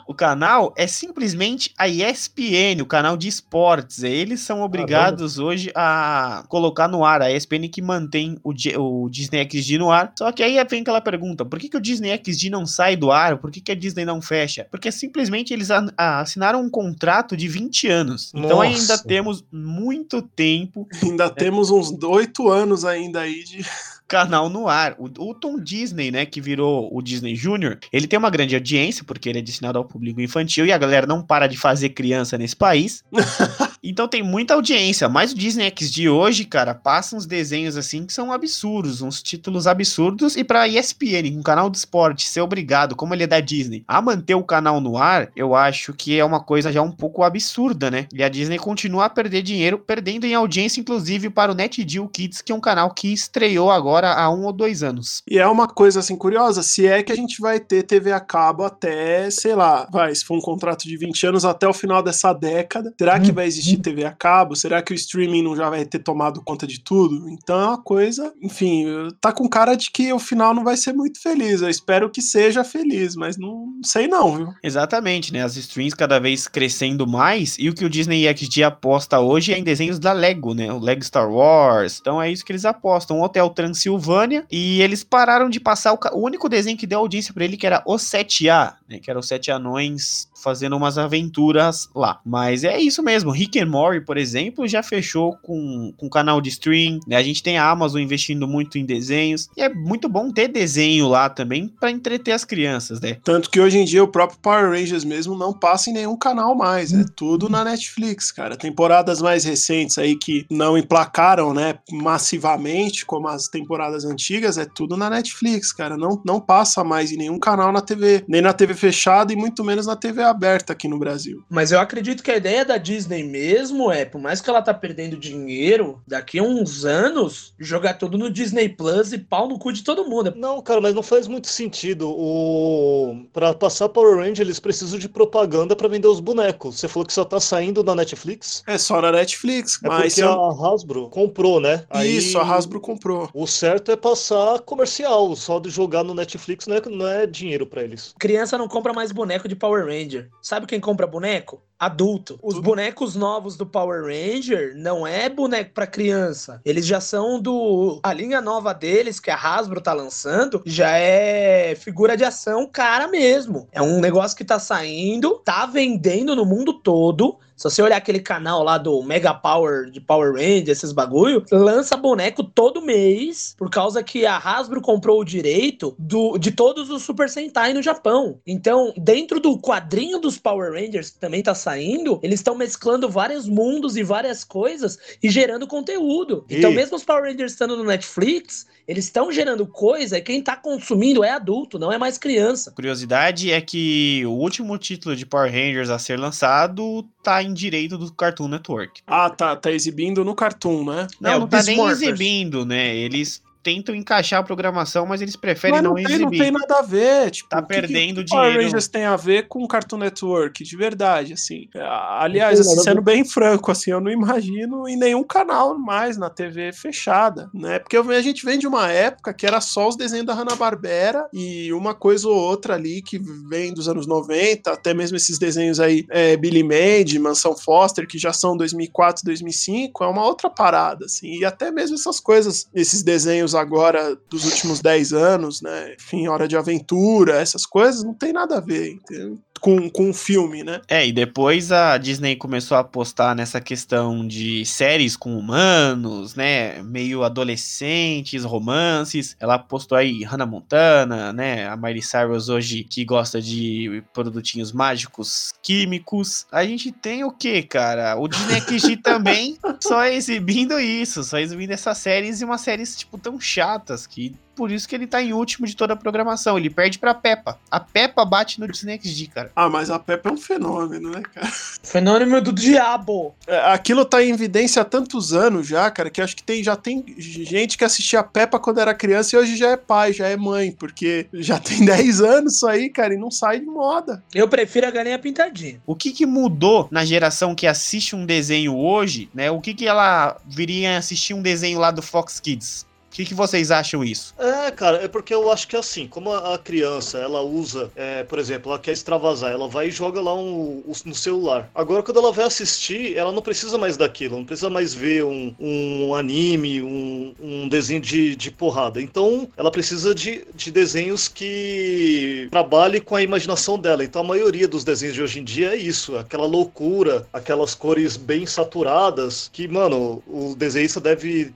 o 0.07 0.13
canal 0.13 0.73
é 0.77 0.85
simplesmente 0.87 1.73
a 1.77 1.87
ESPN, 1.87 2.81
o 2.81 2.85
canal 2.85 3.17
de 3.17 3.27
esportes. 3.27 4.03
Eles 4.03 4.41
são 4.41 4.61
obrigados 4.61 5.39
hoje 5.39 5.71
a 5.73 6.45
colocar 6.47 6.87
no 6.87 7.03
ar, 7.03 7.21
a 7.21 7.31
ESPN 7.31 7.67
que 7.69 7.81
mantém 7.81 8.37
o, 8.43 8.53
Di- 8.53 8.77
o 8.77 9.09
Disney 9.09 9.47
XD 9.49 9.77
no 9.79 9.91
ar. 9.91 10.13
Só 10.17 10.31
que 10.31 10.43
aí 10.43 10.63
vem 10.69 10.81
aquela 10.81 11.01
pergunta: 11.01 11.43
por 11.43 11.57
que, 11.59 11.69
que 11.69 11.77
o 11.77 11.81
Disney 11.81 12.11
XD 12.23 12.49
não 12.49 12.65
sai 12.65 12.95
do 12.95 13.11
ar? 13.11 13.37
Por 13.37 13.49
que, 13.49 13.59
que 13.59 13.71
a 13.71 13.75
Disney 13.75 14.05
não 14.05 14.21
fecha? 14.21 14.67
Porque 14.69 14.91
simplesmente 14.91 15.53
eles 15.53 15.69
assinaram 15.97 16.61
um 16.61 16.69
contrato 16.69 17.35
de 17.35 17.47
20 17.47 17.87
anos. 17.87 18.31
Então 18.35 18.57
Nossa. 18.57 18.63
ainda 18.63 18.97
temos 18.99 19.43
muito 19.51 20.21
tempo 20.21 20.87
Ainda 21.01 21.29
temos 21.29 21.71
uns 21.71 21.91
oito 22.03 22.49
anos 22.49 22.85
ainda 22.85 23.21
aí 23.21 23.43
de. 23.43 23.65
canal 24.07 24.49
no 24.49 24.67
ar. 24.67 24.95
O, 24.97 25.05
o 25.29 25.33
Tom 25.33 25.59
Disney, 25.59 26.11
né, 26.11 26.25
que 26.25 26.39
virou 26.39 26.89
o 26.91 27.01
Disney 27.01 27.35
Junior, 27.35 27.77
ele 27.91 28.07
tem 28.07 28.17
uma 28.17 28.29
grande 28.29 28.55
audiência, 28.55 29.03
porque 29.03 29.29
ele 29.29 29.39
é 29.39 29.41
destinado 29.41 29.77
ao 29.77 29.85
público 29.85 30.21
infantil 30.21 30.65
e 30.65 30.71
a 30.71 30.77
galera 30.77 31.07
não 31.07 31.21
para 31.21 31.47
de 31.47 31.57
fazer 31.57 31.89
criança 31.89 32.37
nesse 32.37 32.55
país. 32.55 33.03
então 33.89 34.07
tem 34.07 34.23
muita 34.23 34.53
audiência. 34.53 35.07
Mas 35.07 35.31
o 35.31 35.35
Disney 35.35 35.71
XD 35.75 36.09
hoje, 36.09 36.45
cara, 36.45 36.73
passa 36.73 37.15
uns 37.15 37.25
desenhos 37.25 37.77
assim 37.77 38.05
que 38.05 38.13
são 38.13 38.31
absurdos, 38.31 39.01
uns 39.01 39.21
títulos 39.21 39.67
absurdos. 39.67 40.35
E 40.35 40.43
pra 40.43 40.67
ESPN, 40.67 41.37
um 41.37 41.43
canal 41.43 41.69
de 41.69 41.77
esporte, 41.77 42.27
ser 42.27 42.41
obrigado, 42.41 42.95
como 42.95 43.13
ele 43.13 43.23
é 43.23 43.27
da 43.27 43.39
Disney, 43.39 43.83
a 43.87 44.01
manter 44.01 44.35
o 44.35 44.43
canal 44.43 44.79
no 44.81 44.97
ar, 44.97 45.29
eu 45.35 45.55
acho 45.55 45.93
que 45.93 46.17
é 46.17 46.25
uma 46.25 46.39
coisa 46.39 46.71
já 46.71 46.81
um 46.81 46.91
pouco 46.91 47.23
absurda, 47.23 47.91
né? 47.91 48.07
E 48.13 48.23
a 48.23 48.29
Disney 48.29 48.57
continua 48.57 49.05
a 49.05 49.09
perder 49.09 49.41
dinheiro, 49.41 49.77
perdendo 49.77 50.25
em 50.25 50.33
audiência, 50.33 50.79
inclusive, 50.79 51.29
para 51.29 51.51
o 51.51 51.55
NetGeo 51.55 52.07
Kids, 52.09 52.41
que 52.41 52.51
é 52.51 52.55
um 52.55 52.59
canal 52.59 52.93
que 52.93 53.11
estreou 53.11 53.71
agora 53.71 54.13
há 54.13 54.29
um 54.29 54.45
ou 54.45 54.53
dois 54.53 54.83
anos. 54.83 55.21
E 55.29 55.37
é 55.37 55.47
uma 55.47 55.67
coisa 55.67 55.99
assim 55.99 56.15
curiosa, 56.15 56.63
se 56.63 56.87
é 56.87 57.03
que 57.03 57.11
a 57.11 57.15
gente 57.15 57.39
vai 57.39 57.59
ter 57.59 57.83
TV 57.83 58.11
a 58.11 58.19
cabo 58.19 58.63
até, 58.63 59.29
sei 59.29 59.55
lá, 59.55 59.87
vai, 59.91 60.13
se 60.13 60.25
for 60.25 60.37
um 60.37 60.41
contrato 60.41 60.83
de 60.83 60.97
20 60.97 61.27
anos 61.27 61.45
até 61.45 61.67
o 61.67 61.73
final 61.73 62.01
dessa 62.01 62.33
década, 62.33 62.93
será 62.97 63.19
que 63.19 63.31
vai 63.31 63.45
existir 63.45 63.74
TV 63.77 64.05
a 64.05 64.11
cabo? 64.11 64.55
Será 64.55 64.81
que 64.81 64.93
o 64.93 64.95
streaming 64.95 65.43
não 65.43 65.55
já 65.55 65.69
vai 65.69 65.85
ter 65.85 65.99
tomado 65.99 66.41
conta 66.41 66.65
de 66.65 66.79
tudo? 66.79 67.29
Então 67.29 67.59
é 67.59 67.65
uma 67.65 67.81
coisa, 67.81 68.33
enfim, 68.41 68.85
tá 69.19 69.31
com 69.31 69.47
cara 69.47 69.75
de 69.75 69.91
que 69.91 70.11
o 70.13 70.19
final 70.19 70.53
não 70.53 70.63
vai 70.63 70.77
ser 70.77 70.93
muito 70.93 71.21
feliz. 71.21 71.61
Eu 71.61 71.69
espero 71.69 72.09
que 72.09 72.21
seja 72.21 72.63
feliz, 72.63 73.15
mas 73.15 73.37
não 73.37 73.79
sei 73.83 74.07
não, 74.07 74.35
viu? 74.35 74.53
Exatamente, 74.63 75.31
né? 75.31 75.43
As 75.43 75.55
streams 75.55 75.95
cada 75.95 76.19
vez 76.19 76.47
crescendo 76.47 77.07
mais 77.07 77.57
e 77.59 77.69
o 77.69 77.73
que 77.73 77.85
o 77.85 77.89
Disney 77.89 78.25
XD 78.35 78.63
aposta 78.63 79.19
hoje 79.19 79.53
é 79.53 79.57
em 79.57 79.63
desenhos 79.63 79.99
da 79.99 80.13
Lego, 80.13 80.53
né? 80.53 80.71
O 80.71 80.79
Lego 80.79 81.03
Star 81.03 81.29
Wars. 81.29 81.99
Então 81.99 82.21
é 82.21 82.31
isso 82.31 82.45
que 82.45 82.51
eles 82.51 82.65
apostam. 82.65 83.19
O 83.19 83.23
Hotel 83.23 83.49
Transilvânia 83.49 84.45
e 84.51 84.81
eles 84.81 85.03
pararam 85.03 85.49
de 85.49 85.59
passar 85.59 85.93
o, 85.93 85.99
o 86.13 86.25
único 86.25 86.49
desenho 86.49 86.77
que 86.77 86.87
deu 86.87 86.99
audiência 86.99 87.33
pra 87.33 87.43
ele 87.43 87.57
que 87.57 87.65
era 87.65 87.83
o 87.85 87.95
7A, 87.95 88.75
né? 88.89 88.99
Que 88.99 89.09
era 89.09 89.19
os 89.19 89.27
sete 89.27 89.51
anões 89.51 90.27
fazendo 90.45 90.77
umas 90.77 90.99
aventuras 90.99 91.89
lá. 91.95 92.19
Mas 92.23 92.63
é 92.63 92.79
isso 92.79 93.01
mesmo. 93.01 93.31
Rick 93.31 93.59
and 93.59 93.65
Morty, 93.65 94.05
por 94.05 94.15
exemplo, 94.15 94.67
já 94.67 94.83
fechou 94.83 95.35
com 95.41 95.91
com 95.97 96.07
canal 96.07 96.39
de 96.39 96.49
stream. 96.49 96.99
Né? 97.07 97.15
A 97.15 97.23
gente 97.23 97.41
tem 97.41 97.57
a 97.57 97.67
Amazon 97.67 97.99
investindo 97.99 98.47
muito 98.47 98.77
em 98.77 98.85
desenhos 98.85 99.49
e 99.57 99.61
é 99.61 99.73
muito 99.73 100.07
bom 100.07 100.31
ter 100.31 100.47
desenho 100.47 101.07
lá 101.07 101.29
também 101.29 101.67
pra 101.79 101.89
entreter 101.89 102.33
as 102.33 102.45
crianças, 102.45 103.01
né? 103.01 103.17
Tanto 103.23 103.49
que 103.49 103.59
hoje 103.59 103.79
em 103.79 103.85
dia 103.85 104.03
o 104.03 104.07
próprio 104.07 104.39
Power 104.39 104.69
Rangers 104.69 105.03
mesmo 105.03 105.35
não 105.35 105.51
passa 105.51 105.89
em 105.89 105.93
nenhum 105.93 106.15
canal 106.15 106.55
mais, 106.55 106.93
é 106.93 107.03
tudo 107.15 107.49
na 107.49 107.63
Netflix, 107.63 108.31
cara. 108.31 108.55
Temporadas 108.55 109.21
mais 109.21 109.43
recentes 109.43 109.97
aí 109.97 110.15
que 110.15 110.45
não 110.49 110.77
emplacaram, 110.77 111.53
né, 111.53 111.79
massivamente, 111.91 113.05
como 113.05 113.27
as 113.27 113.47
temporadas 113.47 114.05
antigas, 114.05 114.57
é 114.57 114.65
tudo 114.65 114.95
na 114.95 115.09
Netflix, 115.09 115.71
cara. 115.71 115.97
Não, 115.97 116.21
não 116.23 116.39
passa 116.39 116.83
mais 116.83 117.11
em 117.11 117.17
nenhum 117.17 117.39
canal 117.39 117.71
na 117.71 117.81
TV, 117.81 118.23
nem 118.27 118.41
na 118.41 118.53
TV 118.53 118.73
fechada 118.73 119.33
e 119.33 119.35
muito 119.35 119.63
menos 119.63 119.87
na 119.87 119.95
TV 119.95 120.21
aberta 120.21 120.34
aqui 120.69 120.87
no 120.87 120.99
Brasil. 120.99 121.43
Mas 121.49 121.71
eu 121.71 121.79
acredito 121.79 122.23
que 122.23 122.31
a 122.31 122.37
ideia 122.37 122.63
da 122.65 122.77
Disney 122.77 123.23
mesmo 123.23 123.91
é, 123.91 124.05
por 124.05 124.19
mais 124.21 124.41
que 124.41 124.49
ela 124.49 124.61
tá 124.61 124.73
perdendo 124.73 125.17
dinheiro, 125.17 126.01
daqui 126.07 126.39
a 126.39 126.43
uns 126.43 126.85
anos, 126.85 127.53
jogar 127.59 127.95
tudo 127.95 128.17
no 128.17 128.29
Disney 128.29 128.69
Plus 128.69 129.11
e 129.13 129.17
pau 129.17 129.47
no 129.47 129.57
cu 129.59 129.71
de 129.71 129.83
todo 129.83 130.05
mundo. 130.09 130.33
Não, 130.35 130.61
cara, 130.61 130.81
mas 130.81 130.93
não 130.93 131.03
faz 131.03 131.27
muito 131.27 131.47
sentido. 131.47 132.09
O... 132.09 133.25
Pra 133.33 133.53
passar 133.53 133.89
Power 133.89 134.17
Ranger, 134.17 134.45
eles 134.45 134.59
precisam 134.59 134.99
de 134.99 135.07
propaganda 135.09 135.75
pra 135.75 135.87
vender 135.87 136.07
os 136.07 136.19
bonecos. 136.19 136.79
Você 136.79 136.87
falou 136.87 137.05
que 137.05 137.13
só 137.13 137.23
tá 137.25 137.39
saindo 137.39 137.83
na 137.83 137.95
Netflix? 137.95 138.63
É 138.67 138.77
só 138.77 139.01
na 139.01 139.11
Netflix, 139.11 139.79
É 139.83 139.87
mas 139.87 140.13
porque 140.13 140.23
eu- 140.23 140.31
a 140.31 140.67
Hasbro 140.73 141.09
comprou, 141.09 141.59
né? 141.59 141.83
Aí 141.89 142.17
isso, 142.17 142.37
a 142.37 142.43
Hasbro 142.43 142.79
comprou. 142.79 143.29
O 143.33 143.47
certo 143.47 143.91
é 143.91 143.95
passar 143.95 144.59
comercial, 144.59 145.35
só 145.35 145.59
de 145.59 145.69
jogar 145.69 146.03
no 146.03 146.13
Netflix 146.13 146.67
não 146.67 146.75
é, 146.75 146.81
não 146.89 147.07
é 147.07 147.25
dinheiro 147.25 147.65
pra 147.65 147.83
eles. 147.83 148.13
Criança 148.19 148.57
não 148.57 148.67
compra 148.67 148.93
mais 148.93 149.11
boneco 149.11 149.47
de 149.47 149.55
Power 149.55 149.85
Ranger. 149.85 150.24
Sabe 150.41 150.65
quem 150.65 150.79
compra 150.79 151.07
boneco? 151.07 151.63
Adulto. 151.77 152.39
Os 152.41 152.59
bonecos 152.59 153.15
novos 153.15 153.57
do 153.57 153.65
Power 153.65 154.03
Ranger 154.03 154.73
não 154.75 155.05
é 155.05 155.27
boneco 155.29 155.71
pra 155.73 155.85
criança. 155.85 156.61
Eles 156.63 156.85
já 156.85 157.01
são 157.01 157.39
do. 157.39 157.99
A 158.01 158.13
linha 158.13 158.39
nova 158.39 158.73
deles, 158.73 159.19
que 159.19 159.29
a 159.29 159.35
Hasbro 159.35 159.81
tá 159.81 159.93
lançando, 159.93 160.61
já 160.65 160.97
é 160.97 161.75
figura 161.75 162.15
de 162.15 162.23
ação 162.23 162.65
cara 162.65 163.07
mesmo. 163.07 163.67
É 163.71 163.81
um 163.81 163.99
negócio 163.99 164.37
que 164.37 164.45
tá 164.45 164.59
saindo, 164.59 165.41
tá 165.43 165.65
vendendo 165.65 166.35
no 166.35 166.45
mundo 166.45 166.73
todo. 166.73 167.37
Se 167.55 167.63
você 167.63 167.81
olhar 167.81 167.95
aquele 167.95 168.19
canal 168.19 168.63
lá 168.63 168.77
do 168.77 169.01
Mega 169.01 169.33
Power 169.33 169.89
de 169.89 170.01
Power 170.01 170.33
Ranger, 170.33 170.69
esses 170.69 170.91
bagulho, 170.91 171.45
lança 171.49 171.95
boneco 171.95 172.43
todo 172.43 172.81
mês, 172.81 173.55
por 173.57 173.69
causa 173.69 174.03
que 174.03 174.25
a 174.25 174.37
Hasbro 174.37 174.81
comprou 174.81 175.21
o 175.21 175.25
direito 175.25 175.95
do, 175.97 176.37
de 176.37 176.51
todos 176.51 176.89
os 176.89 177.03
Super 177.03 177.29
Sentai 177.29 177.73
no 177.73 177.81
Japão. 177.81 178.39
Então, 178.45 178.93
dentro 178.97 179.39
do 179.39 179.57
quadrinho 179.57 180.19
dos 180.19 180.37
Power 180.37 180.73
Rangers, 180.73 181.11
que 181.11 181.19
também 181.19 181.41
tá 181.41 181.55
saindo, 181.65 182.19
eles 182.21 182.39
estão 182.39 182.55
mesclando 182.55 183.09
vários 183.09 183.47
mundos 183.47 183.97
e 183.97 184.03
várias 184.03 184.43
coisas 184.43 184.97
e 185.21 185.29
gerando 185.29 185.65
conteúdo. 185.67 186.45
Então, 186.49 186.71
E- 186.71 186.75
mesmo 186.75 186.95
os 186.95 187.03
Power 187.03 187.23
Rangers 187.23 187.51
estando 187.53 187.75
no 187.75 187.83
Netflix, 187.83 188.67
eles 188.87 189.05
estão 189.05 189.31
gerando 189.31 189.65
coisa 189.65 190.17
e 190.17 190.21
quem 190.21 190.41
tá 190.43 190.55
consumindo 190.55 191.23
é 191.23 191.31
adulto, 191.31 191.79
não 191.79 191.91
é 191.91 191.97
mais 191.97 192.17
criança. 192.19 192.71
Curiosidade 192.71 193.51
é 193.51 193.59
que 193.59 194.23
o 194.25 194.31
último 194.31 194.77
título 194.77 195.15
de 195.15 195.25
Power 195.25 195.51
Rangers 195.51 195.89
a 195.89 195.97
ser 195.97 196.19
lançado 196.19 197.03
tá 197.23 197.41
em 197.41 197.53
direito 197.53 197.97
do 197.97 198.13
Cartoon 198.13 198.47
Network. 198.47 199.01
Ah, 199.07 199.29
tá, 199.29 199.55
tá 199.55 199.71
exibindo 199.71 200.23
no 200.23 200.35
Cartoon, 200.35 200.85
né? 200.85 201.07
Não, 201.19 201.31
É, 201.31 201.35
o 201.35 201.39
não 201.39 201.47
tá 201.47 201.63
nem 201.63 201.79
exibindo, 201.87 202.63
né? 202.65 202.95
Eles 202.95 203.41
tentam 203.65 203.95
encaixar 203.95 204.41
a 204.41 204.43
programação, 204.43 205.07
mas 205.07 205.23
eles 205.23 205.35
preferem 205.35 205.73
Mas 205.73 205.83
não, 205.83 205.89
não, 205.89 205.95
tem, 205.95 206.05
exibir. 206.05 206.23
não 206.23 206.29
tem 206.29 206.51
nada 206.51 206.77
a 206.77 206.81
ver, 206.83 207.31
tipo, 207.31 207.49
Tá 207.49 207.57
o 207.57 207.61
que 207.63 207.73
que 207.73 207.81
perdendo 207.81 208.21
o 208.21 208.25
Power 208.25 208.43
dinheiro. 208.43 208.63
Rangers 208.63 208.87
tem 208.87 209.05
a 209.05 209.15
ver 209.15 209.47
com 209.47 209.63
o 209.63 209.67
Cartoon 209.67 209.97
Network, 209.97 210.63
de 210.63 210.77
verdade, 210.77 211.33
assim. 211.33 211.67
Ah, 211.75 212.19
Aliás, 212.21 212.59
assim, 212.59 212.79
sendo 212.81 213.01
bem 213.01 213.25
franco, 213.25 213.71
assim, 213.71 213.89
eu 213.89 213.99
não 213.99 214.11
imagino 214.11 214.87
em 214.87 214.95
nenhum 214.95 215.23
canal 215.23 215.75
mais 215.79 216.15
na 216.15 216.29
TV 216.29 216.71
fechada, 216.73 217.49
né? 217.51 217.79
Porque 217.79 217.97
a 217.97 218.21
gente 218.21 218.45
vem 218.45 218.59
de 218.59 218.67
uma 218.67 218.91
época 218.91 219.33
que 219.33 219.47
era 219.47 219.59
só 219.59 219.87
os 219.87 219.95
desenhos 219.95 220.27
da 220.27 220.35
Hanna-Barbera 220.35 221.27
e 221.33 221.73
uma 221.73 221.95
coisa 221.95 222.27
ou 222.27 222.35
outra 222.35 222.75
ali 222.75 223.01
que 223.01 223.17
vem 223.49 223.73
dos 223.73 223.89
anos 223.89 224.05
90, 224.05 224.71
até 224.71 224.93
mesmo 224.93 225.17
esses 225.17 225.39
desenhos 225.39 225.79
aí, 225.79 226.05
é, 226.11 226.37
Billy 226.37 226.61
Mandy, 226.61 227.17
Mansão 227.17 227.57
Foster, 227.57 228.05
que 228.07 228.19
já 228.19 228.31
são 228.31 228.55
2004, 228.55 229.25
2005, 229.25 230.03
é 230.03 230.07
uma 230.07 230.23
outra 230.23 230.51
parada, 230.51 231.05
assim. 231.05 231.39
E 231.39 231.43
até 231.45 231.71
mesmo 231.71 231.95
essas 231.95 232.19
coisas, 232.19 232.69
esses 232.71 233.01
desenhos 233.01 233.54
agora 233.55 234.17
dos 234.29 234.45
últimos 234.45 234.81
10 234.81 235.13
anos, 235.13 235.61
né? 235.61 235.95
Enfim, 235.95 236.27
Hora 236.27 236.47
de 236.47 236.57
Aventura, 236.57 237.35
essas 237.35 237.65
coisas, 237.65 238.03
não 238.03 238.13
tem 238.13 238.33
nada 238.33 238.57
a 238.57 238.61
ver 238.61 238.91
entendeu? 238.91 239.37
Com, 239.65 239.89
com 239.89 240.11
o 240.11 240.13
filme, 240.13 240.63
né? 240.63 240.79
É, 240.87 241.07
e 241.07 241.11
depois 241.11 241.71
a 241.71 241.97
Disney 241.97 242.35
começou 242.35 242.77
a 242.77 242.81
apostar 242.81 243.33
nessa 243.33 243.59
questão 243.59 244.25
de 244.27 244.63
séries 244.63 245.17
com 245.17 245.35
humanos, 245.35 246.35
né? 246.35 246.83
Meio 246.83 247.23
adolescentes, 247.23 248.43
romances. 248.43 249.35
Ela 249.39 249.55
apostou 249.55 249.97
aí 249.97 250.23
Hannah 250.23 250.45
Montana, 250.45 251.33
né? 251.33 251.67
A 251.67 251.75
Miley 251.75 252.03
Cyrus 252.03 252.47
hoje 252.47 252.83
que 252.83 253.03
gosta 253.03 253.41
de 253.41 254.03
produtinhos 254.13 254.71
mágicos 254.71 255.51
químicos. 255.63 256.45
A 256.51 256.63
gente 256.63 256.91
tem 256.91 257.23
o 257.23 257.31
que, 257.31 257.63
cara? 257.63 258.15
O 258.17 258.27
Disney 258.27 258.61
XD 258.61 258.97
também 259.01 259.57
só 259.81 260.05
exibindo 260.05 260.79
isso, 260.79 261.23
só 261.23 261.39
exibindo 261.39 261.71
essas 261.71 261.97
séries 261.97 262.39
e 262.39 262.45
umas 262.45 262.61
séries, 262.61 262.95
tipo, 262.95 263.17
tão 263.17 263.39
chatas 263.39 264.05
que. 264.05 264.35
Por 264.55 264.71
isso 264.71 264.87
que 264.87 264.95
ele 264.95 265.07
tá 265.07 265.21
em 265.21 265.33
último 265.33 265.67
de 265.67 265.75
toda 265.75 265.93
a 265.93 265.95
programação. 265.95 266.57
Ele 266.57 266.69
perde 266.69 266.97
pra 266.97 267.13
Peppa. 267.13 267.59
A 267.69 267.79
Peppa 267.79 268.25
bate 268.25 268.59
no 268.59 268.67
Disney 268.67 268.99
XD, 269.01 269.27
cara. 269.27 269.51
Ah, 269.55 269.69
mas 269.69 269.89
a 269.89 269.99
Peppa 269.99 270.29
é 270.29 270.31
um 270.31 270.37
fenômeno, 270.37 271.11
né, 271.11 271.21
cara? 271.33 271.47
Fenômeno 271.83 272.41
do 272.41 272.51
diabo. 272.51 273.35
É, 273.47 273.73
Aquilo 273.73 274.05
tá 274.05 274.23
em 274.23 274.31
evidência 274.31 274.81
há 274.81 274.85
tantos 274.85 275.33
anos 275.33 275.67
já, 275.67 275.89
cara, 275.91 276.09
que 276.09 276.21
acho 276.21 276.35
que 276.35 276.43
tem, 276.43 276.63
já 276.63 276.75
tem 276.75 277.03
gente 277.17 277.77
que 277.77 277.83
assistia 277.83 278.19
a 278.19 278.23
Peppa 278.23 278.59
quando 278.59 278.79
era 278.79 278.93
criança 278.93 279.35
e 279.35 279.39
hoje 279.39 279.55
já 279.55 279.69
é 279.69 279.77
pai, 279.77 280.13
já 280.13 280.27
é 280.27 280.35
mãe, 280.35 280.71
porque 280.71 281.27
já 281.33 281.59
tem 281.59 281.83
10 281.85 282.21
anos 282.21 282.55
isso 282.55 282.67
aí, 282.67 282.89
cara, 282.89 283.13
e 283.13 283.17
não 283.17 283.29
sai 283.29 283.59
de 283.59 283.65
moda. 283.65 284.23
Eu 284.33 284.47
prefiro 284.47 284.87
a 284.87 284.91
galinha 284.91 285.19
pintadinha. 285.19 285.81
O 285.85 285.95
que, 285.95 286.11
que 286.11 286.25
mudou 286.25 286.87
na 286.89 287.03
geração 287.03 287.53
que 287.53 287.67
assiste 287.67 288.15
um 288.15 288.25
desenho 288.25 288.75
hoje, 288.75 289.29
né? 289.33 289.51
O 289.51 289.59
que, 289.59 289.73
que 289.73 289.87
ela 289.87 290.37
viria 290.47 290.95
a 290.95 290.97
assistir 290.97 291.33
um 291.33 291.41
desenho 291.41 291.79
lá 291.79 291.91
do 291.91 292.01
Fox 292.01 292.39
Kids? 292.39 292.85
Que, 293.15 293.23
que 293.25 293.33
vocês 293.33 293.71
acham 293.71 294.03
isso? 294.03 294.33
É, 294.37 294.69
cara, 294.71 294.97
é 294.97 295.07
porque 295.07 295.33
eu 295.33 295.49
acho 295.49 295.67
que 295.69 295.75
é 295.75 295.79
assim, 295.79 296.05
como 296.05 296.33
a, 296.33 296.57
criança, 296.57 297.17
ela 297.17 297.41
usa, 297.41 297.89
é, 297.95 298.23
por 298.23 298.37
exemplo, 298.39 298.71
ela 298.71 298.79
quer 298.79 298.91
extravasar, 298.91 299.51
ela 299.51 299.69
vai 299.69 299.87
e 299.87 299.91
joga 299.91 300.19
lá 300.19 300.35
um, 300.35 300.83
um- 300.85 300.93
no 301.05 301.15
celular. 301.15 301.69
Agora, 301.73 302.03
quando 302.03 302.19
ela 302.19 302.31
vai 302.33 302.45
assistir, 302.45 303.15
ela 303.15 303.31
não 303.31 303.41
precisa 303.41 303.77
mais 303.77 303.95
daquilo, 303.95 304.35
não 304.37 304.43
precisa 304.45 304.69
mais 304.69 304.93
ver 304.93 305.23
um, 305.23 305.55
um 305.57 306.13
anime, 306.13 306.81
um, 306.81 307.33
um 307.39 307.69
desenho 307.69 308.01
de, 308.01 308.35
de 308.35 308.51
porrada. 308.51 309.01
Então, 309.01 309.47
ela 309.55 309.71
precisa 309.71 310.13
de, 310.13 310.45
de 310.53 310.69
desenhos 310.69 311.29
que 311.29 312.47
trabalhem 312.51 312.99
com 312.99 313.15
a 313.15 313.21
imaginação 313.23 313.79
dela. 313.79 314.03
Então, 314.03 314.21
a 314.21 314.25
maioria 314.25 314.67
dos 314.67 314.83
desenhos 314.83 315.15
de 315.15 315.21
hoje 315.21 315.39
em 315.39 315.43
dia 315.43 315.69
é 315.73 315.77
isso, 315.77 316.17
aquela 316.17 316.45
loucura, 316.45 317.25
aquelas 317.31 317.73
cores 317.73 318.17
bem 318.17 318.45
saturadas, 318.45 319.49
que, 319.53 319.67
mano, 319.67 320.21
o 320.27 320.53
desenhista 320.55 320.99
deve 320.99 321.53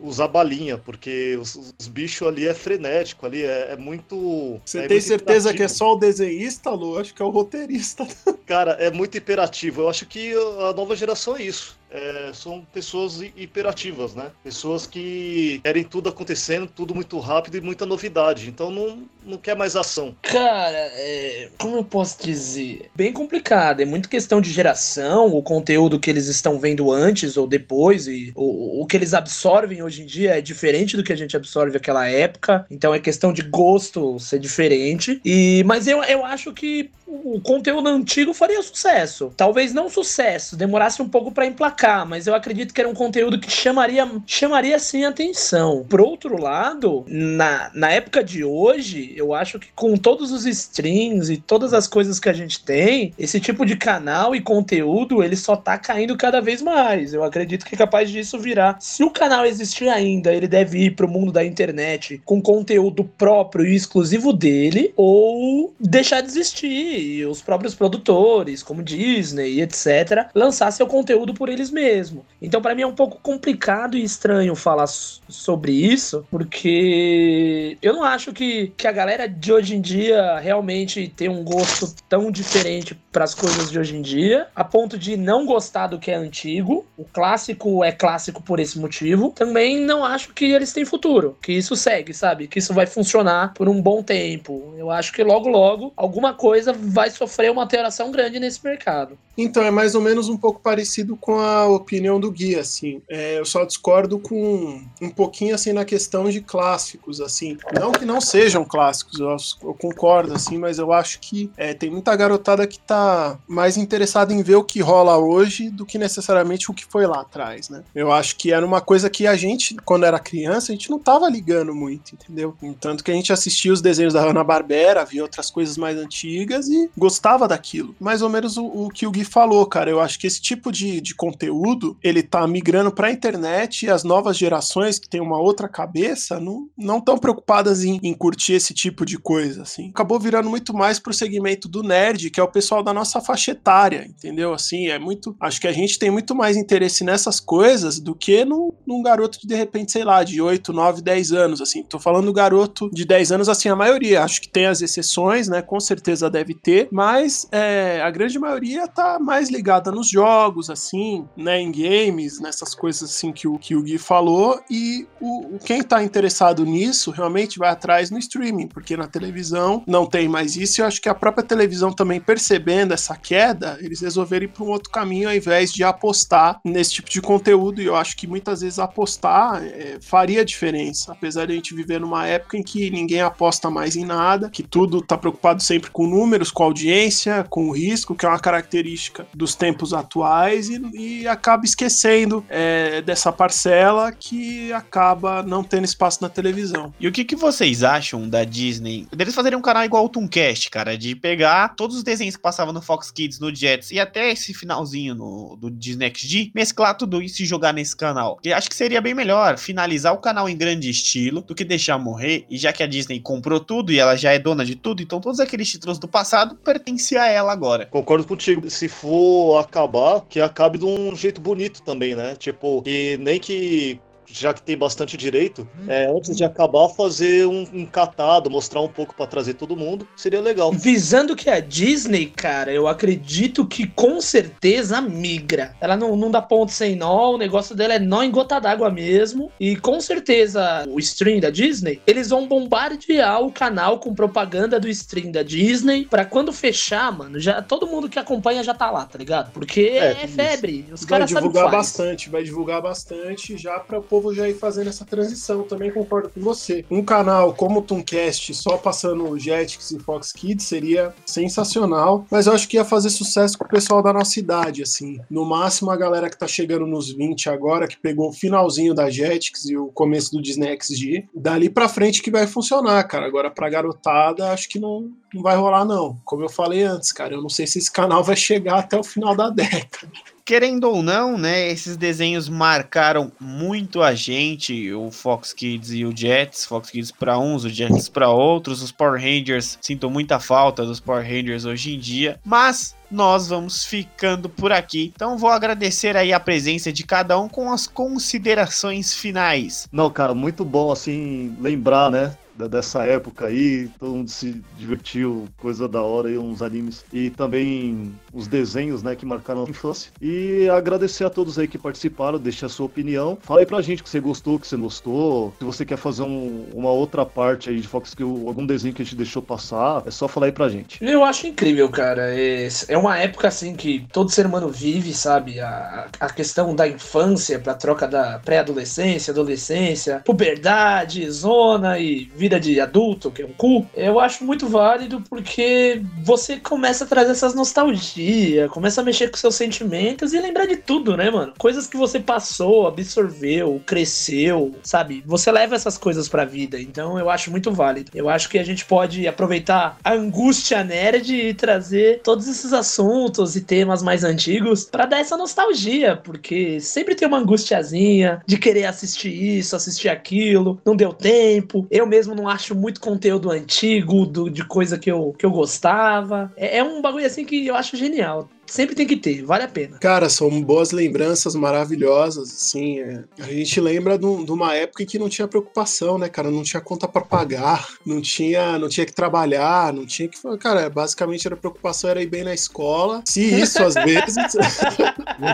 usar 0.00 0.28
balinha, 0.28 0.78
porque 0.78 1.36
os, 1.40 1.74
os 1.78 1.88
bichos 1.88 2.26
ali 2.26 2.46
é 2.46 2.54
frenético, 2.54 3.26
ali 3.26 3.42
é, 3.42 3.72
é 3.72 3.76
muito. 3.76 4.60
Você 4.64 4.78
é 4.78 4.80
tem 4.82 4.96
muito 4.96 5.06
certeza 5.06 5.48
que 5.52 5.62
é 5.62 5.66
imperativo. 5.66 5.78
só 5.78 5.92
o 5.92 5.98
desenhista, 5.98 6.70
Lu? 6.70 6.98
Acho 6.98 7.14
que 7.14 7.22
é 7.22 7.24
o 7.24 7.30
roteirista. 7.30 8.06
Cara, 8.46 8.72
é 8.72 8.90
muito 8.90 9.16
imperativo. 9.16 9.82
Eu 9.82 9.88
acho 9.88 10.06
que 10.06 10.32
a 10.68 10.72
nova 10.72 10.96
geração 10.96 11.36
é 11.36 11.42
isso. 11.42 11.78
É, 11.94 12.32
são 12.34 12.66
pessoas 12.72 13.20
hi- 13.20 13.32
hiperativas, 13.36 14.14
né? 14.16 14.32
Pessoas 14.42 14.84
que 14.84 15.60
querem 15.62 15.84
tudo 15.84 16.08
acontecendo, 16.08 16.66
tudo 16.66 16.92
muito 16.92 17.18
rápido 17.20 17.56
e 17.56 17.60
muita 17.60 17.86
novidade. 17.86 18.48
Então 18.48 18.68
não, 18.68 18.98
não 19.24 19.38
quer 19.38 19.56
mais 19.56 19.76
ação. 19.76 20.16
Cara, 20.22 20.76
é, 20.76 21.50
como 21.56 21.76
eu 21.76 21.84
posso 21.84 22.20
dizer? 22.20 22.90
Bem 22.96 23.12
complicado. 23.12 23.80
É 23.80 23.84
muito 23.84 24.08
questão 24.08 24.40
de 24.40 24.50
geração, 24.50 25.28
o 25.32 25.42
conteúdo 25.42 26.00
que 26.00 26.10
eles 26.10 26.26
estão 26.26 26.58
vendo 26.58 26.90
antes 26.90 27.36
ou 27.36 27.46
depois, 27.46 28.08
e 28.08 28.32
o, 28.34 28.82
o 28.82 28.86
que 28.86 28.96
eles 28.96 29.14
absorvem 29.14 29.80
hoje 29.82 30.02
em 30.02 30.06
dia 30.06 30.36
é 30.38 30.40
diferente 30.40 30.96
do 30.96 31.04
que 31.04 31.12
a 31.12 31.16
gente 31.16 31.36
absorve 31.36 31.72
naquela 31.74 32.08
época. 32.08 32.66
Então 32.70 32.92
é 32.92 32.98
questão 32.98 33.32
de 33.32 33.42
gosto 33.42 34.18
ser 34.18 34.40
diferente. 34.40 35.20
E 35.24 35.62
mas 35.64 35.86
eu, 35.86 36.02
eu 36.02 36.24
acho 36.24 36.52
que 36.52 36.90
o 37.06 37.40
conteúdo 37.40 37.88
antigo 37.88 38.34
faria 38.34 38.60
sucesso. 38.62 39.32
Talvez 39.36 39.72
não 39.72 39.88
sucesso, 39.88 40.56
demorasse 40.56 41.00
um 41.00 41.08
pouco 41.08 41.30
pra 41.30 41.46
emplacar, 41.46 41.83
mas 42.06 42.26
eu 42.26 42.34
acredito 42.34 42.72
que 42.72 42.80
era 42.80 42.88
um 42.88 42.94
conteúdo 42.94 43.38
que 43.38 43.50
chamaria, 43.50 44.08
chamaria 44.26 44.78
sim 44.78 45.04
atenção. 45.04 45.84
Por 45.88 46.00
outro 46.00 46.40
lado, 46.40 47.04
na, 47.06 47.70
na 47.74 47.90
época 47.90 48.24
de 48.24 48.42
hoje, 48.42 49.12
eu 49.16 49.34
acho 49.34 49.58
que 49.58 49.68
com 49.74 49.96
todos 49.96 50.32
os 50.32 50.46
streams 50.46 51.30
e 51.30 51.36
todas 51.36 51.74
as 51.74 51.86
coisas 51.86 52.18
que 52.18 52.28
a 52.28 52.32
gente 52.32 52.64
tem, 52.64 53.12
esse 53.18 53.38
tipo 53.38 53.66
de 53.66 53.76
canal 53.76 54.34
e 54.34 54.40
conteúdo, 54.40 55.22
ele 55.22 55.36
só 55.36 55.56
tá 55.56 55.76
caindo 55.76 56.16
cada 56.16 56.40
vez 56.40 56.62
mais. 56.62 57.12
Eu 57.12 57.22
acredito 57.22 57.66
que 57.66 57.74
é 57.74 57.78
capaz 57.78 58.08
disso 58.08 58.38
virar. 58.38 58.78
Se 58.80 59.04
o 59.04 59.10
canal 59.10 59.44
existir 59.44 59.88
ainda, 59.88 60.32
ele 60.32 60.48
deve 60.48 60.78
ir 60.78 60.90
pro 60.92 61.08
mundo 61.08 61.30
da 61.30 61.44
internet 61.44 62.20
com 62.24 62.40
conteúdo 62.40 63.04
próprio 63.04 63.66
e 63.66 63.74
exclusivo 63.74 64.32
dele, 64.32 64.92
ou 64.96 65.74
deixar 65.78 66.20
de 66.22 66.28
existir 66.28 67.18
e 67.18 67.26
os 67.26 67.42
próprios 67.42 67.74
produtores, 67.74 68.62
como 68.62 68.82
Disney 68.82 69.60
etc., 69.60 70.28
lançar 70.34 70.70
seu 70.70 70.86
conteúdo 70.86 71.34
por 71.34 71.48
eles 71.48 71.70
mesmos. 71.74 72.24
Então, 72.40 72.62
pra 72.62 72.74
mim 72.74 72.82
é 72.82 72.86
um 72.86 72.94
pouco 72.94 73.18
complicado 73.20 73.96
e 73.96 74.04
estranho 74.04 74.54
falar 74.54 74.86
sobre 74.86 75.72
isso, 75.72 76.26
porque 76.30 77.76
eu 77.82 77.92
não 77.92 78.04
acho 78.04 78.32
que, 78.32 78.72
que 78.76 78.86
a 78.86 78.92
galera 78.92 79.28
de 79.28 79.52
hoje 79.52 79.74
em 79.74 79.80
dia 79.80 80.38
realmente 80.38 81.12
tem 81.16 81.28
um 81.28 81.42
gosto 81.42 81.94
tão 82.08 82.30
diferente 82.30 82.94
para 83.10 83.24
as 83.24 83.34
coisas 83.34 83.70
de 83.70 83.78
hoje 83.78 83.96
em 83.96 84.02
dia, 84.02 84.46
a 84.54 84.62
ponto 84.62 84.98
de 84.98 85.16
não 85.16 85.46
gostar 85.46 85.86
do 85.86 85.98
que 85.98 86.10
é 86.10 86.14
antigo. 86.14 86.86
O 86.96 87.04
clássico 87.04 87.82
é 87.82 87.92
clássico 87.92 88.42
por 88.42 88.60
esse 88.60 88.78
motivo. 88.78 89.30
Também 89.30 89.80
não 89.80 90.04
acho 90.04 90.32
que 90.32 90.44
eles 90.44 90.72
têm 90.72 90.84
futuro, 90.84 91.36
que 91.42 91.52
isso 91.52 91.74
segue, 91.74 92.12
sabe? 92.12 92.46
Que 92.46 92.58
isso 92.58 92.74
vai 92.74 92.86
funcionar 92.86 93.54
por 93.54 93.68
um 93.68 93.80
bom 93.80 94.02
tempo. 94.02 94.74
Eu 94.76 94.90
acho 94.90 95.12
que 95.12 95.24
logo, 95.24 95.48
logo, 95.48 95.92
alguma 95.96 96.34
coisa 96.34 96.72
vai 96.72 97.10
sofrer 97.10 97.50
uma 97.50 97.62
alteração 97.62 98.10
grande 98.10 98.38
nesse 98.38 98.62
mercado. 98.64 99.18
Então, 99.36 99.62
é 99.62 99.70
mais 99.70 99.94
ou 99.94 100.00
menos 100.00 100.28
um 100.28 100.36
pouco 100.36 100.60
parecido 100.60 101.16
com 101.16 101.38
a 101.38 101.66
opinião 101.66 102.20
do 102.20 102.30
Gui, 102.30 102.56
assim. 102.56 103.02
É, 103.08 103.38
eu 103.38 103.44
só 103.44 103.64
discordo 103.64 104.18
com 104.18 104.80
um 105.00 105.10
pouquinho, 105.10 105.54
assim, 105.54 105.72
na 105.72 105.84
questão 105.84 106.28
de 106.30 106.40
clássicos, 106.40 107.20
assim. 107.20 107.58
Não 107.78 107.92
que 107.92 108.04
não 108.04 108.20
sejam 108.20 108.64
clássicos, 108.64 109.20
eu, 109.20 109.36
eu 109.62 109.74
concordo, 109.74 110.34
assim, 110.34 110.58
mas 110.58 110.78
eu 110.78 110.92
acho 110.92 111.18
que 111.20 111.50
é, 111.56 111.74
tem 111.74 111.90
muita 111.90 112.14
garotada 112.14 112.66
que 112.66 112.78
tá 112.78 113.38
mais 113.48 113.76
interessada 113.76 114.32
em 114.32 114.42
ver 114.42 114.56
o 114.56 114.64
que 114.64 114.80
rola 114.80 115.18
hoje 115.18 115.70
do 115.70 115.84
que 115.84 115.98
necessariamente 115.98 116.70
o 116.70 116.74
que 116.74 116.84
foi 116.84 117.06
lá 117.06 117.20
atrás, 117.20 117.68
né? 117.68 117.82
Eu 117.94 118.12
acho 118.12 118.36
que 118.36 118.52
era 118.52 118.64
uma 118.64 118.80
coisa 118.80 119.10
que 119.10 119.26
a 119.26 119.36
gente, 119.36 119.74
quando 119.84 120.04
era 120.04 120.18
criança, 120.18 120.72
a 120.72 120.74
gente 120.74 120.90
não 120.90 120.98
tava 120.98 121.28
ligando 121.28 121.74
muito, 121.74 122.14
entendeu? 122.14 122.56
Tanto 122.80 123.02
que 123.02 123.10
a 123.10 123.14
gente 123.14 123.32
assistia 123.32 123.72
os 123.72 123.80
desenhos 123.80 124.14
da 124.14 124.22
Hanna-Barbera, 124.22 125.04
via 125.04 125.22
outras 125.22 125.50
coisas 125.50 125.76
mais 125.76 125.98
antigas 125.98 126.68
e 126.68 126.90
gostava 126.96 127.48
daquilo. 127.48 127.94
Mais 128.00 128.22
ou 128.22 128.28
menos 128.28 128.56
o, 128.56 128.64
o 128.64 128.88
que 128.88 129.06
o 129.06 129.10
Gui 129.10 129.23
falou, 129.24 129.66
cara. 129.66 129.90
Eu 129.90 130.00
acho 130.00 130.18
que 130.18 130.26
esse 130.26 130.40
tipo 130.40 130.70
de, 130.70 131.00
de 131.00 131.14
conteúdo, 131.14 131.96
ele 132.02 132.22
tá 132.22 132.46
migrando 132.46 132.92
pra 132.92 133.10
internet 133.10 133.86
e 133.86 133.90
as 133.90 134.04
novas 134.04 134.36
gerações 134.36 134.98
que 134.98 135.08
têm 135.08 135.20
uma 135.20 135.38
outra 135.38 135.68
cabeça 135.68 136.40
não 136.76 137.00
tão 137.00 137.18
preocupadas 137.18 137.84
em, 137.84 137.98
em 138.02 138.14
curtir 138.14 138.54
esse 138.54 138.74
tipo 138.74 139.04
de 139.04 139.18
coisa, 139.18 139.62
assim. 139.62 139.90
Acabou 139.90 140.18
virando 140.18 140.48
muito 140.48 140.74
mais 140.74 140.98
pro 140.98 141.12
segmento 141.12 141.68
do 141.68 141.82
nerd, 141.82 142.30
que 142.30 142.40
é 142.40 142.42
o 142.42 142.50
pessoal 142.50 142.82
da 142.82 142.92
nossa 142.92 143.20
faixa 143.20 143.52
etária, 143.52 144.06
entendeu? 144.06 144.52
Assim, 144.52 144.88
é 144.88 144.98
muito... 144.98 145.36
Acho 145.40 145.60
que 145.60 145.68
a 145.68 145.72
gente 145.72 145.98
tem 145.98 146.10
muito 146.10 146.34
mais 146.34 146.56
interesse 146.56 147.04
nessas 147.04 147.40
coisas 147.40 147.98
do 147.98 148.14
que 148.14 148.44
num, 148.44 148.72
num 148.86 149.02
garoto 149.02 149.40
de, 149.40 149.46
de 149.46 149.54
repente, 149.54 149.92
sei 149.92 150.04
lá, 150.04 150.22
de 150.22 150.40
8, 150.40 150.72
9, 150.72 151.02
10 151.02 151.32
anos, 151.32 151.60
assim. 151.60 151.82
Tô 151.82 151.98
falando 151.98 152.26
do 152.26 152.32
garoto 152.32 152.90
de 152.92 153.04
10 153.04 153.32
anos, 153.32 153.48
assim, 153.48 153.68
a 153.68 153.76
maioria. 153.76 154.22
Acho 154.22 154.40
que 154.40 154.48
tem 154.48 154.66
as 154.66 154.82
exceções, 154.82 155.48
né? 155.48 155.62
Com 155.62 155.80
certeza 155.80 156.28
deve 156.28 156.54
ter, 156.54 156.88
mas 156.90 157.46
é, 157.52 158.00
a 158.02 158.10
grande 158.10 158.38
maioria 158.38 158.86
tá 158.88 159.13
mais 159.18 159.50
ligada 159.50 159.90
nos 159.90 160.08
jogos, 160.08 160.70
assim, 160.70 161.26
né? 161.36 161.60
Em 161.60 161.70
games, 161.70 162.40
nessas 162.40 162.74
coisas 162.74 163.10
assim 163.10 163.32
que 163.32 163.46
o, 163.46 163.58
que 163.58 163.74
o 163.74 163.82
Gui 163.82 163.98
falou, 163.98 164.60
e 164.70 165.06
o, 165.20 165.58
quem 165.64 165.82
tá 165.82 166.02
interessado 166.02 166.64
nisso 166.64 167.10
realmente 167.10 167.58
vai 167.58 167.70
atrás 167.70 168.10
no 168.10 168.18
streaming, 168.18 168.68
porque 168.68 168.96
na 168.96 169.06
televisão 169.06 169.82
não 169.86 170.06
tem 170.06 170.28
mais 170.28 170.56
isso, 170.56 170.80
e 170.80 170.82
eu 170.82 170.86
acho 170.86 171.00
que 171.00 171.08
a 171.08 171.14
própria 171.14 171.44
televisão 171.44 171.92
também 171.92 172.20
percebendo 172.20 172.92
essa 172.92 173.16
queda, 173.16 173.78
eles 173.80 174.00
resolveram 174.00 174.44
ir 174.44 174.48
para 174.48 174.64
um 174.64 174.68
outro 174.68 174.90
caminho 174.90 175.28
ao 175.28 175.34
invés 175.34 175.72
de 175.72 175.84
apostar 175.84 176.60
nesse 176.64 176.94
tipo 176.94 177.10
de 177.10 177.20
conteúdo, 177.20 177.80
e 177.80 177.86
eu 177.86 177.96
acho 177.96 178.16
que 178.16 178.26
muitas 178.26 178.60
vezes 178.60 178.78
apostar 178.78 179.62
é, 179.64 179.98
faria 180.00 180.44
diferença, 180.44 181.12
apesar 181.12 181.46
de 181.46 181.52
a 181.52 181.56
gente 181.56 181.74
viver 181.74 182.00
numa 182.00 182.26
época 182.26 182.56
em 182.56 182.62
que 182.62 182.90
ninguém 182.90 183.20
aposta 183.20 183.70
mais 183.70 183.96
em 183.96 184.04
nada, 184.04 184.50
que 184.50 184.62
tudo 184.62 185.00
tá 185.00 185.16
preocupado 185.16 185.62
sempre 185.62 185.90
com 185.90 186.06
números, 186.06 186.50
com 186.50 186.62
audiência, 186.62 187.44
com 187.48 187.70
risco, 187.70 188.14
que 188.14 188.26
é 188.26 188.28
uma 188.28 188.38
característica 188.38 189.03
dos 189.34 189.54
tempos 189.54 189.92
atuais, 189.92 190.68
e, 190.68 190.80
e 190.94 191.28
acaba 191.28 191.64
esquecendo 191.64 192.44
é, 192.48 193.02
dessa 193.02 193.32
parcela 193.32 194.12
que 194.12 194.72
acaba 194.72 195.42
não 195.42 195.62
tendo 195.62 195.84
espaço 195.84 196.22
na 196.22 196.28
televisão. 196.28 196.92
E 196.98 197.08
o 197.08 197.12
que, 197.12 197.24
que 197.24 197.36
vocês 197.36 197.82
acham 197.82 198.28
da 198.28 198.44
Disney? 198.44 199.06
Deles 199.14 199.34
fazerem 199.34 199.58
um 199.58 199.62
canal 199.62 199.84
igual 199.84 200.04
o 200.04 200.08
Tooncast, 200.08 200.70
cara, 200.70 200.96
de 200.96 201.14
pegar 201.14 201.74
todos 201.74 201.96
os 201.96 202.02
desenhos 202.02 202.36
que 202.36 202.42
passavam 202.42 202.72
no 202.72 202.82
Fox 202.82 203.10
Kids, 203.10 203.38
no 203.38 203.54
Jets 203.54 203.90
e 203.90 204.00
até 204.00 204.30
esse 204.30 204.54
finalzinho 204.54 205.14
no, 205.14 205.56
do 205.56 205.70
Disney 205.70 206.12
XD, 206.14 206.52
mesclar 206.54 206.96
tudo 206.96 207.22
isso 207.22 207.42
e 207.42 207.46
jogar 207.46 207.72
nesse 207.72 207.96
canal. 207.96 208.38
E 208.44 208.52
acho 208.52 208.68
que 208.68 208.76
seria 208.76 209.00
bem 209.00 209.14
melhor 209.14 209.58
finalizar 209.58 210.12
o 210.12 210.18
canal 210.18 210.48
em 210.48 210.56
grande 210.56 210.88
estilo 210.88 211.42
do 211.42 211.54
que 211.54 211.64
deixar 211.64 211.98
morrer. 211.98 212.44
E 212.48 212.56
já 212.56 212.72
que 212.72 212.82
a 212.82 212.86
Disney 212.86 213.20
comprou 213.20 213.60
tudo 213.60 213.92
e 213.92 213.98
ela 213.98 214.16
já 214.16 214.32
é 214.32 214.38
dona 214.38 214.64
de 214.64 214.74
tudo, 214.74 215.02
então 215.02 215.20
todos 215.20 215.40
aqueles 215.40 215.70
títulos 215.70 215.98
do 215.98 216.08
passado 216.08 216.54
pertencem 216.56 217.18
a 217.18 217.26
ela 217.26 217.52
agora. 217.52 217.86
Concordo 217.86 218.26
contigo. 218.26 218.68
Se 218.70 218.88
for 218.94 219.58
acabar, 219.58 220.22
que 220.28 220.40
acabe 220.40 220.78
de 220.78 220.84
um 220.84 221.14
jeito 221.16 221.40
bonito 221.40 221.82
também, 221.82 222.14
né? 222.14 222.34
Tipo, 222.36 222.82
que 222.82 223.16
nem 223.18 223.38
que. 223.40 224.00
Já 224.36 224.52
que 224.52 224.60
tem 224.60 224.76
bastante 224.76 225.16
direito, 225.16 225.66
é, 225.86 226.06
antes 226.06 226.36
de 226.36 226.42
acabar, 226.42 226.88
fazer 226.88 227.46
um, 227.46 227.64
um 227.72 227.86
catado, 227.86 228.50
mostrar 228.50 228.80
um 228.80 228.88
pouco 228.88 229.14
pra 229.14 229.26
trazer 229.28 229.54
todo 229.54 229.76
mundo, 229.76 230.08
seria 230.16 230.40
legal. 230.40 230.72
Visando 230.72 231.36
que 231.36 231.48
a 231.48 231.60
Disney, 231.60 232.26
cara, 232.26 232.72
eu 232.72 232.88
acredito 232.88 233.64
que 233.64 233.86
com 233.86 234.20
certeza 234.20 235.00
migra. 235.00 235.76
Ela 235.80 235.96
não, 235.96 236.16
não 236.16 236.32
dá 236.32 236.42
ponto 236.42 236.72
sem 236.72 236.96
nó, 236.96 237.32
o 237.32 237.38
negócio 237.38 237.76
dela 237.76 237.94
é 237.94 237.98
nó 238.00 238.24
em 238.24 238.30
gota 238.30 238.58
d'água 238.60 238.90
mesmo. 238.90 239.52
E 239.60 239.76
com 239.76 240.00
certeza 240.00 240.84
o 240.88 240.98
stream 240.98 241.38
da 241.38 241.50
Disney, 241.50 242.00
eles 242.04 242.30
vão 242.30 242.48
bombardear 242.48 243.40
o 243.40 243.52
canal 243.52 244.00
com 244.00 244.12
propaganda 244.14 244.80
do 244.80 244.88
stream 244.88 245.30
da 245.30 245.44
Disney. 245.44 246.06
Pra 246.06 246.24
quando 246.24 246.52
fechar, 246.52 247.16
mano, 247.16 247.38
já 247.38 247.62
todo 247.62 247.86
mundo 247.86 248.08
que 248.08 248.18
acompanha 248.18 248.64
já 248.64 248.74
tá 248.74 248.90
lá, 248.90 249.04
tá 249.06 249.16
ligado? 249.16 249.52
Porque 249.52 249.82
É, 249.92 250.24
é, 250.24 250.26
febre. 250.26 250.86
Os 250.92 251.04
vai 251.04 251.20
caras 251.20 251.30
sabem 251.30 251.48
o 251.48 251.52
que 251.52 251.58
divulgar 251.58 251.70
faz. 251.70 251.76
bastante, 251.86 252.28
vai 252.30 252.42
divulgar 252.42 252.82
bastante 252.82 253.56
já 253.56 253.78
para 253.78 253.98
o 253.98 254.02
povo 254.02 254.23
já 254.32 254.48
ir 254.48 254.54
fazendo 254.54 254.88
essa 254.88 255.04
transição. 255.04 255.64
Também 255.64 255.90
concordo 255.90 256.30
com 256.30 256.40
você. 256.40 256.84
Um 256.90 257.04
canal 257.04 257.52
como 257.54 257.80
o 257.80 257.82
Tooncast 257.82 258.54
só 258.54 258.76
passando 258.76 259.36
Jetix 259.38 259.90
e 259.90 259.98
Fox 259.98 260.32
Kids 260.32 260.64
seria 260.64 261.12
sensacional, 261.26 262.26
mas 262.30 262.46
eu 262.46 262.52
acho 262.52 262.68
que 262.68 262.76
ia 262.76 262.84
fazer 262.84 263.10
sucesso 263.10 263.58
com 263.58 263.64
o 263.64 263.68
pessoal 263.68 264.02
da 264.02 264.12
nossa 264.12 264.38
idade, 264.38 264.82
assim. 264.82 265.18
No 265.28 265.44
máximo 265.44 265.90
a 265.90 265.96
galera 265.96 266.30
que 266.30 266.38
tá 266.38 266.46
chegando 266.46 266.86
nos 266.86 267.12
20 267.12 267.48
agora, 267.50 267.88
que 267.88 267.96
pegou 267.96 268.28
o 268.28 268.32
finalzinho 268.32 268.94
da 268.94 269.10
Jetix 269.10 269.64
e 269.66 269.76
o 269.76 269.88
começo 269.88 270.32
do 270.32 270.42
Disney 270.42 270.78
XD, 270.80 271.28
dali 271.34 271.68
pra 271.68 271.88
frente 271.88 272.22
que 272.22 272.30
vai 272.30 272.46
funcionar, 272.46 273.02
cara. 273.04 273.26
Agora 273.26 273.50
pra 273.50 273.68
garotada, 273.68 274.50
acho 274.50 274.68
que 274.68 274.78
não, 274.78 275.10
não 275.32 275.42
vai 275.42 275.56
rolar, 275.56 275.84
não. 275.84 276.16
Como 276.24 276.42
eu 276.44 276.48
falei 276.48 276.82
antes, 276.82 277.12
cara, 277.12 277.34
eu 277.34 277.42
não 277.42 277.48
sei 277.48 277.66
se 277.66 277.78
esse 277.78 277.90
canal 277.90 278.22
vai 278.22 278.36
chegar 278.36 278.78
até 278.78 278.98
o 278.98 279.04
final 279.04 279.34
da 279.34 279.50
década. 279.50 280.12
Querendo 280.46 280.84
ou 280.90 281.02
não, 281.02 281.38
né, 281.38 281.70
esses 281.70 281.96
desenhos 281.96 282.50
marcaram 282.50 283.32
muito 283.40 284.02
a 284.02 284.14
gente, 284.14 284.92
o 284.92 285.10
Fox 285.10 285.54
Kids 285.54 285.90
e 285.90 286.04
o 286.04 286.14
Jets, 286.14 286.66
Fox 286.66 286.90
Kids 286.90 287.10
para 287.10 287.38
uns, 287.38 287.64
o 287.64 287.70
Jets 287.70 288.10
para 288.10 288.28
outros, 288.28 288.82
os 288.82 288.92
Power 288.92 289.18
Rangers, 289.18 289.78
sinto 289.80 290.10
muita 290.10 290.38
falta 290.38 290.84
dos 290.84 291.00
Power 291.00 291.24
Rangers 291.24 291.64
hoje 291.64 291.94
em 291.94 291.98
dia, 291.98 292.38
mas 292.44 292.94
nós 293.10 293.48
vamos 293.48 293.86
ficando 293.86 294.50
por 294.50 294.70
aqui. 294.70 295.10
Então 295.16 295.38
vou 295.38 295.48
agradecer 295.48 296.14
aí 296.14 296.30
a 296.30 296.38
presença 296.38 296.92
de 296.92 297.04
cada 297.04 297.38
um 297.40 297.48
com 297.48 297.72
as 297.72 297.86
considerações 297.86 299.14
finais. 299.14 299.88
Não, 299.90 300.10
cara, 300.10 300.34
muito 300.34 300.62
bom 300.62 300.92
assim 300.92 301.56
lembrar, 301.58 302.10
né? 302.10 302.36
Dessa 302.56 303.04
época 303.04 303.46
aí, 303.46 303.88
todo 303.98 304.14
mundo 304.14 304.30
se 304.30 304.62
divertiu, 304.76 305.46
coisa 305.56 305.88
da 305.88 306.02
hora 306.02 306.30
e 306.30 306.38
uns 306.38 306.62
animes 306.62 307.04
e 307.12 307.30
também 307.30 308.14
os 308.32 308.46
desenhos, 308.46 309.02
né, 309.02 309.16
que 309.16 309.26
marcaram 309.26 309.64
a 309.64 309.70
infância. 309.70 310.10
E 310.20 310.68
agradecer 310.68 311.24
a 311.24 311.30
todos 311.30 311.58
aí 311.58 311.66
que 311.66 311.78
participaram, 311.78 312.38
deixe 312.38 312.64
a 312.64 312.68
sua 312.68 312.86
opinião. 312.86 313.38
Fala 313.40 313.60
aí 313.60 313.66
pra 313.66 313.82
gente 313.82 314.02
que 314.02 314.08
você 314.08 314.20
gostou, 314.20 314.58
que 314.58 314.66
você 314.66 314.76
gostou, 314.76 315.54
se 315.58 315.64
você 315.64 315.84
quer 315.84 315.96
fazer 315.96 316.22
um, 316.22 316.66
uma 316.72 316.90
outra 316.90 317.24
parte 317.24 317.70
aí 317.70 317.80
de 317.80 317.88
Fox 317.88 318.14
Kill, 318.14 318.44
algum 318.46 318.66
desenho 318.66 318.94
que 318.94 319.02
a 319.02 319.04
gente 319.04 319.16
deixou 319.16 319.42
passar, 319.42 320.02
é 320.06 320.10
só 320.10 320.28
falar 320.28 320.46
aí 320.46 320.52
pra 320.52 320.68
gente. 320.68 321.04
Eu 321.04 321.24
acho 321.24 321.46
incrível, 321.46 321.88
cara. 321.88 322.34
É, 322.34 322.68
é 322.88 322.98
uma 322.98 323.18
época 323.18 323.48
assim 323.48 323.74
que 323.74 324.06
todo 324.12 324.30
ser 324.30 324.46
humano 324.46 324.68
vive, 324.68 325.12
sabe? 325.12 325.60
A, 325.60 326.06
a 326.20 326.30
questão 326.30 326.74
da 326.74 326.86
infância 326.88 327.58
pra 327.58 327.74
troca 327.74 328.06
da 328.06 328.38
pré-adolescência, 328.38 329.30
adolescência, 329.32 330.22
puberdade, 330.24 331.28
zona 331.30 331.98
e 331.98 332.28
vida 332.44 332.60
de 332.60 332.78
adulto, 332.78 333.30
que 333.30 333.40
é 333.40 333.46
um 333.46 333.52
cu, 333.52 333.86
eu 333.94 334.20
acho 334.20 334.44
muito 334.44 334.68
válido 334.68 335.22
porque 335.30 336.02
você 336.22 336.58
começa 336.58 337.04
a 337.04 337.06
trazer 337.06 337.32
essas 337.32 337.54
nostalgia, 337.54 338.68
começa 338.68 339.00
a 339.00 339.04
mexer 339.04 339.30
com 339.30 339.36
seus 339.38 339.54
sentimentos 339.54 340.34
e 340.34 340.40
lembrar 340.40 340.66
de 340.66 340.76
tudo, 340.76 341.16
né, 341.16 341.30
mano? 341.30 341.54
Coisas 341.58 341.86
que 341.86 341.96
você 341.96 342.20
passou, 342.20 342.86
absorveu, 342.86 343.80
cresceu, 343.86 344.74
sabe? 344.82 345.22
Você 345.24 345.50
leva 345.50 345.74
essas 345.74 345.96
coisas 345.96 346.28
pra 346.28 346.44
vida, 346.44 346.78
então 346.78 347.18
eu 347.18 347.30
acho 347.30 347.50
muito 347.50 347.72
válido. 347.72 348.10
Eu 348.14 348.28
acho 348.28 348.50
que 348.50 348.58
a 348.58 348.64
gente 348.64 348.84
pode 348.84 349.26
aproveitar 349.26 349.96
a 350.04 350.12
angústia 350.12 350.84
nerd 350.84 351.34
e 351.34 351.54
trazer 351.54 352.20
todos 352.22 352.46
esses 352.46 352.74
assuntos 352.74 353.56
e 353.56 353.62
temas 353.62 354.02
mais 354.02 354.22
antigos 354.22 354.84
para 354.84 355.06
dar 355.06 355.20
essa 355.20 355.36
nostalgia, 355.36 356.20
porque 356.22 356.78
sempre 356.78 357.14
tem 357.14 357.26
uma 357.26 357.38
angustiazinha 357.38 358.42
de 358.46 358.58
querer 358.58 358.84
assistir 358.84 359.32
isso, 359.32 359.74
assistir 359.74 360.10
aquilo, 360.10 360.78
não 360.84 360.94
deu 360.94 361.14
tempo. 361.14 361.86
Eu 361.90 362.06
mesmo 362.06 362.33
não 362.34 362.48
acho 362.48 362.74
muito 362.74 363.00
conteúdo 363.00 363.50
antigo, 363.50 364.26
do, 364.26 364.50
de 364.50 364.64
coisa 364.64 364.98
que 364.98 365.10
eu, 365.10 365.34
que 365.38 365.46
eu 365.46 365.50
gostava. 365.50 366.52
É, 366.56 366.78
é 366.78 366.84
um 366.84 367.00
bagulho 367.00 367.26
assim 367.26 367.44
que 367.44 367.66
eu 367.66 367.74
acho 367.74 367.96
genial 367.96 368.48
sempre 368.74 368.96
tem 368.96 369.06
que 369.06 369.16
ter, 369.16 369.42
vale 369.44 369.62
a 369.62 369.68
pena. 369.68 369.98
Cara, 369.98 370.28
são 370.28 370.50
boas 370.60 370.90
lembranças 370.90 371.54
maravilhosas, 371.54 372.50
assim. 372.50 372.98
É. 372.98 373.22
A 373.38 373.46
gente 373.46 373.80
lembra 373.80 374.18
de, 374.18 374.26
uma 374.26 374.74
época 374.74 375.04
em 375.04 375.06
que 375.06 375.16
não 375.16 375.28
tinha 375.28 375.46
preocupação, 375.46 376.18
né, 376.18 376.28
cara? 376.28 376.50
Não 376.50 376.64
tinha 376.64 376.80
conta 376.80 377.06
para 377.06 377.22
pagar, 377.22 377.86
não 378.04 378.20
tinha, 378.20 378.76
não 378.76 378.88
tinha 378.88 379.06
que 379.06 379.12
trabalhar, 379.12 379.92
não 379.92 380.04
tinha 380.04 380.28
que. 380.28 380.38
Cara, 380.58 380.90
basicamente 380.90 381.46
era 381.46 381.56
preocupação 381.56 382.10
era 382.10 382.20
ir 382.20 382.26
bem 382.26 382.42
na 382.42 382.52
escola. 382.52 383.22
Se 383.26 383.42
isso, 383.42 383.80
às 383.80 383.94
vezes. 383.94 384.34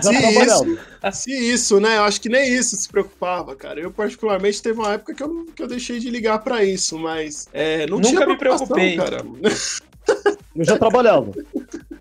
se, 0.02 0.16
isso, 0.40 0.78
se 1.12 1.30
isso, 1.30 1.80
né? 1.80 1.98
Eu 1.98 2.04
acho 2.04 2.20
que 2.20 2.30
nem 2.30 2.50
isso 2.54 2.74
se 2.74 2.88
preocupava, 2.88 3.54
cara. 3.54 3.80
Eu, 3.80 3.90
particularmente, 3.90 4.62
teve 4.62 4.78
uma 4.78 4.94
época 4.94 5.12
que 5.12 5.22
eu, 5.22 5.46
que 5.54 5.62
eu 5.62 5.68
deixei 5.68 5.98
de 5.98 6.08
ligar 6.08 6.38
para 6.38 6.64
isso, 6.64 6.98
mas 6.98 7.46
é, 7.52 7.86
não 7.86 7.98
Nunca 7.98 8.08
tinha 8.08 8.26
me 8.26 8.38
preocupei. 8.38 8.96
cara. 8.96 9.22
Eu 10.54 10.64
já 10.64 10.76
trabalhava. 10.78 11.32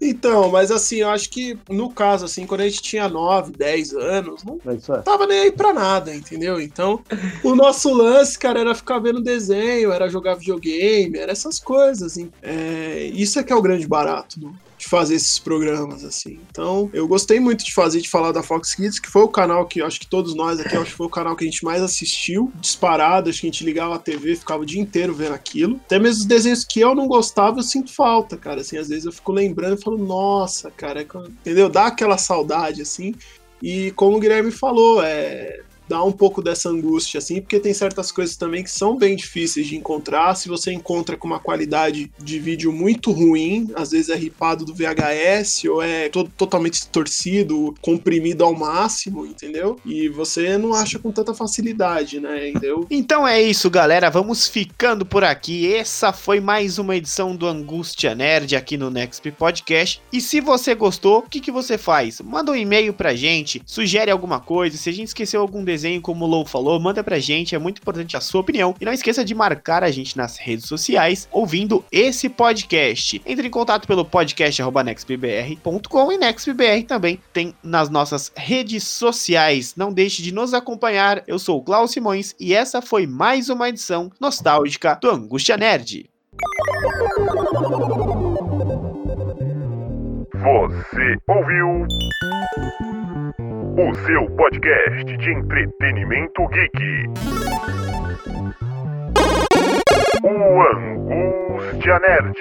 Então, 0.01 0.49
mas 0.49 0.71
assim, 0.71 0.97
eu 0.97 1.09
acho 1.09 1.29
que 1.29 1.57
no 1.69 1.89
caso, 1.91 2.25
assim, 2.25 2.45
quando 2.45 2.61
a 2.61 2.69
gente 2.69 2.81
tinha 2.81 3.07
9, 3.07 3.51
10 3.51 3.93
anos, 3.93 4.43
não 4.43 4.59
é 4.65 5.01
tava 5.01 5.27
nem 5.27 5.41
aí 5.41 5.51
pra 5.51 5.73
nada, 5.73 6.15
entendeu? 6.15 6.59
Então, 6.59 7.01
o 7.43 7.53
nosso 7.53 7.93
lance, 7.93 8.39
cara, 8.39 8.59
era 8.59 8.73
ficar 8.73 8.99
vendo 8.99 9.21
desenho, 9.21 9.91
era 9.91 10.09
jogar 10.09 10.35
videogame, 10.35 11.17
era 11.17 11.31
essas 11.31 11.59
coisas. 11.59 12.13
Assim. 12.13 12.31
É, 12.41 13.11
isso 13.13 13.39
é 13.39 13.43
que 13.43 13.53
é 13.53 13.55
o 13.55 13.61
grande 13.61 13.87
barato 13.87 14.39
do, 14.39 14.55
de 14.79 14.87
fazer 14.87 15.15
esses 15.15 15.37
programas, 15.37 16.05
assim. 16.05 16.39
Então, 16.49 16.89
eu 16.93 17.05
gostei 17.05 17.37
muito 17.37 17.65
de 17.65 17.73
fazer, 17.73 17.99
de 17.99 18.09
falar 18.09 18.31
da 18.31 18.41
Fox 18.41 18.73
Kids, 18.73 18.97
que 18.97 19.09
foi 19.09 19.23
o 19.23 19.27
canal 19.27 19.67
que 19.67 19.81
acho 19.81 19.99
que 19.99 20.07
todos 20.07 20.33
nós 20.33 20.57
aqui, 20.57 20.75
acho 20.75 20.91
que 20.91 20.97
foi 20.97 21.05
o 21.05 21.09
canal 21.09 21.35
que 21.35 21.43
a 21.43 21.47
gente 21.47 21.65
mais 21.65 21.83
assistiu, 21.83 22.51
disparado, 22.61 23.29
acho 23.29 23.41
que 23.41 23.47
a 23.47 23.51
gente 23.51 23.65
ligava 23.65 23.95
a 23.95 23.99
TV, 23.99 24.37
ficava 24.37 24.63
o 24.63 24.65
dia 24.65 24.81
inteiro 24.81 25.13
vendo 25.13 25.33
aquilo. 25.33 25.75
Até 25.85 25.99
mesmo 25.99 26.21
os 26.21 26.25
desenhos 26.25 26.63
que 26.63 26.79
eu 26.79 26.95
não 26.95 27.07
gostava, 27.07 27.59
eu 27.59 27.63
sinto 27.63 27.93
falta, 27.93 28.37
cara, 28.37 28.61
assim, 28.61 28.77
às 28.77 28.87
vezes 28.87 29.05
eu 29.05 29.11
fico 29.11 29.33
lembrando 29.33 29.77
e 29.77 29.83
falo, 29.83 29.97
nossa, 29.97 30.71
cara, 30.71 31.01
é 31.01 31.07
entendeu? 31.27 31.67
Dá 31.69 31.87
aquela 31.87 32.17
saudade, 32.17 32.81
assim. 32.81 33.13
E 33.61 33.91
como 33.91 34.15
o 34.15 34.19
Guilherme 34.19 34.51
falou, 34.51 35.03
é, 35.03 35.59
dá 35.89 36.03
um 36.03 36.11
pouco 36.11 36.39
dessa 36.39 36.69
angústia, 36.69 37.17
assim, 37.17 37.41
porque 37.41 37.59
tem 37.59 37.73
certas 37.73 38.11
coisas 38.11 38.37
também 38.37 38.63
que 38.63 38.69
são 38.69 38.95
bem 38.95 39.15
difíceis 39.15 39.65
de 39.65 39.75
encontrar. 39.75 40.35
Se 40.35 40.47
você 40.47 40.71
encontra 40.71 41.17
com 41.17 41.27
uma 41.27 41.39
qualidade 41.39 42.11
de 42.19 42.39
vídeo 42.39 42.71
muito 42.71 43.11
ruim, 43.11 43.71
às 43.73 43.89
vezes 43.89 44.09
é 44.09 44.15
ripado 44.15 44.63
do 44.63 44.73
VHS 44.73 45.65
ou 45.65 45.81
é 45.81 46.07
todo, 46.09 46.29
totalmente 46.37 46.73
distorcido, 46.73 47.73
comprimido 47.81 48.43
ao 48.43 48.53
máximo, 48.53 49.25
entendeu? 49.25 49.79
E 49.83 50.07
você 50.07 50.59
não 50.59 50.75
acha 50.75 50.99
com 50.99 51.11
tanta 51.11 51.33
facilidade, 51.33 52.19
né? 52.19 52.49
Entendeu? 52.49 52.85
Então 52.99 53.25
é 53.25 53.41
isso, 53.41 53.69
galera. 53.69 54.09
Vamos 54.09 54.47
ficando 54.47 55.05
por 55.05 55.23
aqui. 55.23 55.73
Essa 55.73 56.11
foi 56.11 56.39
mais 56.41 56.77
uma 56.77 56.95
edição 56.97 57.33
do 57.35 57.47
Angústia 57.47 58.13
Nerd 58.13 58.55
aqui 58.55 58.77
no 58.77 58.89
Next 58.91 59.31
Podcast. 59.31 60.01
E 60.11 60.19
se 60.19 60.41
você 60.41 60.75
gostou, 60.75 61.19
o 61.19 61.21
que, 61.23 61.39
que 61.39 61.51
você 61.51 61.77
faz? 61.77 62.19
Manda 62.19 62.51
um 62.51 62.55
e-mail 62.55 62.93
pra 62.93 63.15
gente, 63.15 63.61
sugere 63.65 64.11
alguma 64.11 64.39
coisa. 64.39 64.77
Se 64.77 64.89
a 64.89 64.93
gente 64.93 65.07
esqueceu 65.07 65.39
algum 65.39 65.63
desenho 65.63 65.78
como 66.01 66.25
o 66.25 66.27
Lou 66.27 66.45
falou, 66.45 66.79
manda 66.79 67.03
pra 67.03 67.19
gente, 67.19 67.53
é 67.55 67.59
muito 67.59 67.79
importante 67.79 68.17
a 68.17 68.21
sua 68.21 68.41
opinião. 68.41 68.75
E 68.79 68.85
não 68.85 68.93
esqueça 68.93 69.23
de 69.23 69.35
marcar 69.35 69.83
a 69.83 69.91
gente 69.91 70.17
nas 70.17 70.37
redes 70.37 70.65
sociais 70.65 71.27
ouvindo 71.31 71.85
esse 71.91 72.27
podcast. 72.29 73.21
Entre 73.25 73.47
em 73.47 73.51
contato 73.51 73.87
pelo 73.87 74.05
podcast.nextbr.com 74.05 76.11
e 76.11 76.17
NextBR 76.17 76.83
também 76.87 77.19
tem 77.31 77.53
nas 77.63 77.89
nossas 77.89 78.31
redes 78.35 78.83
sociais. 78.83 79.75
Não 79.75 79.93
deixe 79.93 80.21
de 80.21 80.33
nos 80.33 80.53
acompanhar. 80.53 81.23
Eu 81.27 81.39
sou 81.39 81.59
o 81.59 81.63
Klaus 81.63 81.91
Simões 81.91 82.35
e 82.39 82.53
essa 82.53 82.81
foi 82.81 83.07
mais 83.07 83.49
uma 83.49 83.69
edição 83.69 84.11
nostálgica 84.19 84.97
do 85.01 85.09
Angústia 85.09 85.57
Nerd. 85.57 86.09
Você 90.33 91.15
ouviu 91.27 91.85
o 93.79 93.95
seu 93.95 94.29
podcast 94.31 95.05
de 95.05 95.31
entretenimento 95.31 96.45
geek. 96.49 97.05
O 100.21 100.61
Angústia 100.75 101.97
Nerd. 101.99 102.35